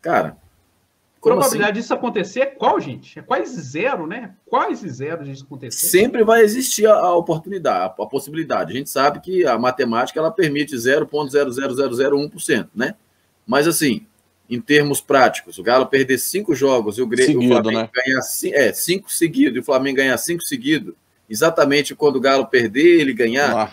Cara, 0.00 0.36
probabilidade 1.22 1.70
assim? 1.70 1.80
disso 1.80 1.94
acontecer 1.94 2.40
é 2.40 2.46
qual, 2.46 2.80
gente? 2.80 3.18
É 3.18 3.22
quase 3.22 3.60
zero, 3.60 4.06
né? 4.06 4.34
Quase 4.44 4.88
zero 4.88 5.24
disso 5.24 5.44
acontecer. 5.44 5.86
Sempre 5.86 6.24
vai 6.24 6.42
existir 6.42 6.86
a, 6.86 6.94
a 6.94 7.14
oportunidade, 7.14 7.94
a, 7.96 8.02
a, 8.02 8.06
possibilidade. 8.06 8.72
A 8.72 8.76
gente 8.76 8.90
sabe 8.90 9.20
que 9.20 9.46
a 9.46 9.56
matemática 9.56 10.18
ela 10.18 10.32
permite 10.32 10.74
0,00001%, 10.74 12.68
né? 12.74 12.96
Mas 13.46 13.68
assim, 13.68 14.04
em 14.50 14.60
termos 14.60 15.00
práticos, 15.00 15.58
o 15.58 15.62
Galo 15.62 15.86
perder 15.86 16.18
cinco 16.18 16.54
jogos 16.54 16.98
e 16.98 17.02
o, 17.02 17.06
Grêmio, 17.06 17.40
Seguido, 17.40 17.54
o 17.54 17.62
Flamengo 17.62 17.80
né? 17.80 17.90
ganhar 17.94 18.20
é, 18.54 18.72
cinco 18.72 19.10
seguidos 19.10 19.56
e 19.56 19.60
o 19.60 19.64
Flamengo 19.64 19.98
ganhar 19.98 20.18
cinco 20.18 20.42
seguidos, 20.42 20.94
exatamente 21.30 21.94
quando 21.94 22.16
o 22.16 22.20
Galo 22.20 22.46
perder, 22.46 23.00
ele 23.00 23.14
ganhar. 23.14 23.56
Ah. 23.56 23.72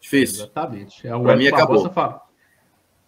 Difícil. 0.00 0.44
Exatamente. 0.44 1.06
É, 1.06 1.14
o 1.14 1.22
Para 1.22 1.36
mim 1.36 1.46
acabou. 1.46 1.90
Fala. 1.90 2.27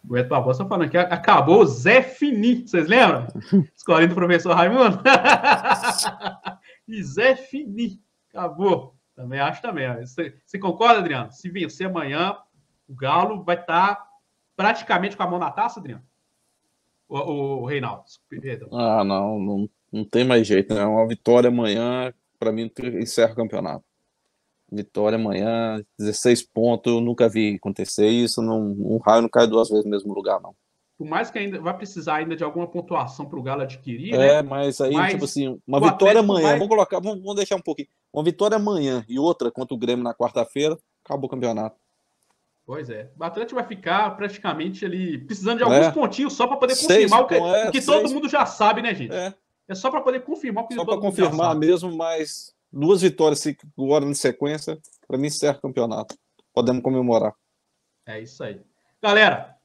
O 0.08 0.16
Eto 0.16 0.28
Barbosa 0.28 0.64
falando 0.64 0.90
que 0.90 0.96
acabou 0.96 1.60
o 1.60 1.66
Zé 1.66 2.02
Fini, 2.02 2.66
vocês 2.66 2.88
lembram? 2.88 3.26
Escolinha 3.76 4.08
do 4.08 4.14
professor 4.14 4.54
Raimundo. 4.54 4.98
e 6.88 7.02
Zé 7.02 7.36
Fini, 7.36 8.00
acabou. 8.30 8.94
Também 9.14 9.38
acho 9.38 9.60
também. 9.60 9.86
Você, 10.00 10.34
você, 10.46 10.58
concorda, 10.58 11.00
Adriano? 11.00 11.30
Se 11.30 11.50
vencer 11.50 11.86
amanhã, 11.86 12.36
o 12.88 12.94
Galo 12.94 13.44
vai 13.44 13.56
estar 13.56 13.94
tá 13.94 14.06
praticamente 14.56 15.16
com 15.16 15.22
a 15.22 15.26
mão 15.26 15.38
na 15.38 15.50
taça, 15.50 15.78
Adriano? 15.78 16.02
O, 17.08 17.18
o, 17.18 17.62
o 17.62 17.66
Reinaldo. 17.66 18.04
Ah, 18.72 19.04
não, 19.04 19.38
não, 19.38 19.70
não 19.92 20.04
tem 20.04 20.24
mais 20.24 20.46
jeito, 20.46 20.74
né? 20.74 20.84
Uma 20.84 21.06
vitória 21.06 21.48
amanhã, 21.48 22.14
para 22.38 22.50
mim, 22.50 22.70
encerra 23.00 23.32
o 23.32 23.36
campeonato. 23.36 23.84
Vitória 24.70 25.16
amanhã, 25.16 25.84
16 25.98 26.42
pontos, 26.42 26.92
eu 26.92 27.00
nunca 27.00 27.28
vi 27.28 27.56
acontecer 27.56 28.08
isso, 28.08 28.40
não, 28.40 28.60
um 28.60 28.98
raio 28.98 29.22
não 29.22 29.28
cai 29.28 29.46
duas 29.46 29.68
vezes 29.68 29.84
no 29.84 29.90
mesmo 29.90 30.14
lugar, 30.14 30.40
não. 30.40 30.54
Por 30.96 31.06
mais 31.06 31.30
que 31.30 31.38
ainda 31.38 31.58
vai 31.58 31.74
precisar 31.74 32.16
ainda 32.16 32.36
de 32.36 32.44
alguma 32.44 32.66
pontuação 32.66 33.24
para 33.24 33.38
o 33.38 33.42
Galo 33.42 33.62
adquirir, 33.62 34.14
é, 34.14 34.18
né? 34.18 34.42
mas 34.42 34.80
aí, 34.80 34.92
mas 34.92 35.12
tipo 35.12 35.24
assim, 35.24 35.58
uma 35.66 35.80
vitória 35.80 36.20
amanhã, 36.20 36.48
vai... 36.48 36.58
vamos 36.58 36.68
colocar, 36.68 37.00
vamos, 37.00 37.20
vamos 37.20 37.36
deixar 37.36 37.56
um 37.56 37.62
pouquinho. 37.62 37.88
Uma 38.12 38.22
vitória 38.22 38.56
amanhã 38.56 39.04
e 39.08 39.18
outra 39.18 39.50
contra 39.50 39.74
o 39.74 39.78
Grêmio 39.78 40.04
na 40.04 40.14
quarta-feira, 40.14 40.78
acabou 41.02 41.26
o 41.26 41.30
campeonato. 41.30 41.76
Pois 42.66 42.88
é. 42.90 43.10
O 43.18 43.24
Atlético 43.24 43.58
vai 43.58 43.66
ficar 43.66 44.10
praticamente 44.16 44.84
ali 44.84 45.18
precisando 45.18 45.56
de 45.56 45.64
alguns 45.64 45.86
é. 45.86 45.90
pontinhos 45.90 46.34
só 46.34 46.46
para 46.46 46.58
poder 46.58 46.76
confirmar 46.76 47.22
o 47.22 47.26
que, 47.26 47.34
é, 47.34 47.68
o 47.68 47.72
que 47.72 47.82
todo 47.82 48.10
mundo 48.10 48.28
já 48.28 48.46
sabe, 48.46 48.82
né, 48.82 48.94
gente? 48.94 49.12
É, 49.14 49.34
é 49.68 49.74
só 49.74 49.90
para 49.90 50.02
poder 50.02 50.22
confirmar 50.22 50.64
o 50.64 50.68
que 50.68 50.74
só 50.74 50.84
todo 50.84 50.96
mundo 50.96 51.02
confirmar 51.02 51.56
mesmo, 51.56 51.96
mas 51.96 52.54
duas 52.72 53.02
vitórias 53.02 53.42
agora 53.78 54.04
em 54.04 54.14
sequência, 54.14 54.78
para 55.06 55.18
mim 55.18 55.26
encerra 55.26 55.58
o 55.58 55.62
campeonato. 55.62 56.16
Podemos 56.52 56.82
comemorar. 56.82 57.32
É 58.06 58.20
isso 58.20 58.42
aí. 58.42 58.60
Galera, 59.02 59.56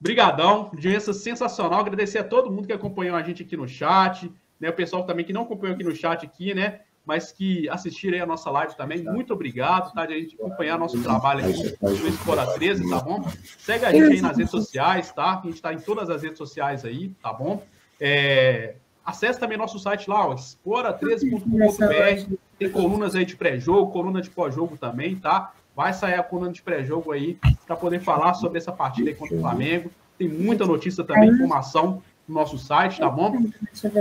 brigadão, 0.00 0.70
audiência 0.72 1.12
sensacional. 1.12 1.80
Agradecer 1.80 2.18
a 2.18 2.24
todo 2.24 2.50
mundo 2.50 2.66
que 2.66 2.72
acompanhou 2.72 3.16
a 3.16 3.22
gente 3.22 3.42
aqui 3.42 3.56
no 3.56 3.66
chat, 3.66 4.30
né? 4.60 4.68
O 4.68 4.74
pessoal 4.74 5.04
também 5.04 5.24
que 5.24 5.32
não 5.32 5.42
acompanhou 5.42 5.74
aqui 5.74 5.84
no 5.84 5.94
chat 5.94 6.24
aqui, 6.24 6.54
né? 6.54 6.80
mas 7.08 7.32
que 7.32 7.66
assistiram 7.70 8.22
a 8.22 8.26
nossa 8.26 8.50
live 8.50 8.76
também. 8.76 9.02
Muito 9.02 9.32
obrigado, 9.32 9.94
tá? 9.94 10.04
De 10.04 10.12
a 10.12 10.18
gente 10.18 10.34
acompanhar 10.34 10.78
nosso 10.78 11.02
trabalho 11.02 11.40
aqui 11.40 11.74
no 11.80 12.06
Espora 12.06 12.46
13, 12.52 12.86
tá 12.86 13.00
bom? 13.00 13.26
Segue 13.58 13.86
a 13.86 13.92
gente 13.92 14.12
aí 14.12 14.20
nas 14.20 14.36
redes 14.36 14.50
sociais, 14.50 15.10
tá? 15.10 15.38
A 15.38 15.42
gente 15.42 15.54
está 15.54 15.72
em 15.72 15.80
todas 15.80 16.10
as 16.10 16.22
redes 16.22 16.36
sociais 16.36 16.84
aí, 16.84 17.08
tá 17.22 17.32
bom? 17.32 17.64
É... 17.98 18.74
Acesse 19.08 19.40
também 19.40 19.56
nosso 19.56 19.78
site 19.78 20.10
lá, 20.10 20.28
espora13.com.br. 20.28 22.34
Tem 22.58 22.70
colunas 22.70 23.14
aí 23.14 23.24
de 23.24 23.36
pré-jogo, 23.36 23.90
coluna 23.90 24.20
de 24.20 24.28
pós-jogo 24.28 24.76
também, 24.76 25.16
tá? 25.16 25.54
Vai 25.74 25.94
sair 25.94 26.14
a 26.14 26.22
coluna 26.22 26.52
de 26.52 26.60
pré-jogo 26.60 27.12
aí 27.12 27.38
para 27.66 27.74
poder 27.74 28.00
falar 28.00 28.34
sobre 28.34 28.58
essa 28.58 28.70
partida 28.70 29.08
aí 29.08 29.14
contra 29.14 29.34
o 29.34 29.40
Flamengo. 29.40 29.90
Tem 30.18 30.28
muita 30.28 30.66
notícia 30.66 31.02
também, 31.04 31.30
informação 31.30 32.02
no 32.28 32.34
nosso 32.34 32.58
site, 32.58 32.98
tá 32.98 33.08
bom? 33.08 33.46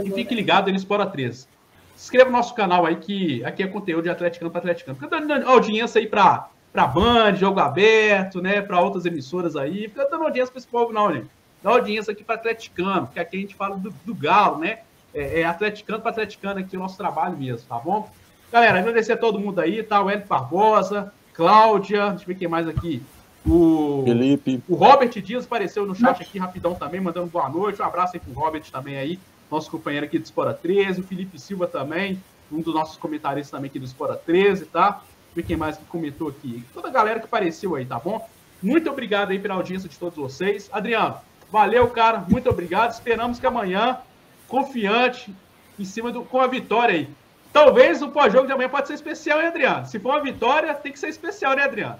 E 0.03 0.11
fique 0.11 0.35
ligado 0.35 0.67
aí 0.67 0.73
no 0.73 0.77
Espora 0.77 1.05
13 1.05 1.47
se 1.95 2.03
inscreva 2.03 2.29
no 2.29 2.37
nosso 2.37 2.53
canal 2.53 2.85
aí, 2.85 2.97
que 2.97 3.43
aqui 3.43 3.63
é 3.63 3.67
conteúdo 3.67 4.03
de 4.03 4.09
atleticano 4.09 4.51
para 4.51 4.59
atleticano. 4.59 4.99
Fica 4.99 5.19
dando 5.19 5.47
audiência 5.47 5.99
aí 5.99 6.07
para 6.07 6.49
para 6.71 6.85
Band, 6.85 7.35
Jogo 7.35 7.59
Aberto, 7.59 8.39
né, 8.39 8.61
para 8.61 8.79
outras 8.79 9.05
emissoras 9.05 9.55
aí. 9.55 9.87
Fica 9.87 10.07
dando 10.07 10.25
audiência 10.25 10.51
para 10.51 10.59
esse 10.59 10.67
povo, 10.67 10.93
não, 10.93 11.11
gente. 11.11 11.27
Dá 11.63 11.71
audiência 11.71 12.11
aqui 12.11 12.23
para 12.23 12.35
atleticano, 12.35 13.07
porque 13.07 13.19
aqui 13.19 13.37
a 13.37 13.39
gente 13.39 13.55
fala 13.55 13.77
do, 13.77 13.91
do 14.05 14.13
Galo, 14.13 14.59
né? 14.59 14.79
É, 15.17 15.41
é 15.41 15.45
atleticano 15.45 15.99
para 15.99 16.11
atleticano 16.11 16.59
aqui 16.59 16.77
o 16.77 16.79
nosso 16.79 16.97
trabalho 16.97 17.37
mesmo, 17.37 17.67
tá 17.67 17.77
bom? 17.77 18.09
Galera, 18.51 18.79
agradecer 18.79 19.13
a 19.13 19.17
todo 19.17 19.39
mundo 19.39 19.59
aí, 19.59 19.83
tá? 19.83 20.01
O 20.01 20.09
Hélio 20.09 20.25
Barbosa, 20.25 21.13
Cláudia, 21.33 22.09
deixa 22.09 22.23
eu 22.23 22.27
ver 22.27 22.35
quem 22.35 22.47
mais 22.47 22.67
aqui. 22.67 23.01
O 23.45 24.03
Felipe. 24.05 24.61
O 24.67 24.75
Robert 24.75 25.09
Dias 25.21 25.45
apareceu 25.45 25.85
no 25.85 25.95
chat 25.95 26.21
aqui 26.21 26.37
rapidão 26.37 26.75
também, 26.75 26.99
mandando 26.99 27.27
boa 27.27 27.49
noite. 27.49 27.81
Um 27.81 27.85
abraço 27.85 28.15
aí 28.15 28.19
pro 28.19 28.33
Robert 28.33 28.63
também 28.71 28.97
aí 28.97 29.19
nosso 29.49 29.71
companheiro 29.71 30.05
aqui 30.05 30.19
do 30.19 30.25
Espora 30.25 30.53
13, 30.53 31.01
o 31.01 31.03
Felipe 31.03 31.39
Silva 31.39 31.67
também, 31.67 32.21
um 32.51 32.61
dos 32.61 32.73
nossos 32.73 32.97
comentaristas 32.97 33.51
também 33.51 33.69
aqui 33.69 33.79
do 33.79 33.85
Espora 33.85 34.15
13, 34.15 34.65
tá? 34.65 35.01
E 35.35 35.43
quem 35.43 35.55
mais 35.55 35.77
que 35.77 35.85
comentou 35.85 36.29
aqui? 36.29 36.63
Toda 36.73 36.87
a 36.87 36.91
galera 36.91 37.19
que 37.19 37.25
apareceu 37.25 37.75
aí, 37.75 37.85
tá 37.85 37.99
bom? 37.99 38.27
Muito 38.61 38.89
obrigado 38.89 39.31
aí 39.31 39.39
pela 39.39 39.53
audiência 39.53 39.87
de 39.87 39.97
todos 39.97 40.17
vocês. 40.17 40.67
Adriano, 40.71 41.17
valeu, 41.51 41.87
cara. 41.89 42.25
Muito 42.27 42.49
obrigado. 42.49 42.91
Esperamos 42.91 43.39
que 43.39 43.45
amanhã, 43.45 43.99
confiante, 44.47 45.33
em 45.77 45.85
cima 45.85 46.11
do, 46.11 46.23
com 46.23 46.39
a 46.39 46.47
vitória 46.47 46.95
aí. 46.95 47.09
Talvez 47.53 48.01
o 48.01 48.09
pós-jogo 48.09 48.45
de 48.45 48.53
amanhã 48.53 48.69
pode 48.69 48.87
ser 48.87 48.93
especial, 48.93 49.39
hein, 49.39 49.47
Adriano? 49.47 49.85
Se 49.85 49.99
for 49.99 50.09
uma 50.09 50.21
vitória, 50.21 50.73
tem 50.75 50.91
que 50.91 50.99
ser 50.99 51.07
especial, 51.07 51.55
né, 51.55 51.63
Adriano? 51.63 51.99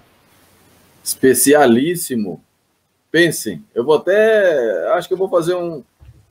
Especialíssimo. 1.02 2.42
Pensem, 3.10 3.64
eu 3.74 3.84
vou 3.84 3.96
até. 3.96 4.92
Acho 4.92 5.08
que 5.08 5.14
eu 5.14 5.18
vou 5.18 5.28
fazer 5.28 5.54
um, 5.54 5.82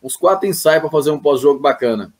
uns 0.02 0.16
quatro 0.16 0.48
ensaios 0.48 0.82
para 0.82 0.92
fazer 0.92 1.12
um 1.12 1.20
pós-jogo 1.20 1.60
bacana. 1.60 2.14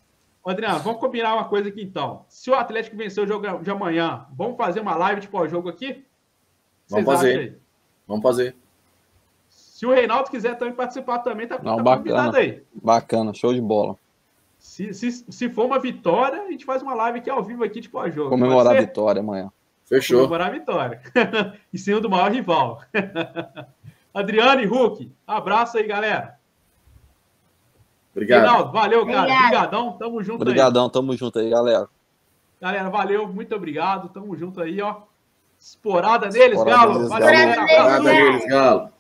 Adriano, 0.46 0.80
vamos 0.80 1.02
combinar 1.02 1.34
uma 1.34 1.46
coisa 1.46 1.68
aqui 1.68 1.84
então. 1.84 2.26
Se 2.30 2.50
o 2.50 2.56
Atlético 2.56 2.96
vencer 2.96 3.22
o 3.22 3.28
jogo 3.28 3.60
de 3.60 3.70
amanhã, 3.70 4.26
vamos 4.32 4.56
fazer 4.56 4.80
uma 4.80 4.96
live 4.96 5.20
de 5.20 5.28
pós-jogo 5.28 5.68
aqui? 5.68 6.06
Vamos 6.90 7.06
fazer. 7.06 7.60
Vamos 8.08 8.24
fazer. 8.24 8.56
Se 9.78 9.86
o 9.86 9.94
Reinaldo 9.94 10.32
quiser 10.32 10.58
também 10.58 10.74
participar, 10.74 11.20
também 11.20 11.48
tá, 11.48 11.60
Não, 11.62 11.76
tá 11.78 11.84
bacana, 11.84 12.36
aí. 12.36 12.64
Bacana, 12.74 13.32
show 13.32 13.54
de 13.54 13.62
bola. 13.62 13.96
Se, 14.58 14.92
se, 14.92 15.12
se 15.12 15.50
for 15.52 15.68
uma 15.68 15.78
vitória, 15.78 16.42
a 16.42 16.52
gente 16.52 16.66
faz 16.66 16.82
uma 16.82 16.96
live 16.96 17.20
aqui 17.20 17.30
ao 17.30 17.44
vivo 17.44 17.64
aqui 17.64 17.80
de 17.80 17.88
pós-jogo. 17.88 18.32
Comemorar 18.32 18.76
a 18.76 18.80
vitória 18.80 19.20
amanhã. 19.20 19.52
Fechou. 19.86 20.22
Comemorar 20.22 20.48
a 20.48 20.50
vitória. 20.50 21.00
em 21.72 21.78
cima 21.78 22.02
do 22.02 22.10
maior 22.10 22.32
rival. 22.32 22.82
Adriano 24.12 24.62
e 24.62 24.66
Hulk, 24.66 25.12
abraço 25.28 25.78
aí, 25.78 25.86
galera. 25.86 26.40
Obrigado. 28.16 28.42
Reinaldo, 28.42 28.72
valeu, 28.72 29.06
cara. 29.06 29.32
Obrigadão. 29.32 29.92
Tamo 29.92 30.24
junto 30.24 30.42
Obrigadão, 30.42 30.86
aí. 30.86 30.92
tamo 30.92 31.16
junto 31.16 31.38
aí, 31.38 31.52
galera. 31.52 31.88
Galera, 32.60 32.90
valeu, 32.90 33.28
muito 33.28 33.54
obrigado. 33.54 34.10
Tamo 34.10 34.36
junto 34.36 34.60
aí, 34.60 34.82
ó. 34.82 35.02
Esporada 35.60 36.30
neles, 36.30 36.58
Esporada 36.58 36.88
Galo. 36.88 37.10
Valeu, 37.10 37.28
galera. 37.28 37.64
Esporada 37.64 38.00
neles, 38.00 38.46
Galo. 38.48 38.97